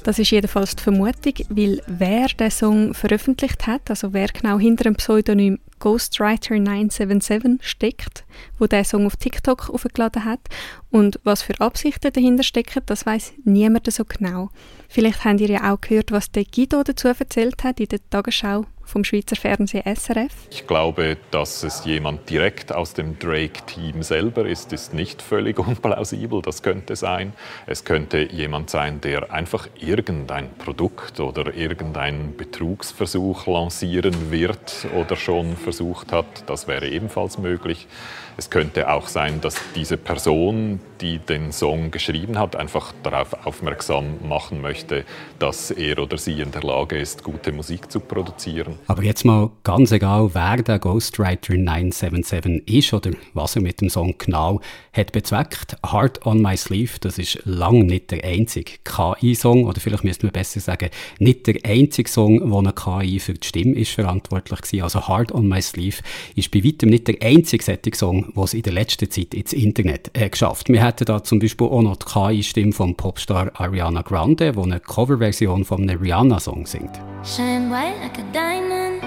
Das 0.03 0.19
ist 0.19 0.31
jedenfalls 0.31 0.75
die 0.75 0.83
Vermutung, 0.83 1.33
weil 1.49 1.81
wer 1.87 2.27
den 2.27 2.51
Song 2.51 2.93
veröffentlicht 2.93 3.67
hat, 3.67 3.89
also 3.89 4.13
wer 4.13 4.27
genau 4.27 4.57
hinter 4.59 4.85
dem 4.85 4.95
Pseudonym 4.95 5.59
Ghostwriter 5.81 6.57
977 6.59 7.57
steckt, 7.67 8.23
wo 8.59 8.67
der 8.67 8.83
Song 8.85 9.07
auf 9.07 9.17
TikTok 9.17 9.69
aufgeladen 9.69 10.23
hat 10.23 10.39
und 10.91 11.19
was 11.23 11.41
für 11.41 11.59
Absichten 11.59 12.13
dahinter 12.13 12.43
stecken, 12.43 12.83
das 12.85 13.05
weiß 13.05 13.33
niemand 13.43 13.91
so 13.91 14.05
genau. 14.05 14.51
Vielleicht 14.87 15.25
habt 15.25 15.41
ihr 15.41 15.49
ja 15.49 15.73
auch 15.73 15.81
gehört, 15.81 16.11
was 16.11 16.31
der 16.31 16.45
Guido 16.45 16.83
dazu 16.83 17.07
erzählt 17.07 17.63
hat 17.63 17.79
in 17.79 17.87
der 17.87 17.99
Tagesschau 18.09 18.67
vom 18.91 19.05
Schweizer 19.05 19.37
Fernsehen 19.37 19.83
SRF? 19.85 20.33
Ich 20.51 20.67
glaube, 20.67 21.17
dass 21.31 21.63
es 21.63 21.85
jemand 21.85 22.29
direkt 22.29 22.73
aus 22.73 22.93
dem 22.93 23.17
Drake-Team 23.17 24.03
selber 24.03 24.45
ist, 24.45 24.73
ist 24.73 24.93
nicht 24.93 25.21
völlig 25.21 25.57
unplausibel. 25.67 26.41
Das 26.41 26.61
könnte 26.61 26.95
sein. 26.95 27.33
Es 27.65 27.85
könnte 27.85 28.19
jemand 28.31 28.69
sein, 28.69 28.99
der 28.99 29.31
einfach 29.31 29.69
irgendein 29.79 30.53
Produkt 30.57 31.19
oder 31.21 31.53
irgendeinen 31.53 32.35
Betrugsversuch 32.35 33.47
lancieren 33.47 34.29
wird 34.29 34.85
oder 34.93 35.15
schon 35.15 35.55
versucht 35.55 36.11
hat. 36.11 36.43
Das 36.47 36.67
wäre 36.67 36.89
ebenfalls 36.89 37.37
möglich. 37.37 37.87
Es 38.37 38.49
könnte 38.49 38.91
auch 38.91 39.07
sein, 39.07 39.39
dass 39.41 39.55
diese 39.75 39.97
Person, 39.97 40.79
die 41.01 41.17
den 41.17 41.51
Song 41.51 41.91
geschrieben 41.91 42.37
hat, 42.37 42.55
einfach 42.55 42.93
darauf 43.03 43.45
aufmerksam 43.45 44.17
machen 44.27 44.61
möchte, 44.61 45.03
dass 45.39 45.71
er 45.71 45.99
oder 45.99 46.17
sie 46.17 46.39
in 46.41 46.51
der 46.51 46.61
Lage 46.61 46.97
ist, 46.97 47.23
gute 47.23 47.51
Musik 47.51 47.91
zu 47.91 47.99
produzieren. 47.99 48.75
Aber 48.87 49.03
jetzt 49.03 49.25
mal 49.25 49.49
ganz 49.63 49.91
egal, 49.91 50.29
wer 50.33 50.57
der 50.57 50.79
Ghostwriter 50.79 51.55
977 51.55 52.67
ist 52.67 52.93
oder 52.93 53.11
was 53.33 53.55
er 53.55 53.61
mit 53.61 53.81
dem 53.81 53.89
Song 53.89 54.15
genau 54.17 54.61
hat 54.93 55.11
bezweckt. 55.11 55.75
Heart 55.89 56.25
on 56.25 56.41
My 56.41 56.55
Sleeve, 56.55 56.99
das 56.99 57.17
ist 57.17 57.39
lang 57.45 57.85
nicht 57.85 58.11
der 58.11 58.23
einzige 58.23 58.73
KI-Song 58.83 59.65
oder 59.65 59.79
vielleicht 59.79 60.03
müsste 60.03 60.25
man 60.25 60.33
besser 60.33 60.59
sagen, 60.59 60.89
nicht 61.19 61.47
der 61.47 61.55
einzige 61.63 62.09
Song, 62.09 62.51
wo 62.51 62.59
eine 62.59 62.73
KI 62.73 63.19
für 63.19 63.33
die 63.33 63.47
Stimme 63.47 63.75
ist 63.75 63.91
verantwortlich 63.91 64.59
war. 64.73 64.83
Also 64.83 65.07
Heart 65.07 65.31
on 65.31 65.47
My 65.47 65.61
Sleeve 65.61 65.97
ist 66.35 66.51
bei 66.51 66.63
weitem 66.63 66.89
nicht 66.89 67.07
der 67.07 67.15
einzige 67.21 67.63
Song, 67.95 68.11
Song, 68.11 68.31
was 68.35 68.53
in 68.53 68.63
der 68.63 68.73
letzten 68.73 69.09
Zeit 69.09 69.33
ins 69.33 69.53
Internet 69.53 70.11
äh, 70.13 70.29
geschafft. 70.29 70.69
Wir 70.69 70.83
hätten 70.91 71.05
da 71.05 71.23
zum 71.23 71.39
Beispiel 71.39 71.67
auch 71.67 71.81
noch 71.81 71.95
die 71.95 72.05
KI-Stimme 72.05 72.73
vom 72.73 72.95
Popstar 72.95 73.51
Ariana 73.53 74.01
Grande, 74.01 74.51
die 74.51 74.59
eine 74.59 74.79
Coverversion 74.81 75.63
von 75.63 75.83
einem 75.83 76.01
Rihanna-Song 76.01 76.65
singt. 76.65 76.99
Shine 77.23 77.69
white 77.71 77.95
like 78.01 78.19
a 78.19 78.23
diamond. 78.33 79.01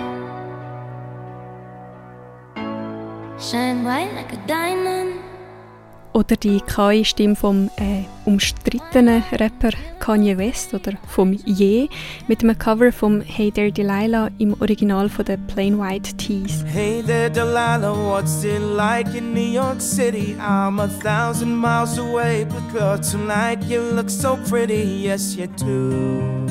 Shine 3.39 3.85
white 3.85 4.15
like 4.15 4.33
a 4.33 4.47
diamond. 4.47 5.24
Oder 6.15 6.37
die 6.37 6.61
KI-Stimme 6.61 7.35
vom 7.35 7.69
äh, 7.77 8.05
umstrittenen 8.25 9.25
Rapper 9.33 9.73
Kanye 9.99 10.39
West 10.39 10.73
oder 10.73 10.93
vom 11.09 11.33
Ye 11.45 11.89
mit 12.29 12.45
einem 12.45 12.57
Cover 12.57 12.93
vom 12.93 13.21
Hey 13.21 13.51
There 13.51 13.73
Delilah 13.73 14.31
im 14.39 14.55
Original 14.61 15.09
von 15.09 15.25
den 15.25 15.45
Plain 15.49 15.77
White 15.77 16.17
Tees. 16.17 16.65
Hey 16.73 17.03
there 17.03 17.29
Delilah, 17.29 17.93
what's 17.93 18.45
it 18.45 18.61
like 18.61 19.13
in 19.13 19.35
New 19.35 19.41
York 19.41 19.81
City? 19.81 20.37
I'm 20.39 20.79
a 20.79 20.87
thousand 20.87 21.57
miles 21.57 21.99
away, 21.99 22.45
but 22.45 22.63
girl 22.73 22.97
tonight 22.97 23.65
you 23.65 23.81
look 23.81 24.09
so 24.09 24.39
pretty, 24.49 25.03
yes 25.03 25.35
you 25.35 25.49
do. 25.57 26.47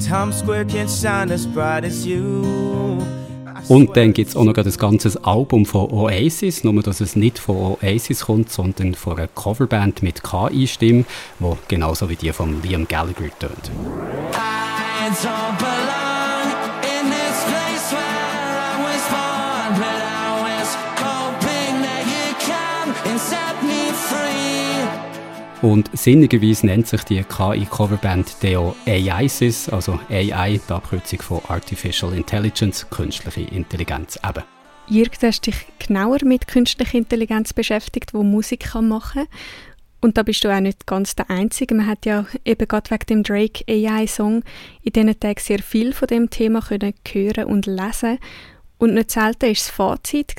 Times 0.00 0.38
Square 0.38 0.64
can't 0.64 0.88
shine 0.88 1.30
as 1.30 1.46
bright 1.46 1.84
as 1.84 2.06
you. 2.06 3.17
Und 3.66 3.96
dann 3.96 4.12
gibt 4.12 4.30
es 4.30 4.36
auch 4.36 4.44
noch 4.44 4.56
ein 4.56 4.72
ganzes 4.78 5.16
Album 5.16 5.66
von 5.66 5.90
Oasis, 5.90 6.64
nur 6.64 6.82
dass 6.82 7.00
es 7.00 7.16
nicht 7.16 7.38
von 7.38 7.76
Oasis 7.80 8.26
kommt, 8.26 8.52
sondern 8.52 8.94
von 8.94 9.18
einer 9.18 9.28
Coverband 9.28 10.02
mit 10.02 10.22
KI-Stimme, 10.22 11.04
die 11.40 11.52
genauso 11.68 12.08
wie 12.08 12.16
die 12.16 12.32
von 12.32 12.62
Liam 12.62 12.86
Gallagher 12.86 13.30
tönt. 13.38 13.70
Und 25.60 25.90
sinnigerweise 25.92 26.66
nennt 26.66 26.86
sich 26.86 27.02
die 27.02 27.24
KI-Coverband 27.24 28.42
Deo 28.42 28.76
AISIS, 28.86 29.68
also 29.68 29.98
AI, 30.08 30.60
die 30.68 30.72
Abkürzung 30.72 31.20
von 31.20 31.40
Artificial 31.48 32.14
Intelligence, 32.14 32.86
künstliche 32.88 33.40
Intelligenz 33.40 34.18
eben. 34.26 34.44
Jürg, 34.86 35.18
du 35.18 35.26
hast 35.26 35.46
dich 35.46 35.66
genauer 35.80 36.18
mit 36.24 36.46
künstlicher 36.46 36.96
Intelligenz 36.96 37.52
beschäftigt, 37.52 38.14
wo 38.14 38.22
Musik 38.22 38.72
machen 38.76 39.24
kann. 39.24 39.38
Und 40.00 40.16
da 40.16 40.22
bist 40.22 40.44
du 40.44 40.54
auch 40.54 40.60
nicht 40.60 40.86
ganz 40.86 41.16
der 41.16 41.28
Einzige. 41.28 41.74
Man 41.74 41.88
hat 41.88 42.06
ja 42.06 42.24
eben 42.44 42.68
gerade 42.68 42.90
wegen 42.90 43.06
dem 43.06 43.22
Drake 43.24 43.64
AI-Song 43.68 44.44
in 44.82 44.92
diesen 44.92 45.18
Tagen 45.18 45.40
sehr 45.40 45.58
viel 45.58 45.92
von 45.92 46.06
dem 46.06 46.30
Thema 46.30 46.60
können 46.60 46.94
hören 47.10 47.46
und 47.46 47.66
lesen. 47.66 48.18
Und 48.78 48.94
nicht 48.94 49.10
selten 49.10 49.42
war 49.42 49.48
das 49.48 49.68
Fazit, 49.68 50.36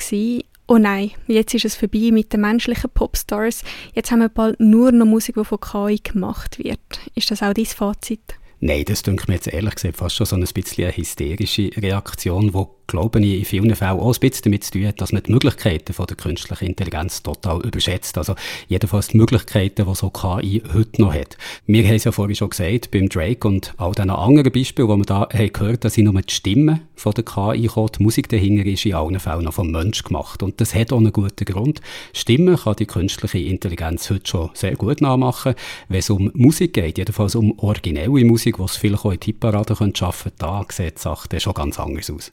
oh 0.70 0.78
nein, 0.78 1.10
jetzt 1.26 1.52
ist 1.52 1.64
es 1.64 1.74
vorbei 1.74 2.10
mit 2.12 2.32
den 2.32 2.42
menschlichen 2.42 2.90
Popstars, 2.90 3.64
jetzt 3.92 4.12
haben 4.12 4.20
wir 4.20 4.28
bald 4.28 4.60
nur 4.60 4.92
noch 4.92 5.04
Musik, 5.04 5.34
die 5.34 5.44
von 5.44 5.58
KI 5.58 5.98
gemacht 6.00 6.62
wird. 6.62 6.78
Ist 7.16 7.30
das 7.30 7.42
auch 7.42 7.52
dein 7.52 7.66
Fazit? 7.66 8.20
Nein, 8.60 8.84
das 8.84 9.02
denke 9.02 9.24
mir 9.26 9.34
jetzt 9.34 9.48
ehrlich 9.48 9.74
gesagt 9.74 9.96
fast 9.96 10.14
schon 10.14 10.26
so 10.26 10.36
ein 10.36 10.44
bisschen 10.44 10.84
eine 10.84 10.96
hysterische 10.96 11.70
Reaktion, 11.76 12.52
die 12.52 12.64
glaube 12.90 13.20
ich, 13.20 13.38
in 13.38 13.44
vielen 13.44 13.74
Fällen 13.76 14.00
auch 14.00 14.12
ein 14.12 14.20
bisschen 14.20 14.44
damit 14.44 14.64
zu 14.64 14.72
tun 14.72 14.92
dass 14.96 15.12
man 15.12 15.22
die 15.22 15.32
Möglichkeiten 15.32 15.92
von 15.92 16.06
der 16.06 16.16
künstlichen 16.16 16.66
Intelligenz 16.66 17.22
total 17.22 17.60
überschätzt. 17.62 18.18
Also 18.18 18.34
jedenfalls 18.68 19.08
die 19.08 19.16
Möglichkeiten, 19.16 19.86
die 19.86 19.94
so 19.94 20.10
KI 20.10 20.62
heute 20.74 21.00
noch 21.00 21.14
hat. 21.14 21.36
Wir 21.66 21.86
haben 21.86 21.94
es 21.94 22.04
ja 22.04 22.12
vorhin 22.12 22.36
schon 22.36 22.50
gesagt, 22.50 22.90
beim 22.90 23.08
Drake 23.08 23.46
und 23.46 23.74
all 23.76 23.92
diesen 23.92 24.10
anderen 24.10 24.52
Beispielen, 24.52 24.88
wo 24.88 24.96
wir 24.96 25.04
da 25.04 25.28
haben 25.32 25.52
gehört, 25.52 25.84
dass 25.84 26.00
sind 26.04 26.12
nur 26.12 26.22
die 26.22 26.32
Stimmen 26.32 26.80
von 26.96 27.12
der 27.12 27.24
KI 27.24 27.66
kommen. 27.66 27.90
Die 27.98 28.02
Musik 28.02 28.28
dahinter 28.28 28.66
ist 28.66 28.84
in 28.86 28.94
allen 28.94 29.20
Fällen 29.20 29.44
noch 29.44 29.54
vom 29.54 29.70
Mensch 29.70 30.02
gemacht. 30.02 30.42
Und 30.42 30.60
das 30.60 30.74
hat 30.74 30.92
auch 30.92 30.98
einen 30.98 31.12
guten 31.12 31.44
Grund. 31.44 31.80
Stimmen 32.12 32.56
kann 32.56 32.76
die 32.76 32.86
künstliche 32.86 33.38
Intelligenz 33.38 34.10
heute 34.10 34.28
schon 34.28 34.50
sehr 34.54 34.76
gut 34.76 35.00
nachmachen. 35.00 35.54
Wenn 35.88 35.98
es 35.98 36.10
um 36.10 36.30
Musik 36.34 36.74
geht, 36.74 36.98
jedenfalls 36.98 37.34
um 37.34 37.58
originelle 37.58 38.24
Musik, 38.24 38.56
die 38.56 38.62
es 38.62 38.76
vielleicht 38.76 39.04
auch 39.04 39.12
in 39.12 39.20
Tipparaden 39.20 39.94
schaffen 39.94 40.32
können, 40.38 40.64
da 40.66 40.66
sieht 40.70 40.96
die 40.96 41.02
Sache 41.02 41.40
schon 41.40 41.54
ganz 41.54 41.78
anders 41.78 42.10
aus. 42.10 42.32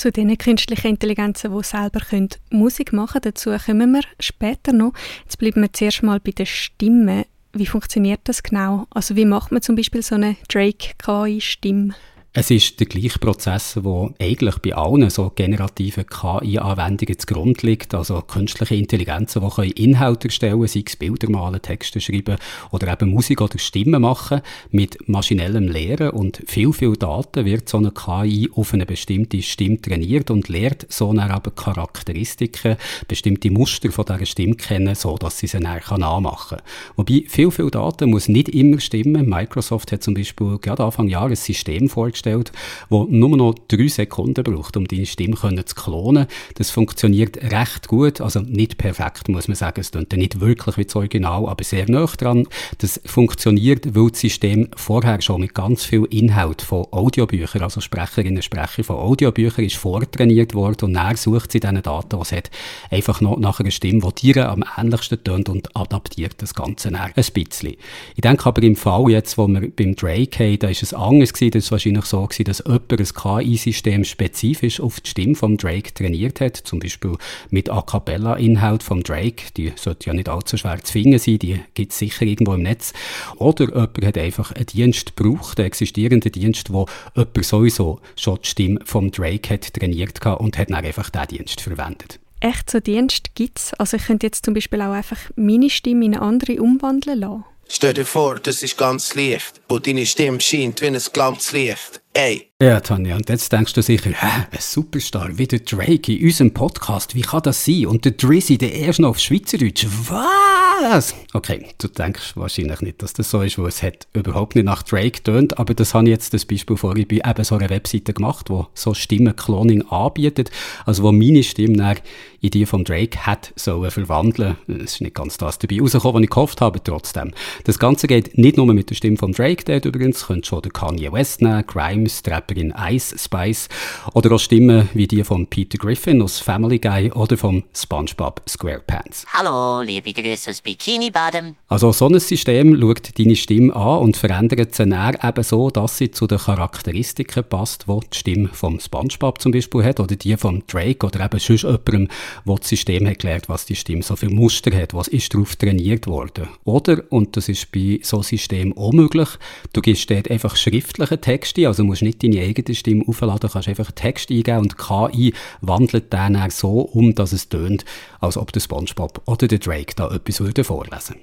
Zu 0.00 0.10
den 0.10 0.38
künstlichen 0.38 0.92
Intelligenzen, 0.92 1.54
die 1.54 1.62
selber 1.62 2.00
können 2.00 2.30
Musik 2.48 2.94
machen 2.94 3.20
können, 3.20 3.34
dazu 3.34 3.50
kommen 3.50 3.92
wir 3.92 4.00
später 4.18 4.72
noch. 4.72 4.94
Jetzt 5.24 5.36
bleiben 5.36 5.60
wir 5.60 5.70
zuerst 5.74 6.02
mal 6.02 6.18
bei 6.20 6.30
den 6.30 6.46
Stimmen. 6.46 7.26
Wie 7.52 7.66
funktioniert 7.66 8.20
das 8.24 8.42
genau? 8.42 8.86
Also 8.88 9.14
wie 9.14 9.26
macht 9.26 9.52
man 9.52 9.60
zum 9.60 9.76
Beispiel 9.76 10.00
so 10.00 10.14
eine 10.14 10.36
Drake-KI-Stimme? 10.48 11.94
Es 12.32 12.48
ist 12.48 12.78
der 12.78 12.86
gleiche 12.86 13.18
Prozess, 13.18 13.74
der 13.74 14.10
eigentlich 14.20 14.58
bei 14.58 14.72
allen 14.72 15.10
so 15.10 15.32
generativen 15.34 16.06
KI-Anwendungen 16.06 17.18
zugrunde 17.18 17.66
liegt. 17.66 17.92
Also 17.92 18.22
künstliche 18.22 18.76
Intelligenzen, 18.76 19.42
die 19.42 19.48
können 19.48 19.72
Inhalte 19.72 20.28
erstellen, 20.28 20.64
sei 20.68 20.84
es 20.86 20.94
Bilder 20.94 21.28
malen, 21.28 21.60
Texte 21.60 22.00
schreiben 22.00 22.36
oder 22.70 22.92
eben 22.92 23.10
Musik 23.10 23.40
oder 23.40 23.58
Stimmen 23.58 24.02
machen 24.02 24.42
mit 24.70 25.08
maschinellem 25.08 25.66
Lehren. 25.66 26.10
Und 26.10 26.40
viel, 26.46 26.72
viel 26.72 26.92
Daten 26.92 27.46
wird 27.46 27.68
so 27.68 27.78
eine 27.78 27.90
KI 27.90 28.48
auf 28.54 28.74
eine 28.74 28.86
bestimmte 28.86 29.42
Stimme 29.42 29.80
trainiert 29.80 30.30
und 30.30 30.48
lernt 30.48 30.86
so 30.88 31.12
dann 31.12 31.36
eben 31.36 31.54
Charakteristiken, 31.56 32.76
bestimmte 33.08 33.50
Muster 33.50 33.90
von 33.90 34.04
dieser 34.04 34.26
Stimme 34.26 34.54
kennen, 34.54 34.94
so 34.94 35.18
dass 35.18 35.40
sie 35.40 35.48
sie 35.48 35.58
dann 35.58 35.80
nachmachen 35.98 36.58
kann. 36.58 36.66
Wobei 36.94 37.24
viel, 37.26 37.50
viel 37.50 37.72
Daten 37.72 38.08
muss 38.08 38.28
nicht 38.28 38.50
immer 38.50 38.78
stimmen. 38.78 39.28
Microsoft 39.28 39.90
hat 39.90 40.04
zum 40.04 40.14
Beispiel 40.14 40.58
gerade 40.58 40.84
Anfang 40.84 41.08
Jahr 41.08 41.26
ein 41.26 41.34
System 41.34 41.88
vorgestellt, 41.88 42.19
vorgestellt, 42.20 42.52
wo 42.88 43.06
nur 43.08 43.36
noch 43.36 43.54
drei 43.68 43.88
Sekunden 43.88 44.44
braucht, 44.44 44.76
um 44.76 44.86
deine 44.86 45.06
Stimme 45.06 45.36
zu 45.36 45.74
klonen. 45.74 46.26
Das 46.54 46.70
funktioniert 46.70 47.38
recht 47.52 47.88
gut, 47.88 48.20
also 48.20 48.40
nicht 48.40 48.78
perfekt, 48.78 49.28
muss 49.28 49.48
man 49.48 49.54
sagen. 49.54 49.80
Es 49.80 49.90
klingt 49.90 50.12
nicht 50.12 50.40
wirklich 50.40 50.76
wie 50.76 50.84
das 50.84 50.96
Original, 50.96 51.46
aber 51.46 51.64
sehr 51.64 51.90
nah 51.90 52.06
dran. 52.06 52.46
Das 52.78 53.00
funktioniert, 53.04 53.94
weil 53.94 54.10
das 54.10 54.20
System 54.20 54.68
vorher 54.76 55.20
schon 55.22 55.40
mit 55.40 55.54
ganz 55.54 55.84
viel 55.84 56.04
Inhalt 56.10 56.62
von 56.62 56.86
Audiobüchern, 56.90 57.62
also 57.62 57.80
Sprecherinnen 57.80 58.36
und 58.36 58.44
Sprecher 58.44 58.84
von 58.84 58.96
Audiobüchern, 58.96 59.64
ist 59.64 59.76
vortrainiert 59.76 60.54
worden 60.54 60.86
und 60.86 60.94
dann 60.94 61.16
sucht 61.16 61.52
sie 61.52 61.60
diese 61.60 61.82
Daten, 61.82 62.16
die 62.16 62.22
es 62.22 62.32
hat, 62.32 62.50
einfach 62.90 63.20
noch 63.20 63.38
nach 63.38 63.60
einer 63.60 63.70
Stimme, 63.70 64.00
die 64.00 64.32
dir 64.32 64.48
am 64.48 64.64
ähnlichsten 64.76 65.22
tönt 65.22 65.48
und 65.48 65.74
adaptiert 65.76 66.34
das 66.38 66.54
Ganze 66.54 66.90
dann 66.90 67.00
ein 67.00 67.12
bisschen. 67.14 67.74
Ich 68.14 68.20
denke 68.20 68.46
aber 68.46 68.62
im 68.62 68.76
Fall 68.76 69.10
jetzt, 69.10 69.38
wo 69.38 69.46
wir 69.46 69.70
beim 69.70 69.94
Drake 69.94 70.44
haben, 70.44 70.58
da 70.58 70.68
ist 70.68 70.82
es 70.82 70.94
anders 70.94 71.32
das 71.48 71.64
ist 71.64 71.72
wahrscheinlich 71.72 72.04
so 72.10 72.26
gewesen, 72.26 72.44
dass 72.44 72.62
jemand 72.66 72.92
ein 72.92 73.04
KI-System 73.06 74.04
spezifisch 74.04 74.80
auf 74.80 75.00
die 75.00 75.10
Stimme 75.10 75.34
vom 75.34 75.56
Drake 75.56 75.94
trainiert 75.94 76.40
hat, 76.40 76.56
zum 76.56 76.80
Beispiel 76.80 77.16
mit 77.50 77.70
A 77.70 77.82
Cappella-Inhalt 77.82 78.82
vom 78.82 79.02
Drake, 79.02 79.44
die 79.56 79.72
sollte 79.76 80.08
ja 80.08 80.12
nicht 80.12 80.28
allzu 80.28 80.56
schwer 80.56 80.82
zu 80.82 80.92
finden 80.92 81.18
sein, 81.18 81.38
die 81.38 81.60
gibt 81.74 81.92
es 81.92 81.98
sicher 81.98 82.26
irgendwo 82.26 82.54
im 82.54 82.62
Netz. 82.62 82.92
Oder 83.36 83.66
jemand 83.66 84.04
hat 84.04 84.18
einfach 84.18 84.52
einen 84.52 84.66
Dienst 84.66 85.16
gebraucht, 85.16 85.58
einen 85.58 85.66
existierenden 85.66 86.32
Dienst, 86.32 86.72
wo 86.72 86.86
jemand 87.16 87.44
sowieso 87.44 88.00
schon 88.16 88.38
die 88.42 88.48
Stimme 88.48 88.80
vom 88.84 89.10
Drake 89.10 89.54
hat 89.54 89.72
trainiert 89.72 90.24
und 90.26 90.58
hat 90.58 90.70
dann 90.70 90.84
einfach 90.84 91.10
diesen 91.10 91.28
Dienst 91.28 91.60
verwendet 91.60 92.20
echt 92.40 92.70
so 92.70 92.80
Dienst 92.80 93.34
gibt 93.34 93.58
es. 93.58 93.74
Also 93.74 93.98
ich 93.98 94.06
könnte 94.06 94.26
jetzt 94.26 94.44
zum 94.44 94.54
Beispiel 94.54 94.80
auch 94.80 94.92
einfach 94.92 95.18
meine 95.36 95.70
Stimme 95.70 96.06
in 96.06 96.14
eine 96.14 96.22
andere 96.22 96.60
umwandeln 96.62 97.20
lassen. 97.20 97.44
Stell 97.72 97.94
dir 97.94 98.04
vor, 98.04 98.40
das 98.40 98.64
ist 98.64 98.76
ganz 98.76 99.14
Licht, 99.14 99.60
wo 99.68 99.78
deine 99.78 100.04
Stimme 100.04 100.40
scheint 100.40 100.82
wie 100.82 100.88
ein 100.88 100.98
Glanzlicht. 101.12 102.00
Ey. 102.12 102.50
Ja, 102.60 102.80
Tanja, 102.80 103.16
und 103.16 103.28
jetzt 103.28 103.52
denkst 103.52 103.72
du 103.72 103.82
sicher, 103.82 104.10
hä, 104.10 104.46
ein 104.50 104.58
Superstar 104.58 105.38
wie 105.38 105.46
der 105.46 105.60
Drake 105.60 106.12
in 106.12 106.24
unserem 106.24 106.52
Podcast, 106.52 107.14
wie 107.14 107.22
kann 107.22 107.42
das 107.42 107.64
sein? 107.64 107.86
Und 107.86 108.04
der 108.04 108.12
Drizzy, 108.12 108.58
der 108.58 108.74
erst 108.74 108.98
noch 108.98 109.10
auf 109.10 109.18
Schweizerdeutsch, 109.18 109.86
was? 110.08 111.14
Okay, 111.32 111.66
du 111.78 111.88
denkst 111.88 112.36
wahrscheinlich 112.36 112.80
nicht, 112.82 113.02
dass 113.02 113.14
das 113.14 113.30
so 113.30 113.40
ist, 113.40 113.58
weil 113.58 113.68
es 113.68 113.82
hat 113.82 114.08
überhaupt 114.12 114.56
nicht 114.56 114.64
nach 114.64 114.82
Drake 114.82 115.22
tönt, 115.22 115.58
aber 115.58 115.72
das 115.72 115.94
habe 115.94 116.04
ich 116.04 116.10
jetzt 116.10 116.34
das 116.34 116.44
Beispiel 116.44 116.76
vorhin 116.76 117.06
bei 117.08 117.22
eben 117.24 117.44
so 117.44 117.54
einer 117.54 117.70
Webseite 117.70 118.12
gemacht, 118.12 118.50
wo 118.50 118.66
so 118.74 118.92
Stimmenkloning 118.92 119.86
anbietet, 119.88 120.50
also 120.84 121.02
wo 121.04 121.12
meine 121.12 121.42
Stimme 121.42 121.96
in 122.42 122.50
die 122.50 122.66
von 122.66 122.84
Drake 122.84 123.26
hat 123.26 123.52
sollen 123.56 123.90
verwandeln. 123.90 124.56
Es 124.66 124.94
ist 124.94 125.00
nicht 125.00 125.14
ganz 125.14 125.38
das 125.38 125.58
dabei 125.58 125.80
rausgekommen, 125.80 126.16
was 126.16 126.24
ich 126.24 126.30
gehofft 126.30 126.60
habe, 126.60 126.82
trotzdem. 126.82 127.32
Das 127.64 127.78
Ganze 127.78 128.06
geht 128.06 128.36
nicht 128.36 128.56
nur 128.56 128.66
mit 128.66 128.90
der 128.90 128.96
Stimme 128.96 129.16
von 129.16 129.32
Drake, 129.32 129.64
der 129.64 129.84
übrigens, 129.84 130.26
könnte 130.26 130.48
schon 130.48 130.62
der 130.62 130.72
Kanye 130.72 131.12
West 131.12 131.40
nehmen, 131.40 131.66
Grimes, 132.00 132.22
die 132.22 132.30
Rapperin 132.30 132.74
Ice 132.90 133.16
Spice 133.18 133.68
oder 134.14 134.32
auch 134.32 134.38
Stimmen 134.38 134.88
wie 134.94 135.06
die 135.06 135.22
von 135.24 135.46
Peter 135.46 135.78
Griffin 135.78 136.22
aus 136.22 136.38
Family 136.38 136.78
Guy 136.78 137.12
oder 137.12 137.36
von 137.36 137.64
SpongeBob 137.74 138.42
SquarePants. 138.48 139.26
Hallo, 139.32 139.82
liebe 139.82 140.12
Grüße 140.12 140.50
aus 140.50 140.60
Bikini 140.60 141.10
Bottom. 141.10 141.56
Also 141.68 141.92
so 141.92 142.08
ein 142.08 142.18
System 142.18 142.80
schaut 142.80 143.18
deine 143.18 143.36
Stimme 143.36 143.74
an 143.74 143.98
und 143.98 144.16
verändert 144.16 144.74
sie 144.74 144.86
dann 144.86 145.16
eben 145.22 145.42
so, 145.42 145.70
dass 145.70 145.98
sie 145.98 146.10
zu 146.10 146.26
den 146.26 146.38
Charakteristiken 146.38 147.44
passt, 147.44 147.86
die 147.88 148.00
die 148.12 148.18
Stimme 148.18 148.48
von 148.48 148.80
SpongeBob 148.80 149.40
zum 149.40 149.52
Beispiel 149.52 149.84
hat 149.84 150.00
oder 150.00 150.16
die 150.16 150.36
von 150.36 150.62
Drake 150.66 151.06
oder 151.06 151.24
eben 151.24 151.38
sonst 151.38 151.62
jemandem, 151.62 152.08
wo 152.44 152.56
das 152.56 152.68
System 152.68 153.12
gelernt, 153.12 153.48
was 153.48 153.66
die 153.66 153.76
Stimme 153.76 154.02
so 154.02 154.16
für 154.16 154.30
Muster 154.30 154.74
hat, 154.74 154.94
was 154.94 155.08
ist 155.08 155.34
darauf 155.34 155.56
trainiert 155.56 156.06
worden. 156.06 156.48
Oder, 156.64 157.02
und 157.10 157.36
das 157.36 157.48
ist 157.48 157.70
bei 157.72 158.00
so 158.02 158.22
System 158.22 158.76
auch 158.76 158.92
möglich, 158.92 159.28
du 159.72 159.80
gibst 159.80 160.10
dort 160.10 160.30
einfach 160.30 160.56
schriftliche 160.56 161.20
Texte, 161.20 161.66
also 161.66 161.84
musst 161.90 162.02
nicht 162.02 162.22
deine 162.22 162.40
eigene 162.40 162.74
Stimme 162.74 163.04
aufladen, 163.06 163.50
kannst 163.50 163.68
einfach 163.68 163.90
Text 163.92 164.30
eingeben 164.30 164.58
und 164.58 164.78
KI 164.78 165.34
wandelt 165.60 166.12
den 166.12 166.34
dann 166.34 166.50
so 166.50 166.80
um, 166.80 167.14
dass 167.14 167.32
es 167.32 167.48
tönt, 167.48 167.84
als 168.20 168.36
ob 168.36 168.52
der 168.52 168.60
Spongebob 168.60 169.22
oder 169.26 169.46
der 169.46 169.58
Drake 169.58 169.94
da 169.94 170.10
etwas 170.10 170.40
würde 170.40 170.64
vorlesen 170.64 171.16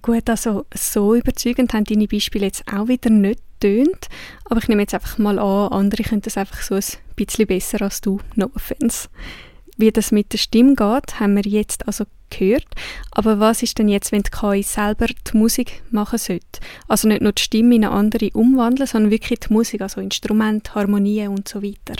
Gut, 0.00 0.30
also 0.30 0.64
so 0.74 1.14
überzeugend 1.14 1.74
haben 1.74 1.84
deine 1.84 2.06
Beispiele 2.06 2.46
jetzt 2.46 2.64
auch 2.72 2.88
wieder 2.88 3.10
nicht 3.10 3.40
tönt, 3.60 4.08
aber 4.46 4.60
ich 4.60 4.68
nehme 4.68 4.82
jetzt 4.82 4.94
einfach 4.94 5.18
mal 5.18 5.38
an, 5.38 5.72
andere 5.72 6.02
können 6.02 6.22
das 6.22 6.38
einfach 6.38 6.62
so 6.62 6.76
ein 6.76 6.82
bisschen 7.14 7.46
besser 7.46 7.82
als 7.82 8.00
du, 8.00 8.18
no 8.34 8.50
offense. 8.54 9.08
Wie 9.76 9.90
das 9.90 10.10
mit 10.10 10.32
der 10.32 10.38
Stimme 10.38 10.74
geht, 10.76 11.20
haben 11.20 11.36
wir 11.36 11.42
jetzt 11.42 11.86
also 11.86 12.04
gehört. 12.38 12.66
Aber 13.10 13.40
was 13.40 13.62
ist 13.62 13.78
denn 13.78 13.88
jetzt, 13.88 14.12
wenn 14.12 14.22
die 14.22 14.30
KI 14.30 14.62
selber 14.62 15.06
die 15.06 15.36
Musik 15.36 15.82
machen 15.90 16.18
sollte? 16.18 16.60
Also 16.88 17.08
nicht 17.08 17.22
nur 17.22 17.32
die 17.32 17.42
Stimme 17.42 17.74
in 17.76 17.84
eine 17.84 17.94
andere 17.94 18.30
umwandeln, 18.32 18.86
sondern 18.86 19.10
wirklich 19.10 19.40
die 19.40 19.52
Musik, 19.52 19.80
also 19.82 20.00
Instrumente, 20.00 20.74
Harmonien 20.74 21.28
und 21.28 21.48
so 21.48 21.62
weiter. 21.62 21.94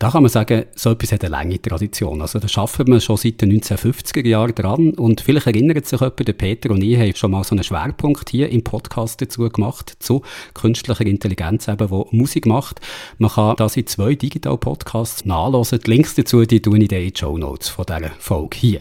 Da 0.00 0.12
kann 0.12 0.22
man 0.22 0.30
sagen, 0.30 0.66
so 0.76 0.92
etwas 0.92 1.10
hat 1.10 1.24
eine 1.24 1.32
lange 1.32 1.60
Tradition. 1.60 2.22
Also 2.22 2.38
da 2.38 2.46
arbeiten 2.60 2.92
wir 2.92 3.00
schon 3.00 3.16
seit 3.16 3.40
den 3.40 3.60
1950er 3.60 4.24
Jahren 4.24 4.54
dran 4.54 4.90
und 4.90 5.20
vielleicht 5.20 5.48
erinnert 5.48 5.86
sich 5.86 6.00
jemand, 6.00 6.28
der 6.28 6.34
Peter 6.34 6.70
und 6.70 6.84
ich 6.84 6.96
haben 6.96 7.16
schon 7.16 7.32
mal 7.32 7.42
so 7.42 7.56
einen 7.56 7.64
Schwerpunkt 7.64 8.30
hier 8.30 8.48
im 8.48 8.62
Podcast 8.62 9.20
dazu 9.20 9.48
gemacht, 9.48 9.96
zu 9.98 10.22
künstlicher 10.54 11.04
Intelligenz 11.04 11.66
eben, 11.66 11.88
die 11.88 12.16
Musik 12.16 12.46
macht. 12.46 12.80
Man 13.18 13.32
kann 13.32 13.56
das 13.56 13.76
in 13.76 13.88
zwei 13.88 14.14
Digital-Podcasts 14.14 15.24
nachlesen. 15.24 15.80
Die 15.84 15.90
Links 15.90 16.14
dazu, 16.14 16.44
die 16.44 16.58
ich 16.58 16.66
in 16.66 16.86
die 16.86 17.12
Show 17.16 17.36
Notes 17.36 17.68
von 17.68 17.84
dieser 17.84 18.10
Folge 18.20 18.56
hier. 18.56 18.80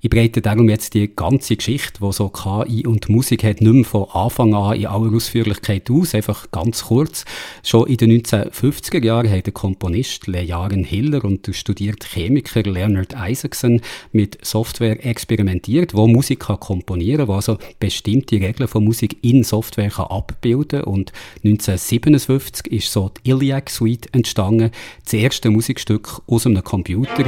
Ich 0.00 0.10
breite 0.10 0.40
darum 0.40 0.68
jetzt 0.68 0.94
die 0.94 1.14
ganze 1.14 1.56
Geschichte, 1.56 2.00
die 2.00 2.12
so 2.12 2.28
KI 2.28 2.86
und 2.86 3.08
Musik 3.08 3.42
hat, 3.42 3.60
nicht 3.60 3.72
mehr 3.72 3.84
von 3.84 4.06
Anfang 4.12 4.54
an 4.54 4.76
in 4.76 4.86
aller 4.86 5.12
Ausführlichkeit 5.12 5.90
aus, 5.90 6.14
einfach 6.14 6.50
ganz 6.52 6.84
kurz. 6.84 7.24
Schon 7.64 7.88
in 7.88 7.96
den 7.96 8.22
1950er 8.22 9.04
Jahren 9.04 9.30
hat 9.30 9.46
der 9.46 9.52
Komponist 9.52 10.26
Leon 10.28 10.84
Hiller 10.84 11.24
und 11.24 11.46
der 11.46 11.52
studierte 11.52 12.06
Chemiker 12.06 12.62
Leonard 12.62 13.14
Isaacson 13.14 13.80
mit 14.12 14.38
Software 14.44 15.04
experimentiert, 15.04 15.94
wo 15.94 16.06
Musik 16.06 16.40
kann 16.40 16.60
komponieren 16.60 17.26
kann, 17.26 17.34
also 17.34 17.58
bestimmte 17.80 18.36
Regeln 18.36 18.68
von 18.68 18.84
Musik 18.84 19.18
in 19.22 19.42
Software 19.42 19.90
kann 19.90 20.06
abbilden 20.06 20.84
und 20.84 21.12
1957 21.44 22.72
ist 22.72 22.92
so 22.92 23.10
die 23.24 23.30
Iliac 23.30 23.68
Suite 23.70 24.14
entstanden, 24.14 24.70
das 25.02 25.14
erste 25.14 25.50
Musikstück 25.50 26.22
aus 26.26 26.46
einem 26.46 26.62
Computer 26.62 27.24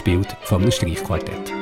gespielt 0.00 0.34
von 0.44 0.62
einem 0.62 0.72
Streichquartett. 0.72 1.52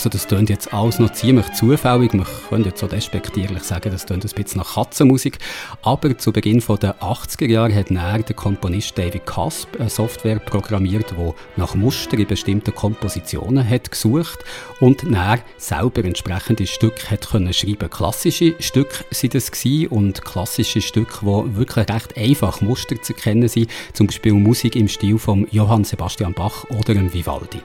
Also 0.00 0.08
das 0.08 0.28
klingt 0.28 0.48
jetzt 0.48 0.72
alles 0.72 0.98
noch 0.98 1.12
ziemlich 1.12 1.52
zufällig. 1.52 2.14
Man 2.14 2.26
könnte 2.48 2.70
jetzt 2.70 2.80
so 2.80 2.86
despektierlich 2.86 3.62
sagen, 3.62 3.90
das 3.92 4.06
klingt 4.06 4.24
ein 4.24 4.30
bisschen 4.30 4.62
nach 4.62 4.76
Katzenmusik. 4.76 5.36
Aber 5.82 6.16
zu 6.16 6.32
Beginn 6.32 6.62
der 6.80 7.02
80er 7.02 7.46
Jahre 7.46 7.74
hat 7.74 7.90
näher 7.90 8.22
der 8.22 8.34
Komponist 8.34 8.96
David 8.96 9.26
Casp 9.26 9.78
eine 9.78 9.90
Software 9.90 10.38
programmiert, 10.38 11.10
die 11.10 11.32
nach 11.60 11.74
Muster 11.74 12.18
in 12.18 12.26
bestimmten 12.26 12.74
Kompositionen 12.74 13.68
hat 13.68 13.90
gesucht 13.90 14.38
und 14.80 15.02
näher 15.02 15.40
selber 15.58 16.02
entsprechende 16.02 16.66
Stücke 16.66 17.10
hat 17.10 17.28
können 17.28 17.52
schreiben. 17.52 17.90
Klassische 17.90 18.54
Stücke 18.58 19.04
sind 19.10 19.34
das 19.34 19.50
und 19.90 20.24
klassische 20.24 20.80
Stücke, 20.80 21.18
die 21.20 21.56
wirklich 21.56 21.90
recht 21.90 22.16
einfach 22.16 22.62
Muster 22.62 23.02
zu 23.02 23.12
erkennen 23.12 23.48
sind. 23.48 23.70
Zum 23.92 24.06
Beispiel 24.06 24.32
Musik 24.32 24.76
im 24.76 24.88
Stil 24.88 25.18
von 25.18 25.46
Johann 25.50 25.84
Sebastian 25.84 26.32
Bach 26.32 26.64
oder 26.70 26.94
Vivaldi. 27.12 27.60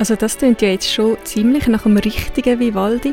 Also 0.00 0.16
das 0.16 0.38
klingt 0.38 0.62
ja 0.62 0.68
jetzt 0.68 0.90
schon 0.90 1.18
ziemlich 1.24 1.66
nach 1.66 1.84
einem 1.84 1.98
richtigen 1.98 2.58
Vivaldi. 2.58 3.12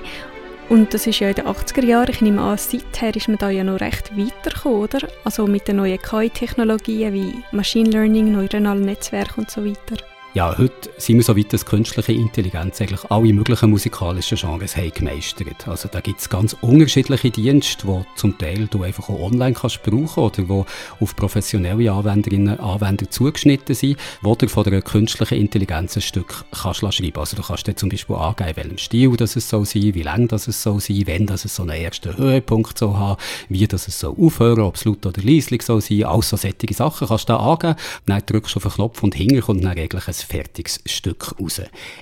Und 0.70 0.94
das 0.94 1.06
ist 1.06 1.20
ja 1.20 1.28
in 1.28 1.36
den 1.36 1.46
80er 1.46 1.84
Jahren, 1.84 2.10
ich 2.10 2.22
nehme 2.22 2.42
an, 2.42 2.58
seither 2.58 3.14
ist 3.14 3.28
man 3.28 3.38
da 3.38 3.50
ja 3.50 3.66
noch 3.66 3.82
recht 3.82 4.18
weitergekommen, 4.18 4.80
oder? 4.80 5.00
Also 5.26 5.48
mit 5.48 5.68
den 5.68 5.76
neuen 5.76 6.02
KI-Technologien 6.02 7.14
wie 7.14 7.44
Machine 7.52 7.90
Learning, 7.90 8.32
neuronale 8.32 8.80
Netzwerke 8.80 9.34
und 9.36 9.52
so 9.52 9.66
weiter. 9.66 10.02
Ja, 10.34 10.56
heute 10.56 10.92
sind 10.98 11.16
wir 11.16 11.24
so 11.24 11.36
weit, 11.36 11.52
dass 11.52 11.66
künstliche 11.66 12.12
Intelligenz 12.12 12.80
eigentlich 12.80 13.10
alle 13.10 13.34
möglichen 13.34 13.72
musikalischen 13.72 14.38
Genres 14.38 14.76
haben 14.76 14.92
gemeistert. 14.92 15.68
Also 15.68 15.88
da 15.92 16.02
gibt 16.02 16.20
es 16.20 16.30
ganz 16.30 16.56
unterschiedliche 16.62 17.32
Dienste, 17.32 17.88
die 17.88 18.06
zum 18.16 18.38
Teil 18.38 18.68
du 18.68 18.84
einfach 18.84 19.10
auch 19.10 19.20
online 19.20 19.54
kannst 19.54 19.82
brauchen 19.82 20.24
oder 20.24 20.44
die 20.44 20.64
auf 21.00 21.16
professionelle 21.16 21.92
Anwenderinnen 21.92 22.58
und 22.58 22.60
Anwender 22.60 23.10
zugeschnitten 23.10 23.74
sind, 23.74 23.98
wo 24.22 24.36
du 24.36 24.48
von 24.48 24.66
der 24.66 24.82
künstlichen 24.82 25.40
Intelligenz 25.40 25.96
ein 25.96 26.02
Stück 26.02 26.46
kannst 26.52 26.82
schreiben. 26.82 27.18
Also 27.18 27.36
du 27.36 27.42
kannst 27.42 27.66
dir 27.66 27.76
zum 27.76 27.90
Beispiel 27.90 28.18
angeben, 28.18 28.58
welchem 28.58 28.78
Stil 28.78 29.16
das 29.18 29.38
es 29.38 29.50
soll 29.50 29.66
sein, 29.66 29.96
wie 29.96 30.04
lang 30.04 30.28
das 30.28 30.48
es 30.48 30.62
soll 30.62 30.82
sein, 30.82 31.04
wenn 31.06 31.26
das 31.26 31.46
es 31.46 31.56
so 31.56 31.64
einen 31.64 31.82
ersten 31.82 32.16
Höhepunkt 32.16 32.78
soll 32.78 32.94
haben, 32.94 33.20
wie 33.50 33.66
das 33.66 33.88
es 33.88 34.00
soll 34.00 34.16
aufhören, 34.20 34.60
ob 34.60 34.76
es 34.76 34.86
laut 34.86 35.06
oder 35.06 35.22
leislich 35.24 35.64
soll 35.64 35.82
sein, 35.82 36.04
all 36.04 36.22
so 36.22 36.38
solche 36.38 36.74
Sachen 36.74 37.08
kannst 37.08 37.30
du 37.30 37.34
da 37.34 37.40
angeben, 37.40 37.76
dann 38.06 38.22
drückst 38.24 38.54
du 38.54 38.58
auf 38.58 38.64
den 38.64 38.72
Knopf 38.74 39.02
und 39.02 39.16
hinten 39.16 39.42
kommt 39.42 39.64
dann 39.64 39.72
eigentlich 39.72 40.08
ein 40.08 40.27
fertiges 40.28 40.82
Stück 40.86 41.40
raus. 41.40 41.62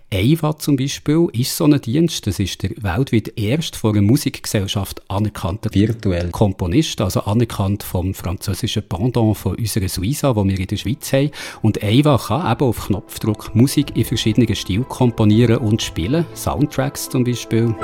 EIVA 0.09 0.57
zum 0.57 0.76
Beispiel 0.76 1.28
ist 1.34 1.55
so 1.55 1.65
ein 1.65 1.80
Dienst, 1.80 2.28
das 2.28 2.39
ist 2.39 2.63
der 2.63 2.71
weltweit 2.78 3.34
erst 3.38 3.76
von 3.76 3.91
einer 3.91 4.01
Musikgesellschaft 4.01 5.01
anerkannte 5.09 5.73
virtuelle 5.73 6.32
Komponist, 6.32 6.99
also 7.01 7.21
anerkannt 7.21 7.84
vom 7.84 8.13
französischen 8.13 8.88
Pendant 8.88 9.38
von 9.38 9.55
unserer 9.55 9.88
Suiza, 9.88 10.34
die 10.34 10.49
wir 10.49 10.59
in 10.59 10.67
der 10.67 10.78
Schweiz 10.78 11.13
haben. 11.13 11.32
Und 11.61 11.82
EIVA 11.82 12.17
kann 12.17 12.51
eben 12.51 12.67
auf 12.67 12.88
Knopfdruck 12.88 13.55
Musik 13.55 13.95
in 13.95 14.05
verschiedenen 14.05 14.55
Stilen 14.55 14.88
komponieren 14.89 15.57
und 15.57 15.82
spielen, 15.82 16.26
Soundtracks 16.36 17.09
zum 17.09 17.23
Beispiel. 17.23 17.76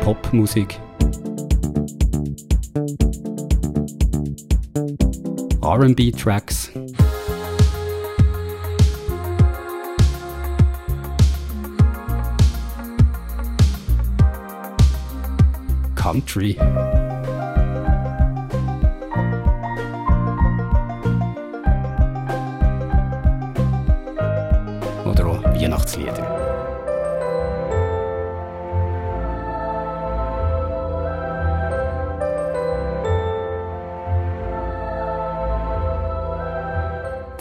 Popmusik. 0.00 0.80
R&B 5.64 6.10
Tracks. 6.10 6.72
Country. 15.94 16.56
Oder 25.04 25.26
auch 25.26 25.44
Weihnachtslieder. 25.44 26.31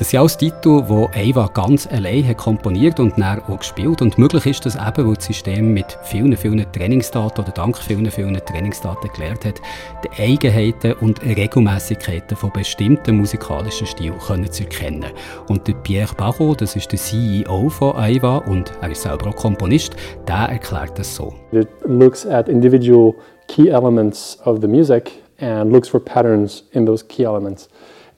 Das 0.01 0.09
sind 0.09 0.19
alles 0.19 0.35
Titel, 0.35 0.81
die 0.81 1.29
Eva 1.29 1.47
ganz 1.53 1.85
allein 1.85 2.27
hat 2.27 2.37
komponiert 2.37 2.99
und 2.99 3.19
dann 3.19 3.39
auch 3.41 3.59
gespielt. 3.59 4.01
Und 4.01 4.17
möglich 4.17 4.47
ist 4.47 4.65
das 4.65 4.73
eben, 4.73 5.07
weil 5.07 5.13
das 5.13 5.25
System 5.25 5.75
mit 5.75 5.95
vielen, 6.01 6.35
vielen 6.35 6.65
Trainingsdaten 6.71 7.43
oder 7.43 7.53
dank 7.53 7.77
vielen, 7.77 8.09
vielen 8.09 8.33
Trainingsdaten 8.33 9.11
gelernt 9.13 9.45
hat, 9.45 9.61
die 10.03 10.23
Eigenheiten 10.23 10.93
und 11.01 11.23
Regelmäßigkeiten 11.23 12.35
von 12.35 12.51
bestimmten 12.51 13.17
musikalischen 13.17 13.85
Stilen 13.85 14.17
können 14.17 14.51
zu 14.51 14.63
erkennen. 14.63 15.05
Und 15.49 15.67
der 15.67 15.73
Pierre 15.73 16.15
Barrault, 16.17 16.61
das 16.61 16.75
ist 16.75 16.91
der 16.91 16.97
CEO 16.97 17.69
von 17.69 17.93
Eva 18.03 18.37
und 18.37 18.71
er 18.81 18.89
ist 18.89 19.03
selber 19.03 19.27
auch 19.27 19.35
Komponist, 19.35 19.95
der 20.27 20.49
erklärt 20.49 20.97
das 20.97 21.15
so. 21.15 21.31
It 21.51 21.67
looks 21.85 22.25
at 22.25 22.49
individual 22.49 23.13
key 23.47 23.69
elements 23.69 24.39
of 24.45 24.61
the 24.61 24.67
music 24.67 25.11
and 25.39 25.71
looks 25.71 25.87
for 25.87 25.99
patterns 25.99 26.63
in 26.71 26.87
those 26.87 27.05
key 27.05 27.23
elements. 27.23 27.69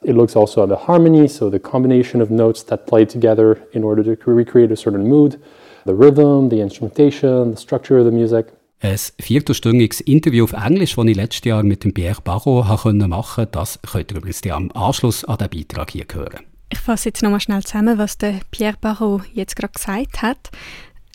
It 0.04 0.16
looks 0.16 0.36
also 0.36 0.64
at 0.64 0.70
the 0.70 0.88
harmony, 0.88 1.28
so 1.28 1.50
the 1.50 1.60
combination 1.60 2.22
of 2.22 2.30
notes 2.30 2.66
that 2.66 2.86
play 2.86 3.06
together 3.06 3.58
in 3.72 3.84
order 3.84 4.04
to 4.04 4.32
recreate 4.32 4.72
a 4.72 4.76
certain 4.76 5.08
mood, 5.08 5.40
the 5.86 5.94
rhythm, 5.94 6.50
the 6.50 6.62
instrumentation, 6.62 7.52
the 7.52 7.58
structure 7.58 7.98
of 7.98 8.06
the 8.06 8.12
music. 8.12 8.48
Ein 8.82 8.98
viertelstündiges 8.98 10.02
Interview 10.02 10.44
auf 10.44 10.52
Englisch, 10.52 10.98
das 10.98 11.06
ich 11.06 11.16
letztes 11.16 11.46
Jahr 11.46 11.64
mit 11.64 11.86
dem 11.86 11.94
Pierre 11.94 12.20
Barrault 12.22 12.68
machen 12.68 13.00
konnte, 13.00 13.48
das 13.50 13.80
könnt 13.82 14.12
ihr 14.12 14.18
übrigens 14.18 14.42
am 14.52 14.72
Anschluss 14.74 15.24
an 15.24 15.38
diesen 15.38 15.68
Beitrag 15.68 15.92
hier 15.92 16.06
hören. 16.14 16.42
Ich 16.70 16.80
fasse 16.80 17.10
jetzt 17.10 17.24
nochmal 17.24 17.40
schnell 17.40 17.64
zusammen, 17.64 17.98
was 17.98 18.18
der 18.18 18.42
Pierre 18.52 18.76
Barrault 18.82 19.24
jetzt 19.34 19.56
gerade 19.56 19.72
gesagt 19.72 20.22
hat. 20.22 20.50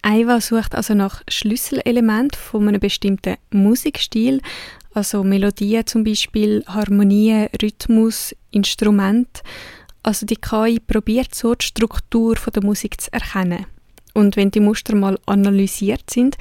Aiva 0.03 0.41
sucht 0.41 0.74
also 0.74 0.95
nach 0.95 1.22
Schlüsselelementen 1.28 2.39
von 2.39 2.68
einem 2.68 2.80
bestimmten 2.80 3.36
Musikstil 3.51 4.41
also 4.99 5.22
Melodien 5.22 5.86
zum 5.86 6.03
Beispiel, 6.05 6.64
Harmonien, 6.66 7.49
Rhythmus, 7.62 8.34
Instrument. 8.51 9.42
Also 10.03 10.26
die 10.26 10.36
KI 10.36 10.80
probiert 10.80 11.34
so 11.34 11.55
die 11.55 11.66
Struktur 11.66 12.36
von 12.36 12.53
der 12.53 12.64
Musik 12.64 13.01
zu 13.01 13.12
erkennen. 13.12 13.66
Und 14.14 14.36
wenn 14.36 14.51
die 14.51 14.61
Muster 14.61 14.96
mal 14.96 15.16
analysiert 15.26 16.11
sind, 16.11 16.36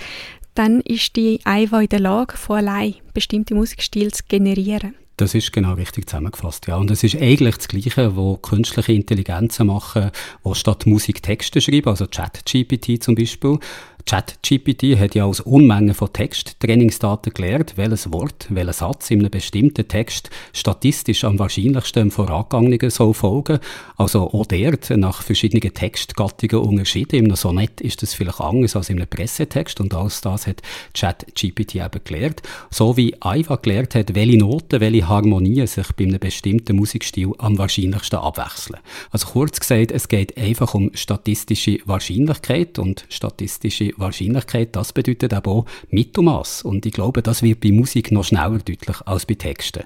dann 0.55 0.81
ist 0.81 1.15
die 1.15 1.39
AIVA 1.43 1.81
in 1.81 1.89
der 1.89 1.99
Lage, 1.99 2.35
von 2.35 2.57
allein 2.57 2.95
bestimmte 3.13 3.53
Musikstile 3.53 4.11
zu 4.11 4.23
generieren. 4.27 4.95
Das 5.17 5.35
ist 5.35 5.53
genau 5.53 5.73
richtig 5.73 6.09
zusammengefasst, 6.09 6.67
ja. 6.67 6.77
Und 6.77 6.89
es 6.89 7.03
ist 7.03 7.15
eigentlich 7.15 7.57
das 7.57 7.67
Gleiche, 7.67 8.15
wo 8.15 8.37
künstliche 8.37 8.93
Intelligenzen 8.93 9.67
machen, 9.67 10.11
wo 10.43 10.55
statt 10.55 10.85
Musik 10.87 11.21
Texte 11.21 11.61
schreiben, 11.61 11.89
also 11.89 12.07
ChatGPT 12.07 13.03
zum 13.03 13.13
Beispiel, 13.13 13.59
ChatGPT 14.07 14.97
hat 14.97 15.15
ja 15.15 15.25
aus 15.25 15.41
Unmengen 15.41 15.93
von 15.93 16.13
Texttrainingsdaten 16.13 17.33
gelernt, 17.33 17.73
welches 17.75 18.09
Wort, 18.13 18.47
welcher 18.47 18.71
Satz 18.71 19.11
in 19.11 19.19
einem 19.19 19.29
bestimmten 19.29 19.85
Text 19.85 20.29
statistisch 20.53 21.25
am 21.25 21.37
wahrscheinlichsten 21.39 22.03
im 22.03 22.11
vorangegangenen 22.11 22.89
soll 22.89 23.13
folgen. 23.13 23.59
Also 23.97 24.31
auch 24.31 24.45
dort 24.45 24.91
nach 24.91 25.23
verschiedenen 25.23 25.73
Textgattungen 25.73 26.65
unterschieden. 26.65 27.25
Im 27.25 27.35
Sonett 27.35 27.81
ist 27.81 28.01
das 28.01 28.13
vielleicht 28.13 28.39
anders 28.39 28.77
als 28.77 28.89
einem 28.89 29.07
Pressetext 29.07 29.81
und 29.81 29.93
alles 29.93 30.21
das 30.21 30.47
hat 30.47 30.61
ChatGPT 30.93 31.75
eben 31.75 32.01
gelernt. 32.05 32.41
So 32.69 32.95
wie 32.95 33.13
Aiva 33.19 33.57
gelernt 33.57 33.93
hat, 33.93 34.15
welche 34.15 34.37
Noten, 34.37 34.79
welche 34.79 35.09
Harmonien 35.09 35.67
sich 35.67 35.91
bei 35.97 36.05
einem 36.05 36.19
bestimmten 36.19 36.77
Musikstil 36.77 37.33
am 37.39 37.57
wahrscheinlichsten 37.57 38.19
abwechseln. 38.19 38.79
Also 39.11 39.27
kurz 39.27 39.59
gesagt, 39.59 39.91
es 39.91 40.07
geht 40.07 40.37
einfach 40.37 40.75
um 40.75 40.91
statistische 40.93 41.79
Wahrscheinlichkeit 41.83 42.79
und 42.79 43.05
statistische 43.09 43.96
Wahrscheinlichkeit, 43.97 44.75
das 44.75 44.93
bedeutet 44.93 45.33
aber 45.33 45.51
auch 45.51 45.65
Mittelmaß. 45.89 46.63
Und 46.63 46.85
ich 46.85 46.93
glaube, 46.93 47.21
das 47.21 47.43
wird 47.43 47.61
bei 47.61 47.71
Musik 47.71 48.11
noch 48.11 48.23
schneller 48.23 48.59
deutlich 48.59 48.97
als 49.05 49.25
bei 49.25 49.35
Texten. 49.35 49.83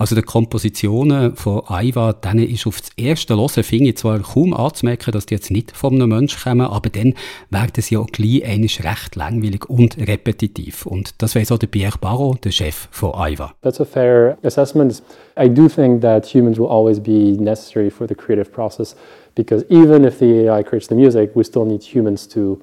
Also 0.00 0.14
die 0.14 0.22
Kompositionen 0.22 1.36
von 1.36 1.60
Aiva, 1.66 2.14
denen 2.14 2.48
ist 2.48 2.66
auf 2.66 2.80
das 2.80 2.88
erste 2.96 3.36
Hören, 3.36 3.62
finde 3.62 3.90
ich 3.90 3.98
zwar 3.98 4.18
kaum 4.20 4.54
anzumerken, 4.54 5.12
dass 5.12 5.26
die 5.26 5.34
jetzt 5.34 5.50
nicht 5.50 5.76
von 5.76 5.92
einem 5.92 6.08
Menschen 6.08 6.40
kommen, 6.42 6.62
aber 6.62 6.88
dann 6.88 7.12
werden 7.50 7.82
sie 7.82 7.98
auch 7.98 8.06
gleich 8.06 8.42
einisch 8.46 8.82
recht 8.82 9.14
langweilig 9.16 9.68
und 9.68 9.98
repetitiv. 9.98 10.86
Und 10.86 11.20
das 11.20 11.36
weiß 11.36 11.52
auch 11.52 11.58
der 11.58 11.66
Pierre 11.66 11.98
Barrault, 12.00 12.46
der 12.46 12.50
Chef 12.50 12.88
von 12.90 13.14
Aiva. 13.14 13.52
That's 13.60 13.78
a 13.78 13.84
fair 13.84 14.38
assessment. 14.42 15.02
I 15.38 15.50
do 15.50 15.68
think 15.68 16.00
that 16.00 16.24
humans 16.24 16.58
will 16.58 16.70
always 16.70 16.98
be 16.98 17.36
necessary 17.38 17.90
for 17.90 18.08
the 18.08 18.14
creative 18.14 18.50
process 18.50 18.96
because 19.34 19.66
even 19.68 20.04
if 20.04 20.18
the 20.18 20.48
AI 20.48 20.62
creates 20.62 20.88
the 20.88 20.94
music, 20.94 21.36
we 21.36 21.44
still 21.44 21.66
need 21.66 21.82
humans 21.82 22.26
to 22.28 22.58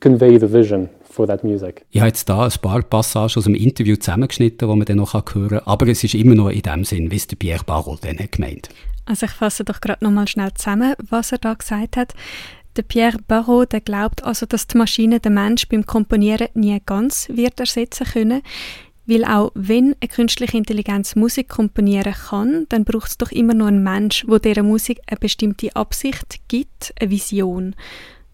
convey 0.00 0.38
the 0.38 0.52
vision 0.52 0.88
for 1.02 1.26
that 1.26 1.44
music. 1.44 1.84
Ich 1.90 2.00
habe 2.00 2.08
jetzt 2.08 2.28
da 2.28 2.44
ein 2.44 2.52
paar 2.62 2.82
Passagen 2.82 3.36
aus 3.36 3.44
dem 3.44 3.54
Interview 3.54 3.96
zusammengeschnitten, 3.96 4.68
die 4.68 4.76
man 4.76 4.86
dann 4.86 4.96
noch 4.96 5.14
hören 5.14 5.48
kann, 5.48 5.58
aber 5.64 5.88
es 5.88 6.04
ist 6.04 6.14
immer 6.14 6.34
noch 6.34 6.50
in 6.50 6.62
dem 6.62 6.84
Sinn, 6.84 7.10
wie 7.10 7.16
es 7.16 7.26
der 7.26 7.36
Pierre 7.36 7.64
Barol 7.64 7.98
dann 8.00 8.18
hat 8.18 8.32
gemeint. 8.32 8.68
Also 9.06 9.26
ich 9.26 9.32
fasse 9.32 9.64
doch 9.64 9.80
gerade 9.80 10.04
noch 10.04 10.12
mal 10.12 10.28
schnell 10.28 10.52
zusammen, 10.54 10.94
was 11.08 11.32
er 11.32 11.38
da 11.38 11.54
gesagt 11.54 11.96
hat. 11.96 12.14
Der 12.76 12.82
Pierre 12.82 13.18
Barrault 13.26 13.72
der 13.72 13.80
glaubt 13.80 14.22
also, 14.24 14.46
dass 14.46 14.68
die 14.68 14.78
Maschine 14.78 15.18
den 15.18 15.34
Mensch 15.34 15.68
beim 15.68 15.84
Komponieren 15.84 16.48
nie 16.54 16.80
ganz 16.86 17.28
wird 17.28 17.58
ersetzen 17.58 18.06
können, 18.06 18.42
weil 19.06 19.24
auch 19.24 19.50
wenn 19.54 19.96
eine 20.00 20.08
künstliche 20.08 20.56
Intelligenz 20.56 21.16
Musik 21.16 21.48
komponieren 21.48 22.14
kann, 22.14 22.66
dann 22.68 22.84
braucht 22.84 23.10
es 23.10 23.18
doch 23.18 23.32
immer 23.32 23.54
noch 23.54 23.66
einen 23.66 23.82
Mensch, 23.82 24.24
wo 24.28 24.38
der 24.38 24.62
Musik 24.62 25.00
eine 25.08 25.18
bestimmte 25.18 25.74
Absicht 25.74 26.36
gibt, 26.46 26.94
eine 27.00 27.10
Vision. 27.10 27.74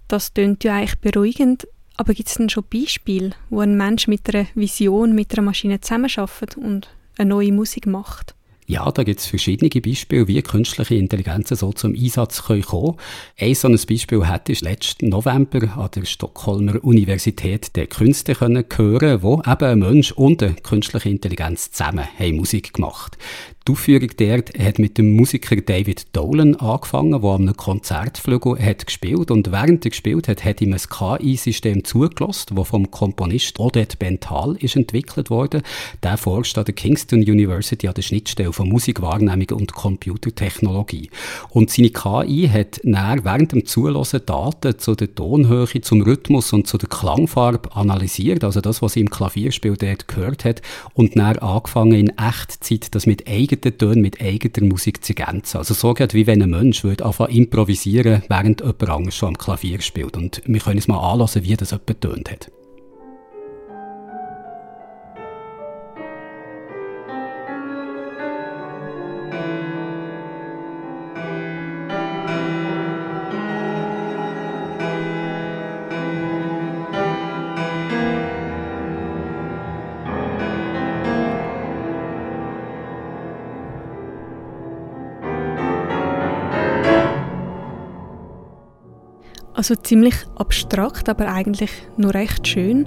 Das 0.09 0.32
klingt 0.32 0.62
ja 0.62 0.76
eigentlich 0.76 1.00
beruhigend, 1.00 1.66
aber 1.96 2.14
gibt 2.14 2.28
es 2.28 2.36
denn 2.36 2.48
schon 2.48 2.64
Beispiele, 2.72 3.30
wo 3.50 3.61
ein 3.61 3.76
Mensch 3.76 4.07
mit 4.07 4.32
einer 4.32 4.46
Vision, 4.54 5.14
mit 5.14 5.32
einer 5.32 5.42
Maschine 5.42 5.80
zusammenarbeitet 5.80 6.57
und 6.57 6.88
eine 7.18 7.30
neue 7.30 7.52
Musik 7.52 7.86
macht? 7.86 8.36
Ja, 8.68 8.90
da 8.90 9.04
gibt 9.04 9.20
es 9.20 9.26
verschiedene 9.26 9.70
Beispiele, 9.70 10.26
wie 10.26 10.42
künstliche 10.42 10.96
Intelligenzen 10.96 11.56
so 11.56 11.72
zum 11.72 11.94
Einsatz 11.94 12.42
kommen 12.42 12.62
können. 12.62 12.96
Ein 13.38 13.54
so 13.54 13.68
ein 13.68 13.78
Beispiel 13.88 14.26
hatte 14.26 14.50
ich 14.50 14.60
letzten 14.60 15.10
November 15.10 15.76
an 15.76 15.90
der 15.94 16.04
Stockholmer 16.04 16.82
Universität 16.82 17.76
der 17.76 17.86
Künste 17.86 18.34
können 18.34 18.64
hören, 18.74 19.22
wo 19.22 19.40
eben 19.46 19.64
ein 19.64 19.78
Mensch 19.78 20.10
und 20.10 20.42
eine 20.42 20.54
künstliche 20.54 21.10
Intelligenz 21.10 21.70
zusammen 21.70 22.08
haben 22.18 22.36
Musik 22.36 22.72
gemacht. 22.72 23.16
Die 23.66 23.72
Aufführung 23.72 24.10
dort 24.16 24.56
hat 24.56 24.78
mit 24.78 24.96
dem 24.96 25.16
Musiker 25.16 25.56
David 25.56 26.14
Dolan 26.14 26.54
angefangen, 26.54 27.20
der 27.20 27.30
einem 27.32 27.56
Konzertflügel 27.56 28.64
hat 28.64 28.86
gespielt 28.86 29.32
und 29.32 29.50
während 29.50 29.84
er 29.84 29.90
gespielt 29.90 30.28
hat, 30.28 30.44
hat 30.44 30.60
ihm 30.60 30.72
ein 30.72 30.78
KI-System 30.78 31.82
zugelassen, 31.82 32.54
das 32.54 32.68
vom 32.68 32.92
Komponist 32.92 33.58
Odette 33.58 33.96
Bental 33.96 34.54
ist 34.60 34.76
entwickelt 34.76 35.30
wurde. 35.30 35.64
Der 36.04 36.16
forscht 36.16 36.56
an 36.58 36.64
der 36.64 36.74
Kingston 36.74 37.18
University 37.18 37.88
an 37.88 37.94
der 37.94 38.02
Schnittstelle 38.02 38.52
von 38.57 38.68
Musikwahrnehmung 38.68 39.50
und 39.52 39.74
Computertechnologie. 39.74 41.11
Und 41.50 41.70
seine 41.70 41.90
KI 41.90 42.48
hat 42.52 42.80
näher 42.82 43.18
während 43.22 43.52
dem 43.52 43.66
Zulassen 43.66 44.22
Daten 44.24 44.78
zu 44.78 44.94
der 44.94 45.14
Tonhöhe, 45.14 45.80
zum 45.82 46.00
Rhythmus 46.02 46.52
und 46.52 46.66
zu 46.66 46.78
der 46.78 46.88
Klangfarbe 46.88 47.76
analysiert, 47.76 48.44
also 48.44 48.61
das, 48.61 48.82
was 48.82 48.94
sie 48.94 49.00
im 49.00 49.11
Klavierspiel 49.11 49.76
dort 49.76 50.09
gehört 50.09 50.44
hat, 50.44 50.62
und 50.94 51.16
näher 51.16 51.42
angefangen 51.42 51.92
in 51.92 52.12
Echtzeit 52.16 52.94
das 52.94 53.07
mit 53.07 53.28
eigenen 53.28 53.76
Tönen 53.78 54.02
mit 54.02 54.20
eigener 54.20 54.66
Musik 54.66 55.04
zu 55.04 55.14
ergänzen. 55.14 55.59
Also 55.59 55.74
so 55.74 55.92
geht 55.94 56.14
wie 56.14 56.26
wenn 56.26 56.42
ein 56.42 56.50
Mensch 56.50 56.82
würde 56.82 57.04
einfach 57.04 57.28
improvisieren, 57.28 58.22
während 58.28 58.61
jemand 58.61 58.88
anderes 58.88 59.14
schon 59.14 59.28
am 59.28 59.38
Klavier 59.38 59.80
spielt. 59.82 60.16
Und 60.16 60.42
wir 60.46 60.61
können 60.61 60.76
uns 60.76 60.88
mal 60.88 60.98
anlassen, 60.98 61.44
wie 61.44 61.57
das 61.57 61.72
jemand 61.72 62.00
tönt 62.00 62.30
hat. 62.30 62.55
Also 89.57 89.74
ziemlich 89.74 90.14
abstrakt, 90.36 91.09
aber 91.09 91.32
eigentlich 91.32 91.70
nur 91.96 92.14
recht 92.14 92.46
schön 92.46 92.86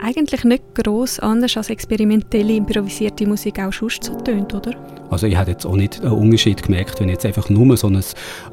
eigentlich 0.00 0.44
nicht 0.44 0.74
gross 0.74 1.18
anders 1.18 1.56
als 1.56 1.70
experimentelle, 1.70 2.54
improvisierte 2.54 3.26
Musik 3.26 3.60
auch 3.60 3.72
sonst 3.72 4.04
so 4.04 4.14
tönt, 4.14 4.54
oder? 4.54 4.74
Also 5.10 5.26
ich 5.26 5.36
habe 5.36 5.50
jetzt 5.50 5.64
auch 5.64 5.76
nicht 5.76 6.02
einen 6.02 6.12
Unterschied 6.12 6.62
gemerkt, 6.62 7.00
wenn 7.00 7.08
ich 7.08 7.14
jetzt 7.14 7.26
einfach 7.26 7.48
nur 7.48 7.76
so 7.76 7.88
ein 7.88 8.02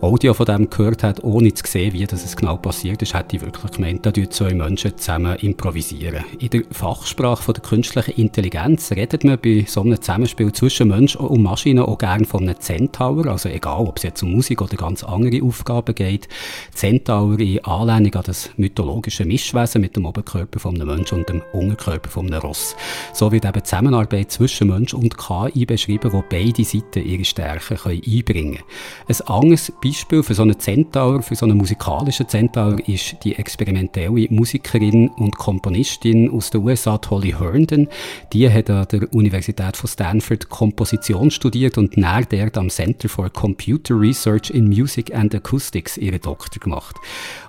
Audio 0.02 0.34
von 0.34 0.46
dem 0.46 0.70
gehört 0.70 1.04
habe, 1.04 1.24
ohne 1.26 1.54
zu 1.54 1.64
sehen, 1.68 1.94
wie 1.94 2.06
das 2.06 2.36
genau 2.36 2.58
passiert 2.58 3.02
ist, 3.02 3.14
hätte 3.14 3.36
ich 3.36 3.42
wirklich 3.42 3.72
gemeint, 3.72 4.06
da 4.06 4.12
tun 4.12 4.32
zwei 4.32 4.54
Menschen 4.54 4.98
zusammen 4.98 5.36
improvisieren. 5.38 6.24
In 6.40 6.50
der 6.50 6.62
Fachsprache 6.72 7.44
von 7.44 7.54
der 7.54 7.64
künstlichen 7.64 8.12
Intelligenz 8.12 8.92
redet 8.92 9.24
man 9.24 9.38
bei 9.42 9.66
so 9.68 9.82
einem 9.82 10.00
Zusammenspiel 10.00 10.54
zwischen 10.54 10.88
Mensch 10.88 11.16
und 11.16 11.44
Maschine 11.44 11.86
auch 11.88 11.98
gerne 11.98 12.26
von 12.26 12.44
einem 12.44 12.60
Centaur, 12.60 13.26
also 13.28 13.50
egal, 13.50 13.82
ob 13.82 13.98
es 13.98 14.04
jetzt 14.04 14.24
um 14.24 14.32
Musik 14.32 14.62
oder 14.62 14.78
ganz 14.78 15.04
andere 15.04 15.44
Aufgaben 15.44 15.94
geht. 15.94 16.28
Centaur 16.74 17.40
in 17.40 17.64
Anlehnung 17.66 18.16
an 18.16 18.24
das 18.26 18.50
mythologische 18.58 19.26
Mischwesen 19.26 19.82
mit 19.82 19.96
dem 19.96 20.06
Oberkörper 20.06 20.60
von 20.60 20.76
einem 20.76 20.88
Menschen 20.88 21.20
und 21.20 21.30
dem 21.30 21.42
Unterkörper 21.52 22.10
von 22.10 22.28
einem 22.28 22.42
Ross. 22.42 22.76
So 23.14 23.32
wird 23.32 23.46
eben 23.46 23.64
Zusammenarbeit 23.64 24.32
zwischen 24.32 24.70
Mensch 24.70 24.94
und 24.94 25.18
KI 25.18 25.66
beschrieben, 25.66 26.14
wo 26.14 26.24
beide 26.30 26.45
Seiten 26.54 27.06
ihre 27.06 27.26
Stärken 27.26 27.78
einbringen 27.86 28.56
können. 28.56 28.64
Ein 29.08 29.28
anderes 29.28 29.72
Beispiel 29.84 30.24
für 30.24 30.34
so 30.34 30.44
einen 30.44 30.60
Zentaur, 30.60 31.22
für 31.22 31.36
so 31.36 31.46
einen 31.46 31.58
musikalischen 31.58 32.28
Zentaur, 32.28 32.78
ist 32.88 33.18
die 33.24 33.36
experimentelle 33.36 34.28
Musikerin 34.30 35.10
und 35.10 35.38
Komponistin 35.38 36.30
aus 36.30 36.50
den 36.50 36.64
USA, 36.64 37.00
Holly 37.10 37.36
Herndon. 37.38 37.88
Die 38.34 38.50
hat 38.50 38.70
an 38.70 38.88
der 38.92 39.14
Universität 39.14 39.78
von 39.78 39.90
Stanford 39.90 40.50
Komposition 40.50 41.32
studiert 41.32 41.78
und 41.78 41.98
näher 41.98 42.26
dort 42.30 42.58
am 42.58 42.70
Center 42.70 43.10
for 43.10 43.30
Computer 43.30 44.00
Research 44.00 44.50
in 44.50 44.68
Music 44.68 45.14
and 45.14 45.34
Acoustics 45.34 45.98
ihre 45.98 46.20
Doktor 46.20 46.60
gemacht. 46.60 46.96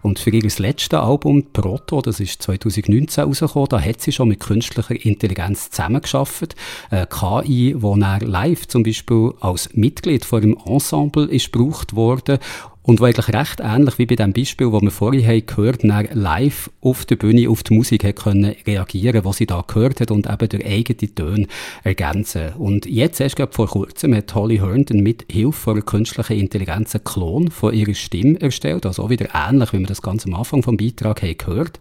Und 0.03 0.19
für 0.19 0.31
ihr 0.31 0.43
letztes 0.59 0.99
Album, 0.99 1.47
Proto, 1.53 2.01
das 2.01 2.21
ist 2.21 2.43
2019 2.43 3.25
rausgekommen, 3.25 3.69
da 3.69 3.81
hat 3.81 4.01
sie 4.01 4.13
schon 4.13 4.29
mit 4.29 4.41
künstlicher 4.41 4.95
Intelligenz 5.05 5.71
zusammengearbeitet. 5.71 6.55
Äh, 6.91 7.07
KI, 7.07 7.75
er 7.75 8.19
live 8.21 8.69
zum 8.69 8.85
Beispiel 8.87 9.35
als 9.41 9.69
Mitglied 9.75 10.25
vor 10.25 10.41
dem 10.41 10.57
Ensemble 10.65 11.25
ist 11.25 11.53
gebraucht 11.53 11.97
worden 11.97 12.39
und 12.87 13.01
wo 13.01 13.05
eigentlich 13.05 13.35
recht 13.35 13.61
ähnlich 13.61 13.99
wie 13.99 14.07
bei 14.07 14.15
dem 14.15 14.33
Beispiel, 14.33 14.71
das 14.71 14.81
wir 14.81 14.91
vorhin 14.93 15.27
haben 15.27 15.45
gehört 15.45 15.83
haben, 15.83 16.09
live 16.13 16.71
auf 16.81 17.05
der 17.05 17.17
Bühne 17.17 17.51
auf 17.51 17.65
die 17.65 17.75
Musik 17.75 18.05
hat 18.05 18.15
können 18.15 18.55
reagieren 18.65 19.25
was 19.25 19.39
sie 19.39 19.47
da 19.47 19.65
gehört 19.67 20.01
hat 20.01 20.13
und 20.13 20.31
eben 20.31 20.49
durch 20.49 20.65
eigene 20.65 21.15
Töne 21.15 21.47
ergänzen. 21.83 22.53
Und 22.59 22.87
jetzt 22.87 23.21
erst 23.21 23.35
gerade 23.35 23.53
vor 23.53 23.67
kurzem 23.67 24.15
hat 24.15 24.33
Holly 24.37 24.59
Herndon 24.59 25.01
mit 25.01 25.27
Hilfe 25.29 25.53
von 25.53 25.75
einer 25.75 25.85
künstlichen 25.85 26.39
Intelligenz 26.39 26.95
einen 26.95 27.03
Klon 27.03 27.51
von 27.51 27.75
ihrer 27.75 27.95
Stimme 27.95 28.41
erstellt, 28.41 28.87
also 28.87 29.03
auch 29.03 29.11
wieder 29.11 29.31
ähnlich, 29.35 29.73
wie 29.73 29.81
wir 29.81 29.87
das 29.87 30.01
ganz 30.01 30.25
am 30.25 30.35
Anfang 30.35 30.63
vom 30.63 30.77
Beitrag 30.77 31.23
haben 31.23 31.39
gehört. 31.39 31.81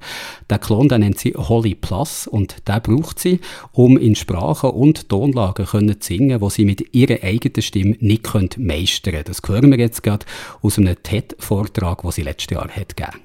Der 0.49 0.57
Klon, 0.57 0.89
den 0.89 1.01
nennt 1.01 1.19
sie 1.19 1.35
Holly 1.35 1.75
Plus 1.75 2.25
und 2.25 2.67
der 2.67 2.79
braucht 2.79 3.19
sie, 3.19 3.41
um 3.73 3.97
in 3.97 4.15
Sprachen 4.15 4.71
und 4.71 5.07
Tonlagen 5.07 5.67
können 5.67 6.01
zu 6.01 6.07
singen, 6.07 6.41
wo 6.41 6.49
sie 6.49 6.65
mit 6.65 6.95
ihrer 6.95 7.23
eigenen 7.23 7.61
Stimme 7.61 7.95
nicht 7.99 8.25
meistern 8.57 9.13
können. 9.13 9.23
Das 9.25 9.41
hören 9.45 9.69
wir 9.69 9.77
jetzt 9.77 10.01
gerade 10.01 10.25
aus 10.63 10.79
einem 10.79 10.94
TED-Vortrag, 10.95 12.01
den 12.01 12.11
sie 12.11 12.23
letztes 12.23 12.51
Jahr 12.51 12.69
hat 12.69 12.95
gegeben 12.95 13.21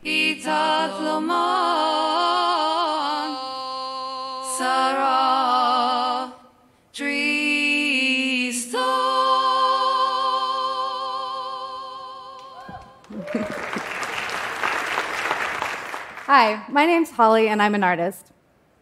Hi, 16.27 16.63
my 16.69 16.87
name's 16.87 17.11
Holly 17.11 17.49
and 17.49 17.61
I'm 17.61 17.75
an 17.75 17.83
artist. 17.83 18.31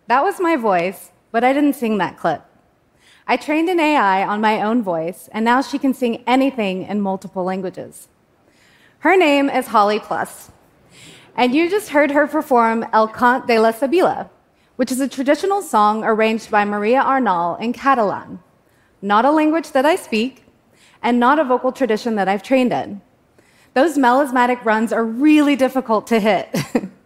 That 0.06 0.22
was 0.22 0.38
my 0.38 0.56
voice, 0.56 1.12
but 1.32 1.44
I 1.44 1.54
didn't 1.54 1.76
sing 1.76 1.96
that 1.96 2.18
clip. 2.18 2.42
I 3.26 3.36
trained 3.36 3.68
an 3.68 3.80
AI 3.80 4.22
on 4.26 4.40
my 4.40 4.62
own 4.62 4.82
voice, 4.82 5.28
and 5.32 5.44
now 5.44 5.62
she 5.62 5.78
can 5.78 5.94
sing 5.94 6.22
anything 6.26 6.84
in 6.84 7.00
multiple 7.00 7.44
languages. 7.44 8.08
Her 9.00 9.16
name 9.16 9.48
is 9.48 9.68
Holly 9.68 10.00
Plus. 10.00 10.50
And 11.36 11.54
you 11.54 11.70
just 11.70 11.90
heard 11.90 12.10
her 12.10 12.26
perform 12.26 12.84
El 12.92 13.06
Cant 13.06 13.46
de 13.46 13.56
la 13.60 13.70
Sabila, 13.70 14.28
which 14.74 14.90
is 14.90 14.98
a 14.98 15.06
traditional 15.06 15.62
song 15.62 16.02
arranged 16.02 16.50
by 16.50 16.64
Maria 16.64 17.00
Arnal 17.02 17.60
in 17.60 17.72
Catalan, 17.72 18.40
not 19.00 19.24
a 19.24 19.30
language 19.30 19.70
that 19.70 19.86
I 19.86 19.94
speak, 19.94 20.44
and 21.00 21.20
not 21.20 21.38
a 21.38 21.44
vocal 21.44 21.70
tradition 21.70 22.16
that 22.16 22.26
I've 22.26 22.42
trained 22.42 22.72
in. 22.72 23.00
Those 23.74 23.96
melismatic 23.96 24.64
runs 24.64 24.92
are 24.92 25.04
really 25.04 25.54
difficult 25.54 26.08
to 26.08 26.18
hit. 26.18 26.52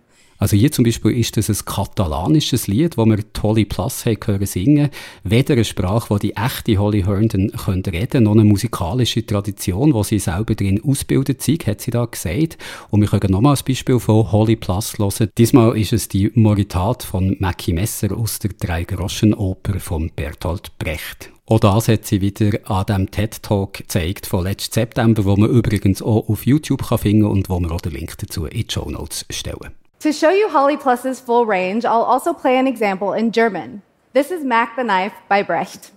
Also 0.42 0.56
hier 0.56 0.72
zum 0.72 0.84
Beispiel 0.84 1.16
ist 1.16 1.36
das 1.36 1.48
ein 1.48 1.64
katalanisches 1.64 2.66
Lied, 2.66 2.98
wo 2.98 3.06
wir 3.06 3.20
Holly 3.44 3.64
Plus 3.64 4.04
hören 4.04 4.44
singen. 4.44 4.90
Weder 5.22 5.54
eine 5.54 5.64
Sprache, 5.64 6.10
wo 6.10 6.18
die 6.18 6.34
echte 6.34 6.78
Holly 6.78 7.04
Herndon 7.04 7.52
könnte 7.52 7.92
reden, 7.92 8.24
noch 8.24 8.32
eine 8.32 8.42
musikalische 8.42 9.24
Tradition, 9.24 9.94
wo 9.94 10.02
sie 10.02 10.18
selber 10.18 10.56
drin 10.56 10.82
ausgebildet 10.82 11.42
sind, 11.42 11.68
hat 11.68 11.80
sie 11.80 11.92
da 11.92 12.06
gesagt. 12.06 12.58
Und 12.90 13.02
wir 13.02 13.06
können 13.06 13.30
nochmal 13.30 13.54
ein 13.54 13.64
Beispiel 13.64 14.00
von 14.00 14.32
Holly 14.32 14.56
Plus 14.56 14.98
hören. 14.98 15.30
Diesmal 15.38 15.78
ist 15.78 15.92
es 15.92 16.08
die 16.08 16.32
Moritat 16.34 17.04
von 17.04 17.36
Mackie 17.38 17.72
Messer 17.72 18.10
aus 18.10 18.40
der 18.40 18.50
Drei-Groschen-Oper 18.50 19.78
von 19.78 20.10
Bertolt 20.10 20.76
Brecht. 20.76 21.30
Auch 21.46 21.60
das 21.60 21.86
hat 21.86 22.04
sie 22.04 22.20
wieder 22.20 22.58
an 22.68 22.86
dem 22.86 23.10
TED-Talk 23.12 23.74
gezeigt 23.74 24.26
von 24.26 24.42
letzten 24.42 24.74
September, 24.74 25.24
wo 25.24 25.36
man 25.36 25.50
übrigens 25.50 26.02
auch 26.02 26.28
auf 26.28 26.46
YouTube 26.46 26.88
kann 26.88 26.98
finden 26.98 27.26
und 27.26 27.48
wo 27.48 27.60
wir 27.60 27.70
auch 27.70 27.80
den 27.80 27.92
Link 27.92 28.18
dazu 28.18 28.46
in 28.46 28.66
die 28.66 28.72
Show 28.72 28.90
Notes 28.90 29.24
stellen. 29.30 29.81
To 30.02 30.12
show 30.12 30.30
you 30.30 30.48
Holly 30.48 30.76
Plus's 30.76 31.20
full 31.20 31.46
range, 31.46 31.84
I'll 31.84 32.02
also 32.02 32.34
play 32.34 32.58
an 32.58 32.66
example 32.66 33.12
in 33.12 33.30
German. 33.30 33.82
This 34.14 34.32
is 34.32 34.44
Mac 34.44 34.74
the 34.74 34.82
Knife 34.82 35.14
by 35.28 35.44
Brecht. 35.44 35.92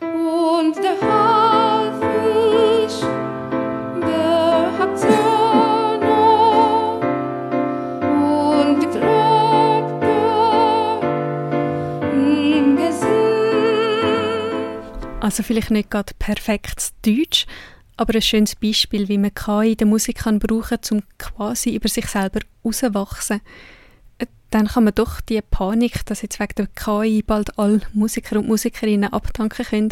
Und 0.00 0.74
der 0.74 1.00
Haifisch, 1.00 3.00
der 4.02 4.72
hat 4.76 5.04
und 8.02 8.92
die 12.12 12.58
im 12.58 12.76
Gesicht. 12.76 13.06
Also 15.20 15.44
vielleicht 15.44 15.70
nicht 15.70 15.92
gerade 15.92 16.12
perfektes 16.18 16.92
Deutsch, 17.02 17.46
aber 17.96 18.14
ein 18.14 18.22
schönes 18.22 18.56
Beispiel, 18.56 19.08
wie 19.08 19.18
man 19.18 19.34
KI 19.34 19.72
in 19.72 19.76
der 19.76 19.86
Musik 19.86 20.18
kann 20.18 20.38
brauchen 20.38 20.78
kann, 20.80 20.98
um 20.98 21.02
quasi 21.18 21.74
über 21.74 21.88
sich 21.88 22.06
selber 22.06 22.40
herauszuwachsen. 22.62 23.40
Äh, 24.18 24.26
dann 24.50 24.68
kann 24.68 24.84
man 24.84 24.94
doch 24.94 25.20
die 25.20 25.40
Panik, 25.42 26.04
dass 26.06 26.22
jetzt 26.22 26.38
wegen 26.40 26.54
der 26.56 26.66
KI 26.68 27.22
bald 27.22 27.58
alle 27.58 27.80
Musiker 27.92 28.38
und 28.38 28.48
Musikerinnen 28.48 29.12
abdanken 29.12 29.64
können, 29.64 29.88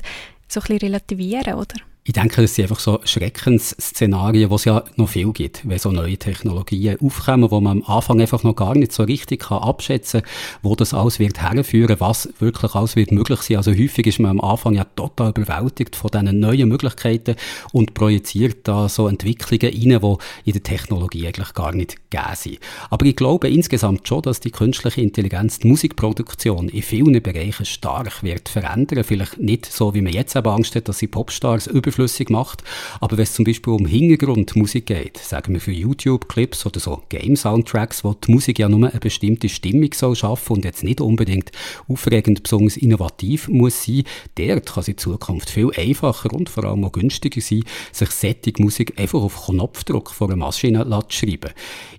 so 0.49 0.61
ein 0.61 0.63
bisschen 0.63 0.79
relativieren, 0.79 1.55
oder? 1.55 1.77
Ich 2.07 2.13
denke, 2.13 2.43
das 2.43 2.55
sind 2.55 2.65
einfach 2.65 2.81
so 2.81 3.01
Schreckensszenarien, 3.03 4.51
wo 4.51 4.57
es 4.57 4.67
ja 4.67 4.85
noch 4.97 5.09
viel 5.09 5.33
gibt, 5.33 5.67
wenn 5.67 5.79
so 5.79 5.91
neue 5.91 6.19
Technologien 6.19 6.99
aufkommen, 7.01 7.51
wo 7.51 7.63
man 7.63 7.83
am 7.83 7.97
Anfang 7.97 8.21
einfach 8.21 8.43
noch 8.43 8.55
gar 8.55 8.75
nicht 8.75 8.93
so 8.93 9.05
richtig 9.05 9.45
kann 9.45 9.63
abschätzen 9.63 10.21
kann, 10.21 10.31
wo 10.61 10.77
das 10.77 10.93
alles 10.93 11.19
wird 11.19 11.41
herführen, 11.41 11.97
was 12.01 12.29
wirklich 12.41 12.75
alles 12.75 12.95
wird 12.95 13.11
möglich 13.11 13.41
sein. 13.41 13.57
Also 13.57 13.71
häufig 13.71 14.07
ist 14.07 14.19
man 14.19 14.33
am 14.33 14.43
Anfang 14.43 14.75
ja 14.75 14.85
total 14.85 15.31
überwältigt 15.31 15.97
von 15.97 16.11
diesen 16.11 16.41
neuen 16.41 16.69
Möglichkeiten 16.69 17.37
und 17.73 17.95
projiziert 17.95 18.69
da 18.69 18.91
so 18.91 19.09
Entwicklungen 19.09 19.73
rein, 19.73 20.01
die 20.03 20.51
in 20.51 20.53
der 20.53 20.63
Technologie 20.63 21.27
eigentlich 21.27 21.55
gar 21.55 21.75
nicht 21.75 22.11
gegeben 22.11 22.35
sind. 22.35 22.59
Aber 22.91 23.07
ich 23.07 23.17
glaube 23.17 23.49
insgesamt 23.49 24.07
schon, 24.07 24.21
dass 24.21 24.41
die 24.41 24.51
künstliche 24.51 25.01
Intelligenz 25.01 25.59
die 25.59 25.69
Musikproduktion 25.69 26.69
in 26.69 26.83
vielen 26.83 27.23
Bereichen 27.23 27.65
stark 27.65 28.23
wird 28.23 28.51
verändern. 28.51 29.05
Vielleicht 29.05 29.39
nicht 29.39 29.65
so, 29.65 29.95
wie 29.95 30.03
man 30.03 30.13
jetzt 30.13 30.37
eben 30.37 30.49
Angst 30.49 30.77
hat, 30.77 30.87
dass 30.87 30.99
sie 30.99 31.07
Popstars 31.07 31.67
über 31.67 31.94
überflüssig 31.95 32.31
macht. 32.31 32.63
Aber 33.01 33.17
wenn 33.17 33.23
es 33.23 33.33
zum 33.33 33.45
Beispiel 33.45 33.73
um 33.73 33.87
Hintergrundmusik 33.87 34.87
geht, 34.87 35.17
sagen 35.19 35.55
wir 35.55 35.61
für 35.61 35.73
YouTube-Clips 35.73 36.67
oder 36.67 36.81
so 36.81 37.03
Game-Soundtracks, 37.09 38.05
wo 38.05 38.15
die 38.15 38.33
Musik 38.33 38.59
ja 38.59 38.69
nur 38.69 38.89
eine 38.89 39.01
bestimmte 39.01 39.49
Stimmung 39.49 39.93
soll 39.95 40.17
schaffen 40.17 40.55
und 40.55 40.65
jetzt 40.65 40.85
nicht 40.85 41.01
unbedingt 41.01 41.53
aufregend, 41.89 42.43
besonders 42.43 42.77
innovativ 42.77 43.49
muss 43.49 43.85
sein, 43.85 44.05
dort 44.37 44.67
kann 44.67 44.85
in 44.87 44.99
Zukunft 44.99 45.51
viel 45.51 45.71
einfacher 45.77 46.33
und 46.33 46.49
vor 46.49 46.65
allem 46.65 46.85
auch 46.85 46.93
günstiger 46.93 47.41
sein, 47.41 47.65
sich 47.93 48.11
sättige 48.11 48.63
Musik 48.63 48.99
einfach 48.99 49.21
auf 49.21 49.47
Knopfdruck 49.47 50.11
vor 50.11 50.29
einer 50.29 50.37
Maschine 50.37 50.85
zu 50.85 51.01
schreiben. 51.09 51.51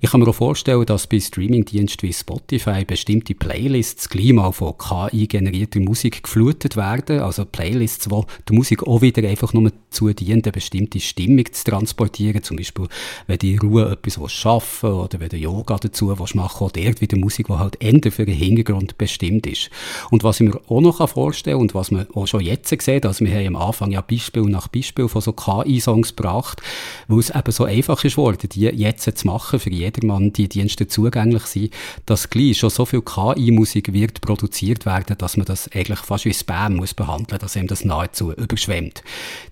Ich 0.02 0.12
kann 0.12 0.20
mir 0.20 0.28
auch 0.28 0.36
vorstellen, 0.36 0.86
dass 0.86 1.08
bei 1.08 1.20
Streamingdiensten 1.20 2.08
wie 2.08 2.14
Spotify 2.14 2.86
bestimmte 2.86 3.34
Playlists 3.34 4.10
gleich 4.10 4.34
mal 4.34 4.52
von 4.52 4.76
KI 4.78 5.28
generierter 5.28 5.80
Musik 5.80 6.24
geflutet 6.24 6.76
werden, 6.76 7.20
also 7.20 7.46
Playlists, 7.46 8.10
wo 8.10 8.26
die 8.50 8.54
Musik 8.54 8.84
auch 8.84 9.02
wieder 9.02 9.28
einfach 9.28 9.54
nur 9.54 9.72
dazu 9.90 10.12
dient, 10.14 10.46
eine 10.46 10.52
bestimmte 10.52 11.00
Stimmung 11.00 11.46
zu 11.52 11.64
transportieren. 11.64 12.44
Zum 12.44 12.58
Beispiel, 12.58 12.88
wenn 13.28 13.38
du 13.38 13.58
Ruhe 13.58 13.92
etwas 13.92 14.46
arbeiten 14.46 14.88
oder 14.88 15.20
wenn 15.20 15.30
du 15.30 15.38
Yoga 15.38 15.78
dazu 15.78 16.06
machen 16.34 16.66
oder 16.66 16.82
irgendwie 16.82 17.16
Musik, 17.16 17.48
die 17.48 17.54
halt 17.54 17.82
eher 17.82 18.12
für 18.12 18.26
den 18.26 18.36
Hintergrund 18.36 18.98
bestimmt 18.98 19.48
ist. 19.48 19.70
Und 20.12 20.24
was 20.24 20.40
ich 20.40 20.48
mir 20.48 20.60
auch 20.68 20.82
noch 20.82 21.08
vorstellen 21.10 21.58
kann 21.58 21.62
und 21.62 21.76
was 21.76 21.92
man 21.92 22.08
auch 22.14 22.28
schon 22.28 22.42
jetzt 22.42 22.70
sieht, 22.82 23.06
also 23.06 23.24
wir 23.26 23.34
haben 23.34 23.56
am 23.56 23.68
Anfang 23.68 23.92
ja 23.92 24.02
Beispiel 24.02 24.44
nach 24.44 24.68
Beispiel 24.68 25.08
von 25.08 25.22
so 25.22 25.34
KI-Songs 25.34 26.16
gebracht, 26.16 26.62
wo 27.08 27.20
es 27.20 27.30
eben 27.30 27.52
so 27.52 27.64
einfach 27.64 28.04
ist 28.04 28.18
worden, 28.18 28.50
die 28.50 28.62
jetzt 28.62 29.18
zu 29.18 29.28
machen, 29.28 29.60
für 29.60 29.70
jedermann 29.70 30.34
die 30.34 30.50
Dienste 30.50 30.88
zugänglich 30.88 31.44
sind, 31.44 31.74
dass 32.06 32.30
gleich 32.30 32.58
schon 32.58 32.70
so 32.70 32.86
viel 32.86 33.02
KI-Musik 33.02 33.94
wird 33.94 34.22
produziert 34.22 34.86
werden, 34.86 35.18
dass 35.18 35.38
man 35.38 35.46
das 35.46 35.72
eigentlich 35.72 36.00
fast 36.00 36.26
wie 36.26 36.34
Spam 36.34 36.76
muss 36.76 36.94
behandeln, 36.94 37.40
dass 37.40 37.56
ihm 37.56 37.68
das 37.68 37.86
nahezu 37.86 38.32
überschwemmt. 38.34 39.04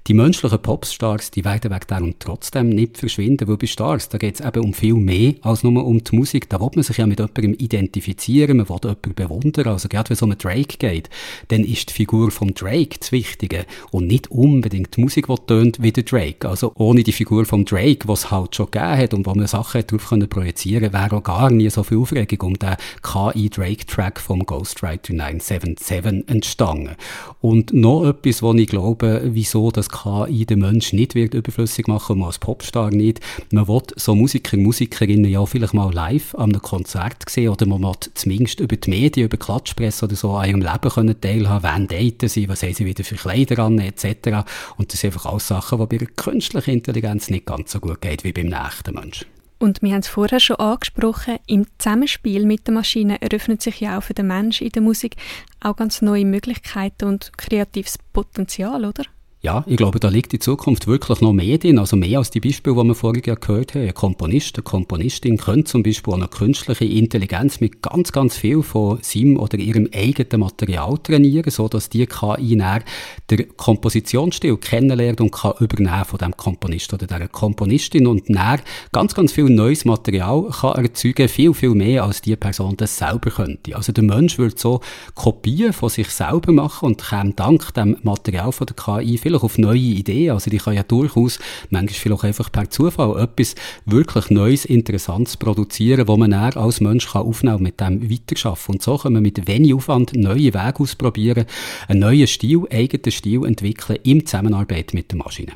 Die 0.07 0.13
menschlichen 0.24 0.61
Popstars, 0.61 1.32
die 1.32 1.43
werden 1.43 1.69
wegen 1.69 1.86
darum 1.88 2.13
trotzdem 2.17 2.69
nicht 2.69 2.97
verschwinden, 2.97 3.45
weil 3.45 3.57
bei 3.57 3.67
Stars, 3.67 4.07
da 4.07 4.17
geht 4.17 4.39
es 4.39 4.45
eben 4.45 4.63
um 4.63 4.74
viel 4.74 4.93
mehr 4.93 5.34
als 5.41 5.63
nur 5.63 5.86
um 5.86 6.01
die 6.01 6.15
Musik. 6.15 6.47
Da 6.47 6.61
will 6.61 6.69
man 6.76 6.84
sich 6.84 6.97
ja 6.97 7.05
mit 7.05 7.19
jemandem 7.19 7.53
identifizieren, 7.55 8.55
man 8.55 8.69
will 8.69 8.80
jemanden 8.82 9.15
bewundern. 9.15 9.67
Also 9.67 9.89
gerade 9.89 10.09
wenn 10.09 10.13
es 10.13 10.21
um 10.21 10.32
einen 10.32 10.38
Drake 10.38 10.78
geht, 10.78 11.09
dann 11.49 11.65
ist 11.65 11.89
die 11.89 11.93
Figur 11.93 12.32
vom 12.32 12.53
Drake 12.53 12.99
das 12.99 13.11
Wichtige 13.11 13.65
und 13.91 14.07
nicht 14.07 14.32
unbedingt 14.32 14.95
die 14.95 15.01
Musik, 15.01 15.28
die 15.28 15.36
tönt 15.45 15.82
wie 15.82 15.91
der 15.91 16.03
Drake. 16.03 16.47
Also 16.47 16.71
ohne 16.76 17.03
die 17.03 17.11
Figur 17.11 17.43
vom 17.43 17.65
Drake, 17.65 18.07
was 18.07 18.32
halt 18.32 18.55
schon 18.55 18.71
gegeben 18.71 18.97
hat 18.97 19.13
und 19.13 19.26
wo 19.26 19.36
man 19.36 19.47
Sachen 19.47 19.86
darauf 19.86 20.07
projizieren 20.30 20.91
konnte, 20.91 20.97
wäre 20.97 21.17
auch 21.17 21.24
gar 21.24 21.51
nie 21.51 21.69
so 21.69 21.84
viel 21.84 21.97
Aufregung 21.97 22.47
um 22.47 22.59
den 22.59 22.76
KI-Drake-Track 23.01 24.21
vom 24.21 24.45
Ghostwriter 24.45 25.13
977 25.13 26.30
entstanden. 26.30 26.95
Und 27.41 27.74
noch 27.74 28.05
etwas, 28.05 28.41
wo 28.41 28.53
ich 28.53 28.67
glaube, 28.67 29.21
wieso 29.26 29.69
das 29.69 29.89
KI 29.89 30.12
den 30.30 30.59
Menschen 30.59 30.97
nicht 30.97 31.16
wird 31.16 31.34
überflüssig 31.34 31.88
machen, 31.88 32.20
man 32.20 32.28
als 32.28 32.39
Popstar 32.39 32.89
nicht. 32.91 33.20
Man 33.51 33.68
will 33.68 33.82
so 33.95 34.16
Musiker, 34.16 34.57
Musikerinnen 34.57 35.30
ja 35.30 35.45
vielleicht 35.45 35.74
mal 35.74 35.93
live 35.93 36.36
an 36.36 36.51
einem 36.51 36.61
Konzert 36.61 37.30
sehen 37.30 37.49
oder 37.49 37.66
man 37.66 37.82
will 37.82 37.93
zumindest 38.14 38.59
über 38.59 38.76
die 38.76 38.89
Medien, 38.89 39.26
über 39.26 39.38
Klatschpresse 39.38 40.05
oder 40.05 40.16
so 40.16 40.32
an 40.32 40.49
ihrem 40.49 40.61
Leben 40.61 40.89
können 40.89 41.20
teilhaben, 41.20 41.64
wann 41.64 41.88
daten 41.88 42.30
sie, 42.30 42.49
was 42.49 42.64
haben 42.64 42.74
sie 42.74 42.86
wieder 42.86 43.03
für 43.03 43.16
Kleider 43.16 43.59
an, 43.59 43.80
etc. 43.80 44.45
Und 44.78 44.93
das 44.93 45.01
sind 45.01 45.14
einfach 45.14 45.32
alles 45.32 45.47
Sachen, 45.47 45.80
die 45.80 45.86
bei 45.86 45.97
der 45.97 46.07
künstlichen 46.07 46.72
Intelligenz 46.72 47.30
nicht 47.30 47.45
ganz 47.45 47.72
so 47.72 47.80
gut 47.80 48.01
geht 48.01 48.24
wie 48.24 48.34
beim 48.34 48.53
echten 48.53 48.93
Menschen. 48.95 49.28
Und 49.64 49.82
wir 49.82 49.93
haben 49.93 49.99
es 49.99 50.09
vorher 50.09 50.41
schon 50.41 50.57
angesprochen, 50.57 51.38
im 51.47 51.66
Zusammenspiel 51.78 52.45
mit 52.45 52.68
der 52.68 52.74
Maschine 52.74 53.22
eröffnet 53.22 53.61
sich 53.61 53.80
ja 53.80 53.97
auch 53.97 54.03
für 54.03 54.14
den 54.14 54.28
Menschen 54.28 54.68
in 54.68 54.74
der 54.74 54.82
Musik 54.82 55.16
auch 55.61 55.78
ganz 55.78 56.01
neue 56.01 56.26
Möglichkeiten 56.26 57.05
und 57.05 57.32
kreatives 57.38 57.97
Potenzial, 58.11 58.84
oder? 58.84 59.05
Ja, 59.46 59.66
ich 59.68 59.76
glaube, 59.76 60.00
da 60.00 60.08
liegt 60.08 60.32
die 60.32 60.39
Zukunft 60.39 60.88
wirklich 60.88 61.20
noch 61.20 61.34
mehr 61.34 61.58
drin, 61.58 61.78
also 61.78 61.98
mehr 61.98 62.20
als 62.20 62.32
die 62.32 62.39
Beispiele, 62.39 62.78
die 62.78 62.88
wir 62.88 62.96
vorhin 62.96 63.22
gehört 63.22 63.76
haben. 63.76 63.86
Ein 63.86 63.94
Komponist, 63.94 64.56
eine 64.56 64.64
Komponistin 64.64 65.36
können 65.36 65.66
zum 65.66 65.84
Beispiel 65.84 66.14
eine 66.14 66.30
künstliche 66.30 66.86
Intelligenz 66.86 67.60
mit 67.60 67.82
ganz, 67.82 68.14
ganz 68.14 68.38
viel 68.38 68.64
von 68.64 69.00
seinem 69.02 69.38
oder 69.38 69.58
ihrem 69.58 69.89
eigenen 69.94 70.39
Material 70.39 70.98
trainieren, 70.98 71.52
so 71.52 71.68
dass 71.68 71.89
die 71.89 72.06
KI 72.06 72.56
näher 72.56 72.84
der 73.30 73.44
Kompositionsstil 73.44 74.56
kennenlernt 74.56 75.20
und 75.20 75.34
kann 75.34 75.56
übernehmen 75.60 76.06
von 76.06 76.20
dem 76.20 76.38
Komponist 76.38 76.94
oder 76.94 77.06
der 77.06 77.28
Komponistin 77.28 78.08
und 78.08 78.30
näher 78.30 78.62
ganz, 78.94 79.14
ganz 79.14 79.34
viel 79.34 79.50
neues 79.50 79.84
Material 79.84 80.52
kann 80.52 80.86
erzeugen, 80.86 81.28
viel, 81.28 81.54
viel 81.54 81.76
mehr 81.76 82.06
als 82.06 82.22
die 82.22 82.38
Person 82.38 82.78
das 82.78 82.98
selber 82.98 83.30
könnte. 83.30 83.76
Also 83.76 83.91
der 83.91 84.06
Mensch 84.06 84.38
würde 84.38 84.56
so 84.58 84.80
Kopien 85.16 85.74
von 85.74 85.89
sich 85.89 86.08
selber 86.12 86.54
machen 86.54 86.86
und 86.86 87.02
kann 87.02 87.36
dank 87.36 87.74
dem 87.74 87.98
Material 88.04 88.54
von 88.54 88.68
der 88.68 88.78
KI 88.78 89.18
viel 89.18 89.32
vielleicht 89.34 89.43
auf 89.43 89.57
neue 89.57 89.79
Ideen. 89.79 90.31
Also 90.31 90.49
die 90.49 90.57
kann 90.57 90.75
ja 90.75 90.84
durchaus 90.84 91.39
manchmal 91.69 91.99
vielleicht 91.99 92.23
einfach 92.23 92.51
per 92.51 92.69
Zufall 92.69 93.21
etwas 93.21 93.55
wirklich 93.86 94.29
Neues, 94.29 94.65
Interessantes 94.65 95.38
produzieren, 95.38 96.07
wo 96.07 96.17
man 96.17 96.31
dann 96.31 96.53
als 96.53 96.81
Mensch 96.81 97.11
kann 97.11 97.23
aufnehmen 97.23 97.57
und 97.57 97.63
mit 97.63 97.79
dem 97.79 98.09
weiterarbeiten. 98.09 98.73
Und 98.73 98.81
so 98.81 98.97
können 98.97 99.15
wir 99.15 99.21
mit 99.21 99.47
wenig 99.47 99.73
Aufwand 99.73 100.13
neue 100.15 100.53
Wege 100.53 100.79
ausprobieren, 100.79 101.45
einen 101.88 101.99
neuen 101.99 102.27
Stil, 102.27 102.63
eigenen 102.71 103.11
Stil 103.11 103.45
entwickeln 103.45 103.99
in 104.03 104.25
Zusammenarbeit 104.25 104.93
mit 104.93 105.11
der 105.11 105.17
Maschine. 105.17 105.53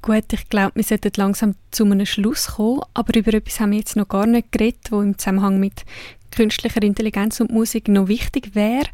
Gut, 0.00 0.32
ich 0.32 0.48
glaube, 0.48 0.76
wir 0.76 0.84
sollten 0.84 1.10
langsam 1.16 1.54
zu 1.70 1.84
einem 1.84 2.06
Schluss 2.06 2.46
kommen, 2.54 2.82
aber 2.94 3.18
über 3.18 3.34
etwas 3.34 3.58
haben 3.58 3.72
wir 3.72 3.78
jetzt 3.78 3.96
noch 3.96 4.08
gar 4.08 4.26
nicht 4.26 4.52
geredet, 4.52 4.90
wo 4.90 5.00
im 5.00 5.18
Zusammenhang 5.18 5.58
mit 5.58 5.84
künstlicher 6.30 6.82
Intelligenz 6.82 7.40
und 7.40 7.50
Musik 7.50 7.88
noch 7.88 8.06
wichtig 8.06 8.54
wäre 8.54 8.86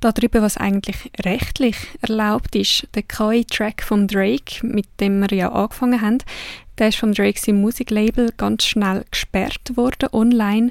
darüber, 0.00 0.42
was 0.42 0.56
eigentlich 0.56 1.10
rechtlich 1.24 1.76
erlaubt 2.02 2.54
ist. 2.54 2.86
Der 2.94 3.02
KI-Track 3.02 3.82
von 3.82 4.06
Drake, 4.06 4.66
mit 4.66 4.86
dem 5.00 5.20
wir 5.20 5.36
ja 5.36 5.52
angefangen 5.52 6.00
haben, 6.00 6.18
der 6.78 6.88
ist 6.88 6.98
von 6.98 7.12
Drake 7.12 7.40
im 7.46 7.60
Musiklabel 7.60 8.30
ganz 8.36 8.64
schnell 8.64 9.04
gesperrt 9.10 9.76
worden 9.76 10.08
online. 10.12 10.70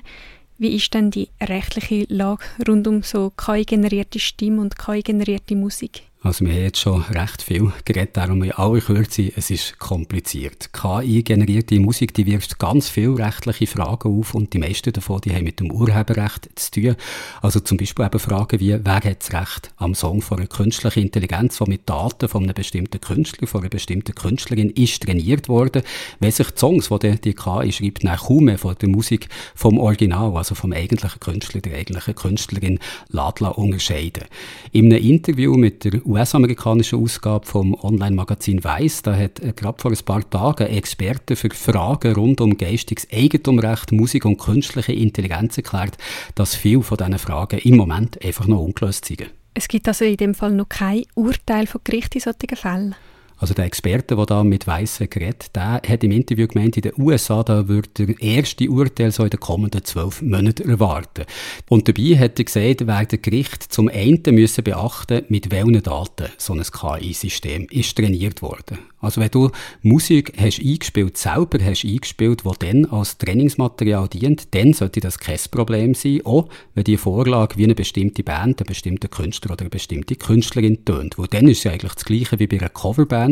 Wie 0.57 0.75
ist 0.75 0.93
denn 0.93 1.11
die 1.11 1.29
rechtliche 1.41 2.05
Lage 2.09 2.43
rund 2.67 2.87
um 2.87 3.03
so 3.03 3.31
KI-generierte 3.31 4.19
Stimme 4.19 4.61
und 4.61 4.77
KI-generierte 4.77 5.55
Musik? 5.55 6.06
Also 6.23 6.45
wir 6.45 6.53
haben 6.53 6.63
jetzt 6.63 6.79
schon 6.79 7.03
recht 7.03 7.43
viel 7.43 7.71
geredet, 7.85 8.17
darum 8.17 8.41
in 8.41 8.51
aller 8.51 8.81
Kürze, 8.81 9.31
es 9.35 9.51
ist 9.51 9.77
kompliziert. 9.77 10.73
KI-generierte 10.73 11.79
Musik, 11.79 12.11
die 12.15 12.25
wirft 12.25 12.57
ganz 12.57 12.89
viele 12.89 13.19
rechtliche 13.19 13.67
Fragen 13.67 14.19
auf 14.19 14.33
und 14.33 14.51
die 14.51 14.57
meisten 14.57 14.91
davon, 14.91 15.21
die 15.21 15.31
haben 15.31 15.43
mit 15.43 15.59
dem 15.59 15.71
Urheberrecht 15.71 16.49
zu 16.55 16.71
tun. 16.71 16.95
Also 17.43 17.59
zum 17.59 17.77
Beispiel 17.77 18.05
eben 18.05 18.19
Fragen 18.19 18.59
wie, 18.59 18.79
wer 18.83 18.95
hat 18.95 19.21
das 19.21 19.31
Recht 19.31 19.71
am 19.77 19.93
Song 19.93 20.23
von 20.23 20.39
einer 20.39 20.47
künstlichen 20.47 21.03
Intelligenz, 21.03 21.59
die 21.59 21.69
mit 21.69 21.87
Daten 21.87 22.27
von 22.27 22.43
einem 22.43 22.55
bestimmten 22.55 22.99
Künstler, 22.99 23.47
von 23.47 23.61
einer 23.61 23.69
bestimmten 23.69 24.15
Künstlerin 24.15 24.71
ist 24.71 25.03
trainiert 25.03 25.47
worden, 25.47 25.83
wenn 26.19 26.31
sich 26.31 26.49
die 26.49 26.59
Songs, 26.59 26.89
die 26.89 27.21
die 27.21 27.35
KI 27.35 27.71
schreibt, 27.71 28.03
nach 28.03 28.25
kaum 28.25 28.45
mehr 28.45 28.57
von 28.57 28.75
der 28.81 28.89
Musik 28.89 29.29
vom 29.53 29.77
Original, 29.77 30.35
also 30.35 30.55
vom 30.55 30.73
eigentlichen 30.73 31.19
Künstler, 31.19 31.61
der 31.61 31.77
eigentlichen 31.77 32.15
Künstlerin, 32.15 32.79
unterscheiden. 33.11 34.23
In 34.71 34.91
einem 34.91 35.03
Interview 35.03 35.53
mit 35.55 35.83
der 35.83 36.06
US-amerikanischen 36.07 37.03
Ausgabe 37.03 37.45
vom 37.45 37.73
Online-Magazin 37.73 38.63
Weiss, 38.63 39.01
da 39.01 39.13
hat 39.13 39.41
äh, 39.41 39.51
gerade 39.51 39.81
vor 39.81 39.91
ein 39.91 39.97
paar 40.05 40.27
Tagen 40.29 40.67
Experten 40.67 41.35
für 41.35 41.49
Fragen 41.53 42.13
rund 42.13 42.39
um 42.39 42.57
geistiges 42.57 43.07
Eigentumrecht, 43.11 43.91
Musik 43.91 44.23
und 44.23 44.37
künstliche 44.37 44.93
Intelligenz 44.93 45.57
erklärt, 45.57 45.97
dass 46.33 46.55
viele 46.55 46.81
von 46.81 46.97
diesen 46.97 47.19
Fragen 47.19 47.59
im 47.59 47.75
Moment 47.75 48.23
einfach 48.23 48.47
noch 48.47 48.61
ungelöst 48.61 49.03
sind. 49.03 49.29
Es 49.53 49.67
gibt 49.67 49.87
also 49.89 50.05
in 50.05 50.15
dem 50.15 50.33
Fall 50.33 50.51
noch 50.51 50.69
kein 50.69 51.03
Urteil 51.15 51.67
von 51.67 51.81
Gericht 51.83 52.15
in 52.15 52.21
solchen 52.21 52.55
Fällen? 52.55 52.95
Also 53.37 53.53
der 53.53 53.65
Experte, 53.65 54.15
der 54.15 54.25
da 54.25 54.43
mit 54.43 54.65
Weissen 54.65 55.09
geredet, 55.09 55.55
der 55.55 55.81
hat 55.87 56.03
im 56.03 56.11
Interview 56.11 56.47
gemeint, 56.47 56.75
in 56.75 56.81
den 56.81 56.93
USA 56.97 57.43
da 57.43 57.67
würde 57.67 57.89
der 58.05 58.19
erste 58.21 58.69
Urteil 58.69 59.11
so 59.11 59.23
in 59.23 59.29
den 59.29 59.39
kommenden 59.39 59.83
zwölf 59.83 60.21
Monaten 60.21 60.69
erwarten. 60.69 61.25
Und 61.69 61.87
dabei 61.87 62.17
hat 62.17 62.39
er 62.39 62.45
gesagt, 62.45 62.87
werden 62.87 63.21
Gericht 63.21 63.63
zum 63.71 63.89
einen 63.89 64.23
müssen 64.31 64.63
beachten, 64.63 65.25
mit 65.29 65.51
welchen 65.51 65.83
Daten 65.83 66.27
so 66.37 66.53
ein 66.53 66.63
KI-System 66.63 67.67
ist 67.69 67.95
trainiert 67.95 68.41
worden. 68.41 68.79
Also 68.99 69.21
wenn 69.21 69.29
du 69.29 69.51
Musik 69.83 70.33
hast 70.37 70.59
eingespielt, 70.59 71.17
selber 71.17 71.63
hast 71.63 71.85
eingespielt, 71.85 72.41
die 72.43 72.65
dann 72.65 72.85
als 72.85 73.19
Trainingsmaterial 73.19 74.07
dient, 74.07 74.55
dann 74.55 74.73
sollte 74.73 74.99
das 74.99 75.19
kein 75.19 75.37
Problem 75.51 75.93
sein, 75.93 76.21
auch 76.25 76.49
wenn 76.73 76.83
die 76.83 76.97
Vorlage 76.97 77.57
wie 77.57 77.65
eine 77.65 77.75
bestimmte 77.75 78.23
Band, 78.23 78.59
ein 78.59 78.65
bestimmter 78.65 79.07
Künstler 79.07 79.51
oder 79.51 79.61
eine 79.61 79.69
bestimmte 79.69 80.15
Künstlerin 80.15 80.83
tönt. 80.83 81.19
Wo 81.19 81.27
dann 81.27 81.47
ist 81.47 81.63
es 81.63 81.71
eigentlich 81.71 81.93
das 81.93 82.05
Gleiche 82.05 82.39
wie 82.39 82.47
bei 82.47 82.57
einer 82.57 82.69
Coverband 82.69 83.26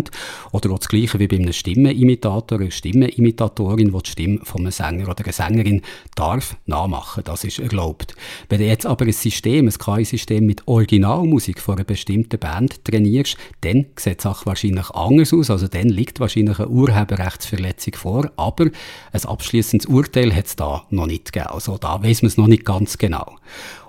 oder 0.52 0.72
auch 0.72 0.80
das 0.80 0.88
Gleiche 0.88 1.20
wie 1.20 1.28
bei 1.28 1.38
einem 1.38 1.54
Stimmenimitator, 1.54 2.60
einer 2.60 2.72
Stimmenimitattorin, 2.72 3.92
die 3.92 4.04
die 4.04 4.10
Stimme 4.10 4.40
von 4.44 4.62
einem 4.62 4.72
Sänger 4.72 5.10
oder 5.10 5.24
einer 5.24 5.34
Sängerin 5.34 5.82
darf 6.16 6.58
nachmachen. 6.66 7.24
Das 7.24 7.44
ist 7.44 7.60
erlaubt. 7.60 8.16
Wenn 8.50 8.60
du 8.60 8.68
jetzt 8.68 8.86
aber 8.86 9.06
ein 9.06 9.12
System, 9.12 9.68
ein 9.68 9.74
KI-System 9.74 10.46
mit 10.46 10.68
Originalmusik 10.68 11.60
von 11.60 11.76
einer 11.76 11.84
bestimmten 11.86 12.40
Band 12.40 12.84
trainierst, 12.86 13.38
dann 13.62 13.88
sieht 13.98 14.20
die 14.20 14.24
Sache 14.24 14.46
wahrscheinlich 14.46 14.90
anders 14.92 15.34
aus 15.34 15.50
also 15.56 15.68
dann 15.68 15.90
liegt 15.90 16.20
wahrscheinlich 16.20 16.60
eine 16.60 16.68
Urheberrechtsverletzung 16.68 17.94
vor, 17.94 18.32
aber 18.36 18.66
ein 19.12 19.26
abschließendes 19.26 19.88
Urteil 19.88 20.36
hat 20.36 20.48
es 20.48 20.56
da 20.56 20.86
noch 20.90 21.08
nicht 21.08 21.32
gegeben. 21.32 21.52
Also 21.52 21.78
da 21.78 22.04
weiß 22.04 22.24
man 22.24 22.28
es 22.28 22.38
noch 22.38 22.48
nicht 22.48 22.66
ganz 22.66 22.98
genau. 22.98 23.38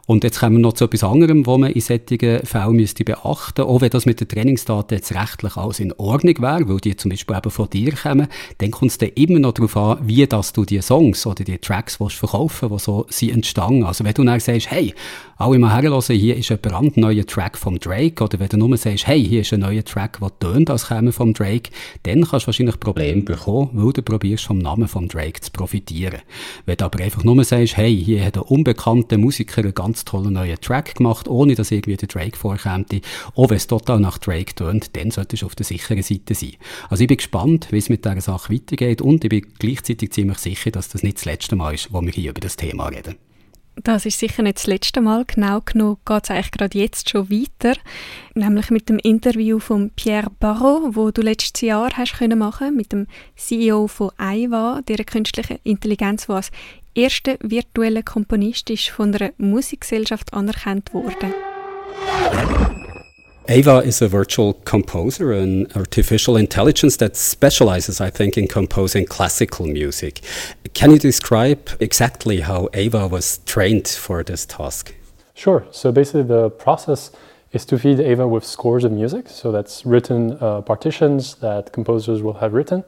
Und 0.07 0.22
jetzt 0.22 0.38
kommen 0.38 0.57
wir 0.57 0.62
noch 0.62 0.74
zu 0.74 0.84
etwas 0.84 1.02
anderem, 1.02 1.46
was 1.46 1.59
man 1.59 1.72
in 1.72 1.80
solchen 1.80 2.46
Fällen 2.46 2.76
müsste 2.76 3.04
beachten 3.04 3.62
Auch 3.62 3.80
wenn 3.80 3.90
das 3.90 4.07
mit 4.07 4.20
den 4.20 4.28
Trainingsdaten 4.28 4.96
jetzt 4.96 5.12
rechtlich 5.12 5.57
alles 5.57 5.80
in 5.80 5.92
Ordnung 5.94 6.40
wäre, 6.40 6.68
weil 6.68 6.78
die 6.78 6.96
zum 6.96 7.11
Beispiel 7.11 7.36
eben 7.36 7.50
von 7.50 7.68
dir 7.68 7.92
kommen, 7.92 8.28
dann 8.59 8.70
kommt 8.70 8.92
es 8.92 8.98
dann 8.98 9.09
immer 9.11 9.40
noch 9.40 9.52
darauf 9.52 9.76
an, 9.76 9.98
wie 10.02 10.24
dass 10.26 10.52
du 10.52 10.64
die 10.64 10.80
Songs 10.80 11.26
oder 11.26 11.42
die 11.42 11.59
Tracks 11.59 11.96
verkaufen 11.96 12.70
willst, 12.70 12.86
die 12.86 12.90
so 12.90 13.07
sind 13.09 13.32
entstanden. 13.32 13.84
Also 13.84 14.04
wenn 14.04 14.14
du 14.14 14.22
dann 14.22 14.38
sagst, 14.38 14.70
hey, 14.70 14.94
alle 15.37 15.59
mal 15.59 15.74
herhören, 15.74 16.03
hier 16.16 16.37
ist 16.37 16.53
ein 16.53 16.59
brandneuer 16.59 17.26
Track 17.26 17.59
vom 17.59 17.78
Drake, 17.80 18.22
oder 18.22 18.39
wenn 18.39 18.49
du 18.49 18.59
nur 18.59 18.76
sagst, 18.76 19.07
hey, 19.07 19.22
hier 19.24 19.41
ist 19.41 19.53
ein 19.53 19.61
neuer 19.61 19.84
Track, 19.84 20.18
der 20.20 20.39
tönt, 20.39 20.70
als 20.70 20.89
käme 20.89 21.12
vom 21.12 21.34
Drake, 21.34 21.70
dann 22.05 22.22
kannst 22.22 22.45
du 22.45 22.49
wahrscheinlich 22.49 22.78
Probleme 22.78 23.22
bekommen, 23.22 23.70
weil 23.72 23.93
du 23.93 24.03
probierst, 24.03 24.45
vom 24.45 24.59
Namen 24.59 24.89
vom 24.89 25.09
Drake 25.09 25.41
zu 25.41 25.51
profitieren. 25.51 26.20
Wenn 26.64 26.76
du 26.76 26.84
aber 26.84 27.03
einfach 27.03 27.24
nur 27.24 27.43
sagst, 27.45 27.76
hey, 27.76 27.97
hier 27.97 28.24
hat 28.24 28.37
ein 28.37 28.43
unbekannter 28.43 29.18
Musiker 29.18 29.62
eine 29.62 29.72
ganz 29.72 29.97
ganz 29.97 30.05
tollen 30.05 30.34
neuen 30.34 30.61
Track 30.61 30.97
gemacht, 30.97 31.28
ohne 31.28 31.55
dass 31.55 31.70
irgendwie 31.70 31.97
der 31.97 32.09
Drake 32.09 32.37
vorkommt. 32.37 32.93
Auch 33.34 33.49
wenn 33.49 33.57
es 33.57 33.66
total 33.66 34.01
nach 34.01 34.18
Drake 34.18 34.55
tönt, 34.55 34.97
dann 34.97 35.11
solltest 35.11 35.43
du 35.43 35.47
auf 35.47 35.55
der 35.55 35.64
sicheren 35.64 36.03
Seite 36.03 36.34
sein. 36.34 36.55
Also 36.91 37.03
ich 37.03 37.09
bin 37.09 37.16
gespannt, 37.16 37.68
wie 37.70 37.78
es 37.78 37.89
mit 37.89 38.05
dieser 38.05 38.20
Sache 38.20 38.53
weitergeht 38.53 39.01
und 39.01 39.24
ich 39.24 39.30
bin 39.30 39.47
gleichzeitig 39.59 40.12
ziemlich 40.12 40.39
sicher, 40.39 40.70
dass 40.70 40.89
das 40.89 41.03
nicht 41.03 41.16
das 41.16 41.24
letzte 41.24 41.57
Mal 41.57 41.74
ist, 41.74 41.93
wo 41.93 42.03
wir 42.03 42.12
hier 42.12 42.30
über 42.30 42.41
das 42.41 42.57
Thema 42.57 42.89
reden. 42.89 43.14
Das 43.83 44.07
ist 44.07 44.18
sicher 44.18 44.43
nicht 44.43 44.57
das 44.57 44.66
letzte 44.66 45.01
Mal. 45.01 45.24
Genau 45.27 45.61
genommen 45.61 45.99
geht 46.05 46.24
es 46.24 46.31
eigentlich 46.31 46.51
gerade 46.51 46.79
jetzt 46.79 47.11
schon 47.11 47.31
weiter. 47.31 47.79
Nämlich 48.35 48.70
mit 48.70 48.89
dem 48.89 48.99
Interview 48.99 49.59
von 49.59 49.91
Pierre 49.91 50.31
Barrault, 50.41 50.97
wo 50.97 51.11
du 51.11 51.20
letztes 51.20 51.61
Jahr 51.61 51.91
hast 51.95 52.14
können 52.14 52.39
machen 52.39 52.74
mit 52.74 52.93
dem 52.93 53.07
CEO 53.37 53.87
von 53.87 54.11
AIVA, 54.16 54.81
der 54.89 55.05
künstlichen 55.05 55.59
Intelligenz, 55.62 56.27
die 56.27 56.33
als 56.33 56.51
erster 56.95 57.37
virtueller 57.41 58.03
Komponist 58.03 58.70
ist 58.70 58.89
von 58.89 59.14
einer 59.14 59.33
Musikgesellschaft 59.37 60.33
anerkannt 60.33 60.95
wurde. 60.95 61.35
Ava 63.49 63.78
is 63.78 64.03
a 64.03 64.09
virtual 64.09 64.55
composer, 64.64 65.32
an 65.32 65.68
artificial 65.76 66.36
intelligence 66.36 66.97
that 66.97 67.14
specializes, 67.14 68.01
I 68.01 68.11
think, 68.11 68.36
in 68.36 68.49
composing 68.49 69.07
classical 69.07 69.66
music. 69.66 70.20
Can 70.74 70.90
you 70.90 70.99
describe 70.99 71.70
exactly 71.78 72.40
how 72.40 72.68
Ava 72.74 73.07
was 73.07 73.38
trained 73.47 73.86
for 73.86 74.24
this 74.24 74.47
task? 74.47 74.94
Sure. 75.34 75.64
So 75.70 75.92
basically, 75.92 76.24
the 76.24 76.51
process 76.51 77.12
is 77.53 77.64
to 77.66 77.78
feed 77.78 78.01
Ava 78.01 78.26
with 78.26 78.44
scores 78.44 78.82
of 78.82 78.90
music. 78.90 79.28
So 79.28 79.53
that's 79.53 79.86
written 79.86 80.36
uh, 80.40 80.62
partitions 80.62 81.36
that 81.36 81.72
composers 81.72 82.22
will 82.22 82.34
have 82.34 82.53
written. 82.53 82.82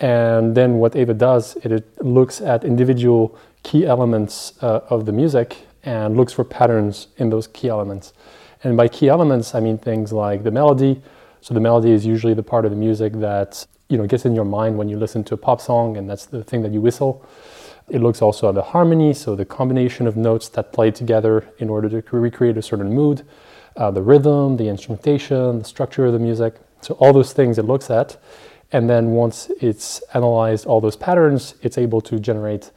And 0.00 0.56
then 0.56 0.74
what 0.78 0.96
Ava 0.96 1.14
does, 1.14 1.56
it, 1.62 1.70
it 1.70 2.04
looks 2.04 2.40
at 2.40 2.64
individual 2.64 3.38
key 3.62 3.86
elements 3.86 4.54
uh, 4.60 4.80
of 4.90 5.06
the 5.06 5.12
music 5.12 5.56
and 5.84 6.16
looks 6.16 6.32
for 6.32 6.42
patterns 6.42 7.08
in 7.16 7.30
those 7.30 7.46
key 7.46 7.68
elements. 7.68 8.12
And 8.64 8.78
by 8.78 8.88
key 8.88 9.08
elements, 9.08 9.54
I 9.54 9.60
mean 9.60 9.76
things 9.76 10.12
like 10.12 10.42
the 10.42 10.50
melody. 10.50 11.02
So 11.42 11.52
the 11.52 11.60
melody 11.60 11.90
is 11.90 12.06
usually 12.06 12.32
the 12.32 12.42
part 12.42 12.64
of 12.64 12.70
the 12.70 12.76
music 12.76 13.12
that 13.14 13.66
you 13.90 13.98
know 13.98 14.06
gets 14.06 14.24
in 14.24 14.34
your 14.34 14.46
mind 14.46 14.78
when 14.78 14.88
you 14.88 14.98
listen 14.98 15.22
to 15.24 15.34
a 15.34 15.36
pop 15.36 15.60
song, 15.60 15.98
and 15.98 16.08
that's 16.08 16.24
the 16.24 16.42
thing 16.42 16.62
that 16.62 16.72
you 16.72 16.80
whistle. 16.80 17.24
It 17.90 18.00
looks 18.00 18.22
also 18.22 18.48
at 18.48 18.54
the 18.54 18.62
harmony, 18.62 19.12
so 19.12 19.36
the 19.36 19.44
combination 19.44 20.06
of 20.06 20.16
notes 20.16 20.48
that 20.48 20.72
play 20.72 20.90
together 20.90 21.46
in 21.58 21.68
order 21.68 22.00
to 22.00 22.16
recreate 22.16 22.56
a 22.56 22.62
certain 22.62 22.94
mood, 22.94 23.26
uh, 23.76 23.90
the 23.90 24.00
rhythm, 24.00 24.56
the 24.56 24.68
instrumentation, 24.68 25.58
the 25.58 25.64
structure 25.64 26.06
of 26.06 26.14
the 26.14 26.18
music. 26.18 26.54
So 26.80 26.94
all 26.94 27.12
those 27.12 27.34
things 27.34 27.58
it 27.58 27.66
looks 27.66 27.90
at, 27.90 28.16
and 28.72 28.88
then 28.88 29.10
once 29.10 29.50
it's 29.60 30.02
analyzed 30.14 30.64
all 30.64 30.80
those 30.80 30.96
patterns, 30.96 31.56
it's 31.60 31.76
able 31.76 32.00
to 32.00 32.18
generate 32.18 32.70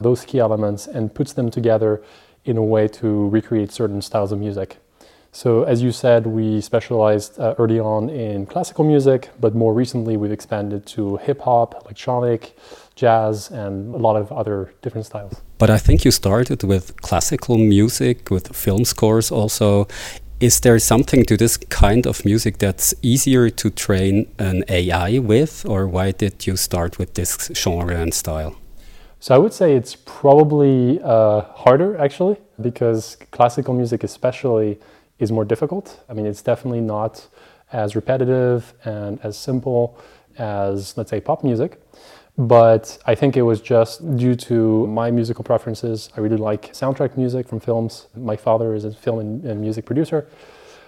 those 0.00 0.24
key 0.24 0.38
elements 0.38 0.86
and 0.86 1.14
puts 1.14 1.34
them 1.34 1.50
together 1.50 2.02
in 2.46 2.56
a 2.56 2.62
way 2.62 2.88
to 2.88 3.28
recreate 3.28 3.70
certain 3.70 4.00
styles 4.00 4.32
of 4.32 4.38
music. 4.38 4.78
So, 5.34 5.64
as 5.64 5.82
you 5.82 5.90
said, 5.90 6.28
we 6.28 6.60
specialized 6.60 7.40
uh, 7.40 7.56
early 7.58 7.80
on 7.80 8.08
in 8.08 8.46
classical 8.46 8.84
music, 8.84 9.30
but 9.40 9.52
more 9.52 9.74
recently 9.74 10.16
we've 10.16 10.30
expanded 10.30 10.86
to 10.94 11.16
hip 11.16 11.40
hop, 11.40 11.74
electronic, 11.82 12.56
jazz, 12.94 13.50
and 13.50 13.92
a 13.96 13.98
lot 13.98 14.14
of 14.14 14.30
other 14.30 14.72
different 14.80 15.06
styles. 15.06 15.42
But 15.58 15.70
I 15.70 15.78
think 15.78 16.04
you 16.04 16.12
started 16.12 16.62
with 16.62 17.02
classical 17.02 17.58
music, 17.58 18.30
with 18.30 18.54
film 18.54 18.84
scores 18.84 19.32
also. 19.32 19.88
Is 20.38 20.60
there 20.60 20.78
something 20.78 21.24
to 21.24 21.36
this 21.36 21.56
kind 21.56 22.06
of 22.06 22.24
music 22.24 22.58
that's 22.58 22.94
easier 23.02 23.50
to 23.50 23.70
train 23.70 24.28
an 24.38 24.62
AI 24.68 25.18
with, 25.18 25.66
or 25.66 25.88
why 25.88 26.12
did 26.12 26.46
you 26.46 26.56
start 26.56 26.96
with 26.96 27.14
this 27.14 27.50
genre 27.54 27.96
and 27.96 28.14
style? 28.14 28.54
So 29.18 29.34
I 29.34 29.38
would 29.38 29.52
say 29.52 29.74
it's 29.74 29.96
probably 29.96 31.00
uh, 31.02 31.40
harder 31.40 31.96
actually, 31.96 32.36
because 32.60 33.16
classical 33.32 33.74
music, 33.74 34.04
especially, 34.04 34.78
is 35.18 35.30
more 35.30 35.44
difficult. 35.44 36.00
I 36.08 36.14
mean, 36.14 36.26
it's 36.26 36.42
definitely 36.42 36.80
not 36.80 37.28
as 37.72 37.96
repetitive 37.96 38.74
and 38.84 39.18
as 39.22 39.36
simple 39.36 39.98
as, 40.38 40.96
let's 40.96 41.10
say, 41.10 41.20
pop 41.20 41.44
music. 41.44 41.80
But 42.36 42.98
I 43.06 43.14
think 43.14 43.36
it 43.36 43.42
was 43.42 43.60
just 43.60 44.16
due 44.16 44.34
to 44.34 44.86
my 44.88 45.10
musical 45.10 45.44
preferences. 45.44 46.10
I 46.16 46.20
really 46.20 46.36
like 46.36 46.72
soundtrack 46.72 47.16
music 47.16 47.46
from 47.46 47.60
films. 47.60 48.08
My 48.16 48.36
father 48.36 48.74
is 48.74 48.84
a 48.84 48.92
film 48.92 49.20
and, 49.20 49.60
music 49.60 49.86
producer. 49.86 50.28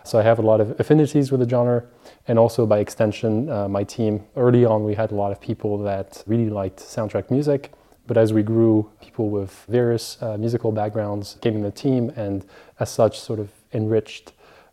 So 0.02 0.18
I 0.18 0.22
have 0.22 0.38
a 0.40 0.42
lot 0.42 0.60
of 0.60 0.78
affinities 0.80 1.30
with 1.30 1.40
the 1.40 1.48
genre. 1.48 1.84
And 2.26 2.38
also, 2.38 2.66
by 2.66 2.78
extension, 2.80 3.48
uh, 3.48 3.68
my 3.68 3.84
team, 3.84 4.24
early 4.36 4.64
on, 4.64 4.84
we 4.84 4.94
had 4.94 5.12
a 5.12 5.14
lot 5.14 5.30
of 5.30 5.40
people 5.40 5.78
that 5.84 6.24
really 6.26 6.50
liked 6.50 6.80
soundtrack 6.80 7.30
music. 7.30 7.72
But 8.08 8.16
as 8.16 8.32
we 8.32 8.42
grew, 8.42 8.90
people 9.00 9.30
with 9.30 9.64
various 9.68 10.20
uh, 10.22 10.36
musical 10.36 10.72
backgrounds 10.72 11.38
came 11.42 11.56
in 11.56 11.62
the 11.62 11.72
team, 11.72 12.10
and 12.16 12.44
as 12.78 12.90
such, 12.90 13.18
sort 13.18 13.40
of 13.40 13.50
enriched 13.72 14.32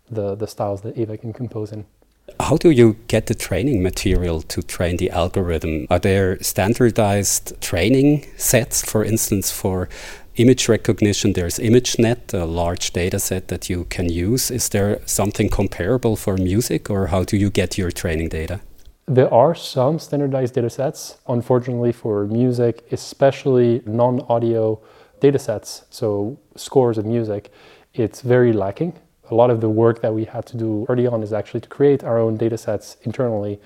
the, 0.10 0.36
the 0.36 0.48
styles 0.48 0.82
that 0.82 0.98
Eva 0.98 1.18
can 1.18 1.34
compose 1.34 1.72
in. 1.72 1.86
How 2.40 2.58
do 2.58 2.70
you 2.70 2.96
get 3.08 3.28
the 3.28 3.36
training 3.36 3.84
material 3.84 4.42
to 4.44 4.62
train 4.62 4.98
the 4.98 5.10
algorithm? 5.10 5.88
Are 5.90 6.00
there 6.00 6.42
standardized 6.42 7.60
training 7.62 8.26
sets, 8.38 8.82
for 8.82 9.04
instance, 9.04 9.52
for 9.52 9.90
image 10.38 10.70
recognition? 10.70 11.34
There's 11.34 11.60
ImageNet, 11.60 12.34
a 12.34 12.46
large 12.46 12.92
data 12.92 13.20
set 13.20 13.50
that 13.50 13.70
you 13.70 13.86
can 13.86 14.10
use. 14.10 14.50
Is 14.50 14.70
there 14.70 15.02
something 15.06 15.50
comparable 15.50 16.16
for 16.16 16.38
music, 16.38 16.90
or 16.90 17.08
how 17.08 17.24
do 17.24 17.36
you 17.36 17.50
get 17.50 17.78
your 17.78 17.92
training 17.92 18.30
data? 18.30 18.62
There 19.06 19.32
are 19.34 19.54
some 19.54 20.00
standardized 20.00 20.54
data 20.54 20.70
sets. 20.70 21.18
Unfortunately, 21.28 21.92
for 21.92 22.26
music, 22.26 22.86
especially 22.92 23.82
non 23.86 24.22
audio 24.30 24.80
data 25.20 25.40
sets, 25.40 25.84
so 25.90 26.38
scores 26.56 26.98
of 26.98 27.06
music, 27.06 27.52
it's 27.94 28.22
very 28.22 28.54
lacking. 28.54 28.94
A 29.30 29.36
lot 29.36 29.50
of 29.50 29.62
the 29.62 29.70
work 29.70 30.02
that 30.02 30.14
we 30.14 30.26
had 30.26 30.46
to 30.48 30.58
do 30.58 30.86
early 30.90 31.08
on 31.08 31.24
is 31.24 31.32
actually 31.32 31.62
to 31.62 31.70
create 31.70 32.04
our 32.04 32.20
own 32.20 32.38
data 32.38 32.58
sets 32.58 32.98
internally. 33.04 33.60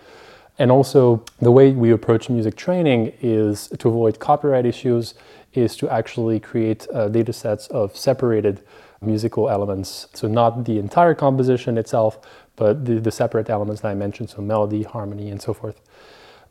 And 0.60 0.72
also, 0.72 1.24
the 1.40 1.52
way 1.52 1.72
we 1.72 1.92
approach 1.92 2.30
music 2.30 2.56
training 2.56 3.14
is 3.22 3.68
to 3.80 3.90
avoid 3.90 4.20
copyright 4.20 4.66
issues, 4.66 5.14
is 5.54 5.76
to 5.78 5.90
actually 5.90 6.40
create 6.40 6.88
uh, 6.94 7.10
data 7.10 7.32
sets 7.32 7.68
of 7.68 7.96
separated 7.96 8.64
musical 9.02 9.50
elements. 9.50 10.08
So, 10.14 10.28
not 10.28 10.66
the 10.66 10.80
entire 10.80 11.14
composition 11.14 11.78
itself, 11.78 12.20
but 12.56 12.86
the, 12.86 13.00
the 13.00 13.12
separate 13.12 13.50
elements 13.50 13.82
that 13.82 13.90
I 13.90 13.96
mentioned, 13.96 14.32
so 14.32 14.42
melody, 14.42 14.84
harmony, 14.84 15.30
and 15.30 15.42
so 15.42 15.54
forth. 15.54 15.80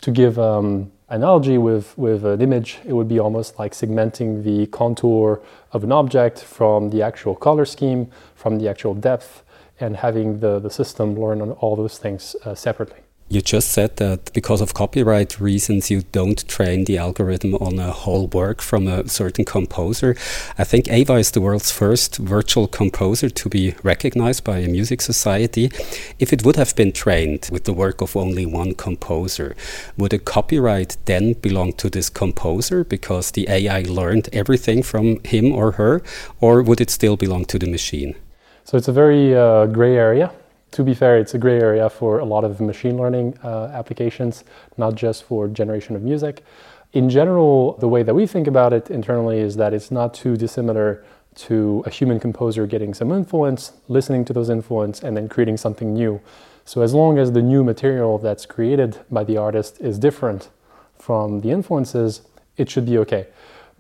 To 0.03 0.11
give 0.13 0.39
um, 0.39 0.93
analogy 1.09 1.59
with, 1.59 1.97
with 1.97 2.25
an 2.25 2.41
image, 2.41 2.79
it 2.85 2.93
would 2.93 3.09
be 3.09 3.19
almost 3.19 3.59
like 3.59 3.73
segmenting 3.73 4.43
the 4.43 4.67
contour 4.67 5.41
of 5.73 5.85
an 5.85 5.93
object 5.93 6.41
from 6.41 6.91
the 6.91 7.03
actual 7.03 7.35
color 7.35 7.65
scheme, 7.65 8.11
from 8.35 8.59
the 8.59 8.69
actual 8.69 8.95
depth, 8.95 9.43
and 9.79 9.97
having 9.97 10.41
the, 10.41 10.59
the 10.59 10.71
system 10.71 11.19
learn 11.19 11.41
on 11.41 11.53
all 11.53 11.77
those 11.77 11.99
things 11.99 12.35
uh, 12.45 12.55
separately. 12.55 13.06
You 13.29 13.41
just 13.41 13.73
said 13.73 13.97
that 13.97 14.33
because 14.35 14.61
of 14.61 14.73
copyright 14.73 15.41
reasons, 15.41 15.91
you 15.91 16.03
don't 16.13 16.47
train 16.47 16.85
the 16.85 16.97
algorithm 16.97 17.57
on 17.57 17.77
a 17.81 17.91
whole 17.91 18.29
work 18.29 18.63
from 18.63 18.87
a 18.87 19.09
certain 19.09 19.45
composer. 19.45 20.15
I 20.57 20.63
think 20.63 20.89
Ava 20.89 21.15
is 21.15 21.33
the 21.33 21.41
world's 21.41 21.73
first 21.73 22.19
virtual 22.19 22.69
composer 22.69 23.29
to 23.29 23.49
be 23.49 23.75
recognized 23.83 24.45
by 24.45 24.59
a 24.59 24.69
music 24.69 25.01
society. 25.01 25.73
If 26.21 26.33
it 26.33 26.45
would 26.45 26.55
have 26.55 26.77
been 26.77 26.93
trained 26.93 27.49
with 27.51 27.65
the 27.65 27.73
work 27.73 28.01
of 28.01 28.17
only 28.17 28.47
one 28.47 28.75
composer, 28.75 29.57
would 29.97 30.13
a 30.13 30.21
copyright 30.21 30.97
then 31.07 31.33
belong 31.33 31.73
to 31.75 31.91
this 31.91 32.09
composer 32.09 32.85
because 32.85 33.33
the 33.33 33.49
AI 33.49 33.81
learned 33.89 34.29
everything 34.33 34.85
from 34.85 35.19
him 35.25 35.51
or 35.51 35.73
her, 35.73 36.01
or 36.41 36.63
would 36.63 36.81
it 36.81 36.91
still 36.91 37.17
belong 37.17 37.45
to 37.47 37.59
the 37.59 37.69
machine? 37.69 38.15
So 38.63 38.77
it's 38.77 38.87
a 38.87 38.93
very 38.93 39.35
uh, 39.35 39.67
gray 39.67 39.97
area 39.97 40.31
to 40.77 40.85
be 40.85 40.93
fair, 40.93 41.17
it's 41.17 41.33
a 41.33 41.39
gray 41.39 41.59
area 41.59 41.89
for 41.89 42.19
a 42.19 42.25
lot 42.27 42.45
of 42.45 42.61
machine 42.61 42.99
learning 42.99 43.35
uh, 43.43 43.71
applications, 43.73 44.45
not 44.77 44.95
just 44.95 45.25
for 45.25 45.49
generation 45.49 45.97
of 45.97 46.03
music. 46.03 46.45
In 46.93 47.09
general, 47.09 47.79
the 47.79 47.89
way 47.89 48.03
that 48.03 48.15
we 48.15 48.27
think 48.27 48.47
about 48.47 48.75
it 48.75 48.91
internally 48.91 49.39
is 49.39 49.57
that 49.57 49.73
it's 49.73 49.91
not 49.91 50.13
too 50.13 50.37
dissimilar 50.37 51.03
to 51.47 51.83
a 51.87 51.91
human 51.91 52.21
composer 52.21 52.67
getting 52.67 52.93
some 52.93 53.11
influence, 53.11 53.73
listening 53.89 54.23
to 54.27 54.35
those 54.35 54.51
influence, 54.51 55.03
and 55.03 55.17
then 55.17 55.31
creating 55.31 55.57
something 55.57 55.95
new. 55.95 56.21
So 56.67 56.83
as 56.83 56.93
long 56.93 57.17
as 57.17 57.33
the 57.33 57.41
new 57.41 57.65
material 57.65 58.19
that's 58.19 58.45
created 58.45 58.99
by 59.11 59.25
the 59.25 59.39
artist 59.39 59.81
is 59.81 59.99
different 59.99 60.51
from 60.99 61.41
the 61.41 61.53
influences, 61.53 62.21
it 62.59 62.69
should 62.69 62.85
be 62.85 62.99
okay. 62.99 63.29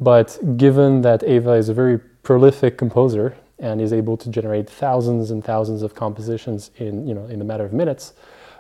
But 0.00 0.56
given 0.56 1.02
that 1.02 1.22
Ava 1.24 1.52
is 1.52 1.68
a 1.68 1.74
very 1.74 1.98
prolific 1.98 2.78
composer, 2.78 3.36
and 3.58 3.80
is 3.80 3.92
able 3.92 4.16
to 4.16 4.28
generate 4.30 4.68
thousands 4.68 5.30
and 5.30 5.44
thousands 5.44 5.82
of 5.82 5.94
compositions 5.94 6.70
in, 6.76 7.06
you 7.06 7.14
know, 7.14 7.24
in 7.26 7.40
a 7.40 7.44
matter 7.44 7.64
of 7.64 7.72
minutes, 7.72 8.12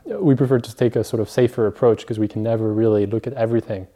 we 0.06 0.34
prefer 0.34 0.58
to 0.58 0.74
take 0.74 0.96
a 0.96 1.04
sort 1.04 1.20
of 1.20 1.28
safer 1.28 1.66
approach 1.66 2.00
because 2.00 2.18
we 2.18 2.28
can 2.28 2.42
never 2.42 2.72
really 2.72 3.06
look 3.06 3.26
at 3.26 3.32
everything 3.34 3.86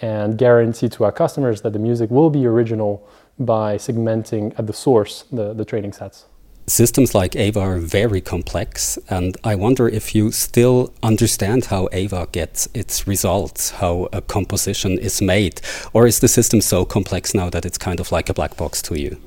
and 0.00 0.38
guarantee 0.38 0.88
to 0.88 1.04
our 1.04 1.12
customers 1.12 1.62
that 1.62 1.72
the 1.72 1.78
music 1.78 2.10
will 2.10 2.30
be 2.30 2.46
original 2.46 3.06
by 3.38 3.76
segmenting 3.76 4.56
at 4.58 4.66
the 4.66 4.72
source 4.72 5.24
the, 5.32 5.54
the 5.54 5.64
training 5.64 5.92
sets. 5.92 6.26
Systems 6.66 7.14
like 7.14 7.36
Ava 7.36 7.60
are 7.60 7.78
very 7.78 8.22
complex, 8.22 8.98
and 9.10 9.36
I 9.44 9.54
wonder 9.54 9.86
if 9.86 10.14
you 10.14 10.32
still 10.32 10.94
understand 11.02 11.66
how 11.66 11.90
Ava 11.92 12.26
gets 12.32 12.70
its 12.72 13.06
results, 13.06 13.70
how 13.70 14.08
a 14.14 14.22
composition 14.22 14.98
is 14.98 15.20
made, 15.20 15.60
or 15.92 16.06
is 16.06 16.20
the 16.20 16.28
system 16.28 16.62
so 16.62 16.86
complex 16.86 17.34
now 17.34 17.50
that 17.50 17.66
it's 17.66 17.76
kind 17.76 18.00
of 18.00 18.10
like 18.10 18.30
a 18.30 18.34
black 18.34 18.56
box 18.56 18.80
to 18.82 18.98
you? 18.98 19.20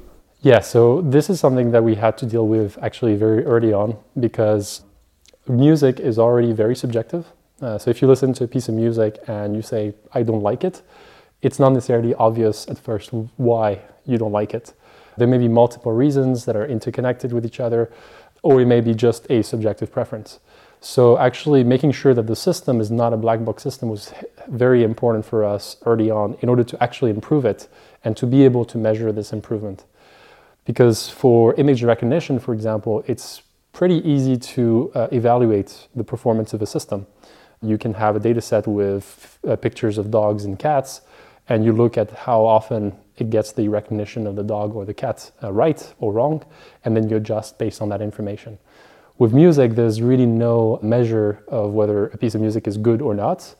Yeah, 0.47 0.61
so 0.61 1.01
this 1.01 1.29
is 1.29 1.41
something 1.41 1.71
that 1.71 1.83
we 1.83 1.95
had 1.95 2.17
to 2.19 2.25
deal 2.25 2.47
with 2.47 2.77
actually 2.81 3.17
very 3.17 3.43
early 3.43 3.73
on 3.73 3.97
because 4.17 4.81
music 5.45 5.99
is 5.99 6.17
already 6.17 6.53
very 6.53 6.73
subjective. 6.73 7.25
Uh, 7.61 7.77
so 7.77 7.89
if 7.89 8.01
you 8.01 8.07
listen 8.07 8.31
to 8.35 8.45
a 8.45 8.47
piece 8.47 8.69
of 8.69 8.75
music 8.75 9.19
and 9.27 9.57
you 9.57 9.61
say, 9.61 9.93
I 10.13 10.23
don't 10.23 10.41
like 10.41 10.63
it, 10.63 10.83
it's 11.41 11.59
not 11.59 11.73
necessarily 11.73 12.13
obvious 12.13 12.65
at 12.69 12.79
first 12.79 13.09
why 13.35 13.81
you 14.05 14.17
don't 14.17 14.31
like 14.31 14.53
it. 14.53 14.73
There 15.17 15.27
may 15.27 15.37
be 15.37 15.49
multiple 15.49 15.91
reasons 15.91 16.45
that 16.45 16.55
are 16.55 16.65
interconnected 16.65 17.33
with 17.33 17.45
each 17.45 17.59
other, 17.59 17.91
or 18.41 18.61
it 18.61 18.67
may 18.67 18.79
be 18.79 18.93
just 18.93 19.29
a 19.29 19.41
subjective 19.41 19.91
preference. 19.91 20.39
So 20.79 21.17
actually 21.17 21.65
making 21.65 21.91
sure 21.91 22.13
that 22.13 22.27
the 22.27 22.37
system 22.37 22.79
is 22.79 22.89
not 22.89 23.11
a 23.11 23.17
black 23.17 23.43
box 23.43 23.63
system 23.63 23.89
was 23.89 24.13
very 24.47 24.85
important 24.85 25.25
for 25.25 25.43
us 25.43 25.75
early 25.85 26.09
on 26.09 26.37
in 26.39 26.47
order 26.47 26.63
to 26.63 26.81
actually 26.81 27.11
improve 27.11 27.43
it 27.43 27.67
and 28.05 28.15
to 28.15 28.25
be 28.25 28.45
able 28.45 28.63
to 28.63 28.77
measure 28.77 29.11
this 29.11 29.33
improvement. 29.33 29.83
Because 30.67 31.09
for 31.09 31.53
image 31.55 31.81
recognition, 31.81 32.39
for 32.39 32.53
example, 32.53 33.01
it's 33.07 33.41
pretty 33.71 34.05
easy 34.07 34.35
to 34.35 34.91
uh, 34.93 35.07
evaluate 35.13 35.87
the 35.95 36.03
performance 36.03 36.53
of 36.53 36.61
a 36.61 36.65
system. 36.65 37.07
You 37.61 37.77
can 37.77 37.93
have 37.93 38.17
a 38.17 38.19
data 38.19 38.41
set 38.41 38.67
with 38.67 39.39
uh, 39.47 39.55
pictures 39.55 39.97
of 39.97 40.11
dogs 40.11 40.43
and 40.43 40.59
cats, 40.59 41.01
and 41.47 41.63
you 41.63 41.71
look 41.71 41.97
at 41.97 42.11
how 42.11 42.45
often 42.45 42.93
it 43.17 43.29
gets 43.29 43.53
the 43.53 43.69
recognition 43.69 44.27
of 44.27 44.35
the 44.35 44.43
dog 44.43 44.75
or 44.75 44.83
the 44.83 44.93
cat 44.93 45.31
uh, 45.41 45.53
right 45.53 45.93
or 45.99 46.11
wrong, 46.11 46.43
and 46.83 46.97
then 46.97 47.07
you 47.07 47.15
adjust 47.15 47.57
based 47.57 47.81
on 47.81 47.87
that 47.89 48.01
information. 48.01 48.59
With 49.17 49.33
music, 49.33 49.75
there's 49.75 50.01
really 50.01 50.25
no 50.25 50.79
measure 50.83 51.43
of 51.47 51.73
whether 51.73 52.07
a 52.07 52.17
piece 52.17 52.35
of 52.35 52.41
music 52.41 52.67
is 52.67 52.77
good 52.77 53.01
or 53.01 53.13
not. 53.15 53.55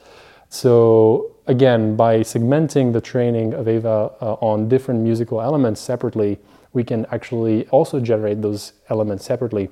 So, 0.50 1.38
again, 1.48 1.96
by 1.96 2.20
segmenting 2.20 2.92
the 2.92 3.02
training 3.02 3.54
of 3.54 3.70
Ava 3.70 4.12
uh, 4.22 4.34
on 4.42 4.68
different 4.68 5.00
musical 5.02 5.42
elements 5.42 5.80
separately, 5.80 6.38
we 6.78 6.84
can 6.84 7.08
actually 7.12 7.68
also 7.70 7.99
generate 7.99 8.40
those 8.41 8.74
elements 8.88 9.26
separately 9.26 9.68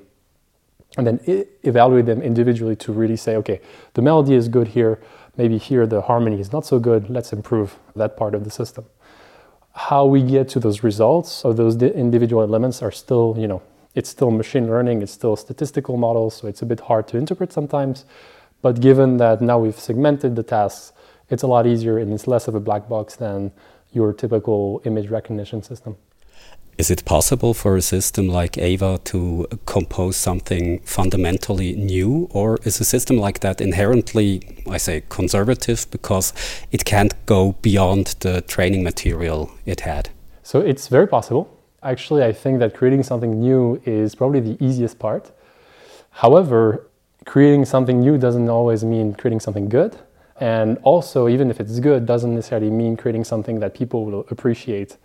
and 0.98 1.06
then 1.06 1.20
evaluate 1.62 2.06
them 2.06 2.20
individually 2.20 2.76
to 2.76 2.92
really 2.92 3.16
say, 3.16 3.36
okay, 3.36 3.60
the 3.94 4.02
melody 4.02 4.34
is 4.34 4.48
good 4.48 4.68
here, 4.68 5.00
maybe 5.36 5.56
here 5.56 5.86
the 5.86 6.00
harmony 6.02 6.40
is 6.40 6.52
not 6.52 6.66
so 6.66 6.78
good, 6.80 7.08
let's 7.08 7.32
improve 7.32 7.78
that 7.94 8.16
part 8.16 8.34
of 8.34 8.42
the 8.42 8.50
system. 8.50 8.84
How 9.88 10.04
we 10.04 10.20
get 10.22 10.48
to 10.50 10.58
those 10.60 10.82
results 10.82 11.44
of 11.44 11.56
those 11.56 11.80
individual 11.80 12.42
elements 12.42 12.82
are 12.82 12.90
still, 12.90 13.36
you 13.38 13.46
know, 13.46 13.62
it's 13.94 14.10
still 14.10 14.30
machine 14.30 14.66
learning, 14.66 15.02
it's 15.02 15.12
still 15.12 15.36
statistical 15.36 15.96
models, 15.96 16.36
so 16.36 16.48
it's 16.48 16.62
a 16.62 16.66
bit 16.66 16.80
hard 16.80 17.06
to 17.08 17.16
interpret 17.16 17.52
sometimes. 17.52 18.04
But 18.62 18.80
given 18.80 19.18
that 19.18 19.40
now 19.40 19.58
we've 19.58 19.78
segmented 19.78 20.34
the 20.34 20.42
tasks, 20.42 20.92
it's 21.30 21.44
a 21.44 21.46
lot 21.46 21.66
easier 21.66 21.98
and 21.98 22.12
it's 22.12 22.26
less 22.26 22.48
of 22.48 22.54
a 22.54 22.60
black 22.60 22.88
box 22.88 23.16
than 23.16 23.52
your 23.92 24.12
typical 24.12 24.82
image 24.84 25.08
recognition 25.08 25.62
system. 25.62 25.96
Is 26.78 26.90
it 26.90 27.06
possible 27.06 27.54
for 27.54 27.76
a 27.76 27.80
system 27.80 28.28
like 28.28 28.58
Ava 28.58 28.98
to 29.04 29.46
compose 29.64 30.14
something 30.14 30.80
fundamentally 30.80 31.74
new, 31.74 32.28
or 32.32 32.58
is 32.64 32.78
a 32.80 32.84
system 32.84 33.16
like 33.16 33.40
that 33.40 33.62
inherently, 33.62 34.62
I 34.70 34.76
say, 34.76 35.02
conservative 35.08 35.86
because 35.90 36.34
it 36.70 36.84
can't 36.84 37.14
go 37.24 37.52
beyond 37.62 38.16
the 38.20 38.42
training 38.42 38.82
material 38.82 39.50
it 39.64 39.80
had? 39.80 40.10
So 40.42 40.60
it's 40.60 40.88
very 40.88 41.08
possible. 41.08 41.48
Actually, 41.82 42.24
I 42.24 42.32
think 42.34 42.58
that 42.58 42.74
creating 42.74 43.04
something 43.04 43.40
new 43.40 43.80
is 43.86 44.14
probably 44.14 44.40
the 44.40 44.62
easiest 44.62 44.98
part. 44.98 45.30
However, 46.10 46.86
creating 47.24 47.64
something 47.64 48.00
new 48.00 48.18
doesn't 48.18 48.50
always 48.50 48.84
mean 48.84 49.14
creating 49.14 49.40
something 49.40 49.70
good. 49.70 49.96
And 50.40 50.76
also, 50.82 51.26
even 51.26 51.50
if 51.50 51.58
it's 51.58 51.80
good, 51.80 52.04
doesn't 52.04 52.34
necessarily 52.34 52.70
mean 52.70 52.98
creating 52.98 53.24
something 53.24 53.60
that 53.60 53.72
people 53.72 54.04
will 54.04 54.26
appreciate. 54.30 54.98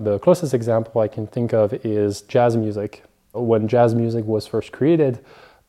The 0.00 0.18
closest 0.18 0.54
example 0.54 1.02
I 1.02 1.08
can 1.08 1.26
think 1.26 1.52
of 1.52 1.74
is 1.84 2.22
jazz 2.22 2.56
music. 2.56 3.04
When 3.32 3.68
jazz 3.68 3.94
music 3.94 4.24
was 4.24 4.46
first 4.46 4.72
created, 4.72 5.18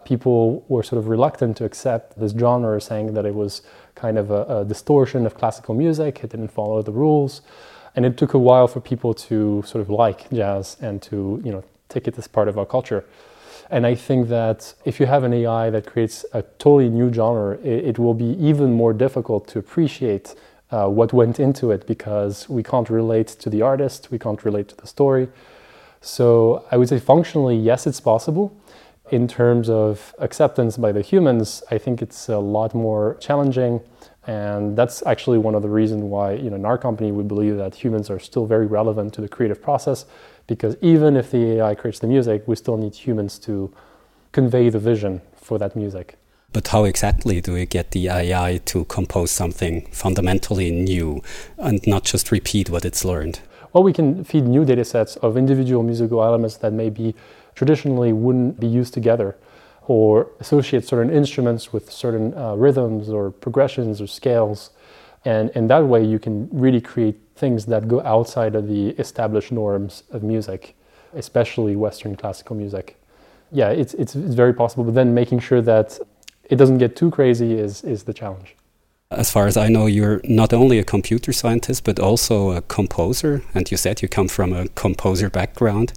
people 0.05 0.63
were 0.69 0.83
sort 0.83 0.99
of 0.99 1.09
reluctant 1.09 1.57
to 1.57 1.65
accept 1.65 2.17
this 2.17 2.31
genre, 2.31 2.79
saying 2.79 3.13
that 3.13 3.25
it 3.25 3.35
was 3.35 3.61
kind 3.93 4.17
of 4.17 4.31
a, 4.31 4.59
a 4.59 4.63
distortion 4.63 5.25
of 5.25 5.35
classical 5.35 5.75
music, 5.75 6.23
it 6.23 6.29
didn't 6.29 6.47
follow 6.47 6.81
the 6.81 6.93
rules. 6.93 7.41
And 7.93 8.05
it 8.05 8.15
took 8.15 8.33
a 8.33 8.39
while 8.39 8.69
for 8.69 8.79
people 8.79 9.13
to 9.15 9.63
sort 9.67 9.81
of 9.81 9.89
like 9.89 10.29
jazz 10.29 10.77
and 10.79 11.01
to, 11.01 11.41
you 11.43 11.51
know, 11.51 11.65
take 11.89 12.07
it 12.07 12.17
as 12.17 12.25
part 12.29 12.47
of 12.47 12.57
our 12.57 12.65
culture. 12.65 13.03
And 13.69 13.85
I 13.85 13.95
think 13.95 14.29
that 14.29 14.73
if 14.85 15.01
you 15.01 15.07
have 15.07 15.25
an 15.25 15.33
AI 15.33 15.69
that 15.71 15.85
creates 15.85 16.23
a 16.31 16.41
totally 16.57 16.87
new 16.87 17.11
genre, 17.11 17.57
it, 17.57 17.85
it 17.85 17.99
will 17.99 18.13
be 18.13 18.37
even 18.39 18.71
more 18.71 18.93
difficult 18.93 19.49
to 19.49 19.59
appreciate 19.59 20.35
uh, 20.71 20.87
what 20.87 21.13
went 21.13 21.39
into 21.39 21.71
it 21.71 21.85
because 21.85 22.49
we 22.49 22.63
can't 22.63 22.89
relate 22.89 23.27
to 23.27 23.49
the 23.49 23.61
artist, 23.61 24.09
we 24.09 24.17
can't 24.17 24.43
relate 24.45 24.69
to 24.69 24.75
the 24.77 24.87
story. 24.87 25.27
So 25.99 26.65
I 26.71 26.77
would 26.77 26.89
say 26.89 26.99
functionally, 26.99 27.55
yes, 27.55 27.85
it's 27.85 27.99
possible. 27.99 28.57
In 29.11 29.27
terms 29.27 29.69
of 29.69 30.15
acceptance 30.19 30.77
by 30.77 30.91
the 30.91 31.01
humans, 31.01 31.61
I 31.69 31.77
think 31.77 32.01
it's 32.01 32.29
a 32.29 32.39
lot 32.39 32.73
more 32.73 33.17
challenging. 33.19 33.81
And 34.25 34.77
that's 34.77 35.03
actually 35.05 35.39
one 35.39 35.55
of 35.55 35.61
the 35.61 35.69
reasons 35.69 36.03
why, 36.03 36.33
you 36.33 36.49
know, 36.49 36.55
in 36.55 36.65
our 36.65 36.77
company, 36.77 37.11
we 37.11 37.23
believe 37.23 37.57
that 37.57 37.75
humans 37.75 38.09
are 38.09 38.19
still 38.19 38.45
very 38.45 38.67
relevant 38.67 39.13
to 39.15 39.21
the 39.21 39.27
creative 39.27 39.61
process 39.61 40.05
because 40.47 40.77
even 40.81 41.17
if 41.17 41.31
the 41.31 41.57
AI 41.57 41.75
creates 41.75 41.99
the 41.99 42.07
music, 42.07 42.47
we 42.47 42.55
still 42.55 42.77
need 42.77 42.95
humans 42.95 43.37
to 43.39 43.73
convey 44.31 44.69
the 44.69 44.79
vision 44.79 45.21
for 45.35 45.57
that 45.57 45.75
music. 45.75 46.17
But 46.53 46.67
how 46.67 46.83
exactly 46.83 47.39
do 47.39 47.53
we 47.53 47.65
get 47.65 47.91
the 47.91 48.09
AI 48.09 48.59
to 48.65 48.83
compose 48.85 49.31
something 49.31 49.85
fundamentally 49.91 50.69
new 50.69 51.23
and 51.57 51.85
not 51.87 52.03
just 52.03 52.31
repeat 52.31 52.69
what 52.69 52.83
it's 52.83 53.05
learned? 53.05 53.39
Well, 53.71 53.83
we 53.83 53.93
can 53.93 54.25
feed 54.25 54.43
new 54.43 54.65
data 54.65 54.83
sets 54.83 55.15
of 55.17 55.37
individual 55.37 55.81
musical 55.81 56.21
elements 56.21 56.57
that 56.57 56.73
maybe 56.73 57.15
traditionally 57.55 58.11
wouldn't 58.11 58.59
be 58.59 58.67
used 58.67 58.93
together 58.93 59.37
or 59.87 60.29
associate 60.41 60.85
certain 60.85 61.11
instruments 61.11 61.71
with 61.71 61.91
certain 61.91 62.33
uh, 62.37 62.55
rhythms 62.55 63.09
or 63.09 63.31
progressions 63.31 64.01
or 64.01 64.07
scales. 64.07 64.71
And 65.23 65.51
in 65.51 65.67
that 65.67 65.85
way, 65.85 66.03
you 66.03 66.19
can 66.19 66.49
really 66.51 66.81
create 66.81 67.17
things 67.35 67.65
that 67.67 67.87
go 67.87 68.01
outside 68.01 68.55
of 68.55 68.67
the 68.67 68.89
established 68.99 69.51
norms 69.53 70.03
of 70.11 70.21
music, 70.21 70.75
especially 71.13 71.75
Western 71.77 72.15
classical 72.15 72.57
music. 72.57 72.97
Yeah, 73.51 73.69
it's, 73.69 73.93
it's, 73.95 74.15
it's 74.15 74.33
very 74.33 74.53
possible, 74.53 74.83
but 74.83 74.93
then 74.93 75.13
making 75.13 75.39
sure 75.39 75.61
that 75.61 75.97
it 76.51 76.57
doesn't 76.57 76.77
get 76.77 76.95
too 76.95 77.09
crazy 77.09 77.53
is, 77.53 77.83
is 77.83 78.03
the 78.03 78.13
challenge. 78.13 78.55
As 79.09 79.31
far 79.31 79.47
as 79.47 79.57
I 79.57 79.67
know, 79.69 79.87
you're 79.87 80.21
not 80.23 80.53
only 80.53 80.77
a 80.79 80.83
computer 80.83 81.33
scientist, 81.33 81.83
but 81.83 81.99
also 81.99 82.51
a 82.51 82.61
composer. 82.61 83.43
And 83.53 83.69
you 83.71 83.77
said 83.77 84.01
you 84.01 84.07
come 84.07 84.27
from 84.27 84.53
a 84.53 84.67
composer 84.69 85.29
background. 85.29 85.93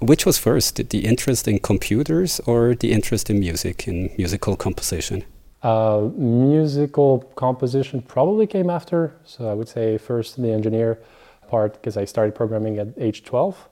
Which 0.00 0.24
was 0.24 0.38
first, 0.38 0.76
the 0.90 1.04
interest 1.04 1.48
in 1.48 1.58
computers 1.58 2.40
or 2.46 2.76
the 2.76 2.92
interest 2.92 3.28
in 3.30 3.40
music, 3.40 3.88
in 3.88 4.10
musical 4.16 4.56
composition? 4.56 5.24
Uh, 5.62 6.08
musical 6.16 7.18
composition 7.34 8.00
probably 8.00 8.46
came 8.46 8.70
after. 8.70 9.12
So 9.24 9.48
I 9.50 9.54
would 9.54 9.68
say 9.68 9.98
first 9.98 10.40
the 10.40 10.52
engineer 10.52 11.00
part 11.48 11.74
because 11.74 11.96
I 11.96 12.04
started 12.04 12.36
programming 12.36 12.78
at 12.78 12.88
age 12.96 13.24
12. 13.24 13.68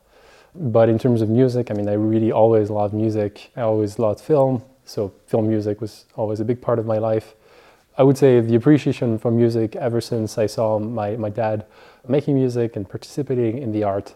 But 0.56 0.88
in 0.88 0.98
terms 0.98 1.22
of 1.22 1.28
music, 1.28 1.70
I 1.70 1.74
mean, 1.74 1.88
I 1.88 1.92
really 1.92 2.32
always 2.32 2.70
loved 2.70 2.94
music. 2.94 3.50
I 3.56 3.60
always 3.60 4.00
loved 4.00 4.20
film. 4.20 4.62
So 4.86 5.12
film 5.26 5.48
music 5.48 5.80
was 5.80 6.06
always 6.14 6.40
a 6.40 6.44
big 6.44 6.60
part 6.62 6.78
of 6.78 6.86
my 6.86 6.98
life. 6.98 7.34
I 7.98 8.02
would 8.02 8.16
say 8.16 8.40
the 8.40 8.54
appreciation 8.54 9.18
for 9.18 9.30
music 9.30 9.76
ever 9.76 10.00
since 10.00 10.38
I 10.38 10.46
saw 10.46 10.78
my, 10.78 11.16
my 11.16 11.30
dad 11.30 11.66
making 12.08 12.34
music 12.36 12.76
and 12.76 12.88
participating 12.88 13.58
in 13.58 13.72
the 13.72 13.84
art. 13.84 14.14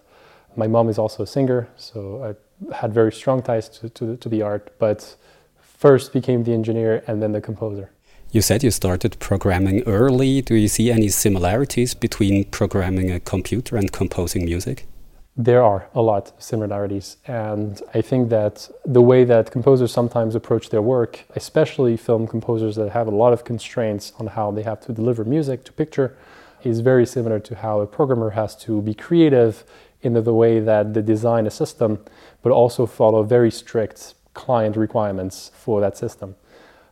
My 0.56 0.66
mom 0.66 0.88
is 0.88 0.98
also 0.98 1.22
a 1.22 1.26
singer, 1.26 1.68
so 1.76 2.36
I 2.70 2.74
had 2.74 2.92
very 2.92 3.12
strong 3.12 3.42
ties 3.42 3.68
to, 3.70 3.88
to, 3.90 4.16
to 4.16 4.28
the 4.28 4.42
art, 4.42 4.74
but 4.78 5.16
first 5.60 6.12
became 6.12 6.44
the 6.44 6.52
engineer 6.52 7.02
and 7.06 7.22
then 7.22 7.32
the 7.32 7.40
composer. 7.40 7.90
You 8.32 8.42
said 8.42 8.62
you 8.62 8.70
started 8.70 9.18
programming 9.18 9.82
early. 9.86 10.40
Do 10.40 10.54
you 10.54 10.68
see 10.68 10.92
any 10.92 11.08
similarities 11.08 11.94
between 11.94 12.44
programming 12.44 13.10
a 13.10 13.18
computer 13.18 13.76
and 13.76 13.90
composing 13.90 14.44
music? 14.44 14.86
There 15.36 15.62
are 15.62 15.88
a 15.94 16.02
lot 16.02 16.32
of 16.32 16.42
similarities, 16.42 17.16
and 17.26 17.80
I 17.94 18.02
think 18.02 18.28
that 18.30 18.68
the 18.84 19.00
way 19.00 19.24
that 19.24 19.50
composers 19.50 19.92
sometimes 19.92 20.34
approach 20.34 20.70
their 20.70 20.82
work, 20.82 21.24
especially 21.36 21.96
film 21.96 22.26
composers 22.26 22.76
that 22.76 22.90
have 22.90 23.06
a 23.06 23.10
lot 23.10 23.32
of 23.32 23.44
constraints 23.44 24.12
on 24.18 24.26
how 24.26 24.50
they 24.50 24.62
have 24.62 24.80
to 24.82 24.92
deliver 24.92 25.24
music 25.24 25.64
to 25.64 25.72
picture, 25.72 26.16
is 26.62 26.80
very 26.80 27.06
similar 27.06 27.38
to 27.40 27.54
how 27.54 27.80
a 27.80 27.86
programmer 27.86 28.30
has 28.30 28.54
to 28.56 28.82
be 28.82 28.92
creative 28.92 29.64
in 30.02 30.14
the, 30.14 30.34
way 30.34 30.60
that 30.60 30.94
they 30.94 31.02
design 31.02 31.46
a 31.46 31.50
system, 31.50 31.98
but 32.42 32.52
also 32.52 32.86
follow 32.86 33.22
very 33.22 33.50
strict 33.50 34.14
client 34.34 34.76
requirements 34.76 35.50
for 35.54 35.80
that 35.80 35.96
system. 35.96 36.34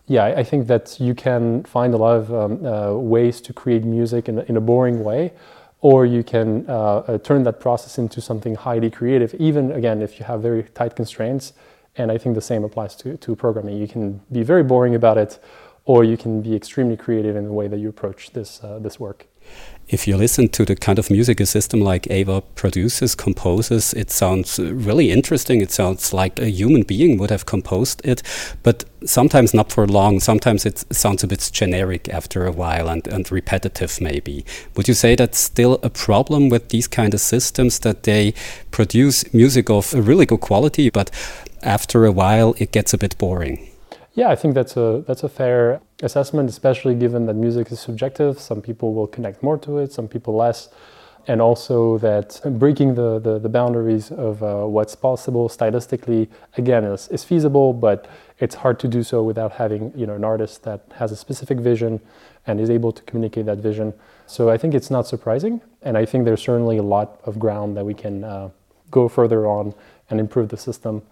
Yeah, 0.07 0.25
I 0.25 0.43
think 0.43 0.69
that 0.69 0.99
you 0.99 1.15
can 1.15 1.65
find 1.65 1.93
a 1.93 1.99
lot 1.99 2.17
of 2.17 2.33
um, 2.33 2.65
uh, 2.65 2.95
ways 2.95 3.41
to 3.43 3.53
create 3.53 3.85
music 3.85 4.29
in, 4.29 4.39
in 4.41 4.57
a 4.57 4.61
boring 4.61 5.05
way, 5.05 5.33
or 5.81 6.05
you 6.05 6.25
can 6.25 6.65
uh, 6.69 6.73
uh, 6.73 7.19
turn 7.19 7.45
that 7.45 7.61
process 7.61 7.99
into 7.99 8.21
something 8.21 8.55
highly 8.55 8.91
creative, 8.91 9.35
even 9.35 9.73
again, 9.73 10.03
if 10.03 10.19
you 10.19 10.25
have 10.25 10.43
very 10.43 10.63
tight 10.75 10.97
constraints. 10.97 11.53
And 11.97 12.11
I 12.11 12.19
think 12.19 12.35
the 12.35 12.41
same 12.41 12.65
applies 12.65 12.95
to, 12.97 13.17
to 13.17 13.37
programming. 13.37 13.77
You 13.77 13.89
can 13.89 14.21
be 14.31 14.43
very 14.43 14.63
boring 14.63 14.95
about 14.95 15.19
it, 15.19 15.39
or 15.85 16.05
you 16.05 16.17
can 16.17 16.43
be 16.43 16.55
extremely 16.55 16.97
creative 16.97 17.37
in 17.37 17.45
the 17.45 17.53
way 17.53 17.69
that 17.69 17.79
you 17.79 17.89
approach 17.89 18.31
this, 18.33 18.63
uh, 18.63 18.79
this 18.79 18.99
work. 19.01 19.27
If 19.89 20.07
you 20.07 20.19
listen 20.19 20.51
to 20.51 20.67
the 20.67 20.77
kind 20.77 20.99
of 20.99 21.11
music 21.11 21.41
a 21.41 21.47
system 21.47 21.81
like 21.81 22.11
Ava 22.11 22.43
produces, 22.43 23.15
composes, 23.15 23.95
it 23.95 24.11
sounds 24.11 24.59
uh, 24.59 24.75
really 24.75 25.11
interesting. 25.11 25.63
It 25.63 25.71
sounds 25.71 26.13
like 26.13 26.39
a 26.39 26.51
human 26.51 26.83
being 26.83 27.17
would 27.17 27.31
have 27.31 27.47
composed 27.47 28.03
it, 28.05 28.23
but 28.63 28.85
sometimes 29.07 29.55
not 29.55 29.73
for 29.73 29.87
long. 29.87 30.21
Sometimes 30.21 30.67
it 30.67 30.85
sounds 30.95 31.25
a 31.25 31.27
bit 31.27 31.49
generic 31.55 32.09
after 32.11 32.45
a 32.45 32.53
while 32.53 32.89
and, 32.89 33.07
and 33.09 33.33
repetitive, 33.33 33.99
maybe. 33.99 34.45
Would 34.77 34.89
you 34.89 34.95
say 34.95 35.15
that's 35.15 35.39
still 35.39 35.81
a 35.83 35.89
problem 35.89 36.51
with 36.51 36.69
these 36.69 36.87
kind 36.87 37.15
of 37.15 37.21
systems 37.21 37.79
that 37.79 38.03
they 38.03 38.35
produce 38.71 39.33
music 39.33 39.71
of 39.71 39.95
a 39.95 40.03
really 40.03 40.27
good 40.27 40.41
quality, 40.41 40.91
but 40.91 41.11
after 41.63 42.05
a 42.05 42.13
while 42.13 42.55
it 42.59 42.73
gets 42.73 42.93
a 42.93 42.99
bit 42.99 43.17
boring? 43.17 43.71
Yeah, 44.13 44.29
I 44.29 44.37
think 44.37 44.55
that's 44.55 44.77
a 44.77 45.05
that's 45.07 45.23
a 45.23 45.29
fair 45.29 45.81
assessment, 46.03 46.49
especially 46.49 46.95
given 46.95 47.27
that 47.27 47.35
music 47.35 47.73
is 47.73 47.81
subjective. 47.81 48.39
Some 48.39 48.63
people 48.63 48.95
will 48.95 49.07
connect 49.07 49.43
more 49.43 49.59
to 49.59 49.79
it, 49.79 49.93
some 49.93 50.09
people 50.09 50.37
less, 50.37 50.69
and 51.27 51.43
also 51.43 51.99
that 51.99 52.41
breaking 52.45 52.95
the 52.95 53.19
the, 53.19 53.39
the 53.39 53.49
boundaries 53.49 54.11
of 54.11 54.43
uh, 54.43 54.65
what's 54.65 54.95
possible 54.95 55.49
stylistically 55.49 56.29
again 56.57 56.85
is, 56.85 57.09
is 57.09 57.25
feasible, 57.25 57.73
but 57.73 58.09
it's 58.39 58.55
hard 58.55 58.79
to 58.81 58.89
do 58.89 59.03
so 59.03 59.23
without 59.23 59.53
having 59.53 59.93
you 59.97 60.07
know 60.07 60.15
an 60.15 60.25
artist 60.25 60.63
that 60.63 60.81
has 60.97 61.13
a 61.13 61.17
specific 61.17 61.59
vision 61.59 62.01
and 62.47 62.61
is 62.61 62.71
able 62.71 62.93
to 62.93 63.03
communicate 63.03 63.47
that 63.47 63.59
vision. 63.59 63.93
So 64.27 64.51
I 64.51 64.57
think 64.57 64.75
it's 64.75 64.91
not 64.91 65.07
surprising, 65.07 65.61
and 65.83 65.99
I 65.99 66.05
think 66.05 66.25
there's 66.25 66.43
certainly 66.43 66.79
a 66.79 66.83
lot 66.83 67.21
of 67.25 67.39
ground 67.39 67.77
that 67.77 67.85
we 67.85 67.95
can 67.95 68.25
uh, 68.25 68.51
go 68.91 69.09
further 69.09 69.47
on 69.47 69.75
and 70.11 70.21
improve 70.21 70.49
the 70.49 70.57
system. 70.57 71.03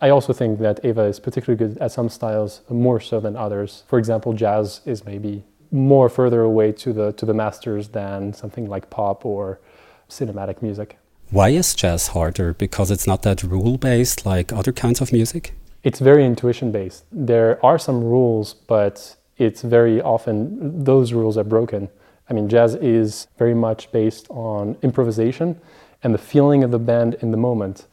I 0.00 0.10
also 0.10 0.32
think 0.32 0.60
that 0.60 0.84
Ava 0.84 1.02
is 1.02 1.18
particularly 1.20 1.58
good 1.58 1.78
at 1.78 1.92
some 1.92 2.08
styles 2.08 2.62
more 2.68 3.00
so 3.00 3.20
than 3.20 3.36
others. 3.36 3.84
For 3.88 3.98
example, 3.98 4.32
jazz 4.32 4.80
is 4.86 5.04
maybe 5.04 5.44
more 5.70 6.08
further 6.08 6.42
away 6.42 6.72
to 6.72 6.92
the 6.92 7.12
to 7.12 7.26
the 7.26 7.34
masters 7.34 7.88
than 7.88 8.32
something 8.32 8.68
like 8.68 8.90
pop 8.90 9.26
or 9.26 9.60
cinematic 10.08 10.62
music. 10.62 10.98
Why 11.30 11.50
is 11.50 11.74
jazz 11.74 12.08
harder? 12.08 12.54
Because 12.54 12.90
it's 12.90 13.06
not 13.06 13.22
that 13.22 13.42
rule 13.42 13.76
based 13.76 14.24
like 14.24 14.52
other 14.52 14.72
kinds 14.72 15.00
of 15.00 15.12
music? 15.12 15.54
It's 15.82 16.00
very 16.00 16.24
intuition 16.24 16.72
based. 16.72 17.04
There 17.12 17.64
are 17.64 17.78
some 17.78 18.02
rules, 18.02 18.54
but 18.54 19.16
it's 19.36 19.62
very 19.62 20.00
often 20.00 20.84
those 20.84 21.12
rules 21.12 21.36
are 21.36 21.44
broken. 21.44 21.88
I 22.30 22.32
mean, 22.34 22.48
jazz 22.48 22.74
is 22.76 23.26
very 23.38 23.54
much 23.54 23.92
based 23.92 24.26
on 24.30 24.76
improvisation 24.82 25.60
and 26.02 26.14
the 26.14 26.18
feeling 26.18 26.64
of 26.64 26.70
the 26.70 26.78
band 26.78 27.14
in 27.20 27.30
the 27.30 27.36
moment. 27.36 27.86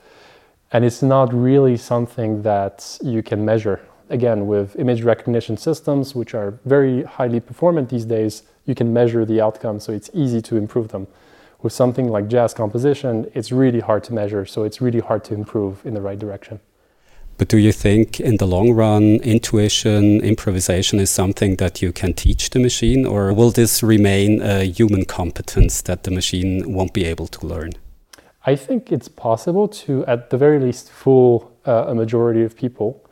And 0.71 0.83
it's 0.83 1.01
not 1.01 1.33
really 1.33 1.77
something 1.77 2.41
that 2.41 2.97
you 3.01 3.21
can 3.23 3.45
measure. 3.45 3.81
Again, 4.09 4.47
with 4.47 4.75
image 4.75 5.03
recognition 5.03 5.57
systems, 5.57 6.13
which 6.15 6.33
are 6.33 6.59
very 6.65 7.03
highly 7.03 7.39
performant 7.39 7.89
these 7.89 8.05
days, 8.05 8.43
you 8.65 8.75
can 8.75 8.93
measure 8.93 9.25
the 9.25 9.41
outcome, 9.41 9.79
so 9.79 9.93
it's 9.93 10.09
easy 10.13 10.41
to 10.41 10.57
improve 10.57 10.89
them. 10.89 11.07
With 11.61 11.73
something 11.73 12.09
like 12.09 12.27
jazz 12.27 12.53
composition, 12.53 13.31
it's 13.33 13.51
really 13.51 13.79
hard 13.79 14.03
to 14.05 14.13
measure, 14.13 14.45
so 14.45 14.63
it's 14.63 14.81
really 14.81 14.99
hard 14.99 15.23
to 15.25 15.33
improve 15.33 15.85
in 15.85 15.93
the 15.93 16.01
right 16.01 16.19
direction. 16.19 16.59
But 17.37 17.49
do 17.49 17.57
you 17.57 17.71
think 17.71 18.19
in 18.19 18.37
the 18.37 18.45
long 18.45 18.71
run, 18.71 19.19
intuition, 19.23 20.21
improvisation 20.21 20.99
is 20.99 21.09
something 21.09 21.57
that 21.57 21.81
you 21.81 21.91
can 21.91 22.13
teach 22.13 22.51
the 22.51 22.59
machine, 22.59 23.05
or 23.05 23.33
will 23.33 23.51
this 23.51 23.83
remain 23.83 24.41
a 24.41 24.63
human 24.63 25.05
competence 25.05 25.81
that 25.81 26.03
the 26.03 26.11
machine 26.11 26.73
won't 26.73 26.93
be 26.93 27.05
able 27.05 27.27
to 27.27 27.45
learn? 27.45 27.71
I 28.47 28.55
think 28.55 28.91
it's 28.91 29.07
possible 29.07 29.67
to, 29.67 30.05
at 30.05 30.29
the 30.29 30.37
very 30.37 30.59
least, 30.59 30.91
fool 30.91 31.51
uh, 31.65 31.85
a 31.87 31.95
majority 31.95 32.43
of 32.43 32.55
people. 32.55 33.03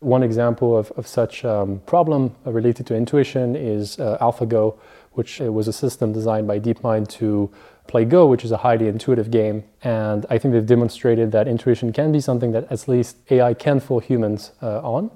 One 0.00 0.22
example 0.24 0.76
of, 0.76 0.90
of 0.92 1.06
such 1.06 1.44
um, 1.44 1.80
problem 1.86 2.34
related 2.44 2.86
to 2.88 2.96
intuition 2.96 3.54
is 3.54 4.00
uh, 4.00 4.18
AlphaGo, 4.20 4.76
which 5.12 5.38
was 5.38 5.68
a 5.68 5.72
system 5.72 6.12
designed 6.12 6.48
by 6.48 6.58
DeepMind 6.58 7.08
to 7.18 7.52
play 7.86 8.04
Go, 8.04 8.26
which 8.26 8.44
is 8.44 8.50
a 8.50 8.56
highly 8.56 8.88
intuitive 8.88 9.30
game. 9.30 9.62
And 9.84 10.26
I 10.28 10.38
think 10.38 10.54
they've 10.54 10.66
demonstrated 10.66 11.30
that 11.32 11.46
intuition 11.46 11.92
can 11.92 12.10
be 12.10 12.20
something 12.20 12.50
that 12.52 12.70
at 12.70 12.88
least 12.88 13.16
AI 13.30 13.54
can 13.54 13.78
fool 13.78 14.00
humans 14.00 14.52
uh, 14.62 14.80
on. 14.80 15.10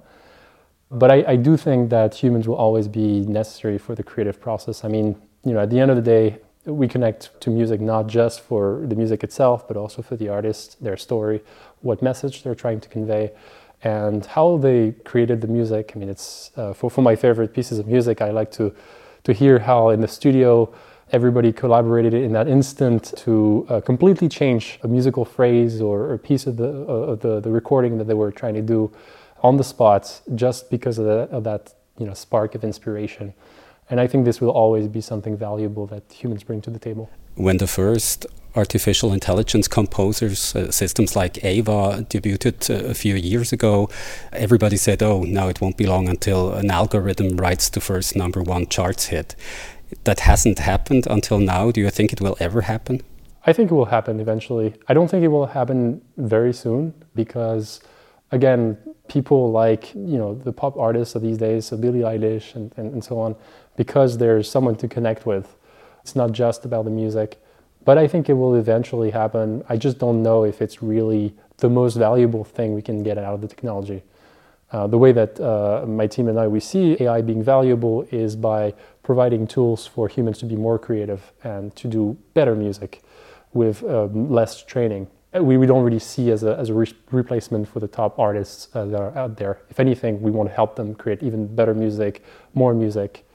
But 0.90 1.10
I, 1.10 1.24
I 1.28 1.36
do 1.36 1.56
think 1.56 1.90
that 1.90 2.14
humans 2.14 2.46
will 2.46 2.56
always 2.56 2.86
be 2.86 3.20
necessary 3.22 3.78
for 3.78 3.96
the 3.96 4.04
creative 4.04 4.40
process. 4.40 4.84
I 4.84 4.88
mean, 4.88 5.16
you 5.44 5.52
know, 5.52 5.60
at 5.60 5.70
the 5.70 5.80
end 5.80 5.90
of 5.90 5.96
the 5.96 6.02
day, 6.02 6.38
we 6.64 6.88
connect 6.88 7.38
to 7.40 7.50
music 7.50 7.80
not 7.80 8.06
just 8.06 8.40
for 8.40 8.82
the 8.86 8.94
music 8.94 9.22
itself, 9.22 9.68
but 9.68 9.76
also 9.76 10.02
for 10.02 10.16
the 10.16 10.28
artist, 10.28 10.82
their 10.82 10.96
story, 10.96 11.42
what 11.82 12.02
message 12.02 12.42
they're 12.42 12.54
trying 12.54 12.80
to 12.80 12.88
convey, 12.88 13.32
and 13.82 14.24
how 14.26 14.56
they 14.56 14.92
created 15.04 15.40
the 15.40 15.46
music. 15.46 15.92
I 15.94 15.98
mean, 15.98 16.08
it's 16.08 16.50
uh, 16.56 16.72
for, 16.72 16.90
for 16.90 17.02
my 17.02 17.16
favorite 17.16 17.52
pieces 17.52 17.78
of 17.78 17.86
music, 17.86 18.22
I 18.22 18.30
like 18.30 18.50
to, 18.52 18.74
to 19.24 19.32
hear 19.32 19.58
how 19.58 19.90
in 19.90 20.00
the 20.00 20.08
studio 20.08 20.74
everybody 21.12 21.52
collaborated 21.52 22.14
in 22.14 22.32
that 22.32 22.48
instant 22.48 23.12
to 23.18 23.66
uh, 23.68 23.80
completely 23.80 24.28
change 24.28 24.78
a 24.82 24.88
musical 24.88 25.24
phrase 25.24 25.80
or 25.80 26.14
a 26.14 26.18
piece 26.18 26.46
of 26.46 26.56
the, 26.56 26.68
uh, 26.68 27.12
of 27.12 27.20
the, 27.20 27.40
the 27.40 27.50
recording 27.50 27.98
that 27.98 28.04
they 28.04 28.14
were 28.14 28.32
trying 28.32 28.54
to 28.54 28.62
do 28.62 28.90
on 29.42 29.58
the 29.58 29.64
spot 29.64 30.20
just 30.34 30.70
because 30.70 30.98
of, 30.98 31.04
the, 31.04 31.28
of 31.30 31.44
that 31.44 31.74
you 31.98 32.06
know, 32.06 32.14
spark 32.14 32.54
of 32.54 32.64
inspiration. 32.64 33.34
And 33.90 34.00
I 34.00 34.06
think 34.06 34.24
this 34.24 34.40
will 34.40 34.50
always 34.50 34.88
be 34.88 35.00
something 35.00 35.36
valuable 35.36 35.86
that 35.88 36.04
humans 36.10 36.42
bring 36.42 36.60
to 36.62 36.70
the 36.70 36.78
table. 36.78 37.10
When 37.34 37.58
the 37.58 37.66
first 37.66 38.26
artificial 38.56 39.12
intelligence 39.12 39.68
composers, 39.68 40.54
uh, 40.54 40.70
systems 40.70 41.16
like 41.16 41.44
Ava, 41.44 42.06
debuted 42.08 42.70
uh, 42.70 42.88
a 42.88 42.94
few 42.94 43.14
years 43.14 43.52
ago, 43.52 43.90
everybody 44.32 44.76
said, 44.76 45.02
oh, 45.02 45.22
now 45.22 45.48
it 45.48 45.60
won't 45.60 45.76
be 45.76 45.86
long 45.86 46.08
until 46.08 46.52
an 46.54 46.70
algorithm 46.70 47.36
writes 47.36 47.68
the 47.68 47.80
first 47.80 48.16
number 48.16 48.42
one 48.42 48.66
charts 48.66 49.06
hit. 49.06 49.34
That 50.04 50.20
hasn't 50.20 50.60
happened 50.60 51.06
until 51.08 51.38
now. 51.38 51.70
Do 51.70 51.80
you 51.80 51.90
think 51.90 52.12
it 52.12 52.20
will 52.20 52.36
ever 52.40 52.62
happen? 52.62 53.02
I 53.46 53.52
think 53.52 53.70
it 53.70 53.74
will 53.74 53.84
happen 53.84 54.20
eventually. 54.20 54.74
I 54.88 54.94
don't 54.94 55.10
think 55.10 55.22
it 55.22 55.28
will 55.28 55.46
happen 55.46 56.00
very 56.16 56.54
soon 56.54 56.94
because, 57.14 57.80
again, 58.32 58.78
people 59.08 59.50
like 59.50 59.94
you 59.94 60.16
know 60.16 60.34
the 60.34 60.52
pop 60.52 60.76
artists 60.78 61.14
of 61.14 61.22
these 61.22 61.36
days, 61.36 61.66
so 61.66 61.76
Billie 61.76 62.00
Eilish 62.00 62.54
and, 62.54 62.72
and, 62.76 62.94
and 62.94 63.04
so 63.04 63.18
on, 63.18 63.36
because 63.76 64.18
there's 64.18 64.50
someone 64.50 64.76
to 64.76 64.88
connect 64.88 65.26
with. 65.26 65.56
It's 66.02 66.16
not 66.16 66.32
just 66.32 66.64
about 66.64 66.84
the 66.84 66.90
music. 66.90 67.40
But 67.84 67.98
I 67.98 68.08
think 68.08 68.28
it 68.28 68.34
will 68.34 68.54
eventually 68.54 69.10
happen. 69.10 69.62
I 69.68 69.76
just 69.76 69.98
don't 69.98 70.22
know 70.22 70.44
if 70.44 70.62
it's 70.62 70.82
really 70.82 71.34
the 71.58 71.68
most 71.68 71.96
valuable 71.96 72.44
thing 72.44 72.74
we 72.74 72.82
can 72.82 73.02
get 73.02 73.18
out 73.18 73.34
of 73.34 73.40
the 73.40 73.48
technology. 73.48 74.02
Uh, 74.72 74.86
the 74.86 74.98
way 74.98 75.12
that 75.12 75.38
uh, 75.38 75.84
my 75.86 76.06
team 76.06 76.28
and 76.28 76.40
I 76.40 76.48
we 76.48 76.60
see 76.60 76.96
AI 76.98 77.20
being 77.20 77.42
valuable 77.42 78.08
is 78.10 78.34
by 78.34 78.74
providing 79.02 79.46
tools 79.46 79.86
for 79.86 80.08
humans 80.08 80.38
to 80.38 80.46
be 80.46 80.56
more 80.56 80.78
creative 80.78 81.32
and 81.44 81.74
to 81.76 81.86
do 81.86 82.16
better 82.32 82.56
music 82.56 83.02
with 83.52 83.84
um, 83.84 84.30
less 84.30 84.64
training. 84.64 85.06
We, 85.32 85.58
we 85.58 85.66
don't 85.66 85.82
really 85.82 85.98
see 85.98 86.30
as 86.30 86.42
a, 86.42 86.56
as 86.56 86.70
a 86.70 86.74
re 86.74 86.92
replacement 87.10 87.68
for 87.68 87.80
the 87.80 87.88
top 87.88 88.18
artists 88.18 88.68
uh, 88.74 88.84
that 88.86 89.00
are 89.00 89.16
out 89.16 89.36
there. 89.36 89.60
If 89.68 89.78
anything, 89.78 90.22
we 90.22 90.30
want 90.30 90.48
to 90.48 90.54
help 90.54 90.76
them 90.76 90.94
create 90.94 91.22
even 91.22 91.54
better 91.54 91.74
music, 91.74 92.24
more 92.54 92.72
music, 92.72 93.26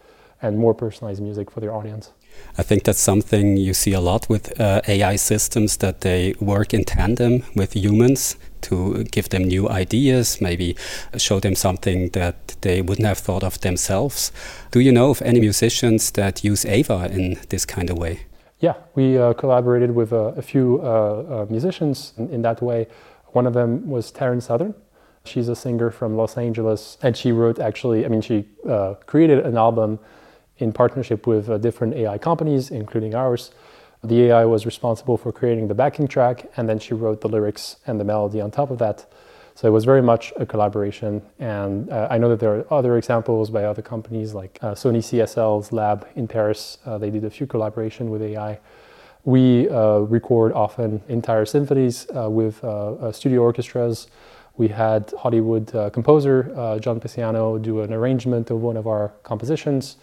and 0.42 0.58
more 0.58 0.74
personalized 0.74 1.22
music 1.22 1.52
for 1.52 1.60
their 1.60 1.74
audience. 1.74 2.12
I 2.58 2.64
think 2.64 2.84
that's 2.84 3.00
something 3.00 3.58
you 3.58 3.74
see 3.74 3.94
a 3.94 4.00
lot 4.00 4.30
with 4.30 4.60
uh, 4.60 4.82
AI 4.88 5.16
systems 5.16 5.78
that 5.78 6.02
they 6.02 6.36
work 6.40 6.74
in 6.74 6.84
tandem 6.84 7.44
with 7.56 7.76
humans 7.76 8.38
to 8.62 9.04
give 9.06 9.30
them 9.30 9.44
new 9.44 9.70
ideas, 9.70 10.42
maybe 10.42 10.76
show 11.18 11.40
them 11.40 11.56
something 11.56 12.10
that 12.10 12.56
they 12.62 12.82
wouldn't 12.82 13.08
have 13.08 13.18
thought 13.18 13.44
of 13.44 13.60
themselves. 13.62 14.32
Do 14.72 14.80
you 14.80 14.92
know 14.92 15.10
of 15.10 15.22
any 15.22 15.40
musicians 15.40 16.12
that 16.12 16.44
use 16.44 16.66
Ava 16.66 17.10
in 17.12 17.40
this 17.50 17.66
kind 17.66 17.90
of 17.90 17.98
way? 17.98 18.22
Yeah, 18.60 18.74
we 18.96 19.18
uh, 19.18 19.34
collaborated 19.34 19.96
with 19.96 20.12
uh, 20.12 20.34
a 20.36 20.42
few 20.42 20.82
uh, 20.84 20.86
uh, 20.88 21.46
musicians 21.50 22.14
in, 22.18 22.30
in, 22.30 22.42
that 22.42 22.62
way. 22.62 22.88
One 23.28 23.48
of 23.48 23.54
them 23.54 23.88
was 23.88 24.12
Taryn 24.12 24.42
Southern. 24.42 24.76
She's 25.24 25.48
a 25.48 25.56
singer 25.56 25.92
from 25.92 26.18
Los 26.18 26.38
Angeles, 26.38 26.98
and 27.02 27.16
she 27.16 27.32
wrote 27.32 27.60
actually, 27.60 28.06
I 28.06 28.10
mean, 28.10 28.22
she 28.22 28.50
uh, 28.68 28.96
created 29.06 29.46
an 29.46 29.58
album 29.58 30.00
in 30.60 30.72
partnership 30.72 31.26
with 31.26 31.50
uh, 31.50 31.58
different 31.58 31.96
AI 31.96 32.18
companies, 32.18 32.70
including 32.70 33.16
ours. 33.16 33.52
The 34.04 34.24
AI 34.24 34.46
was 34.46 34.66
responsible 34.66 35.18
for 35.18 35.32
creating 35.32 35.68
the 35.68 35.74
backing 35.74 36.08
track, 36.08 36.46
and 36.56 36.70
then 36.70 36.80
she 36.80 36.94
wrote 36.94 37.22
the 37.22 37.28
lyrics 37.28 37.78
and 37.86 38.00
the 38.00 38.06
melody 38.06 38.40
on 38.40 38.52
top 38.52 38.72
of 38.72 38.78
that. 38.78 39.06
So 39.56 39.68
it 39.68 39.72
was 39.72 39.84
very 39.84 40.02
much 40.02 40.32
a 40.38 40.46
collaboration. 40.46 41.22
And 41.38 41.90
uh, 41.90 42.08
I 42.10 42.18
know 42.18 42.30
that 42.30 42.40
there 42.40 42.56
are 42.56 42.74
other 42.74 42.98
examples 42.98 43.50
by 43.50 43.66
other 43.66 43.82
companies 43.82 44.34
like 44.34 44.58
uh, 44.62 44.72
Sony 44.72 45.00
CSL's 45.00 45.74
lab 45.74 46.08
in 46.16 46.30
Paris. 46.30 46.78
Uh, 46.86 46.98
they 46.98 47.10
did 47.10 47.26
a 47.26 47.30
few 47.30 47.46
collaboration 47.46 48.10
with 48.10 48.22
AI. 48.22 48.58
We 49.26 49.68
uh, 49.68 49.98
record 50.00 50.54
often 50.54 51.02
entire 51.10 51.46
symphonies 51.46 52.08
uh, 52.16 52.30
with 52.30 52.64
studio 53.14 53.42
orchestras. 53.42 54.08
We 54.56 54.70
had 54.70 55.14
Hollywood 55.18 55.68
composer 55.92 56.78
John 56.80 57.02
Pisciano 57.02 57.62
do 57.62 57.82
an 57.82 57.92
arrangement 57.92 58.50
of 58.52 58.62
one 58.62 58.78
of 58.78 58.88
our 58.88 59.10
compositions 59.24 59.98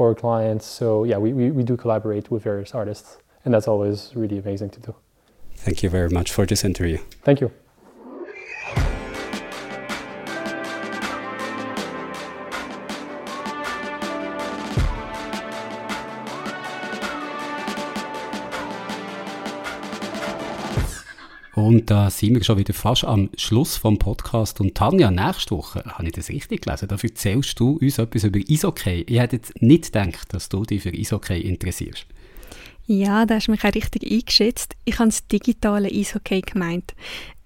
for 0.00 0.14
clients. 0.14 0.64
So 0.64 1.04
yeah, 1.04 1.18
we, 1.18 1.34
we, 1.34 1.50
we 1.50 1.62
do 1.62 1.76
collaborate 1.76 2.30
with 2.30 2.42
various 2.42 2.74
artists, 2.74 3.18
and 3.44 3.52
that's 3.52 3.68
always 3.68 4.12
really 4.14 4.38
amazing 4.38 4.70
to 4.70 4.80
do. 4.80 4.94
Thank 5.56 5.82
you 5.82 5.90
very 5.90 6.08
much 6.08 6.32
for 6.32 6.46
this 6.46 6.64
interview. 6.64 6.96
Thank 7.22 7.42
you. 7.42 7.50
Und 21.60 21.90
da 21.90 22.08
sind 22.08 22.34
wir 22.34 22.42
schon 22.42 22.56
wieder 22.56 22.72
fast 22.72 23.04
am 23.04 23.28
Schluss 23.36 23.76
vom 23.76 23.98
Podcast. 23.98 24.60
Und 24.60 24.74
Tanja, 24.74 25.10
nächste 25.10 25.54
Woche, 25.54 25.84
habe 25.84 26.06
ich 26.06 26.12
das 26.12 26.30
richtig 26.30 26.62
gelesen, 26.62 26.88
da 26.88 26.96
erzählst 26.96 27.60
du 27.60 27.78
uns 27.78 27.98
etwas 27.98 28.24
über 28.24 28.38
Eishockey. 28.38 29.04
Ich 29.06 29.20
hätte 29.20 29.36
jetzt 29.36 29.60
nicht 29.60 29.92
gedacht, 29.92 30.32
dass 30.32 30.48
du 30.48 30.62
dich 30.64 30.82
für 30.82 30.90
Eishockey 30.90 31.38
interessierst. 31.40 32.06
Ja, 32.86 33.26
da 33.26 33.34
hast 33.34 33.48
du 33.48 33.50
mich 33.50 33.62
auch 33.62 33.74
richtig 33.74 34.10
eingeschätzt. 34.10 34.74
Ich 34.86 34.98
habe 34.98 35.10
das 35.10 35.26
digitale 35.26 35.88
Eishockey 35.88 36.40
gemeint. 36.40 36.94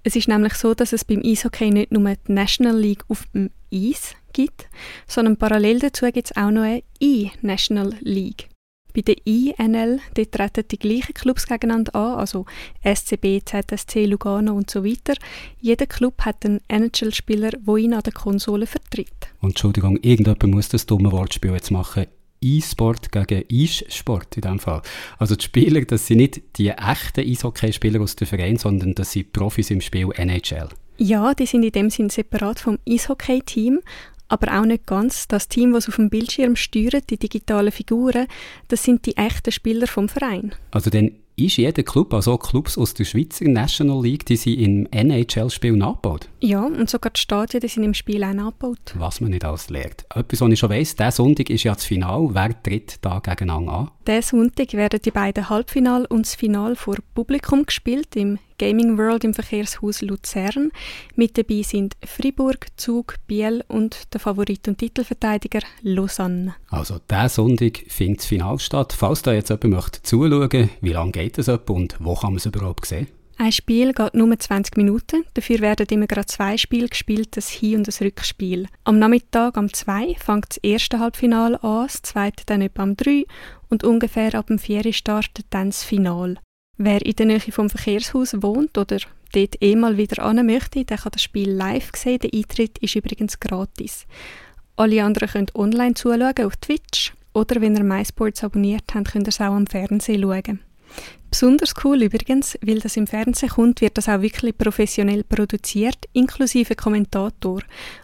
Es 0.05 0.15
ist 0.15 0.29
nämlich 0.29 0.55
so, 0.55 0.75
dass 0.75 0.93
es 0.93 1.05
beim 1.05 1.23
Eishockey 1.25 1.73
nicht 1.73 1.91
nur 1.91 2.15
die 2.29 2.33
National 2.33 2.79
League 2.79 3.05
auf 3.09 3.25
dem 3.35 3.51
Eis 3.73 4.15
gibt, 4.33 4.69
sondern 5.09 5.37
parallel 5.37 5.81
dazu 5.81 6.07
gibt 6.07 6.31
es 6.31 6.37
auch 6.37 6.53
noch 6.53 6.63
eine 6.63 6.85
E-National 7.01 7.95
League. 8.01 8.49
Bei 8.95 9.01
der 9.01 9.17
INL 9.27 9.99
dort 10.15 10.33
treten 10.33 10.69
die 10.71 10.79
gleichen 10.79 11.15
Clubs 11.15 11.49
gegeneinander 11.49 11.97
an, 11.97 12.19
also 12.19 12.47
SCB, 12.85 13.41
ZSC, 13.45 14.07
Lugano 14.07 14.55
und 14.55 14.71
so 14.71 14.85
weiter. 14.85 15.15
Jeder 15.61 15.87
Club 15.87 16.21
hat 16.21 16.45
einen 16.45 16.61
NHL-Spieler, 16.69 17.51
der 17.51 17.77
ihn 17.77 17.93
an 17.93 18.03
der 18.05 18.13
Konsole 18.13 18.69
vertritt. 18.69 19.09
Und 19.41 19.51
Entschuldigung, 19.51 19.97
irgendjemand 19.97 20.45
muss 20.45 20.69
das 20.69 20.87
dumme 20.87 21.11
Wortspiel 21.11 21.53
jetzt 21.53 21.73
machen. 21.73 22.07
E-Sport 22.41 23.11
gegen 23.11 23.45
E-Sport 23.49 24.37
in 24.37 24.43
dem 24.43 24.59
Fall. 24.61 24.83
Also 25.19 25.35
die 25.35 25.45
Spieler, 25.45 25.81
das 25.81 26.07
sind 26.07 26.19
nicht 26.19 26.59
die 26.59 26.69
echten 26.69 27.21
Eishockey-Spieler 27.21 28.01
aus 28.01 28.15
dem 28.15 28.29
Verein, 28.29 28.59
sondern 28.59 28.95
das 28.95 29.11
sind 29.11 29.33
Profis 29.33 29.71
im 29.71 29.81
Spiel 29.81 30.11
NHL. 30.15 30.69
Ja, 30.99 31.35
die 31.35 31.47
sind 31.47 31.65
in 31.65 31.73
dem 31.73 31.91
Sinn 31.91 32.11
separat 32.11 32.61
vom 32.61 32.79
Eishockey-Team, 32.89 33.81
aber 34.29 34.59
auch 34.59 34.65
nicht 34.65 34.87
ganz. 34.87 35.29
Das 35.29 35.49
Team, 35.49 35.73
das 35.73 35.89
auf 35.89 35.97
dem 35.97 36.11
Bildschirm 36.11 36.57
steuert, 36.57 37.11
die 37.11 37.19
digitalen 37.19 37.73
Figuren, 37.73 38.27
das 38.69 38.83
sind 38.83 39.07
die 39.07 39.17
echten 39.17 39.53
Spieler 39.53 39.87
vom 39.87 40.09
Verein. 40.09 40.55
Also 40.71 40.91
dann 40.91 41.13
ist 41.37 41.57
jeder 41.57 41.83
Club, 41.83 42.15
also 42.15 42.39
Clubs 42.39 42.79
aus 42.79 42.95
der 42.95 43.05
Schweizer 43.05 43.47
National 43.47 44.01
League, 44.03 44.25
die 44.27 44.37
sind 44.37 44.59
im 44.61 44.89
NHL-Spiel 44.93 45.73
nachgebaut? 45.73 46.29
Ja, 46.41 46.63
und 46.65 46.89
sogar 46.89 47.11
die 47.11 47.21
Stadien 47.21 47.61
die 47.61 47.69
sind 47.69 47.83
im 47.83 47.95
Spiel 47.95 48.23
auch 48.23 48.33
nachgebaut. 48.33 48.95
Was 48.95 49.21
man 49.21 49.31
nicht 49.31 49.45
alles 49.45 49.69
lernt. 49.69 50.05
Etwas, 50.15 50.41
was 50.41 50.53
ich 50.53 50.59
schon 50.59 50.71
weiss, 50.71 50.95
dieser 50.95 51.11
Sonntag 51.11 51.51
ist 51.51 51.65
ja 51.65 51.75
das 51.75 51.85
Final. 51.85 52.29
Wer 52.33 52.63
tritt 52.63 52.99
da 53.01 53.19
gegeneinander 53.19 53.73
an? 53.73 53.91
Diesen 54.07 54.23
Sonntag 54.23 54.73
werden 54.75 55.01
die 55.05 55.11
beiden 55.11 55.49
Halbfinal 55.49 56.05
und 56.07 56.27
das 56.27 56.37
Final 56.37 56.77
vor 56.77 56.97
Publikum 57.15 57.67
gespielt 57.67 58.15
im 58.15 58.39
Gaming 58.59 58.99
World 58.99 59.25
im 59.25 59.35
Verkehrshaus 59.35 60.03
Luzern. 60.03 60.71
Mit 61.17 61.37
dabei 61.39 61.63
sind 61.63 61.95
Fribourg, 62.05 62.67
Zug, 62.77 63.17
Biel 63.27 63.65
und 63.69 64.13
der 64.13 64.21
Favorit 64.21 64.69
und 64.69 64.79
Titelverteidiger 64.79 65.61
Lausanne. 65.83 66.55
Also 66.71 66.99
diesen 67.11 67.29
Sonntag 67.29 67.85
findet 67.89 68.21
das 68.21 68.27
Final 68.27 68.59
statt. 68.59 68.93
Falls 68.93 69.23
da 69.23 69.33
jetzt 69.33 69.51
jemand 69.51 69.71
möchte 69.71 70.03
zuschauen, 70.03 70.71
wie 70.81 70.93
lange 70.93 71.13
geht 71.13 71.39
es 71.39 71.49
ab 71.49 71.69
und 71.71 71.97
wo 72.01 72.15
kann 72.15 72.31
man 72.31 72.37
es 72.39 72.47
überhaupt 72.47 72.87
sehen? 72.87 73.09
Ein 73.37 73.51
Spiel 73.51 73.93
geht 73.93 74.15
nur 74.15 74.39
20 74.39 74.77
Minuten, 74.77 75.25
dafür 75.35 75.59
werden 75.59 75.87
immer 75.91 76.07
gerade 76.07 76.27
zwei 76.27 76.57
Spiele 76.57 76.89
gespielt, 76.89 77.37
das 77.37 77.49
Hin- 77.49 77.79
und 77.79 77.89
das 77.89 78.01
Rückspiel. 78.01 78.69
Am 78.85 79.01
Nachmittag 79.01 79.57
um 79.57 79.73
2 79.73 80.15
fängt 80.19 80.51
das 80.51 80.57
erste 80.59 81.01
Halbfinale 81.01 81.61
an, 81.65 81.87
das 81.87 82.03
zweite 82.03 82.45
dann 82.47 82.63
etwa 82.63 82.85
um 82.85 82.97
3 82.97 83.25
und 83.71 83.83
ungefähr 83.83 84.35
ab 84.37 84.47
dem 84.47 84.61
4 84.61 84.93
startet 84.93 85.47
dann 85.51 85.71
das 85.71 85.83
Finale. 85.83 86.37
Wer 86.77 87.07
in 87.07 87.15
der 87.15 87.27
Nähe 87.27 87.41
vom 87.41 87.71
Verkehrshaus 87.71 88.43
wohnt 88.43 88.77
oder 88.77 88.99
dort 89.33 89.63
eh 89.63 89.77
mal 89.77 89.97
wieder 89.97 90.23
an 90.25 90.45
möchte, 90.45 90.85
der 90.85 90.99
kann 90.99 91.13
das 91.13 91.23
Spiel 91.23 91.51
live 91.51 91.91
sehen. 91.95 92.19
Der 92.19 92.31
Eintritt 92.35 92.79
ist 92.79 92.97
übrigens 92.97 93.39
gratis. 93.39 94.07
Alle 94.77 95.05
anderen 95.05 95.29
können 95.29 95.47
online 95.55 95.95
zuschauen 95.95 96.45
auf 96.45 96.57
Twitch 96.57 97.13
oder 97.33 97.61
wenn 97.61 97.77
ihr 97.77 97.85
MySports 97.85 98.43
abonniert 98.43 98.93
habt, 98.95 99.13
könnt 99.13 99.27
ihr 99.27 99.31
es 99.31 99.41
auch 99.41 99.55
am 99.55 99.69
Fernsehen 99.69 100.23
schauen. 100.23 100.61
Besonders 101.31 101.75
cool 101.83 102.03
übrigens, 102.03 102.57
weil 102.63 102.79
das 102.79 102.97
im 102.97 103.09
Fernsehen 103.09 103.49
kommt, 103.49 103.81
wird 103.81 103.99
das 103.99 104.09
auch 104.09 104.21
wirklich 104.21 104.57
professionell 104.57 105.25
produziert, 105.25 106.09
inklusive 106.13 106.77
Kommentator. 106.77 107.61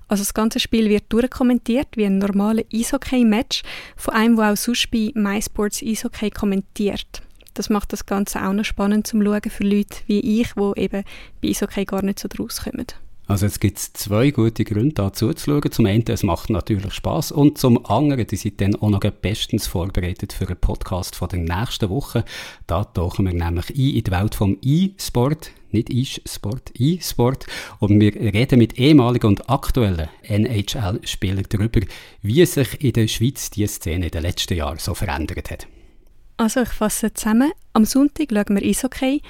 Also 0.08 0.22
das 0.22 0.34
ganze 0.34 0.58
Spiel 0.58 0.88
wird 0.88 1.04
durchkommentiert 1.08 1.88
wie 1.96 2.06
ein 2.06 2.18
normales 2.18 2.64
Eishockey-Match 2.72 3.62
von 3.96 4.14
einem, 4.14 4.36
der 4.36 4.52
auch 4.52 4.56
sonst 4.56 4.90
bei 4.90 5.12
MySports 5.14 5.82
Eishockey 5.82 6.30
kommentiert. 6.30 7.22
Das 7.54 7.70
macht 7.70 7.92
das 7.92 8.06
Ganze 8.06 8.46
auch 8.46 8.52
noch 8.52 8.64
spannend 8.64 9.06
zum 9.06 9.24
Schauen 9.24 9.50
für 9.50 9.64
Leute 9.64 9.98
wie 10.06 10.40
ich, 10.40 10.52
die 10.54 10.80
eben 10.80 11.04
bei 11.42 11.48
Eishockey 11.48 11.84
gar 11.84 12.02
nicht 12.02 12.20
so 12.20 12.28
draus 12.28 12.62
kommen. 12.62 12.86
Also 13.30 13.46
jetzt 13.46 13.60
gibt 13.60 13.78
es 13.78 13.92
zwei 13.92 14.32
gute 14.32 14.64
Gründe, 14.64 14.94
da 14.94 15.12
zuzuschauen. 15.12 15.70
Zum 15.70 15.86
einen, 15.86 16.02
es 16.08 16.24
macht 16.24 16.50
natürlich 16.50 16.92
Spaß 16.92 17.30
und 17.30 17.58
zum 17.58 17.86
anderen, 17.86 18.26
die 18.26 18.34
sind 18.34 18.60
dann 18.60 18.74
auch 18.74 18.90
noch 18.90 18.98
bestens 18.98 19.68
vorbereitet 19.68 20.32
für 20.32 20.48
einen 20.48 20.56
Podcast 20.56 21.14
von 21.14 21.28
der 21.28 21.38
nächsten 21.38 21.90
Woche. 21.90 22.24
Da 22.66 22.82
tauchen 22.82 23.26
wir 23.26 23.32
nämlich 23.32 23.70
ein 23.70 23.76
in 23.76 24.02
die 24.02 24.10
Welt 24.10 24.34
vom 24.34 24.58
E-Sport, 24.60 25.52
nicht 25.70 25.90
E-Sport, 25.90 26.72
E-Sport. 26.76 27.46
Und 27.78 28.00
wir 28.00 28.16
reden 28.16 28.58
mit 28.58 28.80
ehemaligen 28.80 29.28
und 29.28 29.48
aktuellen 29.48 30.08
NHL-Spielern 30.22 31.46
darüber, 31.48 31.82
wie 32.22 32.44
sich 32.44 32.82
in 32.82 32.94
der 32.94 33.06
Schweiz 33.06 33.50
die 33.50 33.64
Szene 33.68 34.06
in 34.06 34.10
den 34.10 34.22
letzten 34.22 34.54
Jahren 34.54 34.80
so 34.80 34.92
verändert 34.94 35.52
hat. 35.52 35.68
Also 36.40 36.62
ich 36.62 36.70
fasse 36.70 37.12
zusammen. 37.12 37.52
Am 37.74 37.84
Sonntag 37.84 38.28
schauen 38.32 38.56
wir 38.56 38.66
Eishockey. 38.66 39.20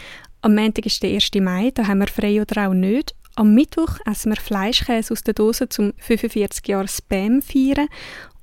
Am 0.43 0.55
Montag 0.55 0.87
ist 0.87 1.03
der 1.03 1.11
1. 1.11 1.33
Mai, 1.41 1.73
da 1.75 1.89
haben 1.89 1.99
wir 1.99 2.07
frei 2.07 2.41
oder 2.41 2.69
auch 2.69 2.73
nicht. 2.73 3.17
Am 3.35 3.53
Mittwoch 3.53 3.99
essen 4.09 4.31
wir 4.31 4.41
Fleischkäse 4.41 5.13
aus 5.13 5.25
der 5.25 5.35
Dose 5.35 5.69
zum 5.69 5.93
45 5.99 6.69
Jahre 6.69 6.87
Spam 6.87 7.43
feiern. 7.43 7.89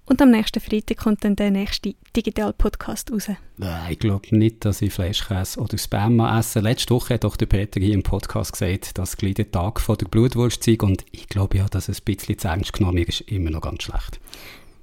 Und 0.03 0.21
am 0.21 0.31
nächsten 0.31 0.59
Freitag 0.59 0.97
kommt 0.97 1.23
dann 1.23 1.37
der 1.37 1.51
nächste 1.51 1.95
Digital-Podcast 2.13 3.09
raus. 3.09 3.29
Nein, 3.55 3.91
ich 3.93 3.99
glaube 3.99 4.35
nicht, 4.35 4.65
dass 4.65 4.81
ich 4.81 4.91
Fleischkäse 4.91 5.61
oder 5.61 5.77
Spam 5.77 6.19
esse. 6.19 6.59
Letzte 6.59 6.93
Woche 6.93 7.13
hat 7.13 7.23
doch 7.23 7.37
der 7.37 7.45
Peter 7.45 7.79
hier 7.79 7.93
im 7.93 8.03
Podcast 8.03 8.51
gesagt, 8.51 8.97
dass 8.97 9.15
gleich 9.15 9.35
der 9.35 9.49
Tag 9.49 9.79
von 9.79 9.97
der 9.97 10.07
Blutwurst 10.07 10.65
sei. 10.65 10.75
Und 10.81 11.05
ich 11.13 11.29
glaube 11.29 11.59
ja, 11.59 11.67
dass 11.67 11.87
es 11.87 12.01
ein 12.01 12.03
bisschen 12.03 12.37
zu 12.37 12.49
ernst 12.49 12.73
genommen 12.73 12.97
ist, 12.97 13.21
immer 13.21 13.49
noch 13.49 13.61
ganz 13.61 13.83
schlecht. 13.83 14.19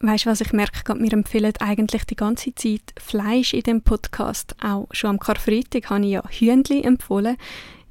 Weißt 0.06 0.26
du, 0.26 0.30
was 0.30 0.42
ich 0.42 0.52
merke? 0.52 0.94
Wir 1.00 1.12
empfehlen 1.14 1.54
eigentlich 1.60 2.04
die 2.04 2.14
ganze 2.14 2.54
Zeit 2.54 2.92
Fleisch 2.98 3.54
in 3.54 3.62
dem 3.62 3.80
Podcast. 3.80 4.54
Auch 4.62 4.86
schon 4.90 5.10
am 5.10 5.18
Karfreitag 5.18 5.88
habe 5.88 6.04
ich 6.04 6.10
ja 6.10 6.22
Hühnli 6.28 6.82
empfohlen. 6.82 7.38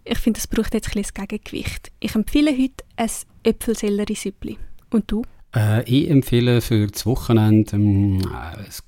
Ich 0.04 0.20
finde, 0.20 0.38
es 0.38 0.46
braucht 0.46 0.76
jetzt 0.76 0.90
ein 0.90 1.02
bisschen 1.02 1.16
das 1.16 1.28
Gegengewicht. 1.28 1.92
Ich 2.00 2.14
empfehle 2.14 2.52
heute 2.52 2.84
ein 2.98 3.10
Äpfelsellerie-Süppli. 3.42 4.60
Und 4.92 5.12
du? 5.12 5.24
Äh, 5.56 5.90
ich 5.90 6.08
empfehle 6.08 6.62
für 6.62 6.86
das 6.86 7.04
Wochenende, 7.08 7.78
ähm, 7.78 8.22
es, 8.68 8.84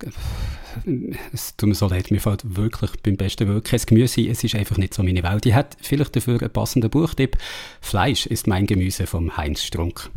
es 1.32 1.56
tut 1.56 1.68
mir 1.68 1.74
so 1.74 1.88
leid, 1.88 2.12
mir 2.12 2.20
fällt 2.20 2.56
wirklich 2.56 2.92
beim 3.02 3.16
besten 3.16 3.48
Willen 3.48 3.64
kein 3.64 3.80
Gemüse, 3.86 4.20
es 4.20 4.44
ist 4.44 4.54
einfach 4.54 4.76
nicht 4.76 4.94
so 4.94 5.02
meine 5.02 5.24
Welt. 5.24 5.46
Ich 5.46 5.54
hätte 5.54 5.76
vielleicht 5.80 6.14
dafür 6.14 6.40
einen 6.40 6.52
passenden 6.52 6.90
Buchtipp. 6.90 7.36
Fleisch 7.80 8.26
ist 8.26 8.46
mein 8.46 8.66
Gemüse 8.66 9.08
vom 9.08 9.36
Heinz 9.36 9.64
Strunk. 9.64 10.10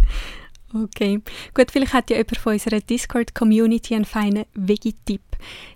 Okay. 0.73 1.21
Gut, 1.55 1.71
vielleicht 1.71 1.93
hat 1.93 2.09
ja 2.09 2.17
jemand 2.17 2.37
von 2.37 2.53
unserer 2.53 2.79
Discord-Community 2.79 3.95
einen 3.95 4.05
feinen 4.05 4.45
Veggie-Tipp. 4.53 5.21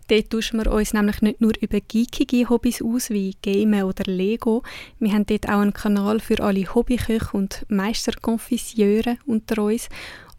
Dort 0.07 0.29
tauschen 0.29 0.63
wir 0.63 0.71
uns 0.71 0.93
nämlich 0.93 1.21
nicht 1.21 1.41
nur 1.41 1.53
über 1.59 1.79
geekige 1.79 2.49
Hobbys 2.49 2.81
aus, 2.81 3.09
wie 3.09 3.35
Gamen 3.41 3.83
oder 3.83 4.03
Lego. 4.11 4.61
Wir 4.99 5.13
haben 5.13 5.25
dort 5.25 5.49
auch 5.49 5.59
einen 5.59 5.73
Kanal 5.73 6.19
für 6.19 6.43
alle 6.43 6.73
Hobbyköche 6.75 7.35
und 7.35 7.65
Meisterkonfisseure 7.69 9.17
unter 9.25 9.63
uns. 9.63 9.89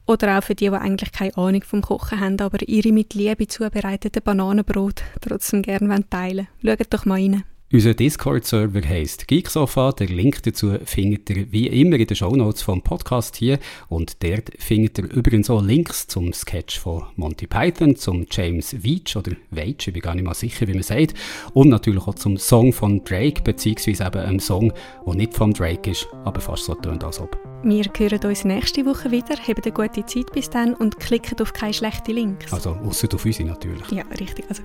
Oder 0.07 0.39
auch 0.39 0.45
für 0.45 0.55
die, 0.55 0.69
die 0.69 0.77
eigentlich 0.77 1.13
keine 1.13 1.37
Ahnung 1.37 1.63
vom 1.63 1.81
Kochen 1.81 2.21
haben, 2.21 2.39
aber 2.41 2.69
ihre 2.69 2.93
mit 2.93 3.15
Liebe 3.15 3.47
zubereitete 3.47 4.21
Bananenbrot 4.21 5.03
trotzdem 5.21 5.63
gerne 5.63 6.05
teilen 6.11 6.47
wollen. 6.63 6.77
Schaut 6.79 6.93
doch 6.93 7.07
mal 7.07 7.15
rein. 7.15 7.45
Unser 7.75 7.95
Discord-Server 7.95 8.89
heisst 8.89 9.27
Geeksofa. 9.27 9.91
Der 9.91 10.07
Link 10.07 10.45
dazu 10.45 10.77
findet 10.85 11.29
ihr 11.29 11.51
wie 11.51 11.67
immer 11.67 11.97
in 11.97 12.07
den 12.07 12.17
Shownotes 12.17 12.63
vom 12.63 12.83
Podcast 12.83 13.35
hier. 13.35 13.59
Und 13.89 14.23
dort 14.23 14.53
findet 14.61 14.99
ihr 14.99 15.11
übrigens 15.11 15.51
auch 15.51 15.61
Links 15.61 16.07
zum 16.07 16.33
Sketch 16.33 16.79
von 16.79 17.03
Monty 17.17 17.49
Python, 17.49 17.97
zum 17.97 18.27
James 18.31 18.85
Veitch 18.85 19.17
oder 19.17 19.33
Veitch, 19.51 19.89
ich 19.89 19.93
bin 19.93 20.03
gar 20.03 20.15
nicht 20.15 20.23
mal 20.23 20.35
sicher, 20.35 20.69
wie 20.69 20.75
man 20.75 20.85
sagt. 20.85 21.15
Und 21.53 21.69
natürlich 21.69 22.07
auch 22.07 22.15
zum 22.15 22.37
Song 22.37 22.73
von 22.73 23.03
Drake, 23.03 23.43
beziehungsweise 23.43 24.05
eben 24.05 24.21
einem 24.21 24.39
Song, 24.39 24.73
der 25.05 25.15
nicht 25.17 25.35
von 25.35 25.53
Drake 25.53 25.91
ist, 25.91 26.07
aber 26.25 26.41
fast 26.41 26.67
so 26.67 26.77
tönt 26.77 27.03
als 27.03 27.19
ob. 27.19 27.37
Wir 27.65 27.87
hören 27.99 28.21
uns 28.25 28.45
nächste 28.45 28.87
Woche 28.87 29.11
wieder. 29.11 29.35
Habt 29.49 29.67
eine 29.67 29.75
gute 29.75 30.07
Zeit 30.07 30.31
bis 30.33 30.49
dann 30.49 30.75
und 30.75 31.01
klickt 31.01 31.43
auf 31.43 31.53
keine 31.53 31.75
schlechten 31.75 32.13
Links. 32.13 32.53
Also, 32.53 32.71
außer 32.71 33.09
auf 33.13 33.25
unsere 33.25 33.49
natürlich. 33.49 33.91
Ja, 33.91 34.05
richtig. 34.21 34.45
Also, 34.49 34.63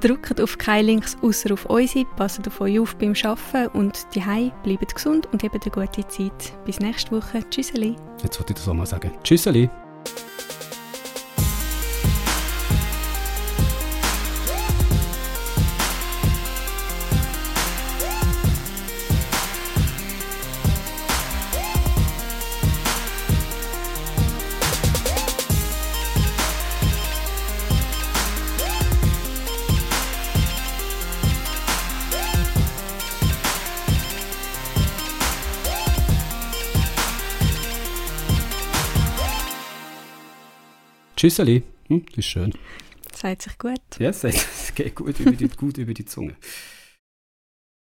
drückt 0.00 0.40
auf 0.40 0.58
keine 0.58 0.82
Links 0.82 1.16
außer 1.22 1.52
auf 1.52 1.68
unsere, 1.68 2.04
passt 2.16 2.46
auf 2.46 2.60
euch 2.60 2.80
auf 2.80 2.96
beim 2.96 3.14
Arbeiten 3.24 3.76
und 3.76 4.06
die 4.14 4.22
bleibt 4.62 4.94
gesund 4.94 5.26
und 5.32 5.42
habt 5.42 5.54
eine 5.54 5.86
gute 5.86 6.06
Zeit. 6.08 6.52
Bis 6.64 6.80
nächste 6.80 7.12
Woche. 7.12 7.48
Tschüsseli. 7.50 7.96
Jetzt 8.22 8.38
wollte 8.38 8.52
ich 8.52 8.58
das 8.58 8.68
auch 8.68 8.74
mal 8.74 8.86
sagen. 8.86 9.12
Tschüsseli. 9.22 9.68
Tschüsseli. 41.18 41.64
Hm, 41.88 42.06
das 42.06 42.18
ist 42.18 42.26
schön. 42.26 42.54
Sagt 43.12 43.42
sich 43.42 43.58
gut. 43.58 43.80
Ja, 43.98 44.10
es 44.10 44.72
geht 44.76 44.94
gut 44.94 45.18
über 45.18 45.32
die, 45.32 45.48
gut 45.48 45.76
über 45.76 45.92
die 45.92 46.04
Zunge. 46.04 46.36